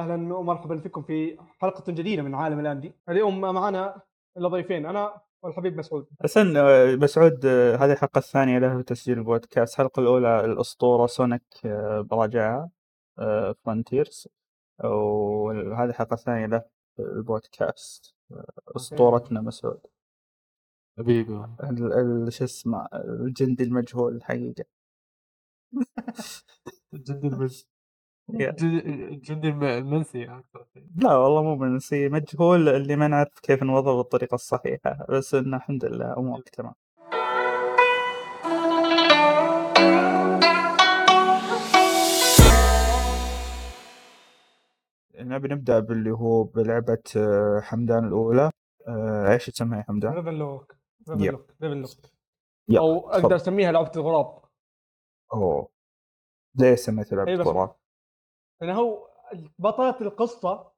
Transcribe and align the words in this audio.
أهلا 0.00 0.34
ومرحبا 0.34 0.78
فيكم 0.80 1.02
في 1.02 1.38
حلقة 1.58 1.92
جديدة 1.92 2.22
من 2.22 2.34
عالم 2.34 2.60
ال 2.60 2.65
indie 2.65 2.92
اليوم 3.08 3.40
معنا 3.40 4.02
ضيفين 4.38 4.86
أنا 4.86 5.20
والحبيب 5.42 5.76
مسعود. 5.78 6.06
حسن 6.22 6.56
آه، 6.56 6.96
مسعود 6.96 7.46
آه، 7.46 7.76
هذه 7.76 7.92
الحلقة 7.92 8.18
الثانية 8.18 8.58
له 8.58 8.76
في 8.76 8.82
تسجيل 8.82 9.18
البودكاست. 9.18 9.72
الحلقة 9.74 10.00
الأولى 10.00 10.44
الأسطورة 10.44 11.06
Sonic 11.06 11.42
آه، 11.64 12.00
براجعها 12.00 12.70
Frontiers 13.64 14.28
وهذه 14.84 15.88
الحلقة 15.90 16.14
الثانية 16.14 16.46
له 16.46 16.58
في 16.96 17.02
البودكاست. 17.02 18.14
أسطورتنا 18.76 19.40
مسعود. 19.40 19.80
حبيبي. 20.98 21.34
ال- 21.64 21.92
ال- 22.26 22.32
شو 22.32 22.44
اسمه 22.44 22.88
الجندي 22.94 23.64
المجهول 23.64 24.16
الحقيقة. 24.16 24.64
الجندي 26.94 27.28
يا. 27.28 27.79
الجندي 28.34 29.48
الم- 29.48 29.64
المنسي 29.64 30.24
أكثر 30.24 30.66
لا 30.96 31.16
والله 31.16 31.42
مو 31.42 31.56
منسي 31.56 32.08
مجهول 32.08 32.68
اللي 32.68 32.96
ما 32.96 33.08
نعرف 33.08 33.40
كيف 33.42 33.62
نوظفه 33.62 33.96
بالطريقة 33.96 34.34
الصحيحة 34.34 35.06
بس 35.08 35.34
إنه 35.34 35.56
الحمد 35.56 35.84
لله 35.84 36.16
أمورك 36.16 36.48
تمام. 36.48 36.74
نبي 45.14 45.48
نبدأ 45.48 45.78
باللي 45.80 46.10
هو 46.10 46.42
بلعبة 46.44 47.02
آه، 47.16 47.60
حمدان 47.60 48.04
الأولى. 48.08 48.50
آه، 48.88 49.32
إيش 49.32 49.46
تسميها 49.46 49.82
حمدان؟ 49.82 50.12
ريفن 50.12 50.34
لوك. 50.34 50.76
ريفن 51.62 51.80
لوك 51.80 51.96
أو. 52.78 53.10
أقدر 53.10 53.36
أسميها 53.36 53.72
لعبة 53.72 53.90
الغراب. 53.96 54.40
أوه. 55.32 55.68
ليه 56.54 56.74
سميت 56.74 57.12
لعبة 57.12 57.30
إيه 57.30 57.36
بس- 58.62 58.68
غراب؟ 58.68 58.70
لأن 58.70 58.76
هو 58.76 59.06
بطله 59.58 59.96
القصة 60.00 60.70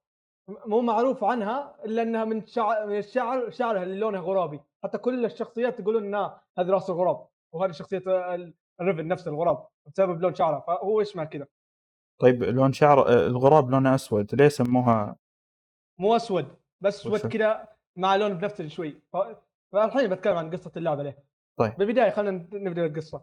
م- 0.49 0.55
مو 0.71 0.81
معروف 0.81 1.25
عنها 1.25 1.75
إلا 1.85 2.03
إنها 2.03 2.25
من 2.25 2.47
شعر 2.47 2.87
من 2.87 2.99
الشعر 2.99 3.51
شعرها 3.51 3.83
اللي 3.83 3.99
لونها 3.99 4.21
غرابي. 4.21 4.61
حتى 4.85 4.99
كل 4.99 5.25
الشخصيات 5.25 5.81
يقولون 5.81 6.05
إنها 6.05 6.43
هذه 6.59 6.71
راس 6.71 6.91
الغراب. 6.91 7.27
وهذه 7.55 7.73
شخصية 7.73 8.03
ال- 8.35 8.55
الريفن 8.81 9.09
نفس 9.09 9.29
الغراب 9.29 9.67
بسبب 9.87 10.21
لون 10.23 10.35
شعرها 10.35 10.61
فهو 10.61 11.01
اسمها 11.01 11.25
كذا 11.25 11.47
طيب 12.21 12.43
لون 12.43 12.73
شعر 12.73 13.09
الغراب 13.09 13.71
لونه 13.71 13.95
أسود. 13.95 14.35
ليه 14.35 14.49
سموها؟ 14.49 15.17
مو 16.01 16.17
أسود 16.17 16.47
بس 16.81 17.07
أسود 17.07 17.33
كذا 17.33 17.69
مع 17.97 18.17
لون 18.17 18.35
بنفسجي 18.35 18.69
شوي 18.69 19.01
فالحين 19.73 20.09
بتكلم 20.11 20.37
عن 20.37 20.51
قصة 20.51 20.73
اللعبة 20.77 21.03
ليه. 21.03 21.19
طيب. 21.59 21.77
بالبداية 21.77 22.11
خلينا 22.11 22.49
نبدأ 22.53 22.87
القصة 22.87 23.23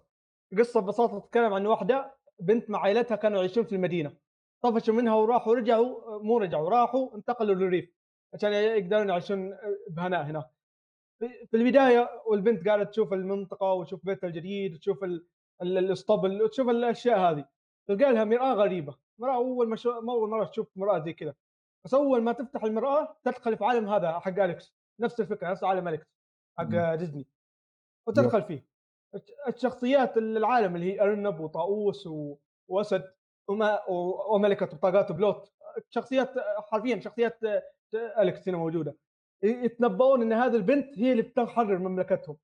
القصة 0.54 0.80
ببساطة 0.80 1.20
تتكلم 1.20 1.54
عن 1.54 1.66
واحدة 1.66 2.16
بنت 2.40 2.70
مع 2.70 2.80
عائلتها 2.80 3.16
كانوا 3.16 3.38
يعيشون 3.38 3.64
في 3.64 3.76
المدينة. 3.76 4.14
طفشوا 4.64 4.94
منها 4.94 5.16
وراحوا 5.16 5.56
رجعوا 5.56 6.20
مو 6.24 6.38
رجعوا 6.38 6.70
راحوا 6.70 7.16
انتقلوا 7.16 7.56
للريف 7.56 7.90
عشان 8.34 8.54
يقدرون 8.54 9.10
يعيشون 9.10 9.58
بهناء 9.90 10.24
هناك. 10.24 10.50
في 11.52 11.58
البداية 11.58 12.10
والبنت 12.28 12.68
قاعدة 12.68 12.84
تشوف 12.84 13.14
المنطقة 13.14 13.74
وتشوف 13.74 14.06
بيتها 14.06 14.28
الجديد 14.28 14.74
وتشوف 14.74 15.04
ال- 15.04 15.28
ال- 15.62 15.78
الاسطبل 15.78 16.42
وتشوف 16.42 16.70
الأشياء 16.70 17.20
هذه. 17.20 17.46
تلقى 17.88 18.14
لها 18.14 18.24
مرآة 18.24 18.54
غريبة. 18.54 18.96
مرآة 19.20 19.36
أول. 19.36 19.70
ما 19.70 20.14
أول 20.14 20.30
مرة 20.30 20.46
تشوف 20.46 20.68
مرآة 20.78 21.00
زي 21.00 21.14
كذا. 21.14 21.36
بس 21.86 21.94
أول 21.94 22.22
ما 22.22 22.32
تفتح 22.32 22.64
المرآة 22.64 23.18
تدخل 23.24 23.58
في 23.58 23.66
عالم 23.66 23.90
هذا 23.90 24.20
حق 24.20 24.40
أليكس. 24.40 24.74
نفس 25.00 25.20
الفكرة 25.20 25.52
نفس 25.52 25.64
عالم 25.64 25.88
أليكس 25.88 26.08
حق. 26.58 26.96
ديزني. 26.96 27.28
وتدخل 28.08 28.44
فيه. 28.44 28.66
الش- 29.16 29.32
الشخصيات 29.48 30.18
العالم 30.18 30.76
اللي 30.76 30.94
هي 30.94 31.02
أرنب 31.02 31.40
وطاووس 31.40 32.08
و... 32.08 32.36
وأسد. 32.68 33.14
وما... 33.50 33.90
و- 33.90 34.36
وملكة 34.36 34.66
بطاقات 34.66 35.12
بلوت. 35.12 35.52
شخصيات 35.90 36.34
حرفيا 36.72 37.00
شخصيات 37.00 37.40
أليكس 37.94 38.50
هنا 38.50 38.58
موجودة. 38.58 38.96
يتنبؤون 39.44 40.22
إن 40.22 40.34
هذه 40.34 40.56
البنت 40.56 41.00
هي 41.00 41.12
اللي 41.12 41.22
بتحرر 41.24 41.78
مملكتهم. 41.78 42.38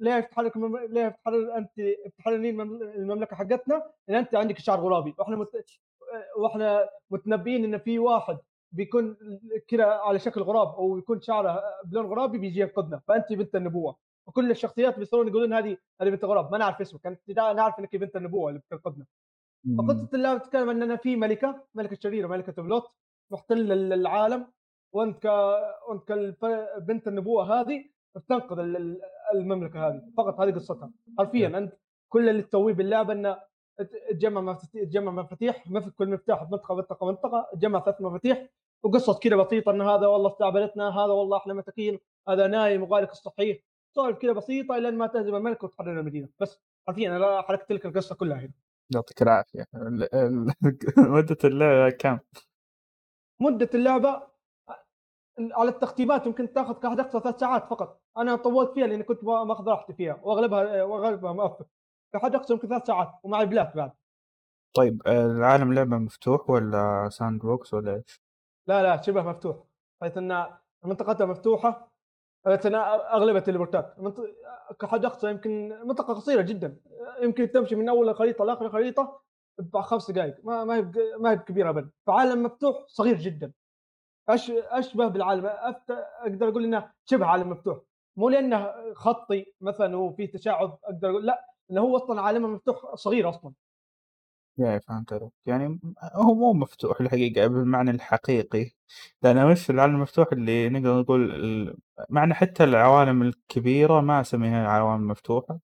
ليه 0.00 0.20
بتحرك 0.20 0.56
مم... 0.56 0.76
ليه 0.76 1.08
بتحرر 1.08 1.56
أنت 1.56 1.70
بتحررين 2.06 2.56
ممل- 2.56 2.82
المملكة 2.82 3.36
حقتنا؟ 3.36 3.90
لأن 4.08 4.18
أنت 4.18 4.34
عندك 4.34 4.58
شعر 4.58 4.80
غرابي. 4.80 5.14
وإحنا 5.18 5.36
مت... 5.36 5.64
وإحنا 6.38 6.88
متنبئين 7.10 7.64
إن 7.64 7.78
في 7.78 7.98
واحد 7.98 8.38
بيكون 8.72 9.16
كذا 9.68 9.84
على 9.84 10.18
شكل 10.18 10.40
غراب 10.42 10.68
أو 10.68 10.98
يكون 10.98 11.20
شعره 11.20 11.62
بلون 11.84 12.06
غرابي 12.06 12.38
بيجي 12.38 12.60
ينقذنا. 12.60 13.02
فأنت 13.08 13.32
بنت 13.32 13.56
النبوة. 13.56 13.96
وكل 14.26 14.50
الشخصيات 14.50 14.98
بيصيرون 14.98 15.28
يقولون 15.28 15.52
هذه 15.52 15.76
هذه 16.00 16.10
بنت 16.10 16.24
غراب. 16.24 16.52
ما 16.52 16.58
نعرف 16.58 16.80
اسمك. 16.80 17.06
أنت 17.06 17.20
نعرف 17.38 17.78
إنك 17.78 17.96
بنت 17.96 18.16
النبوة 18.16 18.48
اللي 18.48 18.60
بتنقذنا. 18.60 19.04
فقصه 19.78 20.08
اللعبه 20.14 20.38
تتكلم 20.38 20.70
عن 20.70 20.82
ان 20.82 20.96
في 20.96 21.16
ملكة 21.16 21.64
ملكة 21.74 21.96
شريرة 22.00 22.26
ملكة 22.26 22.62
بلوت 22.62 22.84
محتله 23.30 23.74
العالم. 23.74 24.46
وأنت 24.92 25.22
ك 25.22 25.24
وانت 25.88 26.08
كالف- 26.08 26.44
بنت 26.78 27.08
النبوة 27.08 27.60
هذه 27.60 27.84
بتنقذ 28.16 28.58
ال- 28.58 29.00
المملكة 29.34 29.88
هذه. 29.88 30.02
فقط 30.16 30.40
هذه 30.40 30.54
قصتها. 30.54 30.90
حرفيا 31.18 31.58
أنت 31.58 31.72
كل 32.08 32.28
اللي 32.28 32.42
تسويه 32.42 32.74
باللعبه 32.74 33.12
انه 33.12 33.38
تجمع 34.10 34.40
مفاتيح 34.40 34.84
تجمع 34.84 35.12
مفاتيح 35.12 35.70
مف- 35.70 35.88
كل 35.88 36.08
مفتاح 36.10 36.42
منطقة 36.42 36.74
منطقة 36.74 37.06
منطقة 37.06 37.46
تجمع 37.52 37.80
ثلاث 37.84 38.00
مفاتيح. 38.00 38.48
وقصص 38.82 39.18
كذا 39.18 39.36
بسيطة 39.36 39.70
إن 39.72 39.80
هذا 39.82 40.06
والله 40.06 40.28
استعبدتنا 40.30 40.88
هذا 40.88 41.12
والله 41.12 41.36
إحنا 41.36 41.54
مساكين 41.54 41.98
هذا 42.28 42.46
نايم 42.46 42.82
وغالق 42.82 43.10
الصحيح. 43.10 43.58
سوالف 43.94 44.18
كذا 44.18 44.32
بسيطة 44.32 44.78
لين 44.78 44.94
ما 44.94 45.06
تهزم 45.06 45.34
الملك 45.36 45.62
وتحرر 45.64 46.00
المدينة. 46.00 46.28
بس 46.40 46.60
حرفيا 46.86 47.16
أنا 47.16 47.42
حركت 47.42 47.72
لك 47.72 47.86
القصة 47.86 48.14
كلها 48.14 48.38
هنا. 48.38 48.52
يعطيك 48.90 49.22
العافية 49.22 49.66
ال- 49.74 50.14
ال- 50.14 50.54
مدة 51.16 51.36
اللعبة 51.44 51.90
كم؟ 51.90 52.18
مدة 53.40 53.70
اللعبة 53.74 54.22
على 55.38 55.68
التختيمات 55.70 56.26
يمكن 56.26 56.52
تاخذ 56.52 56.74
كحد 56.80 57.00
أقصى 57.00 57.20
ثلاث 57.20 57.40
ساعات 57.40 57.66
فقط 57.70 58.02
أنا 58.18 58.36
طولت 58.36 58.72
فيها 58.74 58.86
لأني 58.86 59.02
كنت 59.02 59.24
ما- 59.24 59.44
ماخذ 59.44 59.68
راحتي 59.68 59.92
فيها 59.94 60.20
وأغلبها 60.22 60.82
وأغلبها 60.82 61.32
مقفل 61.32 61.64
كحد 62.14 62.34
أقصى 62.34 62.52
يمكن 62.52 62.68
ثلاث 62.68 62.86
ساعات 62.86 63.12
ومعي 63.22 63.46
plat 63.46 63.76
بعد 63.76 63.92
طيب 64.76 65.02
آه، 65.06 65.26
العالم 65.26 65.72
لعبة 65.72 65.96
مفتوح 65.98 66.50
ولا 66.50 67.08
sandbox 67.12 67.74
ولا 67.74 67.94
إيش؟ 67.94 68.22
لا 68.68 68.82
لا 68.82 69.02
شبه 69.02 69.22
مفتوح 69.22 69.56
حيث 70.02 70.18
إن 70.18 70.46
منطقتها 70.84 71.26
مفتوحة 71.26 71.93
ان 72.46 72.74
اغلبها 72.74 73.40
teleport 73.40 73.88
ات 73.88 73.94
منط- 73.98 74.26
كحد 74.80 75.04
اقصى 75.04 75.30
يمكن 75.30 75.68
منطقة 75.84 76.14
قصيرة 76.14 76.42
جدا. 76.42 76.76
يمكن 77.22 77.50
تمشي 77.50 77.74
من 77.76 77.88
أول 77.88 78.08
الخريطه 78.08 78.44
لآخر 78.44 78.66
الخريطه 78.66 79.20
بخمس 79.58 80.10
دقائق 80.10 80.34
ما 80.44 80.64
ما 80.64 80.76
هي 80.76 80.82
ما 81.18 81.30
هي 81.30 81.36
كبيرة 81.36 81.70
ابدا. 81.70 81.90
فعالم 82.06 82.42
مفتوح 82.42 82.84
صغير 82.86 83.16
جدا. 83.18 83.52
أشبه 84.28 85.08
بالعالم. 85.08 85.46
أقدر 85.46 86.48
أقول 86.48 86.64
إنه 86.64 86.90
شبه 87.04 87.26
عالم 87.26 87.50
مفتوح. 87.50 87.78
مو 88.16 88.28
لأنه 88.28 88.72
خطي 88.94 89.46
مثلا 89.60 89.96
وفي 89.96 90.26
تشعب 90.26 90.78
أقدر 90.84 91.10
أقول 91.10 91.26
لا. 91.26 91.46
إنه 91.70 91.80
هو 91.80 91.96
أصلا 91.96 92.20
عالمه 92.20 92.48
مفتوح 92.48 92.94
صغير 92.94 93.28
أصلا. 93.28 93.52
يا 94.58 94.78
فهمت 94.78 95.12
عليك. 95.12 95.32
يعني 95.46 95.80
هو 96.14 96.34
مو 96.34 96.52
مفتوح 96.52 97.00
الحقيقة 97.00 97.46
بالمعنى 97.46 97.90
الحقيقي. 97.90 98.70
لأن 99.22 99.38
وش 99.38 99.70
العالم 99.70 99.94
المفتوح 99.94 100.28
اللي 100.32 100.68
نقدر 100.68 101.00
نقول 101.00 101.30
ال- 101.34 101.76
معنى 102.10 102.34
حتى 102.34 102.64
العوالم 102.64 103.22
الكبيرة 103.22 104.00
ما 104.00 104.20
أسميها 104.20 104.68
عوالم 104.68 105.08
مفتوحة. 105.08 105.58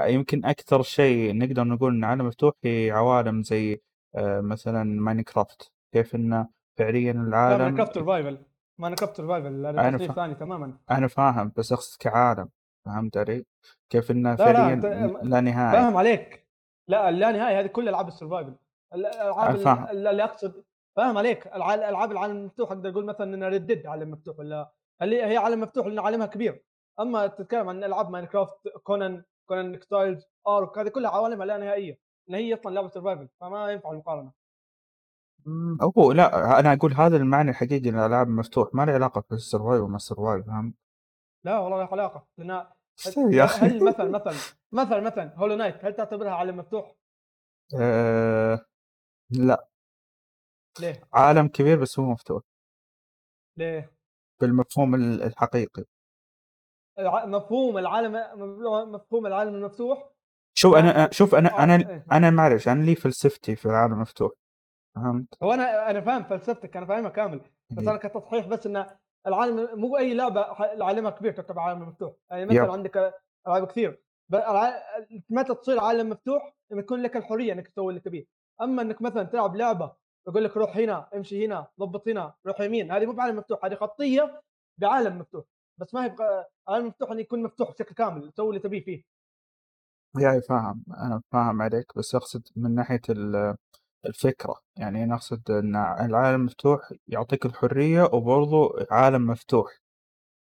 يمكن 0.00 0.44
أكثر 0.44 0.82
شيء 0.82 1.36
نقدر 1.38 1.64
نقول 1.64 1.94
إن 1.94 2.04
عالم 2.04 2.26
مفتوح 2.26 2.54
هي 2.64 2.90
عوالم 2.90 3.42
زي 3.42 3.80
آه، 4.16 4.40
مثلا 4.40 4.82
Minecraft 5.00 5.72
كيف 5.92 6.14
إنه 6.14 6.48
فعليا 6.78 7.12
لا 7.12 7.20
العالم 7.22 7.62
Minecraft 7.62 7.94
survival 7.94 8.38
Minecraft 8.78 9.16
survival 9.16 9.66
هذا 9.66 9.80
أنا 9.80 9.96
تصنيف 9.96 10.10
فا- 10.12 10.16
ثاني 10.16 10.34
تماما. 10.34 10.78
أنا 10.90 11.08
فاهم 11.08 11.52
بس 11.56 11.72
أقصد 11.72 11.96
كعالم. 12.00 12.48
فهمت 12.84 13.16
علي؟ 13.16 13.44
كيف 13.90 14.10
إنه 14.10 14.30
لا، 14.30 14.36
فعليا 14.36 14.80
أنت- 14.80 15.24
لا 15.24 15.40
نهاية. 15.40 15.72
فاهم 15.82 15.96
عليك. 15.96 16.45
لا 16.88 17.10
لا 17.10 17.30
نهايه 17.32 17.60
هذه 17.60 17.66
كل 17.66 17.88
ألعاب 17.88 18.08
ال 18.08 18.13
survival. 18.13 18.54
الألعاب 18.94 19.56
اللي 19.90 20.24
أقصد 20.24 20.64
فاهم 20.96 21.18
عليك؟ 21.18 21.46
الع- 21.46 21.74
العاب 21.74 22.12
العالم 22.12 22.36
المفتوح 22.36 22.72
أقدر 22.72 22.90
أقول 22.90 23.04
مثلا 23.04 23.34
ان 23.34 23.44
Red 23.44 23.66
Dead 23.66 23.86
عالم 23.86 24.10
مفتوح 24.10 24.38
ولا 24.38 24.72
اللي 25.02 25.22
هي 25.22 25.36
عالم 25.36 25.60
مفتوح 25.60 25.86
لأن 25.86 25.98
عالمها 25.98 26.26
كبير. 26.26 26.62
أما 27.00 27.26
تتكلم 27.26 27.68
عن 27.68 27.84
ألعاب 27.84 28.10
Minecraft 28.10 28.68
Conan 28.82 29.24
Conan 29.48 29.74
Exiles 29.74 30.24
Ark 30.48 30.78
هذه 30.78 30.88
كلها 30.88 31.10
عوالمها 31.10 31.46
لا 31.46 31.56
نهائية. 31.58 31.98
إن 32.30 32.34
هي 32.34 32.54
أصلا 32.54 32.74
لعبة 32.74 32.88
survival 32.88 33.28
فما 33.40 33.70
ينفع 33.72 33.90
المقارنة. 33.90 34.32
هو 35.98 36.12
لا 36.12 36.60
أنا 36.60 36.72
أقول 36.72 36.92
هذا 36.92 37.16
المعنى 37.16 37.50
الحقيقي 37.50 37.90
للألعاب 37.90 38.26
المفتوح 38.28 38.74
ما 38.74 38.84
له 38.84 38.92
علاقة 38.92 39.20
في 39.20 39.32
ال 39.32 39.38
survival 39.38 39.84
ما 39.84 39.96
ال 39.96 40.01
survival 40.01 40.44
فهمت؟ 40.46 40.74
لا 41.44 41.58
والله 41.58 41.78
لا 41.78 41.88
علاقة 41.92 42.26
لأن 42.38 42.66
يا 43.32 43.44
أخي 43.44 43.66
هل 43.66 43.84
مثلا 43.84 44.10
مثلا 44.10 44.34
مثلا 44.72 45.00
مثلا 45.00 45.34
Hollow 45.36 45.56
Knight 45.56 45.84
هل 45.84 45.94
تعتبرها 45.96 46.30
عالم 46.30 46.56
مفتوح؟ 46.56 46.94
آه 47.80 48.66
لا 49.30 49.68
ليه؟ 50.80 51.00
عالم 51.12 51.48
كبير 51.48 51.80
بس 51.80 51.98
هو 51.98 52.04
مفتوح 52.04 52.42
ليه؟ 53.56 53.92
بالمفهوم 54.40 54.94
ال- 54.94 55.22
الحقيقي 55.22 55.84
مفهوم 57.26 57.78
العالم 57.78 58.12
مفهوم 58.92 59.26
العالم 59.26 59.54
المفتوح 59.54 60.10
شوف 60.54 60.74
أنا 60.74 61.08
شوف 61.12 61.34
أنا 61.34 61.58
آه، 61.58 61.64
أنا 61.64 61.74
إيه. 61.74 62.06
أنا 62.12 62.30
معلش 62.30 62.68
أنا 62.68 62.82
لي 62.84 62.94
فلسفتي 62.94 63.56
في 63.56 63.66
العالم 63.66 63.92
المفتوح 63.92 64.32
فهمت؟ 64.94 65.28
هو 65.42 65.52
أنا 65.52 65.90
أنا 65.90 66.00
فاهم 66.00 66.24
فلسفتك 66.24 66.76
أنا 66.76 66.86
فاهمها 66.86 67.10
كامل 67.10 67.40
بس. 67.70 67.88
أنا 67.88 67.96
كتصحيح 67.96 68.46
بس 68.46 68.66
إن 68.66 68.86
العالم 69.26 69.80
مو 69.80 69.96
أي 69.98 70.14
لعبة 70.14 70.42
ح- 70.42 70.82
عالمها 70.82 71.10
كبير 71.10 71.32
تعتبر 71.32 71.58
عالم 71.60 71.82
مفتوح. 71.88 72.12
يعني 72.30 72.44
مثلا. 72.46 72.72
عندك 72.72 73.14
ألعاب 73.46 73.66
كثير 73.66 74.02
متى 75.30 75.54
تصير 75.54 75.80
عالم 75.80 76.10
مفتوح 76.10 76.54
لما 76.70 76.80
يكون 76.80 77.02
لك 77.02 77.16
الحرية 77.16 77.52
إنك 77.52 77.68
تسوي 77.68 77.88
اللي 77.88 78.00
تبيه. 78.00 78.26
أما 78.62 78.82
إنك 78.82 79.02
مثلا 79.02 79.22
تلعب 79.22 79.56
لعبة 79.56 79.96
يقول 80.28 80.44
لك 80.44 80.56
روح 80.56 80.76
هنا 80.76 81.08
امشي 81.14 81.46
هنا 81.46 81.66
ضبط 81.80 82.08
هنا 82.08 82.34
روح 82.46 82.60
يمين 82.60 82.92
هذه 82.92 83.06
مو 83.06 83.12
بعالم 83.12 83.36
مفتوح 83.36 83.64
هذه 83.64 83.74
خطية 83.74 84.42
بعالم 84.80 85.18
مفتوح. 85.18 85.44
بس 85.80 85.94
ما 85.94 86.04
هي 86.04 86.08
بق- 86.08 86.46
عالم 86.68 86.86
مفتوح 86.86 87.10
إنه 87.10 87.20
يكون 87.20 87.42
مفتوح 87.42 87.70
بشكل 87.70 87.94
كامل 87.94 88.32
تسوي 88.32 88.48
اللي 88.48 88.60
تبيه 88.60 88.84
فيه. 88.84 89.02
يعني 90.20 90.40
فاهم. 90.42 90.84
أنا 90.96 91.22
فاهم 91.32 91.62
عليك 91.62 91.98
بس 91.98 92.14
أقصد 92.14 92.48
من 92.56 92.74
ناحية 92.74 93.00
ال- 93.10 93.56
الفكرة. 94.06 94.56
يعني 94.76 95.04
أنا 95.04 95.14
أقصد 95.14 95.50
أن 95.50 95.76
العالم 95.76 96.44
مفتوح 96.44 96.92
يعطيك 97.08 97.46
الحرية 97.46 98.02
وبرضه 98.02 98.86
عالم 98.90 99.26
مفتوح 99.26 99.72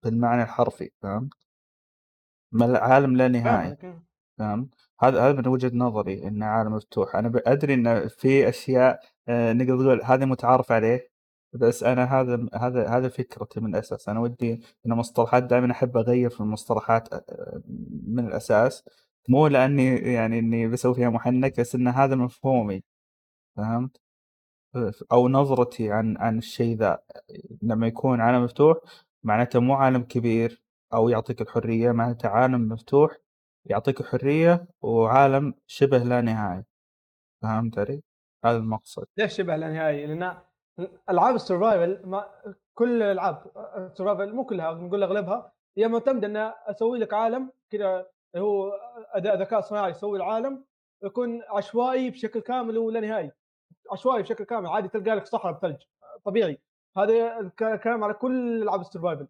بالمعنى 0.03 0.43
الحرفي 0.43 0.91
فهمت؟ 1.01 1.33
ما 2.51 2.77
عالم 2.77 3.15
لا 3.17 3.27
نهاية 3.27 3.75
فاهمك 3.75 4.01
فهمت؟ 4.37 4.69
هذا 5.01 5.21
هذا 5.29 5.41
من 5.41 5.47
وجهة 5.47 5.71
نظري 5.73 6.27
إنه 6.27 6.45
عالم 6.45 6.73
مفتوح، 6.73 7.15
أنا 7.15 7.29
ب- 7.29 7.41
أدري 7.45 7.73
إن 7.73 8.07
في 8.07 8.49
أشياء 8.49 8.99
آه، 9.27 9.53
نقدر 9.53 9.75
نقول 9.75 10.01
هذا 10.03 10.25
متعارف 10.25 10.71
عليه، 10.71 11.09
بس 11.53 11.83
أنا 11.83 12.03
هذا 12.03 12.45
هذا 12.55 12.87
هذا 12.87 13.09
فكرتي 13.09 13.59
من 13.59 13.75
الأساس، 13.75 14.09
أنا 14.09 14.19
ودي 14.19 14.61
إن 14.85 14.93
مصطلحات 14.93 15.43
دائما 15.43 15.71
أحب 15.71 15.97
أغير 15.97 16.29
في 16.29 16.41
المصطلحات 16.41 17.13
آه، 17.13 17.61
من 18.07 18.27
الأساس، 18.27 18.83
مو 19.29 19.47
لأني 19.47 19.95
يعني 19.97 20.39
إني 20.39 20.67
بسوي 20.67 20.95
فيها 20.95 21.09
محنك 21.09 21.59
بس 21.59 21.75
إن 21.75 21.87
هذا 21.87 22.15
مفهومي، 22.15 22.83
فهمت؟ 23.59 24.01
أو 25.11 25.27
نظرتي 25.29 25.91
عن 25.91 26.17
عن 26.17 26.37
الشيء 26.37 26.77
ذا، 26.77 26.99
لما 27.61 27.87
يكون 27.87 28.21
عالم 28.21 28.43
مفتوح 28.43 28.77
معناته 29.23 29.59
مو 29.59 29.73
عالم 29.73 30.03
كبير 30.03 30.63
أو 30.93 31.09
يعطيك 31.09 31.41
الحرية، 31.41 31.91
معناته 31.91 32.29
عالم 32.29 32.69
مفتوح 32.69 33.17
يعطيك 33.65 34.03
حرية 34.03 34.67
وعالم 34.81 35.53
شبه 35.67 35.97
لا 35.97 36.21
نهاية، 36.21 36.65
فهمت 37.41 37.79
علي؟ 37.79 38.03
هذا 38.45 38.57
المقصد. 38.57 39.05
ليش 39.17 39.33
شبه 39.33 39.55
لا 39.55 39.69
نهائي؟ 39.69 40.05
لأن 40.05 40.37
ألعاب 41.09 41.35
ال 41.35 41.43
survival 41.43 42.07
ما 42.07 42.25
كل 42.73 43.01
الألعاب 43.01 43.51
ال 43.77 43.84
survival 43.84 44.35
مو 44.35 44.45
كلها 44.45 44.73
نقول 44.73 45.03
أغلبها 45.03 45.51
هي 45.77 45.87
معتمدة 45.87 46.27
ان 46.27 46.53
أسوي 46.65 46.99
لك 46.99 47.13
عالم 47.13 47.51
كذا 47.69 48.07
هو 48.35 48.71
أداء 49.13 49.41
ذكاء 49.41 49.61
صناعي 49.61 49.91
يسوي 49.91 50.17
العالم 50.17 50.65
يكون 51.03 51.41
عشوائي 51.49 52.09
بشكل 52.09 52.39
كامل 52.39 52.77
ولا 52.77 52.99
نهائي 52.99 53.31
عشوائي 53.91 54.21
بشكل 54.23 54.43
كامل. 54.43 54.67
عادي 54.67 54.87
تلقى 54.87 55.15
لك 55.15 55.25
صحراء 55.27 55.53
بثلج. 55.53 55.77
طبيعي. 56.25 56.59
هذا 56.97 57.39
الك- 57.39 57.81
كلام 57.83 58.03
على 58.03 58.13
كل 58.13 58.63
ألعاب 58.63 58.81
ال 58.81 58.86
survival. 58.86 59.27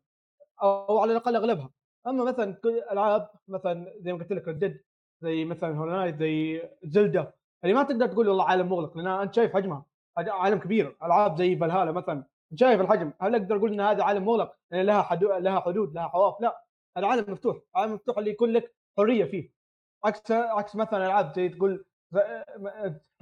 أو 0.64 1.00
على 1.00 1.12
الأقل 1.12 1.36
أغلبها. 1.36 1.70
أما 2.08 2.24
مثلا 2.24 2.54
كل 2.54 2.82
ألعاب 2.92 3.30
مثلا 3.48 3.94
زي 4.00 4.14
ما 4.14 4.20
قلت 4.20 4.32
لك 4.34 4.48
Red 4.48 4.62
Dead 4.62 4.82
زي 5.22 5.46
مثلا 5.46 5.78
Hollow 5.78 5.97
Knight 5.97 6.16
زي 6.20 6.70
Zelda 6.84 7.32
اللي 7.64 7.76
ما 7.76 7.84
تقدر 7.84 8.08
تقول 8.08 8.28
والله 8.30 8.44
عالم 8.46 8.70
مغلق 8.70 8.98
لأن 8.98 9.08
انت 9.08 9.34
شايف 9.34 9.54
حجمها. 9.54 9.86
عالم 10.18 10.60
كبير. 10.60 10.98
ألعاب 11.04 11.38
زي 11.38 11.56
فالهالا 11.58 11.92
مثلا 11.92 12.24
شايف 12.56 12.82
الحجم. 12.82 13.12
هل 13.22 13.36
أقدر 13.36 13.56
أقول 13.56 13.74
إن 13.74 13.82
هذا 13.82 14.04
عالم 14.04 14.26
مغلق؟ 14.26 14.56
لأن 14.72 14.86
لها 14.86 15.02
حدود 15.02 15.32
لها 15.32 15.60
حدود 15.60 15.94
لها 15.94 16.08
حواف؟ 16.08 16.42
لا. 16.42 16.64
هذا 16.98 17.08
عالم 17.08 17.34
مفتوح. 17.34 17.58
عالم 17.76 17.94
مفتوح 17.94 18.18
اللي 18.18 18.30
يكون 18.30 18.50
لك 18.50 18.76
حرية 18.98 19.26
فيه. 19.26 19.52
عكس 20.06 20.32
عكس 20.32 20.76
مثلا 20.76 21.06
ألعاب 21.06 21.34
زي 21.36 21.50
تقول 21.50 21.86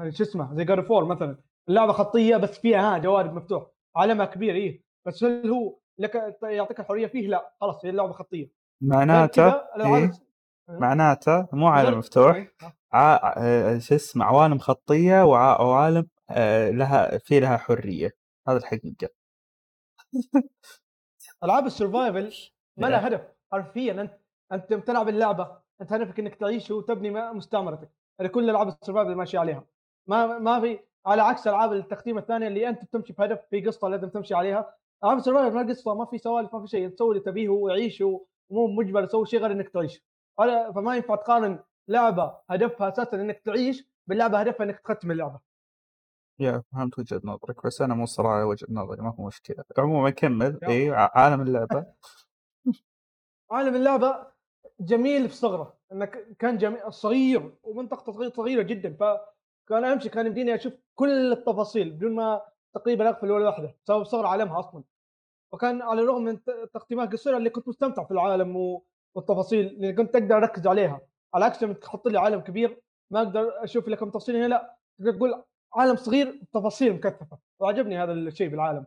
شو 0.09 0.23
اسمه 0.23 0.55
زي 0.55 0.63
God 0.65 0.81
of 0.81 0.91
War 0.91 1.05
مثلا. 1.05 1.37
اللعبة 1.69 1.91
خطية 1.93 2.37
بس 2.37 2.59
فيها 2.59 2.95
ها 2.95 2.97
جوانب 2.97 3.33
مفتوح. 3.33 3.67
عالمها 3.95 4.25
كبير 4.25 4.55
إيه. 4.55 4.83
بس 5.07 5.23
هل 5.23 5.49
هو 5.49 5.79
لك 5.99 6.37
يعطيك 6.43 6.79
الحرية 6.79 7.07
فيه؟ 7.07 7.27
لا. 7.27 7.53
خلاص 7.61 7.85
هي 7.85 7.89
اللعبة 7.89 8.13
خطية. 8.13 8.51
معناته 8.81 9.51
الألعاب- 9.51 9.85
إيه؟ 9.85 10.11
معناته 10.69 11.47
مو 11.53 11.67
عالم 11.67 11.97
مفتوح. 11.97 12.35
إيه. 12.35 12.53
ع... 12.93 13.33
آه، 13.37 13.77
شو 13.77 13.95
اسمه 13.95 14.25
عوالم 14.25 14.57
خطية 14.59 15.23
وع... 15.25 15.61
وعالم 15.61 16.07
آه، 16.29 16.69
لها 16.69 17.17
في 17.17 17.39
لها 17.39 17.57
حرية، 17.57 18.11
هذا 18.47 18.57
الحقيقة. 18.57 19.09
ألعاب 21.43 21.65
ال 21.65 21.73
survival 21.73 22.33
ما 22.77 22.87
إيه. 22.87 22.93
لها 22.93 23.07
هدف. 23.07 23.21
حرفيا 23.51 24.01
أنت 24.01 24.17
أنت 24.51 24.73
بتلعب 24.73 25.09
اللعبة 25.09 25.57
أنت 25.81 25.93
هدفك 25.93 26.19
إنك 26.19 26.35
تعيش 26.35 26.71
وتبني 26.71 27.09
مستعمرتك. 27.33 27.89
هذه 28.21 28.27
كل 28.27 28.49
العاب 28.49 28.67
ال 28.67 28.72
survival 28.72 29.15
ماشي 29.15 29.37
عليها. 29.37 29.63
ما 30.07 30.39
ما 30.39 30.59
في 30.61 30.79
على 31.05 31.21
عكس 31.21 31.47
العاب 31.47 31.73
التختيم 31.73 32.17
الثانية 32.17 32.47
اللي 32.47 32.69
أنت 32.69 32.83
بتمشي 32.85 33.13
بهدف 33.13 33.39
في 33.49 33.61
قصة 33.61 33.87
لازم 33.87 34.09
تمشي 34.09 34.33
عليها. 34.33 34.73
ألعاب 35.03 35.17
ال 35.17 35.21
survival 35.21 35.55
ما 35.55 35.61
قصة 35.69 35.95
ما 35.95 36.05
في 36.05 36.17
سوالف 36.17 36.53
ما 36.55 36.61
في 36.61 36.67
شيء. 36.67 36.89
تسوي 36.89 37.09
اللي 37.09 37.19
تبيه 37.19 37.49
ويعيش 37.49 38.01
ومو 38.01 38.67
مجبر 38.67 39.05
تسوي 39.05 39.25
شيء 39.25 39.39
غير 39.39 39.51
إنك 39.51 39.69
تعيش. 39.69 40.03
فما 40.75 40.95
ينفع 40.95 41.15
تقارن 41.15 41.59
لعبة 41.87 42.37
هدفها 42.49 42.89
أساسا 42.89 43.21
إنك 43.21 43.39
تعيش 43.39 43.87
باللعبة 44.07 44.39
هدفها 44.39 44.63
إنك 44.65 44.79
تختم 44.79 45.11
اللعبة. 45.11 45.39
يا 46.39 46.63
فهمت 46.73 46.99
وجهة 46.99 47.21
نظرك 47.23 47.65
بس 47.65 47.81
أنا 47.81 47.93
مو 47.95 48.05
صراحة 48.05 48.45
وجهة 48.45 48.67
نظري 48.69 49.01
ما 49.01 49.15
هو 49.19 49.25
مشكلة. 49.27 49.63
عموما 49.77 50.09
كمل. 50.09 50.59
ع- 50.63 51.11
عالم 51.15 51.41
اللعبة. 51.41 51.85
عالم 53.51 53.75
اللعبة 53.75 54.27
جميل 54.79 55.29
في 55.29 55.35
صغره 55.35 55.77
انك 55.91 56.37
كان 56.39 56.57
جميل 56.57 56.93
صغير 56.93 57.53
ومنطقته 57.63 58.11
صغيره 58.11 58.29
صغيرة 58.31 58.61
جدا 58.61 58.93
فكان 58.93 59.83
أمشي 59.85 60.09
كان 60.09 60.25
يمديني 60.25 60.55
أشوف 60.55 60.73
كل 60.95 61.31
التفاصيل 61.31 61.91
بدون 61.91 62.15
ما 62.15 62.41
تقريبا 62.75 63.09
اغفل 63.09 63.31
ولا 63.31 63.45
واحدة 63.45 63.75
بسبب 63.85 64.03
صغر 64.03 64.25
عالمها 64.25 64.59
أصلا. 64.59 64.83
وكان 65.53 65.81
على 65.81 66.01
الرغم 66.01 66.23
من 66.23 66.43
ت- 66.43 66.49
التقديمات 66.49 67.07
القصيره 67.07 67.37
اللي 67.37 67.49
كنت 67.49 67.67
مستمتع 67.67 68.03
في 68.03 68.11
العالم 68.11 68.81
والتفاصيل 69.15 69.65
اللي 69.67 69.93
كنت 69.93 70.15
أقدر 70.15 70.37
أركز 70.37 70.67
عليها. 70.67 71.01
على 71.33 71.45
عكس 71.45 71.63
لما 71.63 71.73
تحط 71.73 72.07
لي 72.07 72.19
عالم 72.19 72.39
كبير 72.41 72.81
ما 73.11 73.19
أقدر 73.21 73.63
أشوف 73.63 73.87
لكم 73.87 74.09
تفاصيل 74.09 74.35
هنا 74.35 74.45
لا 74.47 74.77
تقدر 74.99 75.11
تقول 75.13 75.43
عالم 75.73 75.95
صغير 75.95 76.41
تفاصيل 76.53 76.93
مكثفة. 76.93 77.37
وعجبني 77.59 77.97
هذا 78.03 78.13
الشيء 78.13 78.47
بالعالم. 78.49 78.85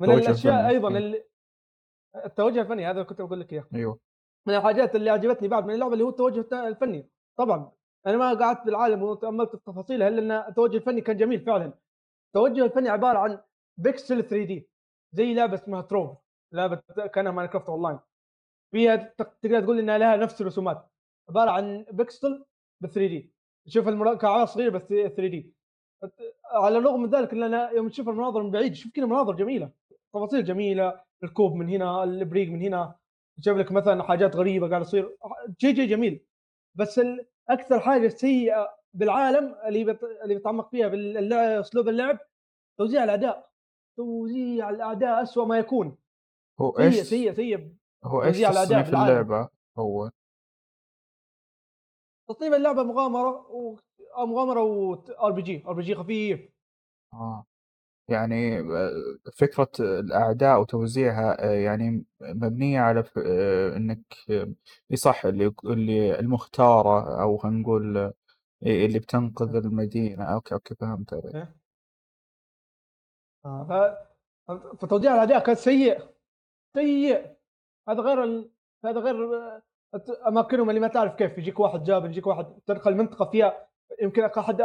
من 0.00 0.10
الأشياء 0.10 0.54
فني. 0.62 0.68
أيضا. 0.68 0.88
اللي 0.88 1.24
التوجه 2.24 2.60
الفني 2.60 2.86
هذا 2.90 3.02
كنت 3.02 3.22
بقول 3.22 3.40
لك 3.40 3.52
إياه. 3.52 3.64
أيوه. 3.74 3.98
من 4.46 4.54
الحاجات 4.54 4.96
اللي 4.96 5.10
عجبتني 5.10 5.48
بعد 5.48 5.66
من 5.66 5.74
اللعبة 5.74 5.92
اللي 5.92 6.04
هو 6.04 6.08
التوجه 6.08 6.40
الت- 6.40 6.52
الفني. 6.52 7.08
طبعا 7.38 7.72
أنا 8.06 8.16
ما 8.16 8.34
قعدت 8.34 8.66
بالعالم 8.66 9.02
وتأملت 9.02 9.56
في 9.56 9.62
تفاصيلها 9.66 10.08
إن 10.08 10.30
التوجه 10.32 10.76
الفني 10.76 11.00
كان 11.00 11.16
جميل 11.16 11.40
فعلا. 11.40 11.72
التوجه 12.28 12.64
الفني 12.64 12.88
عبارة 12.88 13.18
عن 13.18 13.38
بيكسل 13.78 14.22
3 14.24 14.44
D 14.44 14.68
زي 15.12 15.34
لعبة 15.34 15.54
اسمها 15.54 15.80
Trove 15.82 16.10
لعبة 16.52 16.76
كأنها 17.14 17.32
Minecraft 17.32 17.68
online 17.68 17.98
فيها 18.72 18.96
تق- 18.96 19.34
تقدر 19.42 19.60
تقول 19.60 19.78
إنها 19.78 19.98
لها 19.98 20.16
نفس 20.16 20.40
الرسومات. 20.40 20.90
عبارة 21.28 21.50
عن 21.50 21.86
بيكسل 21.92 22.44
ب 22.80 22.86
3 22.86 23.06
D 23.08 23.32
تشوف 23.66 23.88
المكعبات 23.88 24.48
صغيره 24.48 24.70
بس 24.70 24.82
3 24.88 25.26
D. 25.28 25.54
على 26.52 26.78
الرغم 26.78 27.02
من 27.02 27.10
ذلك 27.10 27.32
اننا 27.32 27.70
يوم 27.70 27.88
تشوف 27.88 28.08
المناظر 28.08 28.42
من 28.42 28.50
بعيد 28.50 28.72
تشوف 28.72 28.92
كذا 28.92 29.06
مناظر 29.06 29.34
جميلة. 29.34 29.70
تفاصيل 30.12 30.44
جميلة 30.44 31.00
الكوب 31.24 31.54
من 31.54 31.68
هنا 31.68 32.04
الابريق 32.04 32.48
من 32.48 32.60
هنا. 32.62 32.94
جاب 33.38 33.58
لك 33.58 33.72
مثلا 33.72 34.02
حاجات 34.02 34.36
غريبة 34.36 34.68
قاعد 34.68 34.82
تصير 34.82 35.16
شيء 35.58 35.74
شيء 35.74 35.88
جميل. 35.88 36.24
بس 36.74 37.00
أكثر 37.48 37.80
حاجة 37.80 38.08
سيئة 38.08 38.76
بالعالم 38.94 39.54
اللي 39.66 39.84
بت... 39.84 40.02
اللي 40.22 40.34
بتعمق 40.34 40.70
فيها 40.70 40.88
بالاسلوب 40.88 41.88
اللعب 41.88 42.18
توزيع 42.78 43.04
الأداء. 43.04 43.50
توزيع 43.96 44.70
الاعداء 44.70 45.22
اسوء 45.22 45.46
ما 45.46 45.58
يكون. 45.58 45.96
هو 46.60 46.78
إيش؟ 46.78 46.94
سيء 47.00 47.34
سيء 47.34 47.74
هو 48.04 48.22
الأداء 48.22 48.82
تصنيف. 48.82 48.88
اللعبة؟ 48.88 49.48
هو؟ 49.78 50.10
تصنيف 52.28 52.54
اللعبة 52.54 52.82
مغامرة 52.82 53.50
و... 53.50 53.76
آه، 54.16 54.26
مغامرة 54.26 54.62
و 54.62 55.32
RPG. 55.32 55.64
RPG 55.66 55.94
خفيف. 55.94 56.48
آه. 57.12 57.44
يعني 58.08 58.58
آه، 58.60 58.90
فكرة 59.38 59.70
الأعداء 59.80 60.60
وتوزيعها 60.60 61.44
آه، 61.50 61.50
يعني 61.54 62.04
مبنية 62.20 62.80
على 62.80 63.04
ف- 63.04 63.18
آه، 63.18 63.76
إنك 63.76 64.00
آه، 64.30 64.52
إي 64.90 64.96
صح 64.96 65.24
اللي 65.26 65.54
اللي 65.64 66.18
المختارة 66.20 67.22
أو 67.22 67.36
خلينا 67.38 67.58
نقول 67.60 67.96
آه، 67.98 68.12
إيه 68.66 68.86
اللي 68.86 68.98
بتنقذ 68.98 69.56
المدينة. 69.56 70.24
أوكي 70.24 70.54
أوكي 70.54 70.74
فهمت 70.74 71.14
عليك. 71.14 71.48
آه، 73.44 73.94
ف... 74.48 74.52
فتوزيع 74.82 75.14
الأعداء 75.14 75.38
كان 75.44 75.54
سيء. 75.54 75.98
سيء. 76.76 77.36
هذا 77.88 78.00
غير 78.00 78.24
ال... 78.24 78.50
هذا 78.84 79.00
غير 79.00 79.34
آه، 79.36 79.62
أماكنهم 80.28 80.70
اللي 80.70 80.80
ما 80.80 80.88
تعرف 80.88 81.14
كيف. 81.14 81.38
يجيك 81.38 81.60
واحد 81.60 81.82
جاب 81.84 82.04
يجيك 82.04 82.26
واحد 82.26 82.46
تدخل 82.66 82.94
منطقة 82.96 83.30
فيها 83.30 83.68
يمكن 84.02 84.24
احد 84.24 84.60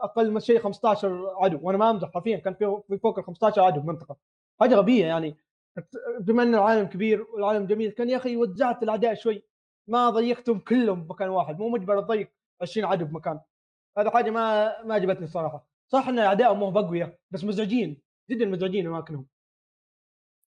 أقل 0.00 0.30
من 0.30 0.40
شيء 0.40 0.60
15 0.60 1.34
عدو. 1.36 1.58
وأنا 1.62 1.78
ما 1.78 1.90
أمزح 1.90 2.10
حرفيا 2.14 2.38
كان 2.38 2.54
في 2.54 2.82
في 2.88 2.98
فوق 2.98 3.18
ال 3.18 3.24
15 3.24 3.62
عدو 3.62 3.80
بمنطقة. 3.80 4.16
حاجة 4.60 4.74
غبية 4.74 5.06
يعني. 5.06 5.36
بما 6.20 6.42
إن 6.42 6.54
العالم 6.54 6.86
كبير 6.86 7.22
والعالم 7.22 7.66
جميل 7.66 7.90
كان 7.90 8.10
يا 8.10 8.16
أخي 8.16 8.36
وزعت 8.36 8.82
الأعداء 8.82 9.14
شوي. 9.14 9.44
ما 9.88 10.10
ضيقتهم 10.10 10.58
كلهم 10.58 11.04
بمكان 11.04 11.28
واحد. 11.28 11.58
مو 11.58 11.68
مجبر 11.68 12.00
تضيق 12.00 12.32
20 12.62 12.86
عدو 12.86 13.04
بمكان. 13.04 13.40
هذا 13.98 14.10
حاجة 14.10 14.30
ما 14.30 14.82
ما 14.82 14.94
عجبتني 14.94 15.24
الصراحة. 15.24 15.66
صح 15.92 16.08
إن 16.08 16.18
اعدائهم 16.18 16.58
مو 16.58 16.70
بقوياء 16.70 17.18
بس 17.30 17.44
مزعجين. 17.44 18.02
جدا 18.30 18.46
مزعجين 18.46 18.86
أماكنهم. 18.86 19.26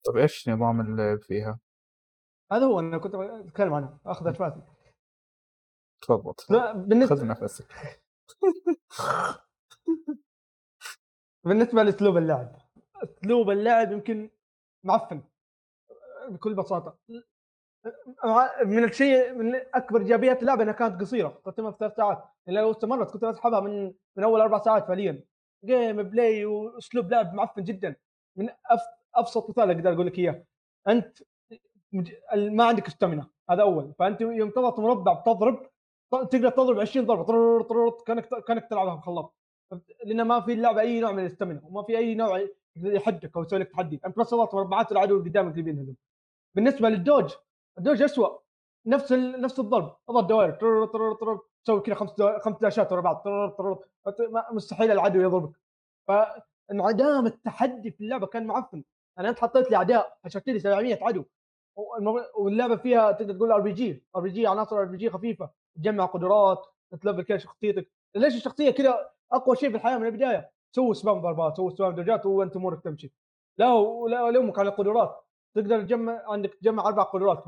طيب 0.05 0.17
إيش 0.17 0.49
نظام 0.49 0.81
اللعب 0.81 1.21
فيها؟ 1.21 1.59
هذا 2.51 2.65
هو 2.65 2.79
أنا 2.79 2.97
كنت 2.97 3.15
أتكلم 3.15 3.73
عنه. 3.73 3.97
أخذ 4.05 4.27
اشفاتي 4.27 4.61
تفضل 6.01 6.33
بالنسبة 6.75 7.15
خذ 7.15 7.25
نفسك. 7.25 7.67
بالنسبة 11.45 11.83
لأسلوب 11.83 12.17
اللعب 12.17 12.55
أسلوب 13.03 13.49
اللعب 13.49 13.91
يمكن 13.91 14.29
معفن. 14.83 15.21
بكل 16.29 16.53
بساطة. 16.55 16.97
من 18.65 18.83
الشيء 18.83 19.33
من 19.33 19.55
أكبر 19.55 20.01
إيجابيات 20.01 20.41
اللعبة 20.41 20.63
إنها 20.63 20.73
كانت 20.73 21.01
قصيرة 21.01 21.41
تتم 21.45 21.71
في 21.71 21.77
ثلاث 21.79 21.95
ساعات. 21.95 22.23
يعني 22.47 22.59
لو 22.59 22.71
استمرت 22.71 23.11
كنت 23.11 23.23
اسحبها 23.23 23.59
من 23.59 23.93
من 24.17 24.23
أول 24.23 24.41
أربع 24.41 24.59
ساعات 24.59 24.87
فعليا. 24.87 25.23
gameplay 25.65 26.45
وأسلوب 26.45 27.11
لعب 27.11 27.33
معفن 27.33 27.63
جدا. 27.63 27.95
من 28.37 28.49
أف... 28.49 28.81
أبسط 29.15 29.49
مثال 29.49 29.71
أقدر 29.71 29.93
أقول 29.93 30.07
لك 30.07 30.19
إياه. 30.19 30.45
أنت 30.87 31.17
ما 32.33 32.65
عندك 32.65 32.87
stamina 32.87 33.29
هذا 33.49 33.61
أول. 33.61 33.93
فأنت 33.99 34.21
يوم 34.21 34.49
تضغط 34.49 34.79
مربع 34.79 35.13
بتضرب 35.13 35.69
تقدر 36.11 36.49
تضرب 36.49 36.79
20 36.79 37.05
ضربة 37.05 37.23
طرر 37.23 37.61
طرر 37.61 37.89
كانك 38.05 38.27
كانك 38.47 38.69
تلعبها 38.69 38.95
بخلاط 38.95 39.35
لأن 40.05 40.21
ما 40.21 40.41
في 40.41 40.53
اللعبه 40.53 40.81
أي 40.81 40.99
نوع 40.99 41.11
من 41.11 41.19
ال 41.19 41.25
stamina 41.25 41.61
وما 41.65 41.83
في 41.83 41.97
أي 41.97 42.15
نوع 42.15 42.47
يحدك 42.75 43.37
أو 43.37 43.41
يسوي 43.43 43.59
لك 43.59 43.71
تحدي. 43.71 44.01
انت 44.05 44.19
بس 44.19 44.33
مربعات 44.33 44.91
العدو 44.91 45.17
اللي 45.17 45.29
قدامك 45.29 45.51
اللي 45.51 45.63
بينهزم 45.63 45.95
بالنسبة 46.55 46.89
للدوج 46.89 47.33
الدوج 47.77 48.01
اسوء 48.01 48.39
نفس 48.85 49.11
ال... 49.13 49.41
نفس 49.41 49.59
الضرب. 49.59 49.95
اضغط 50.09 50.23
دوائر 50.23 50.51
طرر 50.51 50.85
طرر 50.85 51.13
طرر 51.13 51.39
تسوي 51.63 51.81
كذا 51.81 51.95
خمس 51.95 52.11
دو... 52.13 52.39
خمس 52.39 52.57
dash 52.59 52.85
ات 52.85 52.91
ورا 52.91 53.01
بعض 53.01 53.15
طرر 53.15 53.47
طرر 53.49 53.79
مستحيل 54.51 54.91
العدو 54.91 55.21
يضربك. 55.21 55.55
فانعدام 56.07 57.25
التحدي 57.25 57.91
في 57.91 58.01
اللعبة 58.03 58.27
كان 58.27 58.47
معفن. 58.47 58.83
أنا 59.19 59.29
أنت 59.29 59.39
حطيت 59.39 59.71
لي 59.71 59.77
أعداء 59.77 60.17
حشرت 60.23 60.47
لي 60.47 60.59
700 60.59 61.03
عدو. 61.03 61.23
واللعبة 62.37 62.75
فيها 62.75 63.11
تقدر 63.11 63.33
تقول 63.33 63.51
أر 63.51 63.61
بي 63.61 63.71
جي. 63.71 64.03
أر 64.15 64.21
بي 64.21 64.29
جي 64.29 64.47
عناصر 64.47 64.79
أر 64.79 64.85
بي 64.85 64.97
جي 64.97 65.09
خفيفة. 65.09 65.49
تجمع 65.77 66.05
قدرات 66.05 66.65
ت 67.01 67.05
level 67.05 67.21
كذا 67.21 67.37
شخصيتك. 67.37 67.91
ليش 68.15 68.35
الشخصية 68.35 68.71
كذا 68.71 69.09
أقوى 69.31 69.55
شيء 69.55 69.69
في 69.69 69.75
الحياة 69.75 69.97
من 69.97 70.05
البداية؟ 70.05 70.51
سوي 70.75 70.93
spam 70.93 71.21
ضربات 71.21 71.57
سوي 71.57 71.71
spam 71.71 71.95
dodge 71.95 72.20
ات 72.20 72.25
وانت 72.25 72.55
أمورك 72.55 72.83
تمشي. 72.83 73.13
لا 73.57 73.73
ولا 73.73 74.29
الومك 74.29 74.59
على 74.59 74.69
القدرات. 74.69 75.25
تقدر 75.55 75.81
تجمع 75.81 76.23
عندك 76.27 76.53
تجمع 76.53 76.87
أربع 76.87 77.03
قدرات 77.03 77.43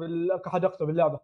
كحد 0.46 0.63
أقصى 0.63 0.86
باللعبة. 0.86 1.20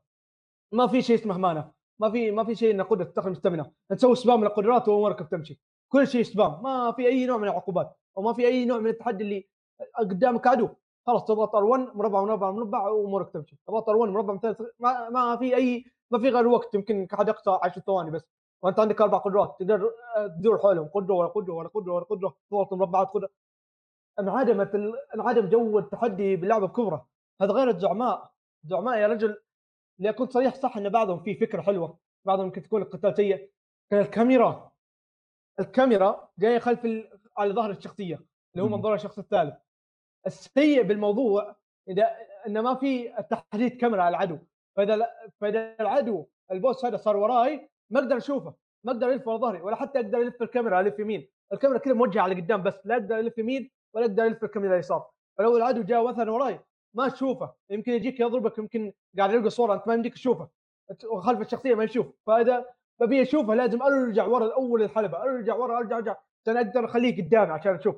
ما 0.72 0.88
في 0.88 1.02
شيء 1.02 1.16
اسمه 1.16 1.38
mana 1.38 1.72
ما 2.00 2.12
في 2.12 2.32
ما 2.32 2.44
في 2.44 2.56
شيء 2.56 2.72
انك 2.72 2.86
قدرة 2.86 3.04
تستخدم 3.04 3.34
stamina 3.34 3.72
تسوي 3.90 4.16
spam 4.16 4.44
للقدرات 4.44 4.88
وأمورك 4.88 5.24
بتمشي. 5.24 5.60
كل 5.92 6.08
شيء 6.08 6.24
spam 6.24 6.64
ما 6.64 6.92
في 6.92 7.08
أي 7.08 7.26
نوع 7.26 7.38
من 7.38 7.44
العقوبات. 7.44 7.98
أو 8.18 8.22
ما 8.22 8.34
في 8.34 8.48
أي 8.48 8.66
نوع 8.66 8.80
من 8.80 8.88
التحدي 8.88 9.24
اللي 9.24 9.48
قدامك 10.00 10.48
عدو. 10.48 10.70
خلاص 11.08 11.26
تضغط 11.26 11.56
R1 11.56 11.96
مربع 11.96 12.22
مربع 12.22 12.52
مربع 12.52 12.90
وأمورك 12.90 13.34
تمشي. 13.34 13.58
تضغط 13.68 13.90
R1 13.90 14.10
مربع 14.10 14.34
مثلث 14.34 14.62
ما, 14.80 15.10
ما 15.10 15.38
في 15.38 15.56
أي 15.56 15.86
ما 16.12 16.20
في 16.20 16.30
غير 16.30 16.48
وقت 16.48 16.76
يمكن 16.76 17.08
كحد 17.08 17.30
أقصى 17.30 17.60
10 17.64 17.82
ثواني 17.82 18.12
بس. 18.12 18.22
وأنت 18.62 18.80
عندك 18.80 19.02
أربع 19.02 19.18
قدرات 19.18 19.56
تقدر 19.60 19.92
آه، 20.18 20.28
تدور 20.28 20.58
حولهم 20.58 20.88
قدرة 20.88 21.14
ورا 21.16 21.28
قدرة 21.28 21.54
ورا 21.54 21.68
قدرة 21.68 21.94
ورا 21.94 22.04
قدرة 22.04 22.36
تضغط 22.52 22.74
مربعات 22.74 23.08
قدرة. 23.08 23.30
انعدمت 24.20 24.76
ال... 24.76 24.94
انعدم 25.16 25.50
جو 25.50 25.80
التحدي 25.80 26.36
باللعبه 26.36 26.68
بكبره 26.68 27.08
هذا 27.42 27.52
غير 27.52 27.70
الزعماء. 27.70 28.32
الزعماء 28.64 28.98
يا 28.98 29.08
رجل 29.08 29.42
اللي 30.00 30.10
اكون 30.10 30.28
صريح 30.30 30.56
صح 30.56 30.78
إن 30.78 30.90
بعضهم 30.90 31.20
فيه 31.24 31.40
فكرة 31.40 31.62
حلوة 31.62 32.00
بعضهم 32.26 32.46
يمكن 32.46 32.62
تكون 32.64 32.82
القتال 32.82 33.16
سيء 33.16 33.52
كان 33.92 34.00
الكاميرا 34.02 34.72
الكاميرا 35.60 36.30
جاية 36.40 36.60
خلف 36.60 36.86
ال... 36.86 37.20
على 37.38 37.54
ظهر 37.54 37.72
الشخصية 37.72 38.16
اللي 38.56 38.64
هو. 38.64 38.68
منظور 38.68 38.94
الشخص 38.94 39.20
الثالث. 39.20 39.56
السيء 40.28 40.84
بالموضوع 40.84 41.56
إذا 41.90 42.18
إن 42.48 42.60
ما 42.60 42.76
في 42.76 43.14
تحديد 43.30 43.78
كاميرا 43.78 44.04
على 44.04 44.16
العدو. 44.16 44.38
فإذا 44.76 44.96
لا- 44.96 45.30
فإذا 45.42 45.76
العدو 45.82 46.26
البوس 46.52 46.86
هذا 46.86 46.98
صار 46.98 47.18
وراي 47.18 47.70
ما 47.90 48.00
أقدر 48.00 48.18
أشوفه 48.18 48.54
ما 48.84 48.92
أقدر 48.92 49.08
ألف 49.10 49.28
ورا 49.28 49.38
ظهري 49.38 49.62
ولا 49.62 49.76
حتى 49.76 50.00
أقدر 50.00 50.18
ألف 50.18 50.42
الكاميرا 50.42 50.80
ألف 50.80 51.00
يمين. 51.00 51.28
الكاميرا 51.54 51.80
كذا 51.80 51.94
موجهة 51.94 52.22
على 52.22 52.36
قدام 52.42 52.64
بس 52.64 52.74
لا 52.86 52.94
أقدر 52.96 53.20
ألف 53.20 53.38
يمين 53.38 53.72
ولا 53.94 54.06
أقدر 54.06 54.24
ألف 54.24 54.44
الكاميرا 54.44 54.78
يسار 54.78 55.10
فلو 55.38 55.58
العدو 55.58 55.82
جاء 55.84 56.08
مثلا 56.08 56.32
وراي 56.32 56.60
ما 56.94 57.10
تشوفه 57.10 57.54
يمكن 57.70 57.92
يجيك 57.92 58.20
يضربك 58.20 58.58
يمكن 58.58 58.94
قاعد 59.18 59.32
يلقى 59.34 59.50
صورة 59.50 59.74
أنت 59.74 59.88
ما 59.88 59.94
يمديك 59.94 60.14
تشوفه. 60.14 60.50
وخلف 61.12 61.42
الشخصية 61.42 61.76
ما 61.76 61.84
يشوف. 61.84 62.08
فإذا 62.28 62.66
ببي 63.00 63.22
أشوفه 63.22 63.54
لازم 63.56 63.82
أرجع 63.82 64.26
ورا 64.26 64.54
اول 64.54 64.82
الحلبة 64.84 65.22
أرجع 65.24 65.56
ورا 65.56 65.78
أرجع 65.78 65.98
أرجع 65.98 66.16
عشان 66.44 66.58
أقدر 66.58 66.86
أخليه 66.86 67.24
قدامي 67.26 67.52
عشان 67.52 67.76
أشوف. 67.76 67.96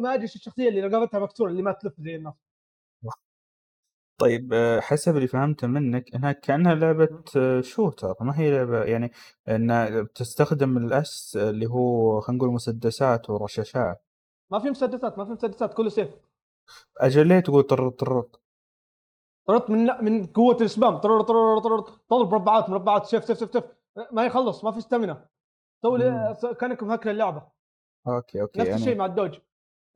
ما 0.00 0.14
أدري 0.14 0.24
الشخصية 0.24 0.68
اللي 0.68 0.80
رقبتها 0.80 1.20
مكسورة 1.20 1.50
اللي 1.50 1.62
ما 1.62 1.72
تلف 1.72 1.92
زي 2.00 2.16
الناس. 2.16 2.34
طيب 4.22 4.52
آه، 4.52 4.80
حسب 4.80 5.16
اللي 5.16 5.26
فهمته 5.28 5.66
منك 5.66 6.14
إنها 6.14 6.32
كأنها 6.32 6.74
لعبة 6.74 7.22
آه، 7.36 7.60
شوتر. 7.60 8.14
ما 8.20 8.38
هي 8.38 8.50
لعبة 8.50 8.84
يعني 8.84 9.12
إن 9.48 10.02
بتستخدم 10.04 10.76
الأس 10.76 11.36
اللي 11.40 11.66
هو 11.66 12.20
خلينا 12.20 12.38
نقول 12.42 12.54
مسدسات 12.54 13.30
ورشاشات. 13.30 14.04
ما 14.52 14.58
في 14.58 14.70
مسدسات 14.70 15.18
ما 15.18 15.24
في 15.24 15.30
مسدسات 15.30 15.74
كله 15.74 15.88
سيف. 15.88 16.08
أجل 17.00 17.26
ليه 17.26 17.40
تقول 17.40 17.62
طر 17.62 17.88
طر 17.88 18.24
طردت 19.48 19.70
من 19.70 20.04
من 20.04 20.26
قوة 20.26 20.56
ال 20.60 20.67
spam 20.67 20.96
طر 20.96 21.20
طر 21.22 21.58
طر 21.58 21.80
تضرب 22.10 22.32
مربعات 22.32 22.70
مربعات 22.70 23.06
سيف 23.06 23.24
سيف 23.24 23.38
سيف 23.38 23.50
سيف. 23.52 23.64
ما 24.12 24.26
يخلص 24.26 24.64
ما 24.64 24.70
في 24.70 24.80
سوي 25.82 25.98
لي- 25.98 26.36
كانك 26.60 26.82
مهكر 26.82 27.10
اللعبة. 27.10 27.42
أوكي 28.06 28.42
أوكي 28.42 28.58
نفس 28.60 28.68
يعني 28.68 28.80
الشيء 28.80 28.96
مع 28.96 29.06
ال 29.06 29.11
dodge. 29.11 29.38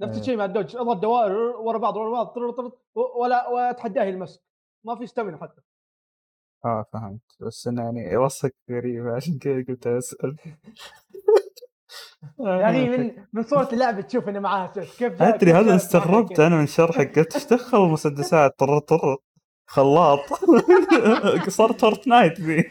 نفس 0.00 0.12
إيه. 0.12 0.20
الشيء 0.20 0.36
مع 0.36 0.44
ال 0.44 0.50
dodge 0.50 0.76
اضغط 0.76 0.96
دوائر 0.96 1.32
ورا 1.36 1.78
بعض 1.78 1.96
ورا 1.96 2.10
بعض 2.10 2.26
طر 2.26 2.50
طر 2.50 2.72
ولا 2.94 3.48
واتحداه 3.48 4.04
يلمس 4.04 4.40
ما 4.84 4.96
في 4.96 5.04
stamina 5.04 5.38
حتى. 5.38 5.60
آه 6.64 6.86
فهمت. 6.92 7.20
بس 7.40 7.66
انه 7.66 7.82
يعني 7.82 8.16
وصفك 8.16 8.54
غريب 8.70 9.06
عشان 9.06 9.38
كذا 9.38 9.64
قلت 9.68 9.86
أسأل. 9.86 10.36
يعني 12.38 12.88
من 12.88 13.24
من 13.32 13.42
صورة 13.42 13.68
اللعبة 13.72 14.00
تشوف 14.00 14.28
إنه 14.28 14.40
معاها 14.40 14.72
سيف 14.72 14.98
كيف 14.98 15.22
أدري 15.22 15.52
هذا 15.52 15.76
استغربت؟ 15.76 16.40
أنا 16.40 16.56
من 16.56 16.66
شرحك. 16.66 17.18
قلت 17.18 17.34
إيش 17.34 17.46
دخل؟ 17.46 17.84
المسدسات 17.84 18.58
طر 18.58 18.78
طر 18.78 19.16
خلاط. 19.66 20.20
صار 21.48 21.72
Fortnite 21.72 22.40
ذي. 22.40 22.64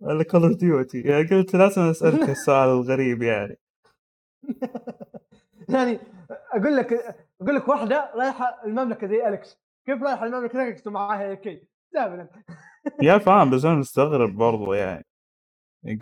ولا 0.00 0.24
Call 0.24 0.42
of 0.42 0.56
Duty 0.56 1.24
قلت 1.24 1.56
لازم 1.56 1.82
أسألك 1.82 2.28
السؤال 2.36 2.68
الغريب 2.68 3.22
يعني. 3.22 3.63
يعني 5.74 5.98
أقول 6.52 6.76
لك 6.76 6.92
أقول 7.40 7.54
لك 7.56 7.68
واحدة 7.68 8.12
رايحة 8.14 8.60
المملكة 8.64 9.06
زي 9.06 9.28
أليس. 9.28 9.60
كيف 9.86 10.02
رايحة 10.02 10.26
المملكة 10.26 10.58
زي 10.58 10.62
أليس 10.64 10.86
ومعاها 10.86 11.30
AK؟ 11.30 11.68
دائما 11.94 12.28
يا 13.02 13.18
فاهم 13.26 13.50
بس 13.50 13.64
أنا 13.64 13.74
مستغرب 13.74 14.36
برضو 14.36 14.72
يعني. 14.72 15.06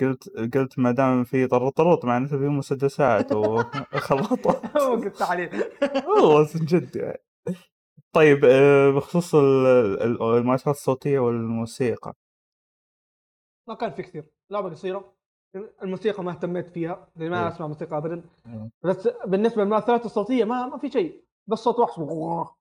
قلت 0.00 0.28
قلت 0.54 0.78
ما 0.78 0.90
دام 0.90 1.25
في 1.25 1.46
طر 1.46 1.68
طرط 1.68 2.04
معناته 2.04 2.38
في 2.38 2.49
مسدسات 2.49 3.32
وخلاطات 3.32 4.76
هو 4.76 4.94
قلت 4.94 5.16
تعليل 5.16 5.64
والله 6.06 6.49
جد 6.54 6.96
يعني. 6.96 7.18
طيب 8.12 8.44
آه، 8.44 8.90
بخصوص 8.90 9.34
ال- 9.34 9.66
ال- 10.02 10.22
المؤثرات 10.22 10.75
الصوتية 10.76 11.18
والموسيقى. 11.18 12.14
ما 13.68 13.75
كان 13.75 13.90
في 13.90 14.02
كثير. 14.02 14.25
لعبه 14.50 14.70
قصيرة. 14.70 15.14
الموسيقى 15.82 16.25
ما 16.25 16.30
اهتميت 16.30 16.68
فيها 16.68 17.09
لأني 17.16 17.30
ما 17.30 17.42
إيه. 17.42 17.49
أسمع 17.49 17.66
موسيقى 17.66 17.97
ابدا. 17.99 18.23
مم. 18.47 18.71
بس 18.82 19.09
بالنسبة 19.26 19.64
للمؤثرات 19.64 20.04
الصوتية 20.04 20.44
ما 20.44 20.66
ما 20.66 20.78
في 20.78 20.90
شيء. 20.90 21.25
بس 21.47 21.59
صوت 21.59 21.78
وحش 21.78 21.99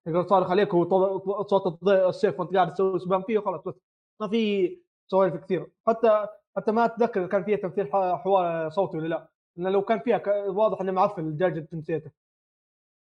يقدر 0.08 0.24
صارخ 0.28 0.52
عليك 0.52 0.70
وطو- 0.74 1.48
صوت 1.48 1.68
الضي- 1.68 2.10
السيف 2.10 2.40
وانت 2.40 2.54
قاعد 2.56 2.74
تسوي 2.74 3.00
سبام 3.00 3.22
فيه 3.22 3.38
وخلاص 3.38 3.62
بس 3.68 3.74
ما 4.22 4.28
في 4.28 4.78
سوالف 5.12 5.36
كثير 5.36 5.68
حتى 5.88 6.28
حتى 6.58 6.72
ما 6.72 6.86
أتذكر 6.86 7.28
كان 7.28 7.44
فيها 7.44 7.58
تمثيل 7.58 7.88
حوار 7.94 8.70
صوتي 8.70 8.98
ولا 8.98 9.08
لا. 9.08 9.30
لأن 9.58 9.74
لو 9.74 9.82
كان 9.82 10.00
فيها 10.00 10.22
واضح 10.48 10.82
انه 10.82 10.92
معفن 10.92 11.30
لدرجه 11.30 11.68
نسيته. 11.74 12.12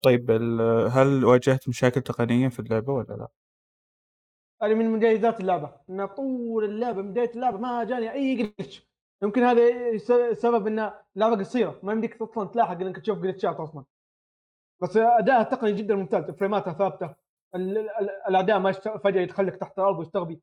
طيب 0.06 0.32
هل 0.92 1.26
واجهت 1.26 1.70
مشاكل 1.70 2.02
تقنية 2.02 2.48
في 2.48 2.60
اللعبة 2.60 2.94
ولا 2.94 3.14
لا؟ 3.14 3.28
هذه 4.64 4.74
من 4.74 4.86
مميزات 4.88 5.40
اللعبة. 5.40 5.72
إن 5.90 6.06
طول 6.06 6.64
اللعبة 6.64 7.02
من 7.02 7.12
بداية 7.12 7.32
اللعبة 7.32 7.58
ما 7.58 7.84
جاني 7.84 8.12
أي 8.12 8.36
جلتش 8.36 8.89
يمكن 9.24 9.44
هذا 9.44 9.98
سبب 10.34 10.68
ان 10.68 10.92
اللعبه 11.16 11.36
قصيرة 11.40 11.80
ما 11.84 11.92
يمديك 11.94 12.22
أصلا 12.22 12.48
تلاحق 12.48 12.72
إنك 12.82 13.00
تشوف 13.00 13.20
جلتشات 13.20 13.56
أصلا. 13.56 13.84
بس 14.82 14.98
ادائها 14.98 15.42
التقني 15.42 15.72
جدا 15.74 15.96
ممتاز 15.96 16.32
فريماتها 16.32 16.74
ثابتة 16.74 17.16
ال- 17.56 17.78
ال- 17.78 18.10
الاعداء 18.28 18.60
ما 18.60 18.72
فجأة 18.72 19.22
يدخلك 19.22 19.56
تحت 19.56 19.80
الأرض 19.80 20.00
ويستغبي. 20.00 20.42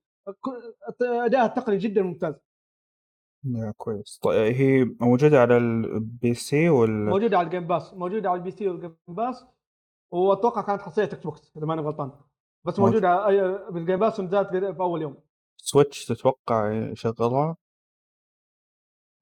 ادائها 1.02 1.46
التقني 1.46 1.76
جدا 1.78 2.02
ممتاز. 2.02 2.34
كويس. 3.76 4.18
طيب 4.22 4.54
هي 4.56 4.84
موجودة 5.00 5.40
على 5.40 5.56
ال 5.56 6.34
PC 6.34 6.68
ولا؟ 6.68 7.10
موجودة 7.10 7.38
على 7.38 7.44
ال 7.46 7.50
Game 7.50 7.66
Pass 7.66 7.94
موجودة 7.94 8.30
على 8.30 8.38
ال 8.38 8.42
PC 8.42 8.50
وال 8.50 8.68
Game 8.68 8.96
Pass 9.08 9.44
وأتوقع 10.12 10.62
كانت 10.62 10.82
حصريه 10.82 11.04
Xbox 11.06 11.52
إذا 11.56 11.66
ماني 11.66 11.80
غلطان. 11.82 12.10
بس 12.64 12.78
موجود. 12.78 13.04
موجودة 13.04 13.26
على- 13.26 13.70
بال 13.72 13.81
Game 13.81 13.98
Pass 13.98 14.20
ونزلت 14.20 14.48
في 14.48 14.80
اول 14.80 15.02
يوم. 15.02 15.16
Switch 15.56 16.04
تتوقع 16.06 16.72
يشغلها؟ 16.72 17.56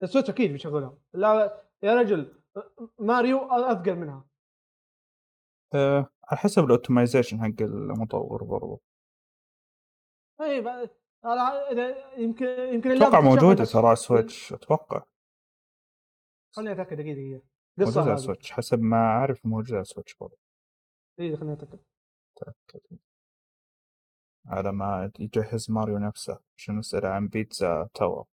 ال 0.04 0.08
Switch 0.08 0.30
أكيد 0.30 0.52
بيشغلها. 0.52 0.98
لا 1.14 1.64
يا 1.82 1.94
رجل 1.94 2.42
ماريو 2.98 3.38
أثقل 3.72 3.96
منها. 3.96 4.24
آه 5.74 6.10
على 6.24 6.38
حسب 6.38 6.64
ال 6.64 6.70
optimization 6.70 7.38
حق 7.40 7.62
المطور 7.62 8.44
برضو. 8.44 8.80
اي 10.40 10.60
بعد- 10.60 10.90
إذا- 11.24 12.18
يمكن 12.18 12.46
يمكن 12.46 12.90
أتوقع 12.90 13.20
بس- 13.62 13.72
ترى 13.72 13.84
على 13.84 13.92
ال 13.92 14.01
Switch 14.01 14.52
أتوقع. 14.52 15.02
خليني 16.56 16.72
أتأكد 16.72 16.96
دقيقة 16.96 17.14
دقيقة. 17.14 17.42
موجودة 17.78 18.00
قصه 18.00 18.02
على 18.02 18.14
السويتش 18.14 18.52
حسب 18.52 18.80
ما 18.80 18.96
أعرف 18.96 19.46
موجودة 19.46 19.72
على 19.74 19.80
ال 19.82 19.87
Switch 19.87 20.14
برضو. 20.14 20.36
دقيقة 21.18 21.36
خليني 21.36 21.52
أتأكد. 21.52 21.78
تأكد. 22.36 22.98
على 24.46 24.72
ما 24.72 25.10
يجهز 25.18 25.70
ماريو 25.70 25.98
نفسه 25.98 26.40
عشان 26.58 26.78
نسأل 26.78 27.06
عن 27.06 27.28
Pizza 27.28 27.88
Tower. 27.94 28.26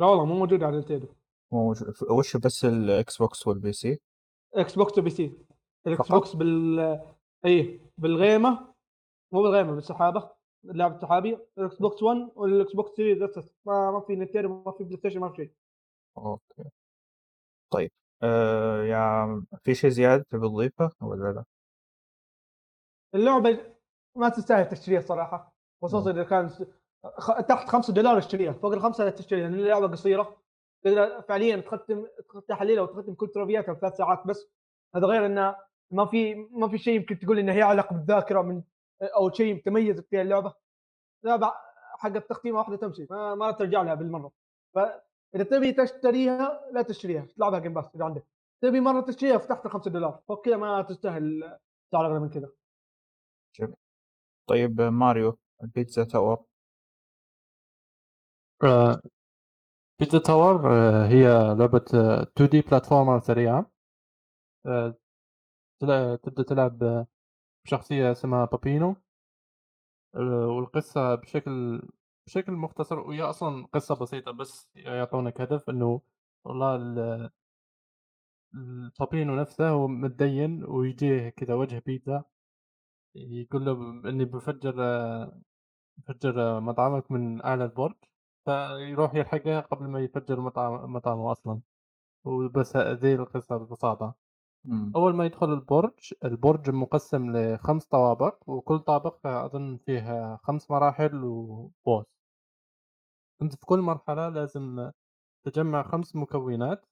لا 0.00 0.06
والله 0.06 0.24
مو 0.24 0.34
موجود 0.34 0.62
على 0.62 0.76
نينتندو 0.76 1.06
مو 1.52 1.64
موجود. 1.66 1.94
وش 2.10 2.36
بس 2.36 2.64
ال 2.64 3.18
Xbox 3.18 3.46
وال 3.46 3.72
PC 3.72 4.00
Xbox 4.54 4.98
و 4.98 5.02
PC 5.02 5.10
ال 5.10 5.38
Xbox؟ 5.86 6.36
بال 6.36 6.80
اي 7.44 7.80
بالغيمة. 7.98 8.74
مو 9.32 9.42
بالغيمة 9.42 9.74
بالسحابة. 9.74 10.30
اللعبة 10.64 10.94
السحابية. 10.94 11.46
ال 11.58 11.76
Xbox 11.78 12.02
1 12.02 12.30
وال 12.36 12.72
Xbox 12.72 12.92
3 12.96 13.40
بس 13.40 13.54
ما 13.66 13.90
ما 13.90 14.00
في 14.00 14.16
Nintendo 14.16 14.62
ما 14.66 14.72
في 14.72 14.84
PlayStation 14.84 15.20
ما 15.20 15.28
في 15.28 15.36
شيء. 15.36 15.52
okay. 16.18 16.64
طيب 17.70 17.90
آه 18.22 18.82
يا 18.82 19.42
في 19.62 19.74
شيء 19.74 19.90
زيادة 19.90 20.26
تبي 20.30 20.48
تضيفه 20.48 20.90
ولا 21.00 21.32
لا؟ 21.32 21.44
اللعبة 23.14 23.74
ما 24.16 24.28
تستاهل 24.28 24.68
تشتريها 24.68 24.98
الصراحه 24.98 25.54
خصوصا 25.82 26.10
إذا 26.10 26.24
كان 26.24 26.50
تحت 27.48 27.68
5 27.68 27.92
دولار 27.92 28.18
اشتريها 28.18 28.52
فوق 28.52 28.72
الخمسه 28.72 29.04
لا 29.04 29.10
تشتريها 29.10 29.48
لأن 29.48 29.58
اللعبة 29.58 29.86
قصيرة. 29.86 30.36
تقدر 30.84 31.22
فعليا 31.22 31.56
تختم 31.56 32.06
تحليلها 32.48 32.82
وتختم 32.82 33.14
كل 33.14 33.28
تروفياتها 33.28 33.72
بثلاث 33.72 33.96
ساعات 33.96 34.26
بس. 34.26 34.50
هذا 34.96 35.06
غير 35.06 35.26
إنه 35.26 35.56
ما 35.90 36.06
في 36.06 36.34
ما 36.34 36.68
في 36.68 36.78
شيء 36.78 36.94
يمكن 36.94 37.18
تقول 37.18 37.38
إنه 37.38 37.52
هي 37.52 37.62
علاقة 37.62 37.94
بالذاكرة 37.94 38.42
من 38.42 38.62
أو 39.02 39.30
شيء 39.30 39.62
تميز 39.64 40.00
فيها 40.00 40.22
اللعبة. 40.22 40.54
لعبة 41.24 41.52
حق 41.98 42.16
التختيمة 42.16 42.58
واحدة 42.58 42.76
تمشي 42.76 43.06
ما, 43.10 43.34
ما 43.34 43.50
ترجع 43.50 43.82
لها 43.82 43.94
بالمرة. 43.94 44.32
فاذا 44.74 45.44
تبي 45.50 45.72
تشتريها 45.72 46.60
لا 46.72 46.82
تشتريها 46.82 47.26
تلعبها 47.36 47.58
جيم 47.58 47.74
باس 47.74 47.94
إذا 47.94 48.04
عندك. 48.04 48.26
تبي 48.62 48.80
مرة 48.80 49.00
تشتريها 49.00 49.38
في 49.38 49.48
تحت 49.48 49.66
5 49.66 49.90
دولار. 49.90 50.20
فوق 50.28 50.44
كذا 50.44 50.56
ما 50.56 50.82
تستاهل 50.82 51.58
سعر 51.92 52.06
اغلى 52.06 52.20
من 52.20 52.30
كذا. 52.30 52.50
طيب 54.48 54.80
ماريو 54.80 55.38
ال 55.62 55.69
Pizza 55.69 56.04
Tower 56.04 56.44
Pizza 60.00 60.18
Tower 60.18 60.72
آه، 60.72 61.06
هي 61.06 61.24
لعبة 61.58 61.84
2D 61.94 62.60
platformer 62.60 63.20
سريعة. 63.20 63.70
آه، 64.66 64.94
تبدأ 66.16 66.42
تلعب 66.42 66.82
آه، 66.82 67.06
بشخصية 67.66 68.12
اسمها 68.12 68.44
Peppino. 68.44 68.96
آه، 70.14 70.46
والقصة 70.48 71.14
بشكل 71.14 71.82
بشكل 72.26 72.52
مختصر 72.52 72.98
وهي 72.98 73.22
أصلا 73.22 73.66
قصة 73.72 73.94
بسيطة 73.94 74.30
بس 74.30 74.68
يعطونك 74.74 75.40
هدف 75.40 75.70
إنه 75.70 76.00
والله 76.44 76.76
ال- 76.76 77.30
البابينو 78.54 79.36
نفسه 79.36 79.68
هو 79.68 79.88
متدين 79.88 80.64
ويجيه 80.64 81.28
كذا 81.28 81.54
وجه 81.54 81.82
بيتزا. 81.86 82.24
يقول 83.16 83.64
له 83.64 83.72
إني 84.10 84.24
بفجر 84.24 84.74
آه، 84.84 85.42
بفجر 85.98 86.42
آه، 86.42 86.60
مطعمك 86.60 87.12
من 87.12 87.42
أعلى 87.44 87.64
البرج. 87.64 87.96
فيروح 88.44 89.14
يلحقه 89.14 89.60
قبل 89.60 89.88
ما 89.88 90.00
يفجر 90.00 90.40
مطعم 90.40 90.92
مطعمه 90.92 91.32
أصلا. 91.32 91.60
وبس 92.24 92.76
ذي 92.76 93.14
القصة 93.14 93.56
ببساطة. 93.56 94.14
مم. 94.64 94.92
أول 94.96 95.14
ما 95.14 95.26
يدخل 95.26 95.52
البرج 95.52 96.14
البرج 96.24 96.70
مقسم 96.70 97.36
لخمس 97.36 97.86
طوابق 97.86 98.50
وكل 98.50 98.78
طابق 98.78 99.26
أظن 99.26 99.76
فيه 99.76 100.36
خمس 100.36 100.70
مراحل 100.70 101.24
وبوس. 101.24 102.06
أنت 103.42 103.54
في 103.54 103.66
كل 103.66 103.78
مرحلة 103.80 104.28
لازم 104.28 104.90
تجمع 105.44 105.82
خمس 105.82 106.16
مكونات. 106.16 106.86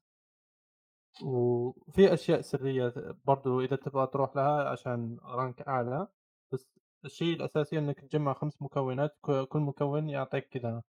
وفي 1.24 2.12
أشياء 2.14 2.40
سرية 2.40 2.94
برضو 3.24 3.60
إذا 3.60 3.76
تبغى 3.76 4.06
تروح 4.06 4.36
لها 4.36 4.68
عشان 4.68 5.18
rank 5.22 5.62
أعلى. 5.62 6.08
بس 6.52 6.68
الشيء 7.04 7.36
الأساسي 7.36 7.78
إنك 7.78 8.00
تجمع 8.00 8.32
خمس 8.32 8.62
مكونات 8.62 9.18
كل 9.22 9.60
مكون 9.60 10.08
يعطيك 10.08 10.48
كذا 10.48 10.82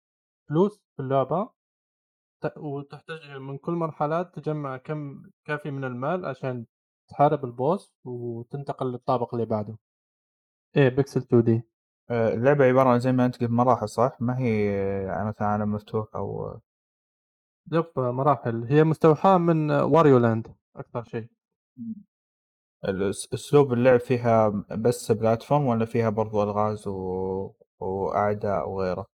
فلوس 0.52 0.82
في 0.96 1.02
اللعبة 1.02 1.50
وتحتاج 2.56 3.30
من 3.40 3.58
كل 3.58 3.72
مرحلة 3.72 4.22
تجمع 4.22 4.76
كم 4.76 5.22
كافي 5.44 5.70
من 5.70 5.84
المال 5.84 6.26
عشان 6.26 6.66
تحارب 7.10 7.44
ال 7.44 7.54
boss 7.54 7.92
وتنتقل 8.04 8.86
للطابق 8.86 9.34
اللي 9.34 9.46
بعده 9.46 9.78
إيه 10.76 10.88
بيكسل 10.88 11.20
2 11.20 11.42
دي 11.42 11.62
آه، 12.10 12.34
اللعبة 12.34 12.64
عبارة 12.64 12.88
عن 12.88 12.98
زي 13.00 13.12
ما 13.12 13.26
أنت 13.26 13.40
قلت 13.40 13.50
مراحل 13.50 13.88
صح؟ 13.88 14.16
ما 14.20 14.38
هي 14.38 15.24
مثلا 15.28 15.48
عالم 15.48 15.72
مفتوح 15.72 16.06
أو 16.14 16.60
yep 17.72 17.92
مراحل 17.96 18.64
هي 18.64 18.84
مستوحاة 18.84 19.38
من 19.38 19.70
Wario 19.70 20.18
Land 20.18 20.54
أكثر 20.76 21.04
شيء 21.04 21.28
أسلوب 23.34 23.72
اللعب 23.72 24.00
فيها 24.00 24.48
بس 24.70 25.12
platform 25.12 25.66
ولا 25.66 25.84
فيها 25.84 26.10
برضو 26.10 26.42
ألغاز 26.42 26.88
و... 26.88 27.52
وأعداء 27.80 28.68
وغيره؟ 28.68 29.11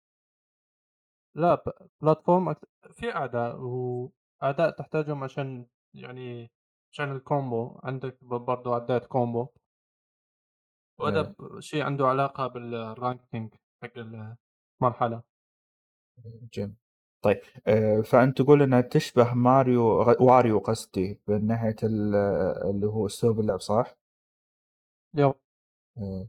لا 1.35 1.55
ب- 1.55 1.87
platform 2.01 2.49
أكثر. 2.49 2.67
في 2.91 3.15
أعداء 3.15 3.57
وأعداء 3.59 4.69
تحتاجهم 4.69 5.23
عشان 5.23 5.65
يعني 5.93 6.51
عشان 6.91 7.11
ال 7.11 7.22
combo 7.22 7.79
عندك 7.83 8.17
ب- 8.23 8.27
برضو 8.33 8.73
أعداء 8.73 9.05
combo 9.05 9.47
وهذا 10.99 11.21
إيه. 11.21 11.35
ب- 11.39 11.59
شيء 11.59 11.81
عنده 11.83 12.07
علاقة 12.07 12.47
بال 12.47 12.71
ranking 12.71 13.53
حق 13.83 13.91
المرحلة 14.81 15.23
جيم 16.53 16.75
طيب 17.21 17.39
آه، 17.67 18.01
فأنت 18.01 18.41
تقول 18.41 18.61
إنها 18.61 18.81
تشبه 18.81 19.33
ماريو 19.33 20.01
غ- 20.01 20.21
Wario 20.21 20.59
قصدي 20.59 21.21
من 21.27 21.47
ناحية 21.47 21.75
ال- 21.83 22.15
اللي 22.69 22.87
هو 22.87 23.05
أسلوب 23.05 23.39
اللعب 23.39 23.59
صح؟ 23.59 23.95
yep 25.15 25.33
آه، 25.97 26.27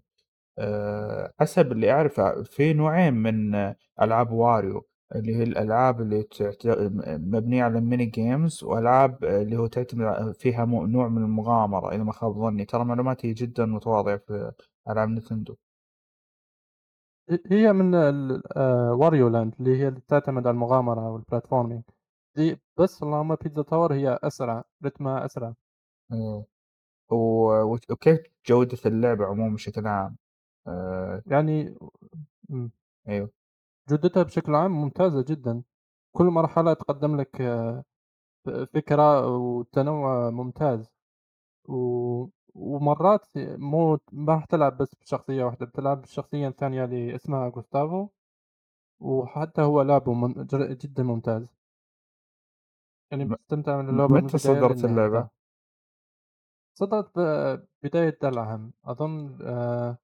آه، 0.59 1.33
حسب 1.41 1.73
اللي 1.73 1.93
أعرفه 1.93 2.43
في 2.43 2.73
نوعين 2.73 3.15
من 3.15 3.55
آه، 3.55 3.77
ألعاب 4.03 4.31
Wario 4.33 4.87
اللي 5.15 5.37
هي 5.37 5.43
الألعاب 5.43 6.01
اللي 6.01 6.23
تعت- 6.23 6.67
مبنية 7.07 7.65
على 7.65 7.81
mini 7.81 8.05
games 8.07 8.65
وألعاب 8.65 9.25
آه، 9.25 9.43
اللي 9.43 9.57
هو 9.57 9.67
تعتمد 9.67 10.33
فيها 10.35 10.65
نوع 10.65 11.09
من 11.09 11.23
المغامرة 11.25 11.95
إذا 11.95 12.03
ما 12.03 12.13
خاب 12.13 12.33
ظني. 12.33 12.65
ترى 12.65 12.85
معلوماتي 12.85 13.33
جدا 13.33 13.67
متواضعة 13.67 14.17
في 14.17 14.53
ألعاب 14.91 15.09
Nintendo. 15.09 15.57
هي 17.51 17.73
من 17.73 17.95
ال- 17.95 18.43
آه، 18.59 18.93
Wario 18.95 19.29
Land 19.29 19.55
اللي 19.61 19.77
هي 19.79 19.89
اللي 19.89 20.01
تعتمد 20.09 20.47
على 20.47 20.55
المغامرة 20.55 21.11
وال 21.11 21.22
platforming 21.22 21.83
دي 22.37 22.61
بس 22.79 23.03
اللهم 23.03 23.35
Pizza 23.35 23.63
Tower 23.63 23.95
هي 23.95 24.19
أسرع 24.23 24.65
رتمها 24.85 25.25
أسرع. 25.25 25.55
آه، 26.13 26.45
و- 27.11 27.63
وكيف 27.93 28.21
جودة 28.47 28.79
اللعبة 28.87 29.27
عموما 29.27 29.55
بشكل 29.55 29.87
عام؟ 29.87 30.17
آه، 30.67 31.23
يعني 31.27 31.75
مم. 32.49 32.71
أيوه. 33.09 33.31
جودتها 33.89 34.23
بشكل 34.23 34.55
عام 34.55 34.71
ممتازة 34.71 35.25
جدا. 35.29 35.63
كل 36.13 36.25
مرحلة 36.25 36.73
تقدم 36.75 37.21
لك 37.21 37.41
آه، 37.41 37.85
ف- 38.47 38.51
فكرة 38.51 39.29
وتنوع 39.39 40.31
ممتاز. 40.31 40.93
و... 41.69 41.77
ومرات 42.55 43.27
مو 43.37 43.99
ما 44.13 44.35
راح 44.35 44.45
تلعب 44.45 44.77
بس 44.79 44.95
بشخصية 44.95 45.45
واحدة 45.45 45.67
بتلعب 45.67 46.01
بالشخصية 46.01 46.49
الثانية 46.49 46.85
اللي 46.85 47.17
اسمها 47.17 47.49
جوستافو 47.49 48.09
وحتى 49.01 49.63
هو 49.63 49.83
لعبه 49.83 50.15
من... 50.15 50.47
جر- 50.47 50.73
جدا 50.75 51.03
ممتاز. 51.03 51.47
يعني 53.11 53.25
م- 53.25 53.37
بتستمتع 53.37 53.83
من 53.83 53.89
اللعبة 53.89 54.17
من 54.17 54.25
متى 54.25 54.39
البداية 54.39 54.39
صدرت 54.39 54.77
للنهاية 54.77 54.85
اللعبة؟ 54.85 55.29
صدرت 56.75 57.11
ب- 57.19 57.67
بداية 57.83 58.19
دلعهم. 58.23 58.73
أظن 58.85 59.39
آه، 59.43 59.99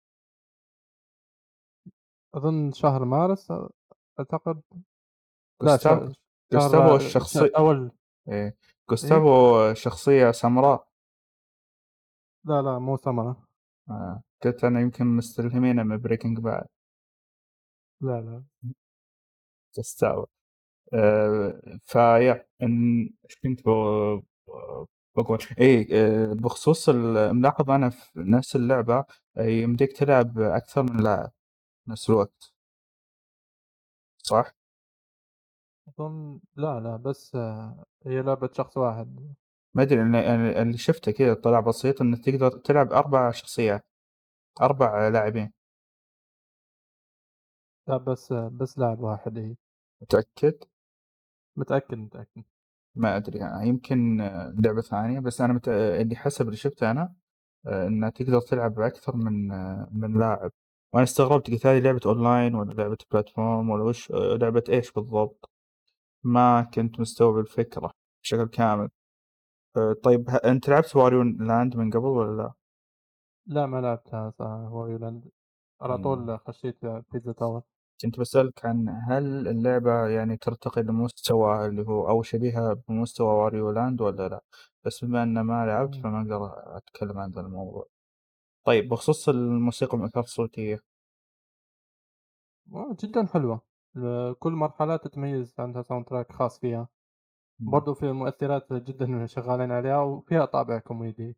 أظن 2.35 2.73
شهر 2.73 3.05
مارس 3.05 3.53
أعتقد. 4.19 4.63
لا 5.63 5.73
جوستافو 5.73 6.07
شهر 6.07 6.15
جوستافو 6.53 6.87
شهر 6.87 6.97
الشخصي 6.97 7.47
أول. 7.57 7.91
إيه 8.29 8.57
جوستافو 8.91 9.75
شخصية 9.75 10.31
سمراء 10.31 10.89
لا 12.45 12.63
لا 12.63 12.79
مو 12.79 12.97
سمرة 12.97 13.47
آه. 13.91 14.23
قلت 14.45 14.65
أنا 14.65 14.81
يمكن 14.81 15.07
مستلهمينه 15.07 15.83
من 15.83 15.97
بريكنج 15.99 16.39
بعد 16.39 16.67
لا 18.01 18.21
لا. 18.21 18.45
جوستافو. 19.77 20.27
آه. 20.95 21.61
فيا 21.85 22.47
إن 22.63 23.11
إيش 23.25 23.37
كنت 23.43 23.61
بقول؟ 23.65 25.39
إيه 25.59 25.89
آه، 25.93 26.33
بخصوص 26.35 26.89
ملاحظ 26.89 27.71
أنا 27.71 27.91
في 27.91 28.11
نفس 28.17 28.57
اللعبة 28.57 29.05
آه، 29.37 29.43
يمديك 29.43 29.93
تلعب 29.93 30.39
أكثر 30.41 30.83
من 30.83 31.03
لاعب. 31.03 31.33
نفس 31.91 32.11
الوقت 32.11 32.53
صح؟ 34.23 34.53
أظن 35.89 36.41
لا، 36.57 36.81
لا، 36.81 36.97
بس 36.97 37.35
آه، 37.35 37.85
هي 38.07 38.23
لعبة 38.23 38.51
شخص 38.53 38.77
واحد. 38.77 39.35
ما 39.75 39.83
أدري 39.83 40.03
أنا 40.03 40.35
أنا 40.35 40.63
اللي 40.63 40.79
شفته 40.79 41.13
كذا 41.13 41.35
طلع 41.35 41.61
بسيط 41.61 42.01
إنك 42.03 42.25
تقدر 42.25 42.51
تلعب 42.51 42.93
4 42.93 43.31
شخصيات، 43.31 43.85
4 44.63 45.09
لاعبين. 45.09 45.53
لا 47.89 47.97
بس 47.97 48.33
بس 48.33 48.79
لاعب 48.79 49.01
واحد 49.01 49.39
هي. 49.39 49.57
متأكد؟ 50.03 50.55
متأكد، 51.57 51.95
متأكد. 51.99 52.43
ما 52.95 53.17
أدري 53.17 53.39
يعني 53.39 53.69
يمكن 53.69 54.17
لعبة 54.65 54.81
ثانية 54.83 55.21
بس 55.21 55.41
أنا 55.41 55.53
مت 55.53 55.69
اللي 55.69 56.17
حسب 56.17 56.47
اللي 56.47 56.57
شفته 56.57 56.91
أنا 56.91 57.15
آآ 57.67 57.87
إنه 57.87 58.09
تقدر 58.11 58.41
تلعب 58.41 58.75
بأكثر 58.75 59.17
من 59.17 59.49
من 59.93 60.19
لاعب، 60.21 60.53
وأنا 60.93 61.05
استغربت 61.05 61.51
قلت 61.51 61.67
هذه 61.67 61.79
لعبة 61.81 62.01
أونلاين 62.07 62.55
والّا 62.55 62.73
لعبة 62.73 62.97
platform 63.13 63.71
والّا 63.71 63.85
وش 63.85 64.11
لعبة 64.13 64.65
إيش 64.69 64.93
بالضبط؟ 64.93 65.51
ما 66.25 66.63
كنت 66.75 67.01
مستوعب 67.01 67.39
الفكرة 67.39 67.91
بشكل 68.25 68.47
كامل. 68.49 68.89
آآ 69.77 69.95
طيب 70.05 70.31
ه 70.31 70.37
أنت 70.37 70.69
لعبت 70.71 70.97
Wario 70.97 71.23
Land 71.23 71.77
من 71.77 71.91
قبل 71.91 72.07
والّا 72.07 72.43
لا؟ 72.43 72.53
لا 73.47 73.67
ما 73.67 73.81
لعبتها 73.81 74.31
صراحة 74.31 74.73
Wario 74.75 74.99
Land، 74.99 75.31
على 75.83 75.95
إمم. 75.95 76.03
طول 76.05 76.39
خشيت 76.39 76.87
Pizza 77.13 77.33
Tower. 77.33 77.63
كنت 78.03 78.19
باسألك 78.19 78.65
عن 78.67 78.89
هل 79.09 79.49
اللعبة 79.49 80.07
يعني 80.09 80.37
ترتقي 80.37 80.83
لمستوى 80.83 81.67
اللي 81.67 81.83
هو 81.83 82.09
أو 82.09 82.23
شبيهة 82.23 82.73
بمستوى 82.89 83.29
Wario 83.35 83.71
Land 83.71 84.01
والّا 84.01 84.29
لأ؟ 84.29 84.41
بس 84.85 85.05
بما 85.05 85.23
إن 85.23 85.41
ما 85.41 85.67
لعبت 85.67 85.95
إمم. 85.95 86.03
فما 86.03 86.21
أقدر 86.23 86.77
أتكلم 86.77 87.19
عن 87.19 87.31
ذا 87.31 87.41
الموضوع. 87.41 87.87
طيب 88.65 88.89
بخصوص 88.89 89.29
الموسيقى 89.29 89.93
والمؤثرات 89.97 90.25
الصوتية. 90.25 90.81
آه 92.75 92.97
جدًا 93.05 93.27
حلوة، 93.27 93.61
ل 93.95 94.33
كل 94.39 94.53
مرحلة 94.53 94.97
تتميز 94.97 95.55
عندها 95.59 95.83
sound 95.83 96.05
track 96.11 96.33
خاص 96.33 96.59
فيها،. 96.61 96.89
برضه 97.67 97.95
في 97.95 98.13
مؤثرات 98.13 98.73
جدًا 98.73 99.27
شغالين 99.35 99.73
عليها 99.73 99.99
وفيها 100.03 100.45
طابع 100.45 100.79
كوميدي. 100.79 101.37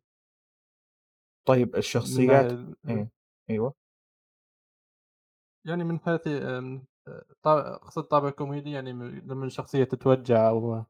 طيب 1.45 1.75
من 2.01 2.31
الشخصيات 2.31 2.51
ال 2.51 2.75
إيه، 2.89 3.09
أيوه. 3.49 3.73
يعني 5.65 5.83
من 5.83 5.99
حيث 5.99 6.27
آمم 6.27 6.85
ط 7.43 7.47
أقصد 7.47 8.03
طابع 8.03 8.29
كوميدي 8.29 8.71
يعني 8.71 8.91
لمّا 8.93 9.45
الشخصية 9.45 9.83
تتوجع 9.83 10.49
أو 10.49 10.83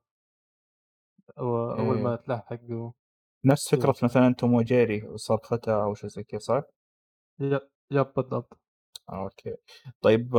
أو 1.37 1.71
أول 1.71 1.99
آآ 1.99 2.03
ما 2.03 2.15
تلحق 2.15 2.55
نفس 3.45 3.75
كذا 3.75 3.93
فكرة. 3.93 3.95
مثلًا 4.03 4.33
توم 4.35 4.53
وجيري 4.53 5.03
وصرختها 5.07 5.83
أو 5.83 5.93
شيء 5.95 6.09
زي 6.09 6.23
كذا 6.23 6.39
صح؟ 6.39 6.63
ي 7.41 7.59
yep 7.91 8.13
بالضبط. 8.15 8.59
آه 9.09 9.23
okay. 9.23 9.55
طيب 10.01 10.29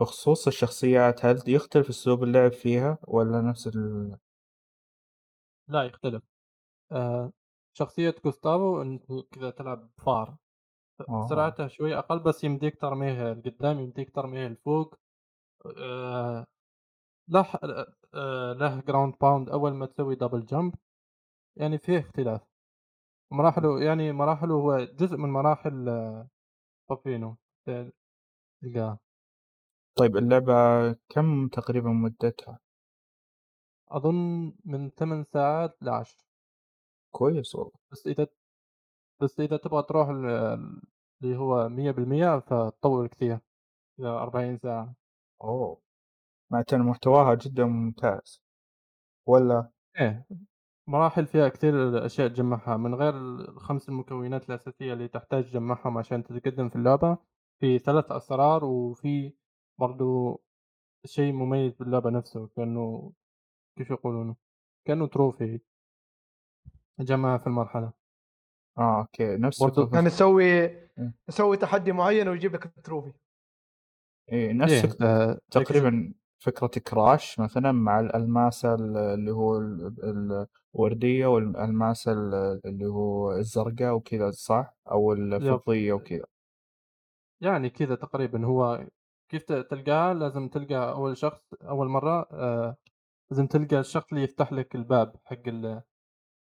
بخصوص 0.00 0.46
الشخصيات 0.46 1.24
هل 1.24 1.42
يختلف 1.46 1.88
أسلوب 1.88 2.22
اللعب 2.24 2.52
فيها 2.52 2.98
والّا 3.02 3.40
نفس 3.40 3.66
ال 3.66 4.16
لا 5.68 5.82
يختلف. 5.84 6.22
آآ 6.92 7.32
شخصية 7.78 8.14
جوستافو 8.24 8.82
أنت 8.82 9.04
كذا 9.32 9.50
تلعب 9.50 9.90
فار، 9.98 10.36
آه. 11.08 11.28
سرعته 11.30 11.68
شوي 11.68 11.96
أقل 11.98 12.18
بس 12.20 12.44
يمديك 12.44 12.80
ترميه 12.80 13.32
لقدام، 13.34 13.80
يمديك 13.80 14.10
ترميه 14.16 14.48
لفوق. 14.48 14.94
آآ 15.78 16.46
له 17.28 17.46
آآ 18.14 18.54
له 18.54 18.80
ground 18.82 19.12
pound 19.14 19.52
أول 19.52 19.74
ما 19.74 19.86
تسوي 19.86 20.16
double 20.16 20.44
jump 20.52 20.76
يعني 21.56 21.78
فيه 21.78 21.98
اختلاف. 22.00 22.42
مراحله 23.36 23.82
يعني 23.84 24.12
مراحله 24.12 24.54
هو 24.54 24.78
جزء 24.84 25.16
من 25.16 25.28
مراحل 25.30 25.84
بابينو 26.90 27.36
تلقاه. 28.62 28.98
طيب 29.96 30.16
اللعبة 30.16 30.52
كم 31.08 31.48
تقريبًا 31.48 31.88
مدتها؟ 31.90 32.58
أظن 33.90 34.52
من 34.64 34.90
8 34.94 35.24
ساعات 35.24 35.76
ل10. 35.82 36.16
كويس 37.12 37.54
والله. 37.54 37.72
بس 37.92 38.06
إذا 38.06 38.26
بس 39.22 39.40
إذا 39.40 39.56
تبغى 39.56 39.82
تروح 39.82 40.08
اللي 40.10 41.36
هو 41.38 41.68
100% 41.68 42.40
فتطوّل 42.40 43.08
كثير، 43.08 43.40
إلى 44.00 44.08
40 44.08 44.58
ساعة. 44.58 44.94
أوه! 45.42 45.80
معناته 46.52 46.76
محتواها 46.78 47.34
جدًا 47.34 47.64
ممتاز، 47.66 48.42
والّا؟ 49.26 49.70
إيه، 50.00 50.26
مراحل 50.86 51.26
فيها 51.26 51.48
كثير 51.48 52.06
أشياء 52.06 52.28
تجمّعها 52.28 52.76
من 52.76 52.94
غير 52.94 53.14
ال5 53.14 53.88
المكونات 53.88 54.48
الأساسية 54.50 54.92
اللي 54.92 55.08
تحتاج 55.08 55.44
تجمّعهم 55.50 55.98
عشان 55.98 56.24
تتقدم 56.24 56.68
في 56.68 56.76
اللعبة، 56.76 57.18
في 57.60 57.78
3 57.78 58.10
أسرار 58.10 58.64
وفي 58.64 59.32
برضه 59.78 60.38
شيء 61.06 61.32
مميز 61.32 61.72
باللعبة 61.74 62.10
نفسه 62.10 62.46
كأنه 62.56 63.12
كيف 63.78 63.90
يقولونه، 63.90 64.36
كأنه 64.86 65.06
trophy 65.06 65.60
تجمّعه 66.98 67.38
في 67.38 67.46
المرحلة. 67.46 67.92
آه 68.78 69.00
okay، 69.00 69.36
نفس 69.36 69.60
برضه 69.60 69.90
يعني 69.94 70.10
تسوي 70.10 70.44
إيه. 70.44 71.14
تسوي 71.26 71.56
تحدي 71.56 71.92
معين 71.92 72.28
ويجيب 72.28 72.54
لك 72.54 72.66
ال 72.66 72.72
trophy. 72.72 73.12
إيه 74.32 74.52
نفس 74.52 75.02
إيه. 75.02 75.40
تقريبًا 75.50 76.14
فكرة 76.38 76.66
Crash 76.86 77.40
مثلًا 77.40 77.72
مع 77.72 78.00
الألماسة 78.00 78.74
ال 78.74 78.96
اللي 78.96 79.30
هو 79.30 79.56
ال 79.58 80.46
الوردية 80.74 81.26
والألماسة 81.26 82.12
ال 82.12 82.34
اللي 82.66 82.86
هو 82.86 83.32
الزرقا 83.32 83.90
وكذا 83.90 84.30
صح؟ 84.30 84.74
أو. 84.90 85.12
الفضية 85.12 85.92
وكذا. 85.92 86.24
يعني 87.40 87.70
كذا 87.70 87.94
تقريبًا 87.94 88.44
هو 88.46 88.86
كيف 89.28 89.42
ت 89.44 89.52
تلقاها 89.52 90.14
لازم 90.14 90.48
تلقى 90.48 90.74
أول 90.92 91.16
شخص 91.16 91.40
أول 91.62 91.88
مرة 91.88 92.28
آآ 92.32 92.76
لازم 93.32 93.46
تلقى 93.46 93.80
الشخص 93.80 94.06
اللي 94.12 94.24
يفتح 94.24 94.52
لك 94.52 94.74
الباب 94.76 95.16
حق 95.24 95.48
ال 95.48 95.82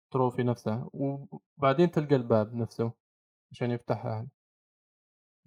التروفي 0.06 0.44
نفسه، 0.44 0.90
وبعدين 0.94 1.92
تلقى 1.92 2.16
الباب 2.16 2.54
نفسه 2.54 2.92
عشان 3.52 3.72
يفتحها 3.72 4.10
يعني. 4.12 4.30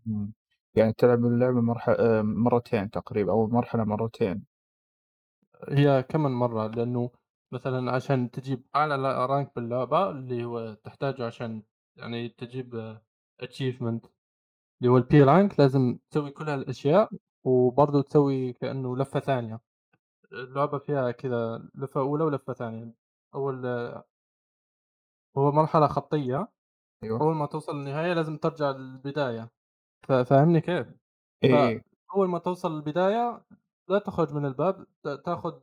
إمم، 0.08 0.34
يعني 0.78 0.94
تلعب 0.94 1.26
اللعبة 1.26 1.62
مرح 1.62 1.90
آآ 1.90 2.22
مرتين 2.22 2.90
تقريبًا 2.90 3.32
أو 3.32 3.46
المرحلة 3.46 3.84
مرتين. 3.84 4.46
هي 5.70 6.04
كمان 6.04 6.32
مرة 6.32 6.68
لأنه 6.68 7.12
مثلًا 7.52 7.92
عشان 7.92 8.32
تجيب 8.32 8.64
أعلى 8.76 8.96
ل 8.98 9.28
rank 9.28 9.50
باللعبة 9.56 10.10
اللي 10.10 10.46
هو 10.46 10.74
تحتاجه 10.74 11.26
عشان 11.28 11.64
يعني 11.96 12.30
تجيب 12.30 13.00
achievement 13.44 14.08
اللي 14.82 14.92
هو 14.92 15.02
الP 15.02 15.14
rank 15.28 15.60
لازم 15.60 16.00
تسوي 16.12 16.32
كل 16.32 16.50
هالأشياء، 16.50 17.10
وبرضه 17.46 18.02
تسوي 18.04 18.54
كأنه 18.54 18.98
لفة 18.98 19.20
ثانية. 19.20 19.62
اللعبة 20.34 20.80
فيها 20.80 21.12
كذا 21.12 21.70
لفة 21.76 22.02
أولى 22.02 22.24
ولفة 22.24 22.54
ثانية. 22.54 22.94
أول 23.36 23.66
هو 25.38 25.52
مرحلة 25.52 25.88
خطية، 25.88 26.48
أيوه. 27.04 27.22
أول 27.22 27.36
ما 27.36 27.46
توصل 27.46 27.78
للنهاية 27.78 28.14
لازم 28.14 28.38
ترجع 28.38 28.72
للبداية، 28.72 29.52
ف 30.04 30.12
فاهمني 30.12 30.62
كيف؟ 30.62 30.88
إيه،. 31.44 31.82
فأول 32.10 32.28
ما 32.30 32.40
توصل 32.40 32.76
للبداية 32.76 33.46
لا 33.90 34.00
تخرج 34.00 34.34
من 34.34 34.46
الباب 34.46 34.86
ت 35.04 35.08
تاخذ 35.26 35.60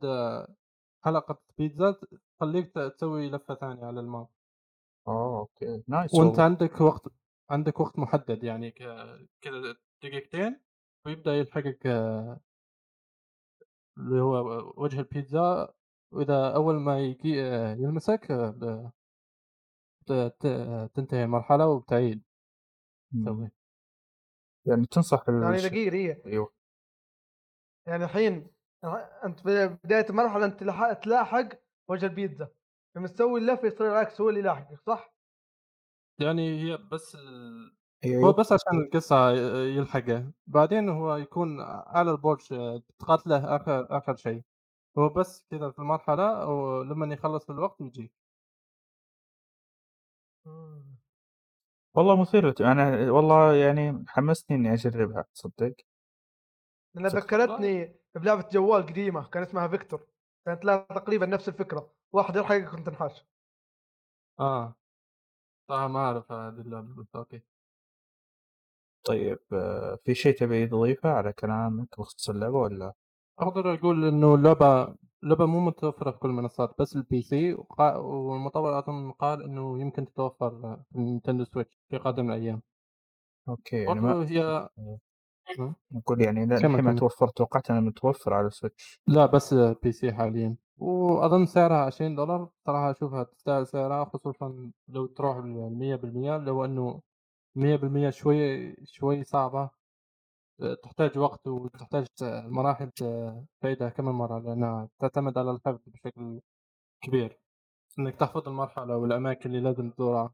حلقة 1.05 1.41
بيتزا 1.57 1.95
تخلّيك 2.39 2.71
ت 2.75 2.79
تسوي 2.79 3.29
لفة 3.29 3.55
ثانية 3.55 3.85
على 3.85 3.99
الماب. 3.99 4.27
آه 5.07 5.39
okay، 5.39 5.83
nice 5.87 6.13
والله. 6.13 6.41
عندك 6.43 6.81
وقت 6.81 7.07
عندك 7.49 7.79
وقت 7.79 7.99
محدد 7.99 8.43
يعني 8.43 8.71
ك 8.71 8.77
كذا 9.41 9.75
دقيقتين 10.03 10.61
ويبدأ 11.05 11.35
يلحقك 11.35 11.87
اللي 13.97 14.21
هو 14.21 14.37
وجه 14.77 14.99
البيتزا، 14.99 15.73
وإذا 16.11 16.55
أول 16.55 16.75
ما 16.75 16.99
ييجي 16.99 17.29
يلمسك 17.81 18.31
ب 18.31 18.89
ت 20.07 20.11
ت 20.39 20.43
تنتهي 20.93 21.23
المرحلة 21.23 21.67
وبتعيد. 21.67 22.23
تسوي. 23.25 23.54
يعني 24.65 24.85
تنصح 24.85 25.23
يعني 25.41 25.55
الش 25.55 25.69
دقيقة 25.69 25.89
دقيقة 25.89 26.25
أيوه. 26.25 26.51
يعني 27.87 28.03
الحين 28.03 28.47
أ 28.83 29.25
أنت 29.25 29.39
في 29.39 29.67
بداية 29.83 30.05
المرحلة 30.09 30.45
أنت 30.45 30.63
لح 30.63 30.93
تلاحق 30.93 31.49
وجه 31.87 32.05
البيتزا، 32.05 32.47
لمّا 32.95 33.07
تسوي 33.07 33.39
اللفة 33.39 33.67
يصير 33.67 33.87
العكس 33.87 34.21
هو 34.21 34.29
اللي 34.29 34.39
يلاحقك 34.39 34.81
صح؟ 34.87 35.15
يعني 36.19 36.61
هي 36.61 36.77
بس 36.77 37.15
ال 37.15 37.75
هو 38.23 38.31
أيوه. 38.31 38.33
بس 38.33 38.51
عشان 38.51 38.79
القصة 38.85 39.31
ي 39.31 39.37
يلحقه، 39.77 40.31
بعدين 40.47 40.89
هو 40.89 41.15
يكون 41.15 41.59
أعلى 41.61 42.11
البرج 42.11 42.41
تقاتله 42.99 43.55
آخر 43.55 43.97
آخر 43.97 44.15
شيء، 44.15 44.43
هو 44.97 45.09
بس 45.09 45.47
كذا 45.51 45.71
في 45.71 45.79
المرحلة 45.79 46.47
ولمن 46.49 47.11
يخلص 47.11 47.49
الوقت 47.49 47.81
يجيك. 47.81 48.13
والله 51.95 52.21
مثيرة 52.21 52.55
أنا 52.59 53.11
والله 53.11 53.55
يعني 53.55 54.03
حمسني 54.07 54.57
إني 54.57 54.73
أجربها 54.73 55.25
تصدق؟ 55.33 55.75
لأنها 56.95 57.09
والله 57.11 57.21
ذكّرتني 57.21 57.95
بلعبة 58.15 58.49
جوال 58.51 58.85
قديمة 58.85 59.27
كان 59.29 59.43
اسمها 59.43 59.67
Vector، 59.67 60.07
كانت 60.45 60.65
لها 60.65 60.77
تقريبًا 60.77 61.25
نفس 61.25 61.49
الفكرة، 61.49 61.93
واحد 62.13 62.35
يلحقك 62.35 62.73
وأنت 62.73 62.85
تنحاش. 62.85 63.25
آه، 64.39 64.75
صراحة 65.69 65.87
ما 65.87 65.99
أعرف 65.99 66.31
هذه 66.31 66.61
اللعبة 66.61 66.95
بس 67.03 67.15
okay. 67.15 67.43
طيب 69.03 69.39
في 70.05 70.15
شيء 70.15 70.35
تبي 70.37 70.67
تضيفه 70.67 71.09
على 71.09 71.33
كلامك 71.33 71.99
بخصوص 71.99 72.29
اللعبة 72.29 72.55
والّا؟ 72.57 72.93
أقدر 73.39 73.73
أقول 73.73 74.05
إنه 74.07 74.35
اللعبة 74.35 74.95
اللعبة 75.25 75.45
مو 75.45 75.59
متوفرة 75.59 76.11
في 76.11 76.19
كل 76.19 76.29
المنصات 76.29 76.75
بس 76.79 76.95
ال 76.95 77.21
PC 77.21 77.53
وقا 77.53 77.97
والمطور 77.97 78.79
أظن 78.79 79.11
قال 79.11 79.43
إنه 79.43 79.79
يمكن 79.81 80.05
تتوفر 80.05 80.51
في 80.91 80.95
ال 80.99 81.04
Nintendo 81.04 81.45
Switch 81.45 81.79
في 81.89 81.97
قادم 81.97 82.31
الأيام. 82.31 82.61
okay 83.49 83.75
يعني 83.77 83.99
ما 83.99 84.29
هي 84.29 84.69
إمم. 85.59 85.75
نقول 85.91 86.21
يعني 86.21 86.43
الحين 86.43 86.71
ما. 86.81 86.93
توفر 86.93 87.27
توقعت 87.27 87.71
انه 87.71 87.79
متوفر 87.79 88.33
على 88.33 88.47
ال 88.47 88.54
Switch 88.54 88.99
لا 89.07 89.25
بس 89.25 89.53
PC 89.53 90.13
حاليًا، 90.13 90.57
وأظن 90.77 91.45
سعرها 91.45 91.85
20$ 91.85 92.49
صراحة 92.65 92.91
أشوفها 92.91 93.23
تستاهل 93.23 93.67
سعرها 93.67 94.05
خصوصًا 94.05 94.71
لو 94.87 95.05
تروح 95.05 95.37
ل100% 95.37 96.37
لو 96.45 96.65
إنه 96.65 97.01
100% 97.55 98.09
شوي 98.09 98.75
شوي 98.85 99.23
صعبة، 99.23 99.69
تحتاج 100.83 101.17
وقت 101.17 101.47
وتحتاج 101.47 102.07
مراحل 102.21 102.91
تعيدها 103.61 103.89
كم 103.89 104.05
من 104.05 104.11
مرة 104.11 104.39
لأنها 104.39 104.89
تعتمد 104.99 105.37
على 105.37 105.51
الحفظ 105.51 105.79
بشكل 105.87 106.41
كبير، 107.01 107.39
إنك 107.99 108.15
تحفظ 108.15 108.47
المرحلة 108.47 108.97
والأماكن 108.97 109.49
اللي 109.49 109.61
لازم 109.61 109.89
تزورها. 109.89 110.33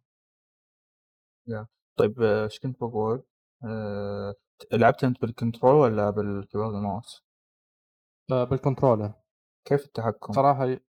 طيب 1.98 2.22
آه، 2.22 2.44
إيش 2.44 2.60
كنت 2.60 2.78
بقول؟ 2.78 3.24
أه... 3.64 4.34
لعبت 4.74 5.04
أنت 5.04 5.22
بال 5.22 5.34
control 5.34 5.76
ولا 5.76 6.10
بال 6.10 6.23
keyboard 6.23 6.74
والماوس؟ 6.74 7.24
آآ 8.32 8.44
بال 8.44 8.56
controller 8.56 9.14
كيف 9.66 9.86
التحكم؟ 9.86 10.34
صراحة 10.34 10.66
ي 10.66 10.80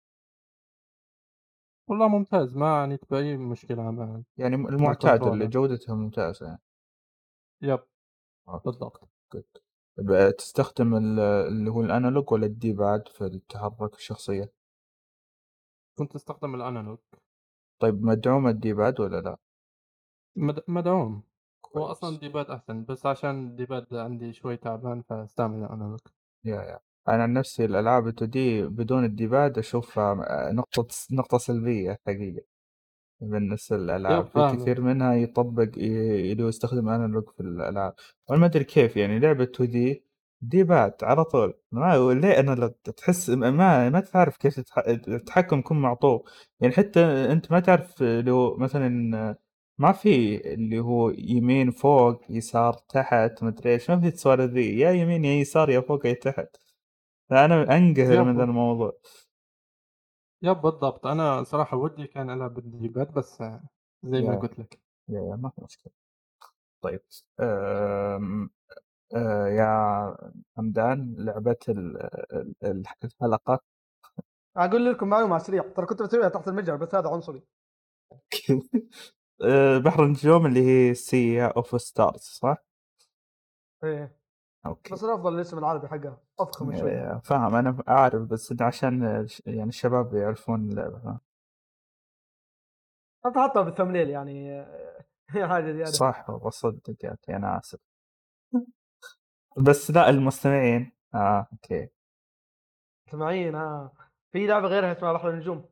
والله 1.91 2.09
ممتاز 2.09 2.57
ما 2.57 2.81
عانيت 2.81 3.11
بأي 3.11 3.37
مشكلة 3.37 3.91
مع 3.91 4.23
يعني 4.37 4.55
المعتاد 4.57 5.23
اللي 5.23 5.47
بالكنترولر. 5.47 5.47
جودته 5.47 5.95
ممتازة 5.95 6.47
يعني 6.47 6.61
yep 7.63 7.81
okay، 8.49 8.63
بالضبط. 8.65 9.09
آه، 10.11 10.31
تستخدم 10.31 10.95
ال- 10.97 11.21
اللي 11.21 11.71
هو 11.71 11.81
ال 11.81 11.88
analog 11.88 12.33
ولا 12.33 12.47
ال 12.47 12.73
D-pad 12.73 13.09
في 13.09 13.25
التحرك 13.25 13.95
الشخصية؟ 13.95 14.53
كنت 15.99 16.15
أستخدم 16.15 16.55
ال 16.55 16.61
analog 16.61 16.99
طيب 17.83 18.03
مدعومة 18.03 18.51
ال 18.51 18.73
D-pad 18.75 19.01
ولا 19.01 19.21
لا؟ 19.21 19.37
مد 20.37 20.61
مدعوم. 20.69 21.23
هو 21.77 21.85
أصلًا 21.87 22.11
كويس 22.11 22.15
ال 22.15 22.21
D-pad 22.21 22.51
أحسن، 22.51 22.85
بس 22.85 23.07
عشان 23.07 23.47
ال 23.47 23.55
D-pad 23.55 23.95
عندي 23.95 24.33
شوي 24.33 24.57
تعبان 24.57 25.03
فأستعمل 25.03 25.65
ال 25.65 25.69
analog. 25.69 26.01
yeah 26.45 26.57
yeah 26.63 26.81
أنا 27.09 27.23
عن 27.23 27.33
نفسي 27.33 27.65
الألعاب 27.65 28.07
ال 28.09 28.15
2D 28.15 28.63
بدون 28.69 29.05
ال 29.05 29.14
D-pad 29.14 29.59
أشوفها 29.59 30.13
آه، 30.49 30.53
نقطة 30.53 30.87
نقطة 31.13 31.39
سلبية 31.39 31.99
حقيقة 32.07 32.45
بالنسبة 33.23 33.77
للألعاب 33.77 34.19
yep 34.21 34.27
في 34.27 34.33
فاهمك. 34.33 34.61
كثير 34.63 34.81
منها 34.81 35.15
يطبق 35.15 35.69
ي- 35.79 36.33
اللي 36.33 36.43
هو 36.45 36.49
يستخدم 36.49 36.89
analog 36.89 37.25
في 37.37 37.41
الألعاب. 37.41 37.95
وأنا 38.29 38.41
ما 38.41 38.47
أدري 38.47 38.65
كيف 38.65 38.97
يعني 38.97 39.19
لعبة 39.19 39.45
2D 39.45 40.03
D-pad 40.41 40.95
على 41.03 41.25
طول. 41.25 41.55
ما 41.73 42.13
ليه 42.15 42.41
analog 42.41 42.71
تحس 42.97 43.31
ما 43.31 43.91
ما 43.91 44.01
تعرف 44.01 44.37
كيف 44.37 44.61
تتح- 44.61 44.89
التحكم 45.09 45.59
يكون 45.59 45.81
معطوب 45.81 46.23
يعني 46.61 46.75
حتى 46.75 47.01
أنت 47.05 47.53
ما 47.53 47.61
تعرف 47.61 48.03
هو 48.03 48.57
مثلا 48.57 48.89
ما 49.79 49.93
في 49.93 50.37
اللي 50.55 50.79
هو 50.81 51.11
يمين 51.11 51.71
فوق 51.71 52.21
يسار 52.31 52.73
تحت 52.73 53.43
مدري 53.43 53.73
إيش 53.73 53.91
ما 53.91 54.01
في 54.01 54.09
السوالف 54.09 54.53
ذي 54.53 54.79
يا 54.79 54.91
يمين 54.91 55.25
يا 55.25 55.33
يسار 55.41 55.71
يا 55.71 55.81
فوق 55.81 56.07
يا 56.07 56.13
تحت. 56.13 56.57
فأنا 57.31 57.77
أنقهر 57.77 58.25
من 58.25 58.37
ذا 58.37 58.43
يب 58.43 58.49
الموضوع. 58.49 58.93
يب 60.43 60.57
بالضبط. 60.57 61.07
أنا 61.07 61.43
صراحة 61.45 61.77
ودي 61.77 62.07
كان 62.07 62.31
ألعب 62.31 62.55
بالديباد 62.55 63.13
بس 63.13 63.43
زي 64.05 64.23
ما 64.23 64.35
يا 64.35 64.37
قُلت 64.37 64.59
لك. 64.59 64.81
يا 65.09 65.21
يا 65.31 65.37
ما 65.37 65.51
في 65.51 65.61
مشكلة 65.65 65.93
طيب 66.83 67.03
أم... 67.41 68.51
أه 69.17 69.49
يا 69.49 70.17
حمدان 70.57 71.15
لعبة 71.19 71.57
ال- 71.69 71.99
ال- 72.35 72.55
ال- 72.65 72.85
الحلقة 73.05 73.61
أقول 74.57 74.87
لكم 74.93 75.09
معلومة 75.09 75.37
السريع 75.37 75.63
ترى 75.77 75.87
كنت 75.87 76.03
بسويها 76.03 76.29
تحت 76.29 76.49
المتجر 76.49 76.77
بس 76.77 76.95
هذا 76.95 77.09
عنصري 77.09 77.43
أه، 79.45 79.79
بحر 79.79 80.05
النجوم 80.05 80.47
اللي 80.47 80.61
هي 80.91 80.95
Sea 80.95 81.47
of 81.47 81.81
Stars 81.83 82.21
صح؟ 82.21 82.57
إيه 83.85 84.17
okay. 84.67 84.95
بس 84.95 85.05
الأفضل 85.05 85.35
الاسم 85.35 85.59
العربي 85.59 85.89
حقها. 85.89 86.21
أفخم 86.41 86.77
شوي. 86.77 86.91
أه، 86.93 87.21
فاهم. 87.25 87.55
أنا 87.55 87.83
أعرف 87.89 88.23
بس 88.23 88.55
عشان 88.61 89.27
يعني 89.47 89.69
الشباب 89.69 90.15
يعرفون 90.15 90.71
اللعبة 90.71 90.99
فاهم؟ 90.99 91.21
أنت 93.27 93.39
حطها 93.39 93.63
بال 93.63 93.71
thumbnail 93.71 94.09
يعني. 94.11 94.61
هي 95.31 95.49
حاجة 95.49 95.73
زيادة. 95.73 95.91
صح 95.91 96.31
والله 96.31 96.51
صدق 96.51 97.05
يا 97.05 97.15
أخي، 97.23 97.37
أنا 97.37 97.59
آسف. 97.59 97.79
بس 99.59 99.91
لا 99.91 100.11
المستمعين. 100.11 100.93
آه 101.15 101.47
okay. 101.53 101.89
سامعين 103.11 103.55
ها 103.55 103.93
في 104.33 104.47
لعبة 104.47 104.67
غيرها 104.69 104.93
اسمها 104.93 105.13
بحر 105.13 105.31
النجوم. 105.31 105.65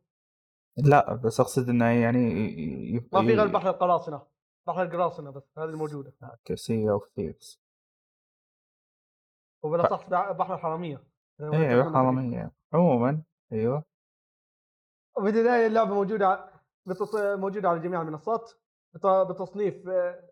لا 0.77 1.15
بس 1.15 1.41
أقصد 1.41 1.69
إنه 1.69 1.85
يعني 1.85 2.19
ي- 2.19 2.95
ي- 2.97 3.09
ما 3.13 3.21
في 3.21 3.35
غير 3.35 3.47
بحر 3.47 3.71
القراصنة. 3.71 4.23
بحر 4.67 4.83
القراصنة 4.83 5.31
بس 5.31 5.43
هذه 5.59 5.65
الموجودة. 5.69 6.13
okay 6.23 6.57
Sea 6.57 6.91
of 6.91 7.03
Thieves 7.17 7.61
وبالاصح 9.63 10.09
بحر 10.33 10.55
الحراميه 10.55 11.03
إيه 11.41 11.83
حرامية 11.83 12.53
عموما 12.73 13.23
أيوه. 13.53 13.85
وبالبدايه 15.17 15.67
اللعبة 15.67 15.95
موجودة 15.95 16.51
بتص... 16.87 17.15
موجودة 17.15 17.69
على 17.69 17.81
جميع 17.81 18.03
المنصات 18.03 18.53
بت... 18.95 19.07
بتصنيف 19.07 19.89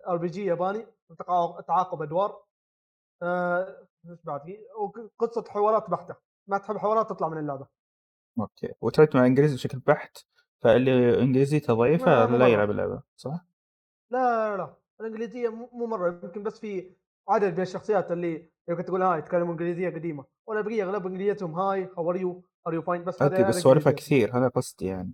RPG 0.09 0.45
ياباني 0.45 0.87
تعاقب 1.67 2.03
أدوار 2.03 2.43
آه، 3.23 3.87
إيش 4.11 4.23
بعد 4.25 4.41
وقصه 5.19 5.45
حوارات 5.49 5.91
بحتة. 5.91 6.17
ما 6.47 6.59
تحب 6.59 6.77
حوارات 6.77 7.11
تطلع 7.11 7.29
من 7.29 7.39
اللعبة. 7.39 7.67
okay. 8.41 8.73
وتعرف 8.81 9.17
مع 9.17 9.27
إنجليزي 9.27 9.55
بشكل 9.55 9.79
بحت 9.79 10.19
فاللي 10.63 11.23
انجليزيته 11.23 11.75
مو 11.75 11.85
لا 11.85 12.27
مرة. 12.27 12.47
يلعب 12.47 12.71
اللعبة 12.71 13.03
صح؟ 13.17 13.47
لا 14.11 14.51
لا 14.51 14.57
لا 14.57 14.77
الإنجليزية 15.01 15.49
مو 15.49 15.87
مرة. 15.87 16.21
يمكن 16.23 16.43
بس 16.43 16.61
في 16.61 16.97
عدد 17.29 17.55
من 17.55 17.61
الشخصيات 17.61 18.11
اللي 18.11 18.51
يمكن 18.69 18.85
تقول 18.85 19.03
هاي 19.03 19.19
يتكلموا 19.19 19.53
إنجليزية 19.53 19.89
قديمة 19.91 20.25
ولا 20.47 20.61
بقية 20.61 20.83
أغلب 20.85 21.07
إنجليزيتهم 21.07 21.55
hi 21.55 21.89
how 21.99 22.11
are 22.11 22.17
you 22.17 22.45
are 22.67 22.75
you 22.75 22.83
fine 22.83 23.05
بس 23.05 23.23
okay 23.23 23.43
بس 23.45 23.57
سوالفها. 23.57 23.93
كثير 23.93 24.37
هذا 24.39 24.49
قصدي 24.49 24.87
يعني. 24.87 25.13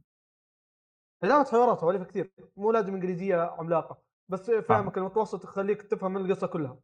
لعبة 1.22 1.44
حوارات 1.44 1.78
سوالفها 1.80 2.04
كثير 2.04 2.30
مو 2.56 2.72
لازم 2.72 2.94
إنجليزية 2.94 3.36
عملاقة 3.36 3.98
بس 4.28 4.50
فهمك 4.50 4.98
المتوسط 4.98 5.44
يخليك 5.44 5.82
تفهم 5.82 6.16
القصة 6.16 6.46
كلها. 6.46 6.78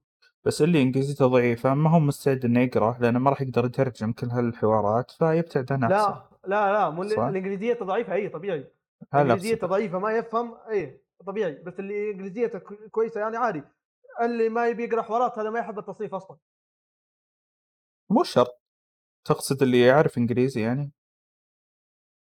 بس 0.44 0.62
اللي 0.62 0.82
إنجليزيته 0.82 1.26
ضعيفة 1.26 1.74
ما 1.74 1.90
هو 1.90 2.00
مستعد 2.00 2.44
إنه 2.44 2.60
يقرأ 2.60 2.96
لأنه 3.00 3.18
ما 3.18 3.30
راح 3.30 3.40
يقدر 3.42 3.64
يترجم 3.64 4.12
كل 4.12 4.26
هالحوارات 4.26 5.10
فيبتعد 5.10 5.72
عنها 5.72 5.88
لا 5.88 6.28
لا 6.46 6.72
لا 6.72 6.90
مو؟ 6.90 7.02
الانجليزيه 7.02 7.74
ضعيفة 7.82 8.14
إي 8.14 8.28
طبيعي. 8.28 8.72
أقصد. 9.12 9.64
ضعيفة 9.64 9.98
ما 9.98 10.12
يفهم 10.12 10.54
إي 10.70 11.00
طبيعي 11.26 11.52
بس 11.66 11.80
اللي 11.80 12.10
إنجليزيته 12.10 12.58
كو- 12.58 12.88
كويسة 12.90 13.20
يعني 13.20 13.36
عادي. 13.36 13.62
اللي 14.22 14.48
ما 14.48 14.68
يبي 14.68 14.84
يقرأ 14.84 15.02
حوارات 15.02 15.38
هذا 15.38 15.50
ما 15.50 15.58
يحب 15.58 15.78
التصنيف 15.78 16.14
أصلا. 16.14 16.36
مو 18.10 18.22
شرط. 18.22 18.60
تقصد 19.24 19.62
اللي 19.62 19.80
يعرف 19.80 20.18
إنجليزي 20.18 20.60
يعني؟ 20.60 20.92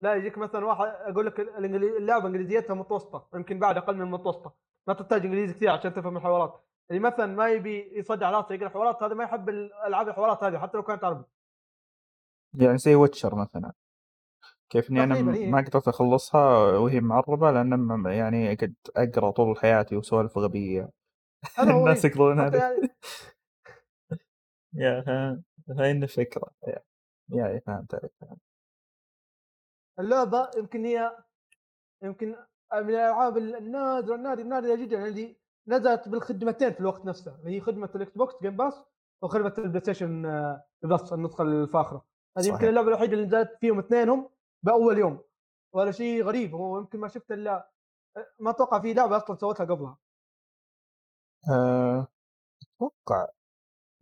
لا 0.03 0.15
يجيك 0.15 0.39
مثلا 0.39 0.67
واحد 0.67 0.87
أقول 0.87 1.27
لك 1.27 1.41
اللعبة 1.41 2.27
إنجليزيتها 2.27 2.75
متوسطة 2.75 3.29
يمكن 3.35 3.59
بعد 3.59 3.77
أقل 3.77 3.95
من 3.97 4.03
المتوسطه 4.03 4.55
ما 4.87 4.95
تحتاج 4.95 5.25
إنجليزي 5.25 5.55
كثير 5.55 5.71
عشان 5.71 5.95
تفهم 5.95 6.17
الحوارات. 6.17 6.65
اللي 6.91 7.01
مثلا 7.01 7.27
ما 7.27 7.49
يبي 7.49 7.99
يصدع 7.99 8.31
راسه 8.31 8.55
يقرأ 8.55 8.69
حوارات 8.69 9.03
هذا 9.03 9.15
ما 9.15 9.25
يحب 9.25 9.49
الالعاب 9.49 10.09
الحوارات 10.09 10.45
هذه 10.45 10.59
حتى 10.59 10.77
لو 10.77 10.83
كانت 10.83 11.05
عربي. 11.05 11.25
يعني 12.55 12.79
زي 12.79 12.95
ويتشر 12.95 13.35
مثلا. 13.35 13.73
كيف 14.71 14.91
إني 14.91 15.03
أنا 15.03 15.35
إيه. 15.35 15.51
ما 15.51 15.61
قدرت 15.61 15.89
أخلصها 15.89 16.79
وهي 16.79 17.01
معربة 17.01 17.51
لأن 17.51 18.05
يعني 18.07 18.55
قد 18.55 18.75
أقرأ 18.97 19.31
طول 19.31 19.57
حياتي 19.57 19.97
وسوالف 19.97 20.39
هذا 21.59 21.73
هو 21.73 21.79
الناس 21.79 22.05
إيه. 22.05 22.13
يقولون 22.13 22.41
حتى 22.45 22.57
هذه 22.57 22.57
يعني 22.57 22.89
yeah 24.83 25.43
هاي 25.71 25.91
الفكرة 25.91 26.51
yeah 26.69 26.83
yeah 27.29 27.61
فهمت 27.67 27.95
عليك 27.95 28.13
فهمت. 28.21 28.39
اللعبة 29.99 30.51
يمكن 30.57 30.85
هي 30.85 31.17
يمكن 32.03 32.29
من 32.73 32.91
الألعاب 32.91 33.37
النادرة 33.39 34.15
النادرة 34.15 34.43
النادرة 34.43 34.75
جدا 34.77 35.07
اللي 35.09 35.37
نزلت 35.69 36.09
بالخدمتين 36.09 36.73
في 36.73 36.81
الوقت 36.81 37.05
نفسه 37.05 37.37
اللي 37.41 37.57
هي 37.57 37.61
خدمة 37.61 37.91
ال 37.95 38.13
Xbox 38.17 38.35
Game 38.43 38.57
Pass 38.57 38.75
وخدمة 39.23 39.55
ال 39.59 39.81
PlayStation 39.81 40.27
آه، 40.27 40.65
Plus 40.83 41.13
النسخة 41.13 41.43
الفاخرة 41.43 42.07
هذه 42.39 42.47
يمكن. 42.49 42.69
اللعبة 42.69 42.89
الوحيدة 42.89 43.13
اللي 43.13 43.27
نزلت 43.27 43.57
فيهم 43.61 43.79
اثنينهم 43.79 44.31
بأول 44.63 44.99
يوم 44.99 45.21
ولا 45.75 45.91
شيء 45.91 46.23
غريب 46.25 46.55
هو 46.55 46.79
يمكن 46.79 46.99
ما 46.99 47.09
شفت 47.09 47.33
إلا 47.33 47.71
ما 48.39 48.51
أتوقع 48.51 48.81
في 48.81 48.95
لعبة 48.95 49.17
أصلا 49.17 49.37
سوتها 49.37 49.65
قبلها 49.67 49.99
أه، 51.51 52.07
أتوقع 52.63 53.29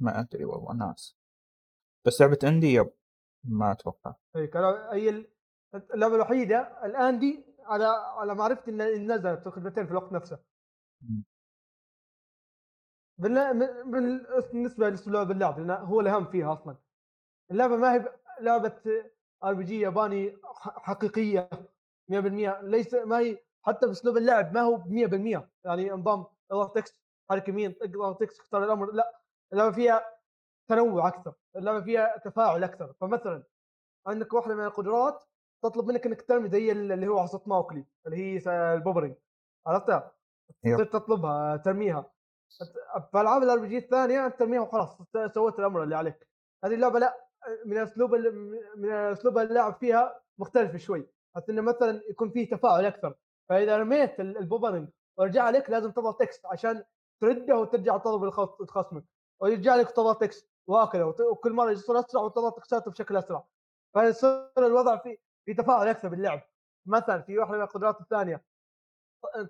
ما 0.01 0.21
أدري 0.21 0.45
والله 0.45 0.73
ناس 0.75 1.17
بس 2.07 2.21
لعبة 2.21 2.39
اندي 2.45 2.73
يب 2.73 2.91
ما 3.45 3.73
أتوقع. 3.73 4.15
كان 4.35 4.65
هي 4.93 5.09
ال- 5.09 5.31
اللعبة 5.95 6.15
الوحيدة 6.15 6.85
الان 6.85 7.19
دي 7.19 7.45
على 7.65 7.85
على 8.19 8.35
معرفتي 8.35 8.71
إن 8.71 9.13
نزلت 9.13 9.47
الخدمتين 9.47 9.85
في 9.87 9.91
الوقت 9.93 10.13
نفسه. 10.13 10.39
بالنسبة 14.53 14.89
لاسلوب 14.89 15.31
اللعب 15.31 15.59
لأن 15.59 15.71
هو 15.71 16.01
الاهم 16.01 16.25
فيها 16.31 16.53
أصلا. 16.53 16.77
اللعبة 17.51 17.77
ما 17.77 17.95
هي 17.95 18.19
لعبة 18.41 18.77
RPG 19.45 19.81
ياباني 19.81 20.37
حقيقيه 20.57 21.51
100% 22.11 22.61
ليس 22.63 22.95
ما 22.95 23.19
هي 23.19 23.39
حتى 23.67 23.87
بأسلوب 23.87 24.17
اللعب 24.17 24.55
ما 24.55 24.61
هو 24.61 24.77
100% 24.87 25.49
يعني 25.65 25.91
نظام 25.91 26.27
اضغط 26.51 26.75
text 26.75 26.97
حرك 27.31 27.49
يمين 27.49 27.75
اضغط 27.83 28.21
text 28.21 28.41
اختار 28.41 28.65
الأمر 28.65 28.93
لا. 28.93 29.21
اللعبة 29.53 29.73
فيها 29.75 30.20
تنوع 30.71 31.09
أكثر 31.09 31.35
اللعبة 31.57 31.81
فيها 31.81 32.19
تفاعل 32.19 32.65
أكثر. 32.65 32.93
فمثلا 33.01 33.43
عندك 34.07 34.33
واحدة 34.33 34.55
من 34.55 34.65
القدرات 34.65 35.25
تطلب 35.63 35.85
منك 35.87 36.07
إنك 36.07 36.23
ترمي 36.23 36.49
زي 36.49 36.73
اللي 36.73 37.09
هو 37.09 37.19
عصا 37.19 37.41
موكلي 37.47 37.87
اللي 38.07 38.17
هي 38.17 38.41
البوبرينج. 38.75 39.17
عرفتها؟ 39.67 40.13
تصير 40.63 40.85
تطلبها 40.85 41.57
ترميها. 41.57 42.13
في 43.13 43.21
العاب 43.21 43.43
ال 43.43 43.59
RPG 43.59 43.79
الثانية 43.79 44.27
أنت 44.27 44.39
ترميها 44.39 44.61
وخلاص 44.61 44.99
سويت 45.35 45.59
الأمر 45.59 45.83
اللي 45.83 45.97
عليك. 45.97 46.29
هذه 46.65 46.75
اللعبة 46.75 46.99
لأ 46.99 47.27
من 47.67 47.77
أسلوب 47.77 48.15
من 48.77 48.91
أسلوب 48.93 49.39
اللعب 49.39 49.75
فيها 49.75 50.21
مختلف 50.39 50.77
شوي. 50.77 51.09
بس 51.37 51.51
إنه 51.51 51.63
مثلا 51.63 52.03
يكون 52.11 52.31
فيه 52.31 52.51
تفاعل 52.51 52.85
أكثر. 52.85 53.15
فإذا 53.49 53.79
رميت 53.79 54.21
البوبرنج 54.21 54.89
ورجع 55.19 55.51
لك 55.51 55.71
لازم 55.71 55.91
تضغط 55.91 56.21
X 56.21 56.47
عشان 56.47 56.85
ترده 57.21 57.57
وترجع 57.57 57.97
تضرب 57.97 58.31
خصمك 58.71 59.05
ويرجع 59.41 59.77
لك 59.77 59.91
تضغط 59.91 60.21
X 60.21 60.50
وهكذا 60.71 61.05
وكل 61.05 61.53
مرة 61.53 61.71
يصير 61.71 61.99
أسرع 62.01 62.23
وتضغط 62.23 62.57
X 62.57 62.91
بشكل 62.91 63.17
أسرع. 63.17 63.45
فيصير 63.93 64.51
الوضع 64.59 64.97
في 64.97 65.19
في 65.45 65.55
تفاعل 65.55 65.89
أكثر 65.89 66.09
باللعب 66.09 66.43
مثلا 66.87 67.23
في 67.23 67.39
واحدة 67.39 67.57
من 67.57 67.63
القدرات 67.63 68.01
الثانية 68.01 68.45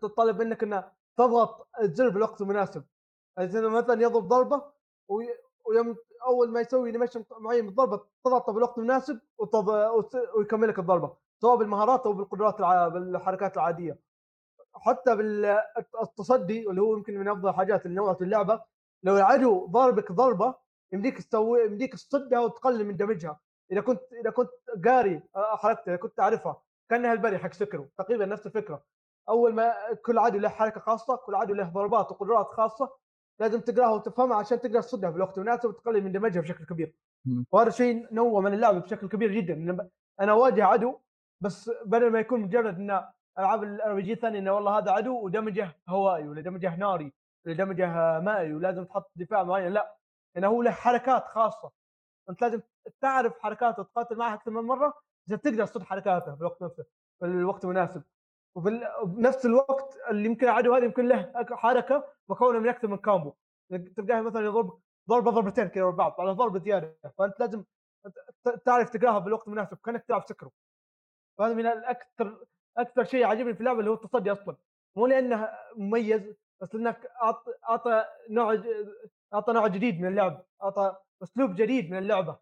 تطلب 0.03 0.43
منك 0.43 0.63
انه 0.63 0.93
تضغط 1.17 1.69
الزر 1.81 2.09
بالوقت 2.09 2.41
المناسب. 2.41 2.85
يعني 3.39 3.69
مثلا 3.69 4.03
يضرب 4.03 4.29
ضربة 4.29 4.63
ويوم 5.09 5.97
أول 6.27 6.51
ما 6.51 6.61
يسوي 6.61 6.91
animation 6.91 7.25
معين 7.39 7.67
بالضربة 7.67 8.07
تضغط 8.25 8.51
بالوقت 8.51 8.79
المناسب 8.79 9.21
ويكمل 10.37 10.69
لك 10.69 10.79
الضربة 10.79 11.17
سواء 11.43 11.57
بالمهارات 11.57 12.07
أو 12.07 12.13
بالقدرات 12.13 12.61
الع... 12.61 12.89
بالحركات 12.89 13.57
العادية. 13.57 13.99
حتى 14.75 15.17
بالتصدي 15.17 16.71
اللي 16.71 16.81
هو 16.83 16.97
يمكن 16.97 17.19
من 17.19 17.29
أفضل 17.29 17.49
الحاجات 17.49 17.87
اللي 17.87 17.97
نوعت 17.97 18.23
اللعبة 18.23 18.63
لو 19.03 19.17
العدو 19.17 19.67
ضربك 19.67 20.13
ضربة 20.13 20.55
يمديك 20.93 21.19
تسوي 21.19 21.65
يمديك 21.65 21.93
تصدها 21.93 22.41
وتقلل 22.41 22.85
من 22.85 22.97
damage 22.97 23.30
ها. 23.30 23.41
إذا 23.73 23.81
كنت 23.81 24.01
إذا 24.21 24.31
كنت 24.31 24.51
قاري 24.87 25.23
حركتها 25.35 25.91
إذا 25.93 25.97
كنت 25.97 26.17
تعرفها 26.17 26.63
كأنها 26.91 27.13
ال 27.13 27.17
parry 27.17 27.39
حق 27.39 27.53
Sekiro 27.53 27.89
تقريبا 27.99 28.27
نفس 28.27 28.47
الفكرة. 28.47 28.85
أول 29.29 29.55
ما 29.55 29.75
كل 30.07 30.19
عدو 30.19 30.39
له 30.39 30.49
حركة 30.49 30.81
خاصة 30.81 31.17
كل 31.17 31.35
عدو 31.35 31.55
له 31.55 31.69
ضربات 31.69 32.11
وقدرات 32.13 32.47
خاصة 32.47 32.91
لازم 33.41 33.61
تقراها 33.61 33.95
وتفهمها 33.95 34.37
عشان 34.37 34.61
تقدر 34.61 34.83
تصدها 34.83 35.11
بالوقت 35.11 35.39
المناسب 35.39 35.69
وتقلل 35.69 36.05
من 36.05 36.13
damage 36.13 36.37
ها 36.37 36.41
بشكل 36.41 36.65
كبير. 36.65 36.95
وهذا 37.53 37.71
شيء 37.71 38.15
نوع 38.15 38.41
من 38.41 38.55
اللعبه 38.55 38.79
بشكل 38.79 39.09
كبير 39.09 39.33
جدا. 39.33 39.89
أنا 40.21 40.33
أواجه 40.33 40.65
عدو 40.65 40.99
بس 41.41 41.71
بدل 41.85 42.11
ما 42.11 42.21
يكون 42.21 42.41
مجرد 42.41 42.75
إن 42.75 43.05
ألعاب 43.39 43.63
ال 43.63 43.95
RPG 43.95 44.13
الثانية 44.13 44.39
انه 44.39 44.53
والله 44.53 44.79
هذا 44.79 44.91
عدو 44.91 45.25
و 45.25 45.31
damage 45.31 45.70
ه 45.70 45.77
هوائي 45.89 46.29
ولا 46.29 46.41
damage 46.41 46.72
ه 46.72 46.77
ناري 46.77 47.13
ولا 47.47 47.55
damage 47.55 48.11
ه 48.11 48.21
مائي 48.21 48.55
ولازم 48.55 48.85
تحط 48.85 49.11
دفاع 49.17 49.43
معين 49.43 49.73
لا. 49.73 50.00
انه 50.37 50.47
هو 50.47 50.63
له 50.63 50.71
حركات 50.71 51.25
خاصة. 51.27 51.71
أنت 52.31 52.43
لازم 52.43 52.61
تعرف 53.01 53.39
حركاته 53.39 53.81
وتقاتل 53.83 54.17
معه 54.17 54.35
أكثر 54.35 54.51
من 54.51 54.63
مرة 54.63 54.95
عشان 55.27 55.41
تقدر 55.41 55.67
تصد 55.67 55.83
حركاته 55.83 56.35
في 56.35 56.41
الوقت 56.41 56.63
نفسه 56.63 56.85
في 57.19 57.25
الوقت 57.27 57.65
المناسب. 57.65 58.03
وبنفس 58.55 59.47
الوقت 59.47 59.99
اللي 60.11 60.25
يمكن 60.25 60.47
العدو 60.47 60.75
هذا 60.75 60.85
يمكن 60.85 61.09
له 61.09 61.33
حركة 61.51 62.05
مكونة 62.29 62.59
من 62.59 62.69
أكثر 62.69 62.89
من 62.89 62.97
كامبو 62.97 63.35
تلقاه 63.97 64.21
مثلا 64.21 64.47
يضرب 64.47 64.81
ضربة 65.09 65.31
ضربتين 65.31 65.69
كذا 65.69 65.85
ورا 65.85 65.95
بعض 65.95 66.21
على 66.21 66.33
ضربة 66.33 66.59
زيادة. 66.59 66.99
فأنت 67.19 67.41
لازم 67.41 67.65
تعرف 68.65 68.91
تقراها 68.91 69.19
بالوقت 69.19 69.47
المناسب 69.47 69.79
كأنك 69.85 70.05
تلعب 70.05 70.23
سكرو. 70.29 70.53
فهذا 71.39 71.55
من 71.55 71.67
الأكثر 71.67 72.47
أكثر 72.79 73.05
شيء 73.05 73.25
عجبني 73.27 73.55
في 73.55 73.61
اللعبة 73.61 73.79
اللي 73.79 73.91
هو 73.91 73.95
التصدي 73.95 74.33
أصلا. 74.33 74.57
مو 74.97 75.07
لأنه 75.07 75.49
مميز 75.77 76.35
بس 76.61 76.75
لأنك 76.75 77.07
أعطى 77.69 78.05
نوع 78.31 78.63
أعطى 79.35 79.53
نوع 79.53 79.67
جديد 79.67 80.01
من 80.01 80.09
اللعب 80.09 80.45
أعطى 80.63 80.97
أسلوب 81.23 81.55
جديد 81.55 81.91
من 81.91 81.99
اللعبة 81.99 82.39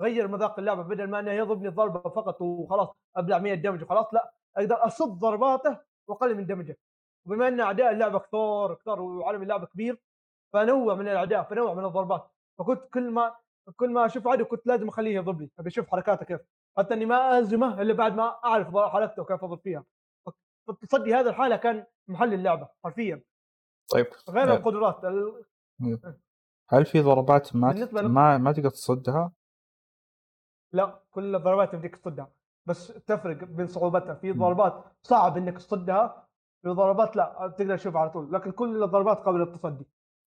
غير 0.00 0.28
مذاق 0.28 0.58
اللعبة 0.58 0.82
بدل 0.82 1.10
ما 1.10 1.20
إنه 1.20 1.32
يضربني 1.32 1.68
ضربه 1.68 2.10
فقط 2.10 2.42
وخلاص 2.42 2.88
أبلع 3.16 3.38
100 3.38 3.54
دمج 3.54 3.82
وخلاص 3.82 4.14
لا 4.14 4.32
أقدر 4.56 4.86
أصد 4.86 5.18
ضرباته 5.18 5.78
وأقلل 6.08 6.34
من 6.34 6.46
دمجه. 6.46 6.78
وبما 7.26 7.48
إن 7.48 7.60
أعداء 7.60 7.92
اللعبة 7.92 8.18
كثار 8.18 8.74
كثار 8.74 9.00
وعالم 9.00 9.42
اللعبة 9.42 9.66
كبير 9.66 9.98
فنوع 10.52 10.94
من 10.94 11.08
الأعداء 11.08 11.42
فنوع 11.42 11.74
من 11.74 11.84
الضربات. 11.84 12.30
فكنت 12.58 12.82
كل 12.94 13.10
ما 13.10 13.34
كل 13.76 13.90
ما 13.90 14.06
أشوف 14.06 14.28
عدو 14.28 14.44
كنت 14.44 14.66
لازم 14.66 14.88
أخليه 14.88 15.14
يضرب 15.16 15.40
لي 15.40 15.50
أبي 15.58 15.68
أشوف 15.68 15.88
حركاته 15.88 16.24
كيف 16.24 16.40
حتى 16.78 16.94
إني 16.94 17.06
ما 17.06 17.38
الزمه 17.38 17.82
إلا 17.82 17.94
بعد 17.94 18.14
ما 18.16 18.38
أعرف 18.44 18.76
حركته 18.76 19.22
وكيف 19.22 19.44
أضرب 19.44 19.60
فيها. 19.60 19.84
فالتصدي 20.68 21.14
هذا 21.14 21.30
الحالة 21.30 21.56
كان 21.56 21.86
محل 22.08 22.34
اللعبة 22.34 22.68
حرفيا. 22.84 23.22
طيب 23.92 24.06
غير 24.30 24.54
القدرات 24.54 25.04
ال... 25.04 25.44
هل 26.70 26.86
في 26.86 27.00
ضربات 27.00 27.56
ما. 27.56 27.88
ما 27.92 28.38
ما 28.38 28.52
تقدر 28.52 28.70
تصدها؟ 28.70 29.32
لا 30.72 31.02
كل 31.10 31.36
الضربات 31.36 31.74
يمديك 31.74 31.96
تصدها 31.96 32.32
بس 32.66 32.86
تفرق 32.86 33.44
بين 33.44 33.66
صعوبتها. 33.66 34.14
في 34.14 34.32
ضربات 34.32 34.84
صعب 35.02 35.36
إنك 35.36 35.56
تصدها 35.58 36.28
في 36.62 36.68
ضربات 36.68 37.16
لا 37.16 37.54
تقدر 37.58 37.76
تشوفها 37.76 38.00
على 38.00 38.10
طول 38.10 38.32
لكن 38.32 38.52
كل 38.52 38.82
الضربات 38.82 39.18
قابله 39.18 39.44
للتصدي 39.44 39.86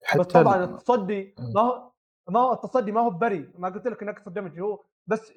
حتى 0.04 0.18
بس 0.18 0.26
طبعا 0.26 0.64
التصدي 0.64 1.34
ما 1.54 1.60
هو 1.60 1.90
ما 2.28 2.40
هو 2.40 2.52
التصدي 2.52 2.92
ما 2.92 3.00
هو 3.00 3.10
بري. 3.10 3.52
ما 3.58 3.68
قلت 3.68 3.86
لك 3.86 4.02
إنك 4.02 4.28
دمج 4.28 4.60
هو 4.60 4.84
بس 5.06 5.32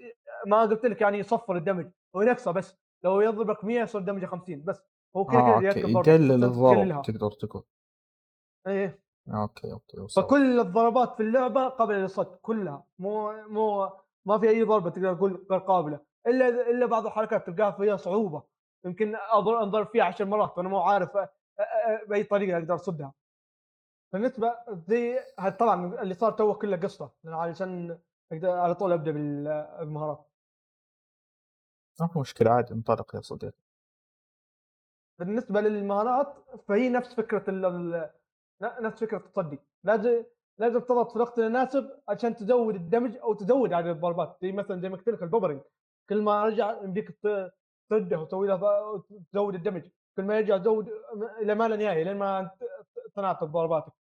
ما 0.47 0.61
قلت 0.61 0.85
لك 0.85 1.01
يعني 1.01 1.17
يصفر 1.17 1.55
الدمج 1.55 1.91
هو 2.15 2.21
ينقصه 2.21 2.51
بس. 2.51 2.77
لو 3.03 3.21
يضربك 3.21 3.65
100 3.65 3.79
يصير 3.79 4.01
دمجه 4.01 4.25
50 4.25 4.63
بس. 4.63 4.83
هو 5.15 5.25
كذا 5.25 5.39
آه 5.39 5.59
كذا 5.59 5.89
يقلل 5.89 6.43
الضرب 6.43 7.01
تقدر 7.01 7.31
تقول. 7.31 7.63
إيه. 8.67 9.00
okay 9.27 9.71
okay 9.71 9.99
وصل. 9.99 10.21
فكل 10.21 10.59
الضربات 10.59 11.15
في 11.15 11.23
اللعبة 11.23 11.67
قابله 11.67 11.97
للصد 11.97 12.35
كلها 12.41 12.83
مو 12.99 13.31
مو 13.47 13.89
ما 14.25 14.39
في 14.39 14.49
أي 14.49 14.63
ضربة 14.63 14.89
تقدر 14.89 15.15
تقول 15.15 15.45
غير 15.51 15.59
قابلة 15.59 15.99
إلا 16.27 16.47
إلا 16.47 16.85
بعض 16.85 17.05
الحركات 17.05 17.47
تلقاها 17.47 17.71
فيها 17.71 17.97
صعوبة 17.97 18.43
يمكن 18.85 19.15
انضرب 19.35 19.87
فيها 19.87 20.03
عشر 20.03 20.25
مرات 20.25 20.57
وأنا 20.57 20.69
مو 20.69 20.79
عارف 20.79 21.17
بأي 22.07 22.23
طريقة 22.23 22.57
أقدر 22.57 22.75
أصدها. 22.75 23.13
بالنسبة 24.13 24.55
زي 24.69 25.19
طبعا 25.59 26.01
اللي 26.01 26.13
صار 26.13 26.31
تو 26.31 26.53
كله 26.53 26.77
قصة 26.77 27.11
علشان 27.25 27.99
أقدر 28.31 28.49
على 28.49 28.75
طول 28.75 28.91
أبدأ 28.91 29.11
بالمهارات. 29.11 30.27
ما 32.01 32.07
في 32.07 32.19
مشكلة 32.19 32.51
عادي 32.51 32.73
انطلق 32.73 33.15
يا 33.15 33.21
صديقي. 33.21 33.57
بالنسبة 35.19 35.61
للمهارات 35.61 36.35
فهي 36.67 36.89
نفس 36.89 37.13
فكرة 37.13 37.43
نفس 38.61 38.99
فكرة 38.99 39.17
التصدي. 39.17 39.59
لازم 39.83 40.23
لازم 40.57 40.79
تضغط 40.79 41.09
في 41.09 41.15
الوقت 41.15 41.39
المناسب 41.39 41.89
عشان 42.09 42.35
تزود 42.35 42.75
ال 42.75 42.81
damage 42.81 43.17
أو 43.17 43.33
تزود 43.33 43.73
عدد 43.73 43.87
الضربات. 43.87 44.37
زي 44.41 44.51
مثلا 44.51 44.81
زي 44.81 44.89
ما 44.89 44.97
قلت 44.97 45.09
لك 45.09 45.23
البوبرنج 45.23 45.61
كل 46.09 46.21
ما 46.21 46.45
رجع 46.45 46.83
يمديك 46.83 47.19
ترده 47.89 48.19
وتسوي 48.19 48.47
له 48.47 49.03
تزود 49.31 49.55
ال 49.55 49.59
damage. 49.59 49.83
كل 50.17 50.23
ما 50.23 50.37
يرجع 50.37 50.57
تزود 50.57 50.89
إلى 51.41 51.55
ما 51.55 51.67
لا 51.67 51.75
نهاية 51.75 52.03
لين 52.03 52.17
ما 52.17 52.51
تنعطف 53.15 53.47
ضرباتك. 53.47 53.93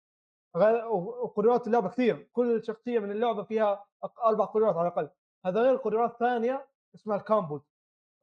وقدرات 0.90 1.68
اللعبة 1.68 1.90
كثير. 1.90 2.30
كل 2.34 2.64
شخصية 2.64 3.00
من 3.00 3.12
اللعبة 3.12 3.44
فيها 3.44 3.86
أربع 4.26 4.46
قدرات 4.46 4.76
على 4.76 4.88
الأقل. 4.88 5.10
هذا 5.46 5.62
غير 5.62 5.76
قدرات 5.76 6.18
ثانية 6.20 6.68
اسمها 6.96 7.18
ال 7.18 7.23
combos. 7.23 7.62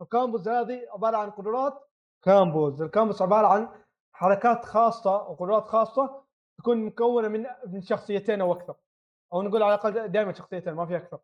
ال 0.02 0.09
combos 0.09 0.48
هذه 0.48 0.82
عبارة 0.92 1.16
عن 1.16 1.30
قدرات 1.30 1.88
combos. 2.22 2.82
ال 2.82 2.88
combos 2.88 3.22
عبارة 3.22 3.46
عن 3.46 3.68
حركات 4.12 4.64
خاصة 4.64 5.16
وقدرات 5.16 5.64
خاصة 5.64 6.25
تكون 6.58 6.84
مكونة 6.84 7.28
من 7.28 7.46
من 7.66 7.82
شخصيتين 7.82 8.40
أو 8.40 8.52
أكثر. 8.52 8.74
أو 9.32 9.42
نقول 9.42 9.62
على 9.62 9.74
الأقل 9.74 10.08
دائما 10.08 10.32
شخصيتين 10.32 10.72
ما 10.72 10.86
في 10.86 10.96
أكثر. 10.96 11.18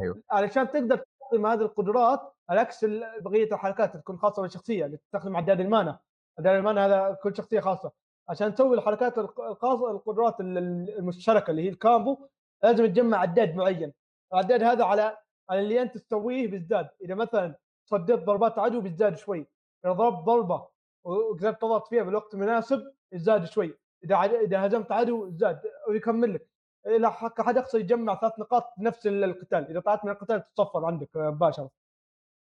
أيوه. 0.00 0.22
علشان 0.30 0.70
تقدر 0.70 0.96
تستخدم 0.96 1.46
هذه 1.46 1.60
القدرات 1.60 2.34
على 2.50 2.60
عكس 2.60 2.84
بقية 3.20 3.54
الحركات 3.54 3.96
تكون 3.96 4.18
خاصة 4.18 4.42
بالشخصية 4.42 4.86
اللي 4.86 4.96
تستخدم 4.96 5.36
عداد 5.36 5.60
ال 5.60 5.68
mana 5.68 5.98
عداد 6.38 6.56
ال 6.56 6.62
mana 6.62 6.86
هذا 6.86 7.18
كل 7.22 7.36
شخصية 7.36 7.60
خاصة. 7.60 7.92
عشان 8.28 8.54
تسوي 8.54 8.76
الحركات 8.76 9.18
الخاصه 9.18 9.90
القدرات 9.90 10.40
المشتركة 10.40 11.50
اللي 11.50 11.62
هي 11.62 11.68
ال 11.68 11.78
combo 11.78 12.28
لازم 12.62 12.86
تجمع 12.86 13.18
عداد 13.18 13.54
معين. 13.54 13.92
العداد 14.32 14.62
هذا 14.62 14.84
على 14.84 15.18
على 15.50 15.60
اللي 15.60 15.82
أنت 15.82 15.98
تسويه 15.98 16.48
بيزداد. 16.48 16.88
إذا 17.02 17.14
مثلا 17.14 17.54
صديت 17.90 18.18
ضربات 18.18 18.58
عدو 18.58 18.80
بيزداد 18.80 19.16
شوي. 19.16 19.46
إذا 19.84 19.92
ضربت 19.92 20.24
ضربة 20.24 20.68
وقدرت 21.04 21.60
تضغط 21.60 21.88
فيها 21.88 22.02
بالوقت 22.02 22.34
المناسب 22.34 22.92
يزداد 23.12 23.44
شوي. 23.44 23.78
إذا 24.04 24.16
إذا 24.40 24.66
هزمت 24.66 24.92
عدو 24.92 25.30
زاد 25.30 25.60
ويكمل 25.88 26.34
لك. 26.34 26.48
إلى 26.86 27.12
حد 27.12 27.58
اقصى 27.58 27.78
يجمع 27.78 28.20
ثلاث 28.20 28.38
نقاط 28.38 28.64
نفس 28.78 29.06
القتال. 29.06 29.68
إذا 29.70 29.80
طلعت 29.80 30.04
من 30.04 30.10
القتال 30.10 30.42
تتصفر 30.48 30.84
عندك 30.84 31.08
مباشرة. 31.16 31.70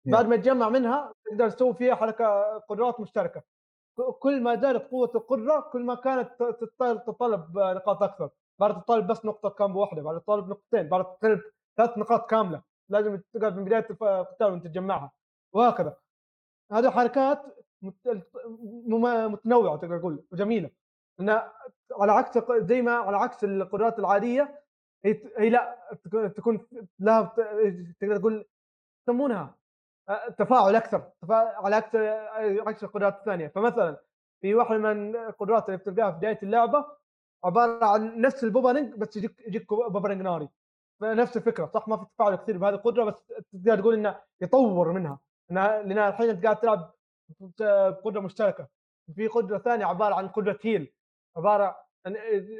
بعد 0.05 0.27
ما 0.27 0.35
تجمع 0.35 0.69
منها 0.69 1.13
تقدر 1.25 1.49
تسوي 1.49 1.73
فيها 1.73 1.95
حركة 1.95 2.57
قدرات 2.57 2.99
مشتركة. 2.99 3.41
كل 4.19 4.41
ما 4.43 4.55
زادت 4.55 4.91
قوة 4.91 5.11
القدرة 5.15 5.59
كل 5.59 5.83
ما 5.85 5.95
كانت 5.95 6.29
تتطلب 6.39 7.57
نقاط 7.57 8.03
أكثر. 8.03 8.29
بعد 8.59 8.81
تطالب 8.83 9.07
بس 9.07 9.25
نقطة 9.25 9.49
كامبو 9.49 9.79
واحدة 9.79 10.01
بعد 10.01 10.21
تطالب 10.21 10.49
نقطتين 10.49 10.89
بعد 10.89 11.05
تطالب 11.05 11.41
ثلاث 11.77 11.97
نقاط 11.97 12.29
كاملة. 12.29 12.61
لازم 12.89 13.21
تقعد 13.33 13.57
من 13.57 13.65
بداية 13.65 13.87
القتال 13.89 14.51
وانت 14.51 14.67
تجمعها. 14.67 15.11
وهكذا. 15.53 15.97
هذه 16.71 16.89
حركات 16.89 17.41
متنوعة 18.87 19.77
تقدر 19.77 19.99
تقول 19.99 20.23
وجميلة. 20.31 20.69
انها 21.19 21.53
على 21.99 22.11
عكس 22.11 22.37
زي 22.51 22.81
ما 22.81 22.91
على 22.91 23.17
عكس 23.17 23.43
القدرات 23.43 23.99
العادية 23.99 24.61
هي, 25.05 25.49
لا 25.49 25.77
تكون- 26.35 26.67
لها 26.99 27.21
تقدر 27.99 28.17
تقول 28.17 28.45
يسمونها 29.07 29.55
آه، 30.09 30.29
تفاعل 30.29 30.75
أكثر 30.75 31.03
على 31.31 31.75
عكس 31.75 31.95
عكس 32.67 32.83
القدرات 32.83 33.19
الثانية. 33.19 33.47
فمثلا 33.47 34.01
في 34.41 34.55
واحدة 34.55 34.77
من 34.77 35.15
القدرات 35.15 35.65
اللي 35.65 35.77
بتلقاها 35.77 36.11
في 36.11 36.17
بداية 36.17 36.39
اللعبة 36.43 36.85
عبارة 37.43 37.85
عن 37.85 38.21
نفس 38.21 38.43
البوبرنج 38.43 38.93
بس 38.95 39.17
يجيك 39.17 39.39
يجيك 39.47 39.69
بوبرنج 39.73 40.21
ناري. 40.21 40.49
فنفس 41.01 41.37
الفكرة 41.37 41.65
صح؟ 41.65 41.87
ما 41.87 41.97
في 41.97 42.05
تفاعل 42.15 42.35
كثير 42.35 42.57
بهذه 42.57 42.73
القدرة 42.73 43.03
بس 43.03 43.23
تقدر 43.53 43.79
تقول 43.79 43.93
إنه 43.93 44.19
يطور 44.41 44.91
منها 44.91 45.19
لأن 45.49 45.97
الحين 45.97 46.29
أنت 46.29 46.43
قاعد 46.43 46.59
تلعب 46.59 46.91
بقدرة 47.59 48.19
مشتركة. 48.19 48.67
في 49.15 49.27
قدرة 49.27 49.57
ثانية 49.57 49.85
عبارة 49.85 50.15
عن 50.15 50.27
قدرة 50.27 50.59
heal 50.61 50.93
عبارة 51.37 51.75
عن 52.05 52.15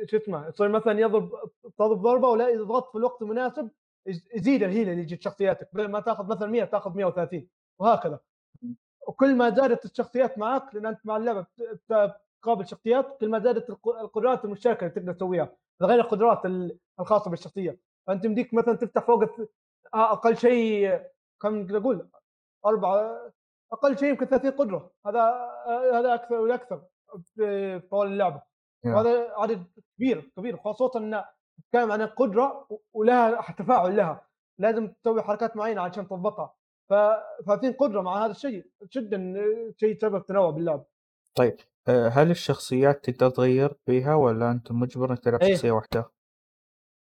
شو 0.08 0.18
اسمه 0.18 0.48
يصير 0.48 0.70
مثلا 0.70 1.00
يضرب 1.00 1.32
تضرب 1.78 2.02
ضربة 2.02 2.28
ولا 2.28 2.64
ضغطت 2.64 2.92
في 2.92 2.98
الوقت 2.98 3.22
المناسب 3.22 3.72
يز- 4.08 4.28
يزيد 4.36 4.64
ال 4.64 4.69
heal 4.69 4.90
اللي 4.90 5.02
يجي 5.02 5.22
شخصياتك 5.22 5.70
بدل 5.74 5.88
ما 5.92 6.00
تأخذ 6.00 6.28
مثلا 6.28 6.48
100 6.48 6.64
تأخذ 6.64 6.96
130 6.96 7.50
وهكذا. 7.80 8.20
وكل 9.08 9.36
ما 9.36 9.50
زادت 9.50 9.86
الشخصيات 9.86 10.38
معك 10.38 10.76
لأن 10.76 10.86
أنت 10.86 11.00
مع 11.06 11.18
اللعبة 11.18 11.46
تقابل 12.42 12.68
شخصيات 12.68 13.18
كل 13.20 13.30
ما 13.30 13.40
زادت 13.40 13.70
الق- 13.70 14.00
القدرات 14.00 14.46
المشتركة 14.46 14.80
اللي 14.88 14.96
تقدر 14.96 15.14
تسويها 15.14 15.56
غير 15.82 16.00
القدرات 16.00 16.46
ال- 16.46 16.78
الخاصة 17.00 17.32
بالشخصية. 17.32 17.80
فأنت 18.08 18.26
يمديك 18.26 18.54
مثلا 18.54 18.76
تفتح 18.76 19.06
فوق 19.06 19.24
آه، 19.94 20.12
أقل 20.12 20.38
شيء 20.38 21.02
كم 21.42 21.76
أقول 21.76 22.10
أربعة 22.66 23.32
أقل 23.74 23.98
شيء 23.98 24.10
يمكن 24.10 24.26
30 24.26 24.52
قدرة. 24.52 24.92
هذا 25.08 25.22
هذا 25.94 26.14
أكثر 26.14 26.36
ولا 26.36 26.56
أكثر 26.56 26.84
في 27.36 27.80
في 27.80 27.88
طول 27.88 28.08
اللعبة. 28.08 28.51
يا. 28.86 28.96
وهذا 28.96 29.34
عدد 29.38 29.66
كبير 29.98 30.32
كبير 30.38 30.58
خاصة 30.58 30.92
إنه 30.96 31.26
تتكلم 31.58 31.92
عن 31.92 32.02
القدرة 32.02 32.68
ولها 32.94 33.52
تفاعل 33.52 33.96
لها 33.96 34.28
لازم 34.60 34.88
تسوي 34.88 35.22
حركات 35.22 35.58
معينة 35.58 35.82
عشان 35.82 36.08
تضبطها 36.08 36.56
ف 36.90 36.94
30 37.46 37.74
قدرة 37.74 38.02
مع 38.02 38.26
هذا 38.26 38.32
الشيء 38.32 38.66
جدا 38.96 39.34
شيء 39.78 39.98
سبب 40.02 40.26
تنوع 40.26 40.50
باللعب 40.50 40.86
طيب 41.38 41.58
آه، 41.88 42.08
هل 42.08 42.32
الشخصيات 42.32 43.10
تقدر 43.10 43.30
تغير 43.30 43.74
فيها 43.86 44.16
ولا 44.16 44.52
أنت 44.52 44.72
مجبر 44.72 45.12
انك 45.12 45.20
تلعب 45.20 45.42
إيه. 45.42 45.56
شخصية 45.56 45.72
واحدة؟ 45.72 46.12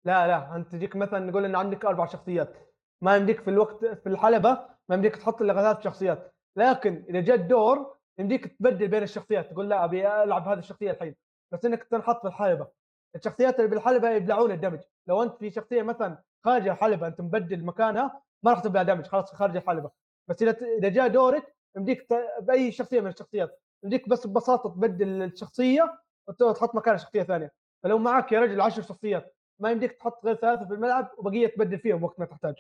لا 0.06 0.28
لا 0.28 0.56
أنت 0.56 0.72
تجيك 0.72 0.96
مثلا 0.96 1.20
نقول 1.20 1.46
إن 1.46 1.56
عندك 1.56 1.86
أربع 1.86 2.06
شخصيات 2.06 2.58
ما 3.04 3.16
يمديك 3.16 3.42
في 3.42 3.50
الوقت 3.50 3.86
في 3.86 4.10
الحلبة 4.10 4.50
ما 4.90 4.96
يمديك 4.96 5.16
تحط 5.16 5.42
إلا 5.42 5.54
ثلاث 5.54 5.84
شخصيات 5.84 6.34
لكن 6.58 7.06
إذا 7.10 7.22
جاء 7.22 7.36
الدور 7.36 7.98
يمديك 8.20 8.58
تبدل 8.58 8.88
بين 8.88 9.04
الشخصيات 9.04 9.52
تقول 9.52 9.70
لا 9.70 9.86
أبي 9.86 10.24
ألعب 10.24 10.48
هذه 10.48 10.60
الشخصية 10.60 10.92
الحين 10.92 11.16
بس 11.52 11.66
إنك 11.66 11.84
تنحط 11.84 12.22
في 12.22 12.28
الحلبة 12.28 12.68
الشخصيات 13.16 13.60
اللي 13.60 13.70
بالحلبة 13.70 14.10
يبلعون 14.10 14.52
الدمج 14.52 14.80
لو 15.08 15.24
أنت 15.24 15.38
في 15.38 15.50
شخصية 15.50 15.82
مثلا 15.82 16.24
خارج 16.46 16.68
الحلبة 16.68 17.08
أنت 17.08 17.22
مبدل 17.22 17.66
مكانها 17.66 18.22
ما 18.44 18.52
راح 18.52 18.60
تبلع 18.60 18.84
دمج 18.84 19.06
خلاص 19.06 19.34
خارج 19.34 19.56
الحلبة 19.58 19.92
بس 20.28 20.42
إذا 20.42 20.58
إذا 20.78 20.90
جاء 20.90 21.08
دورك 21.08 21.56
يمديك 21.78 22.08
بأي 22.42 22.72
شخصية 22.72 23.02
من 23.02 23.08
الشخصيات 23.08 23.62
يمديك 23.84 24.10
بس 24.10 24.28
ببساطة 24.28 24.70
تبدل 24.70 25.24
الشخصية 25.24 26.00
وتحط 26.28 26.76
مكانها 26.76 26.98
شخصية 26.98 27.24
ثانية 27.24 27.52
فلو 27.84 27.98
معك 27.98 28.32
يا 28.32 28.40
رجل 28.40 28.62
10 28.62 28.84
شخصيات 28.84 29.36
ما 29.60 29.72
يمديك 29.72 29.92
تحط 29.92 30.26
غير 30.26 30.36
ثلاثة 30.36 30.66
في 30.66 30.74
الملعب 30.74 31.12
وبقية 31.18 31.48
تبدل 31.48 31.80
فيهم 31.80 32.04
وقت 32.04 32.20
ما 32.20 32.26
تحتاج 32.26 32.56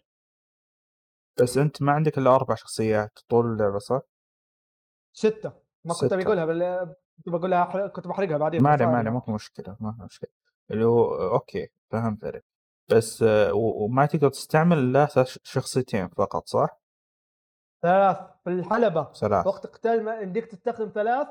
بس 1.42 1.58
أنت 1.58 1.82
ما 1.82 1.92
عندك 1.92 2.18
إلا 2.18 2.36
أربع 2.36 2.56
شخصيات 2.56 3.20
طول 3.30 3.46
اللعبة 3.46 3.80
صح؟ 3.80 4.02
ستة 5.14 5.54
ما 5.86 5.94
كنت. 5.94 6.14
بقولها. 6.14 6.96
كنت 7.26 7.30
بقولها 7.30 7.63
أحرق... 7.63 7.91
كنت 7.91 8.07
بحرقها 8.07 8.38
بعدين 8.38 8.63
ما 8.63 8.70
عليه 8.70 8.86
ما. 8.86 8.97
عليه 8.97 9.09
ما 9.11 9.20
في 9.20 9.32
مشكلة 9.32 9.78
ما 9.80 9.91
في 9.91 10.03
مشكلة. 10.03 10.30
اللي 10.72 10.86
هو 10.86 11.15
okay 11.34 11.70
فهمت 11.91 12.26
عليك. 12.26 12.45
بس 12.91 13.22
و- 13.51 13.84
وما 13.86 14.05
تقدر 14.05 14.30
تستعمل 14.30 14.78
الا 14.78 15.05
ش- 15.24 15.39
شخصيتين 15.43 16.07
فقط 16.07 16.47
صح؟ 16.47 16.80
ثلاث 17.84 18.17
في 18.43 18.49
الحلبة. 18.49 19.13
ثلاث. 19.13 19.47
وقت 19.47 19.67
قتال 19.67 20.03
ما 20.03 20.20
يمديك 20.20 20.45
تستخدم 20.45 20.91
ثلاث 20.95 21.28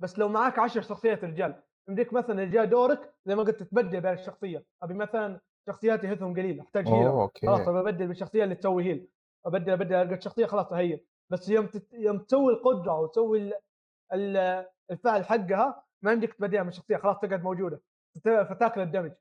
بس 0.00 0.18
لو 0.18 0.28
معك 0.28 0.58
10 0.58 0.80
شخصيات 0.80 1.24
رجال 1.24 1.62
يمديك 1.88 2.12
مثلا 2.12 2.44
جاء 2.44 2.64
دورك 2.64 3.14
زي 3.26 3.34
ما 3.34 3.42
قلت 3.42 3.62
تبدل 3.62 4.00
بين 4.00 4.12
الشخصية. 4.12 4.64
أبي 4.82 4.94
مثلا 4.94 5.40
شخصياتي 5.68 6.08
health 6.08 6.26
هم 6.26 6.32
قليل 6.32 6.60
أحتاج 6.60 6.88
heal 6.88 7.06
okay. 7.06 7.46
خلاص 7.46 7.68
ببدل 7.68 8.06
بالشخصية 8.06 8.44
اللي 8.44 8.54
تسوي 8.54 8.84
heal 8.84 9.08
أبدل 9.46 9.72
أبدل 9.72 9.94
ألقى 9.94 10.14
الشخصيه 10.14 10.46
خلاص 10.46 10.72
هي 10.72 11.00
بس 11.30 11.48
يوم 11.48 11.66
تت... 11.66 11.92
يوم 11.92 12.18
تسوي 12.18 12.52
القدرة 12.52 13.00
وتسوي. 13.00 13.52
الفعل 14.12 15.24
حقها 15.24 15.84
ما 16.02 16.12
يمديك 16.12 16.34
تبدلها 16.34 16.62
من 16.62 16.68
الشخصيه 16.68 16.96
خلاص 16.96 17.16
تقعد 17.18 17.42
موجودة 17.42 17.80
فت- 18.14 18.46
فتاكل 18.50 18.80
الدمج. 18.80 19.12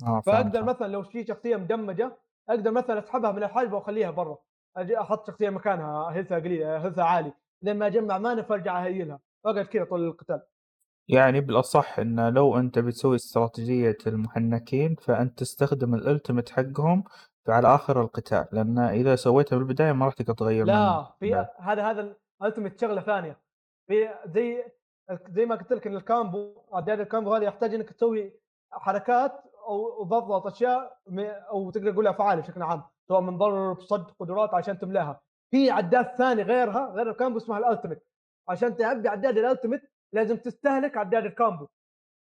فهمت 0.00 0.24
فأقدر 0.26 0.64
مثلا 0.64 0.86
لو 0.86 1.02
في 1.02 1.24
شخصية 1.26 1.56
مدمجة 1.56 2.16
أقدر 2.48 2.70
مثلا 2.70 2.98
أسحبها 2.98 3.32
من 3.32 3.42
الحلبة 3.42 3.76
وأخليها 3.76 4.10
برا. 4.10 4.38
أجي 4.76 5.00
أحط 5.00 5.26
شخصية 5.26 5.50
مكانها 5.50 6.10
هيلثها 6.12 6.38
قليل 6.38 6.62
هيلثها 6.62 7.04
عالي 7.04 7.32
لين 7.62 7.78
ما 7.78 7.86
أجمع 7.86 8.18
مانا 8.18 8.42
فأرجع 8.42 8.84
اهيلها 8.84 9.20
وأقعد 9.44 9.64
كذا 9.64 9.84
طول 9.84 10.04
القتال. 10.04 10.42
يعني 11.10 11.40
بالأصح 11.40 11.98
انه 11.98 12.28
لو 12.30 12.58
أنت 12.58 12.78
بتسوي 12.78 13.16
استراتيجية 13.16 13.96
المحنكين 14.06 14.94
فأنت 14.94 15.38
تستخدم 15.38 15.94
الألتيميت 15.94 16.48
حقهم 16.50 17.04
على 17.48 17.74
آخر 17.74 18.00
القتال 18.00 18.46
لأن 18.52 18.78
إذا 18.78 19.16
سويتها 19.16 19.56
بالبداية 19.58 19.92
ما 19.92 20.04
راح 20.06 20.14
تقدر 20.14 20.34
تغير 20.34 20.64
لا 20.66 21.14
في. 21.20 21.34
هذا 21.58 21.82
هذا 21.90 22.14
ال 22.42 22.46
ultimate 22.46 22.80
شغلة 22.80 23.00
ثانية. 23.00 23.36
زي 24.26 24.64
زي 25.28 25.46
ما 25.46 25.54
قلت 25.54 25.72
لك 25.72 25.86
إن 25.86 25.96
ال 25.96 26.07
combo 26.07 26.62
عداد 26.74 27.00
ال 27.00 27.06
combo 27.06 27.34
هذا 27.34 27.44
يحتاج 27.44 27.74
إنك 27.74 27.90
تسوي 27.92 28.32
حركات 28.70 29.42
أو 29.68 30.04
تضغط 30.04 30.46
أشياء 30.46 30.98
أو 31.50 31.70
تقدر 31.70 31.92
تقول 31.92 32.06
افعال 32.06 32.40
بشكل 32.40 32.62
عام 32.62 32.82
سواء 33.08 33.20
من 33.20 33.38
ضرب 33.38 33.80
صد 33.80 34.10
قدرات 34.20 34.54
عشان 34.54 34.78
تملاها. 34.78 35.20
في 35.50 35.70
عداد 35.70 36.04
ثاني 36.16 36.42
غيرها 36.42 36.92
غير 36.94 37.10
ال 37.10 37.14
combo 37.14 37.36
اسمها 37.38 37.58
ال 37.58 37.63
ultimate 37.63 38.06
عشان 38.48 38.76
تعبي 38.76 39.08
عداد 39.08 39.38
ال 39.38 39.43
ultimate 39.43 39.82
لازم 40.12 40.36
تستهلك 40.36 40.96
عداد 40.96 41.24
ال 41.24 41.30
combo. 41.30 41.66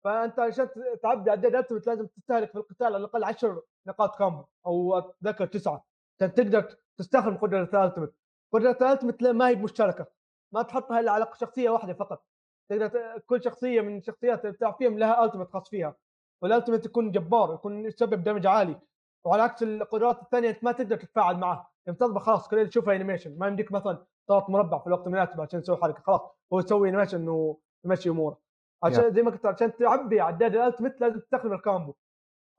فأنت 0.03 0.39
عشان 0.39 0.69
تعبي 1.03 1.31
عداد 1.31 1.45
ال 1.55 1.59
ultimate 1.59 1.87
لازم 1.87 2.07
تستهلك 2.07 2.49
في 2.51 2.55
القتال 2.57 2.87
على 2.87 2.97
الأقل 2.97 3.23
10 3.23 3.63
نقاط 3.87 4.15
combo 4.19 4.43
أو 4.65 4.97
أتذكر 4.97 5.45
تسعة. 5.45 5.85
عشان 6.17 6.33
تقدر 6.33 6.75
تستخدم 6.97 7.37
قدرة 7.37 7.63
ال 7.73 7.78
ultimate 7.78 8.13
قدرة 8.53 8.77
ال 8.81 8.86
ultimate 8.86 9.21
لا- 9.21 9.31
ما 9.31 9.47
هي 9.49 9.55
مشتركه 9.55 10.05
ما 10.53 10.61
تحطها 10.61 10.99
إلا 10.99 11.11
على 11.11 11.27
شخصية 11.39 11.69
واحدة 11.69 11.93
فقط. 11.93 12.25
تقدر 12.69 13.19
كل 13.25 13.43
شخصية 13.43 13.81
من 13.81 13.97
الشخصيات 13.97 14.41
اللي 14.41 14.51
بتلعب 14.51 14.75
فيهم 14.75 14.99
لها 14.99 15.25
ultimate 15.25 15.49
خاص 15.49 15.69
فيها. 15.69 15.95
وال 16.41 16.50
ultimate 16.50 16.85
يكون 16.85 17.11
جبار 17.11 17.53
يكون 17.53 17.85
يسبب 17.85 18.23
damage 18.23 18.47
عالي. 18.47 18.79
وعلى 19.25 19.43
عكس 19.43 19.63
القدرات 19.63 20.21
الثانية 20.21 20.49
أنت 20.49 20.63
ما 20.63 20.71
تقدر 20.71 20.97
تتفاعل 20.97 21.37
معه 21.37 21.71
تضربه 21.85 22.19
خلاص 22.19 22.47
كل 22.47 22.57
اللي 22.57 22.69
تشوفه 22.69 22.95
animation 22.95 23.37
ما 23.37 23.47
يمديك 23.47 23.71
مثلا 23.71 24.05
تضغط 24.27 24.49
مربع 24.49 24.79
في 24.79 24.87
الوقت 24.87 25.07
المناسب 25.07 25.41
عشان 25.41 25.61
تسوي 25.61 25.77
حركة. 25.77 26.01
خلاص 26.01 26.21
هو 26.53 26.59
يسوي 26.59 26.89
animation 26.89 27.17
إنه 27.17 27.57
يمشي 27.85 28.09
أموره. 28.09 28.39
عشان 28.83 29.13
زي 29.13 29.21
ما 29.21 29.31
قلت 29.31 29.45
عشان 29.45 29.75
تعبي 29.75 30.21
عداد 30.21 30.55
ال 30.55 30.60
ultimate 30.60 31.01
لازم 31.01 31.19
تستخدم 31.19 31.53
ال 31.53 31.60
combo 31.60 31.93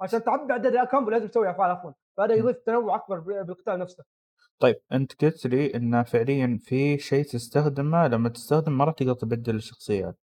عشان 0.00 0.24
تعبي 0.24 0.52
عداد 0.52 0.76
ال 0.76 0.82
combo 0.82 1.10
لازم 1.10 1.28
تسوي 1.28 1.50
أفعال 1.50 1.70
عفوا. 1.70 1.92
فهذا 2.16 2.34
يضيف 2.34 2.56
تنوع 2.56 2.94
أكبر 2.96 3.18
بالقتال 3.18 3.78
نفسه. 3.78 4.04
طيب 4.58 4.76
أنت 4.92 5.24
قلت 5.24 5.46
لي 5.46 5.74
انه 5.74 6.02
فعليا 6.02 6.58
في 6.62 6.98
شيء 6.98 7.24
تستخدمه 7.24 8.08
لما 8.08 8.28
تستخدم 8.28 8.78
ما 8.78 8.84
راح 8.84 8.94
تقدر 8.94 9.14
تبدل 9.14 9.56
الشخصيات. 9.56 10.18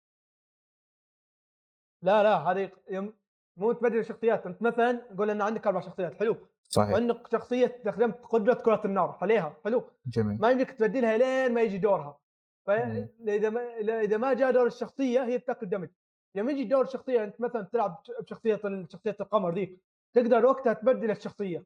لا 2.01 2.23
لا 2.23 2.37
هذه 2.37 2.71
يوم 2.89 3.13
مو 3.57 3.71
تبدل 3.71 3.99
الشخصيات. 3.99 4.45
أنت 4.45 4.61
مثلا 4.61 5.07
قول 5.17 5.29
إن 5.29 5.41
عندك 5.41 5.67
أربع 5.67 5.79
شخصيات 5.79 6.13
حلو. 6.13 6.37
صحيح. 6.69 6.89
وعندك 6.91 7.27
شخصية 7.31 7.65
استخدمت 7.65 8.25
قدرة 8.25 8.53
كرة 8.53 8.81
النار 8.85 9.17
عليها 9.21 9.57
حلو. 9.63 9.89
جميل. 10.05 10.37
ما 10.41 10.51
يمديك 10.51 10.71
تبدلها 10.71 11.17
لين 11.17 11.53
ما 11.53 11.61
يجي 11.61 11.77
دورها. 11.77 12.19
فاذا 12.67 13.49
ما 13.49 13.61
إذا 14.01 14.17
ما 14.17 14.33
جاء 14.33 14.51
دور 14.51 14.67
الشخصية 14.67 15.25
هي 15.25 15.37
بتأكل 15.37 15.69
دمج. 15.69 15.89
لما 16.35 16.51
يجي 16.51 16.63
دور 16.63 16.81
الشخصية 16.85 17.23
أنت 17.23 17.41
مثلا 17.41 17.61
تلعب 17.73 18.03
بشخصية 18.21 18.61
شخصية 18.91 19.17
القمر 19.19 19.53
ذيك 19.53 19.79
تقدر 20.13 20.45
وقتها 20.45 20.73
تبدل 20.73 21.11
الشخصية. 21.11 21.63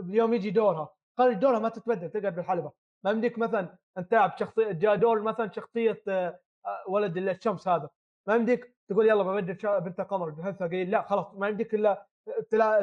ب- 0.00 0.14
يوم 0.14 0.34
يجي 0.34 0.50
دورها. 0.50 0.94
خارج 1.18 1.36
دورها 1.36 1.58
ما 1.58 1.68
تتبدل 1.68 2.10
تقعد 2.10 2.34
بالحلبة. 2.34 2.72
ما 3.04 3.10
يمديك 3.10 3.38
مثلا 3.38 3.76
انت 3.98 4.10
تلعب 4.10 4.36
شخصية 4.38 4.72
جاء 4.72 4.96
دور 4.96 5.22
مثلا 5.22 5.50
شخصية 5.52 6.02
آه، 6.08 6.40
آه، 6.66 6.84
ولد 6.88 7.16
الشمس 7.16 7.68
هذا. 7.68 7.90
ما 8.28 8.34
يمديك 8.34 8.74
تقول 8.88 9.08
يلا 9.08 9.22
ببدل 9.22 9.80
بنت 9.80 10.00
القمر 10.00 10.30
بهذا 10.30 10.66
قليل 10.66 10.90
لا 10.90 11.02
خلاص. 11.02 11.34
ما 11.34 11.48
يمديك 11.48 11.74
إلا 11.74 12.06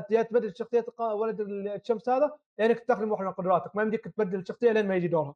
تبدل 0.09 0.55
شخصية 0.55 0.86
ولد 0.99 1.41
الشمس 1.41 2.09
هذا 2.09 2.38
لانك 2.59 2.80
تستخدم 2.80 3.11
واحدة 3.11 3.25
من 3.25 3.34
قدراتك. 3.34 3.75
ما 3.75 3.84
يمديك 3.84 4.07
تبدل 4.07 4.39
الشخصية 4.39 4.71
لين 4.71 4.88
ما 4.88 4.95
يجي 4.95 5.07
دورها. 5.07 5.36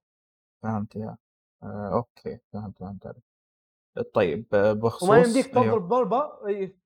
فهمت 0.63 0.95
يا. 0.95 1.17
آه 1.63 1.93
أوكي. 1.93 2.39
فهمت 2.53 2.79
فهمت 2.79 3.07
عليك. 3.07 3.23
طيب 4.13 4.45
آه، 4.53 4.73
بخصوص 4.73 5.09
وما 5.09 5.17
يمديك 5.17 5.57
أيوه. 5.57 5.65
تضرب 5.65 5.87
ضربة 5.87 6.47
إيه. 6.47 6.77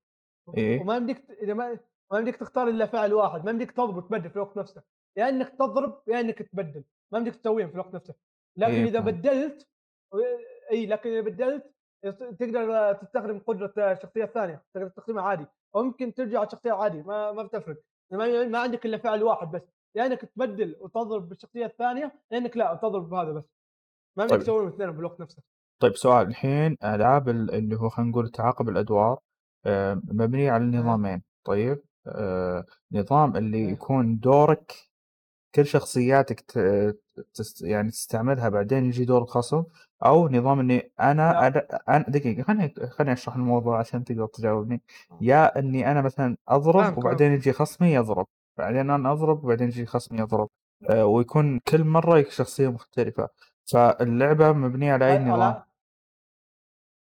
إيه. 0.58 0.82
وما 0.82 0.96
يمديك 0.96 1.32
إذا 1.32 1.54
ما 1.54 1.80
ما 2.12 2.20
يمديك 2.20 2.36
تختار 2.36 2.68
إلا 2.68 2.86
فعل 2.86 3.14
واحد. 3.14 3.46
ما 3.46 3.52
يمديك 3.52 3.72
تضرب 3.72 3.98
وتبدل 3.98 4.30
في 4.30 4.36
الوقت 4.36 4.58
نفسه. 4.58 4.84
يا 5.18 5.30
إنك 5.30 5.50
تضرب 5.50 6.02
يا 6.08 6.20
إنك 6.20 6.42
تبدل 6.42 6.84
ما 7.12 7.20
بدك 7.20 7.36
تسويهم 7.36 7.68
في 7.68 7.74
الوقت 7.76 7.96
نفسه 7.96 8.16
لكن 8.58 8.74
إيه 8.74 8.86
إذا. 8.90 9.00
بدلت 9.00 9.68
إي 10.72 10.86
لكن 10.86 11.10
إذا 11.10 11.22
بدلت 11.22 11.72
تقدر 12.40 12.94
تستخدم 12.94 13.40
قدرة 13.40 13.74
الشخصية 13.78 14.24
الثانية 14.24 14.64
تقدر 14.74 14.88
تستخدمها 14.90 15.24
عادي 15.24 15.46
أو 15.76 15.84
ممكن 15.84 16.14
ترجع 16.14 16.38
على 16.40 16.48
الشخصية 16.48 16.72
عادي 16.72 17.02
ما 17.02 17.32
ما 17.32 17.44
بتفرق 17.44 17.78
ما, 18.12 18.46
ما 18.48 18.60
عندك 18.60 18.86
إلا 18.86 18.98
فعل 18.98 19.24
واحد 19.24 19.52
بس 19.52 19.62
يا 19.96 20.06
إنك 20.06 20.22
تبدل 20.22 20.76
وتضرب 20.80 21.30
بالشخصية 21.30 21.66
الثانية 21.66 22.12
يا 22.32 22.38
إنك 22.38 22.58
لا 22.58 22.80
تضرب 22.82 23.10
بهذا 23.10 23.32
بس 23.32 23.44
ما 24.18 24.24
بدك 24.24 24.32
طيب. 24.34 24.42
تسويهم 24.42 24.68
اثنين 24.68 24.94
في 24.94 25.00
الوقت 25.00 25.20
نفسه 25.22 25.44
طيب 25.82 25.96
سؤال 25.96 26.28
الحين 26.28 26.78
ألعاب 26.84 27.30
ال- 27.30 27.52
اللي 27.54 27.76
هو 27.76 27.90
خلينا 27.90 28.12
نقول 28.12 28.30
تعاقب 28.30 28.70
الأدوار 28.70 29.20
آه، 29.66 30.02
مبنيه 30.12 30.52
على 30.52 30.64
نظامين 30.66 31.22
طيب 31.46 31.82
آه، 32.08 32.66
نظام 32.92 33.36
اللي. 33.38 33.70
يكون 33.72 34.20
دورك 34.20 34.74
كل 35.56 35.66
شخصياتك 35.66 36.40
ت- 36.40 37.00
تست 37.34 37.62
يعني 37.62 37.92
تستعملها 37.92 38.50
بعدين 38.50 38.86
يجي 38.86 39.06
دور 39.06 39.22
الخصم 39.22 39.64
أو 40.06 40.30
نظام 40.30 40.60
إني 40.60 40.92
أنا. 41.00 41.48
أنا, 41.48 41.68
أنا 41.90 42.06
دقيقة 42.08 42.44
خليني 42.44 42.74
خليني 42.90 43.14
أشرح 43.14 43.36
الموضوع 43.36 43.80
عشان 43.80 44.04
تقدر 44.04 44.26
تجاوبني. 44.26 44.82
يا 45.22 45.60
إني 45.60 45.92
أنا 45.92 46.02
مثلا 46.02 46.38
أضرب 46.48 46.84
فاهمك، 46.84 46.98
وبعدين 46.98 47.32
يجي 47.32 47.54
خصمي 47.54 47.94
يضرب 47.94 48.28
بعدين 48.58 48.90
أنا 48.90 49.12
أضرب 49.12 49.44
وبعدين 49.44 49.68
يجي 49.68 49.86
خصمي 49.86 50.20
يضرب. 50.20 50.50
آه، 50.90 51.06
ويكون 51.06 51.60
كل 51.60 51.84
مرة 51.84 52.26
شخصية 52.30 52.68
مختلفة. 52.72 53.30
فاللعبة 53.66 54.52
مبنية 54.52 54.94
على 54.94 55.12
أي 55.12 55.20
نظام؟ 55.20 55.64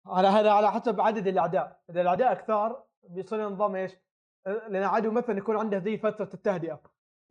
على 0.08 0.28
هذا 0.28 0.52
على 0.52 0.72
حسب 0.72 1.02
عدد 1.02 1.28
الأعداء. 1.28 1.80
إذا 1.90 2.02
الأعداء 2.02 2.34
كثار 2.34 2.84
بيصير 3.10 3.50
نظام 3.50 3.76
إيش؟ 3.76 3.92
لأن 4.46 4.84
عدو 4.84 5.12
مثلا 5.12 5.38
يكون 5.38 5.58
عنده 5.58 5.80
زي 5.80 5.98
فترة 5.98 6.30
التهدئة. 6.34 6.82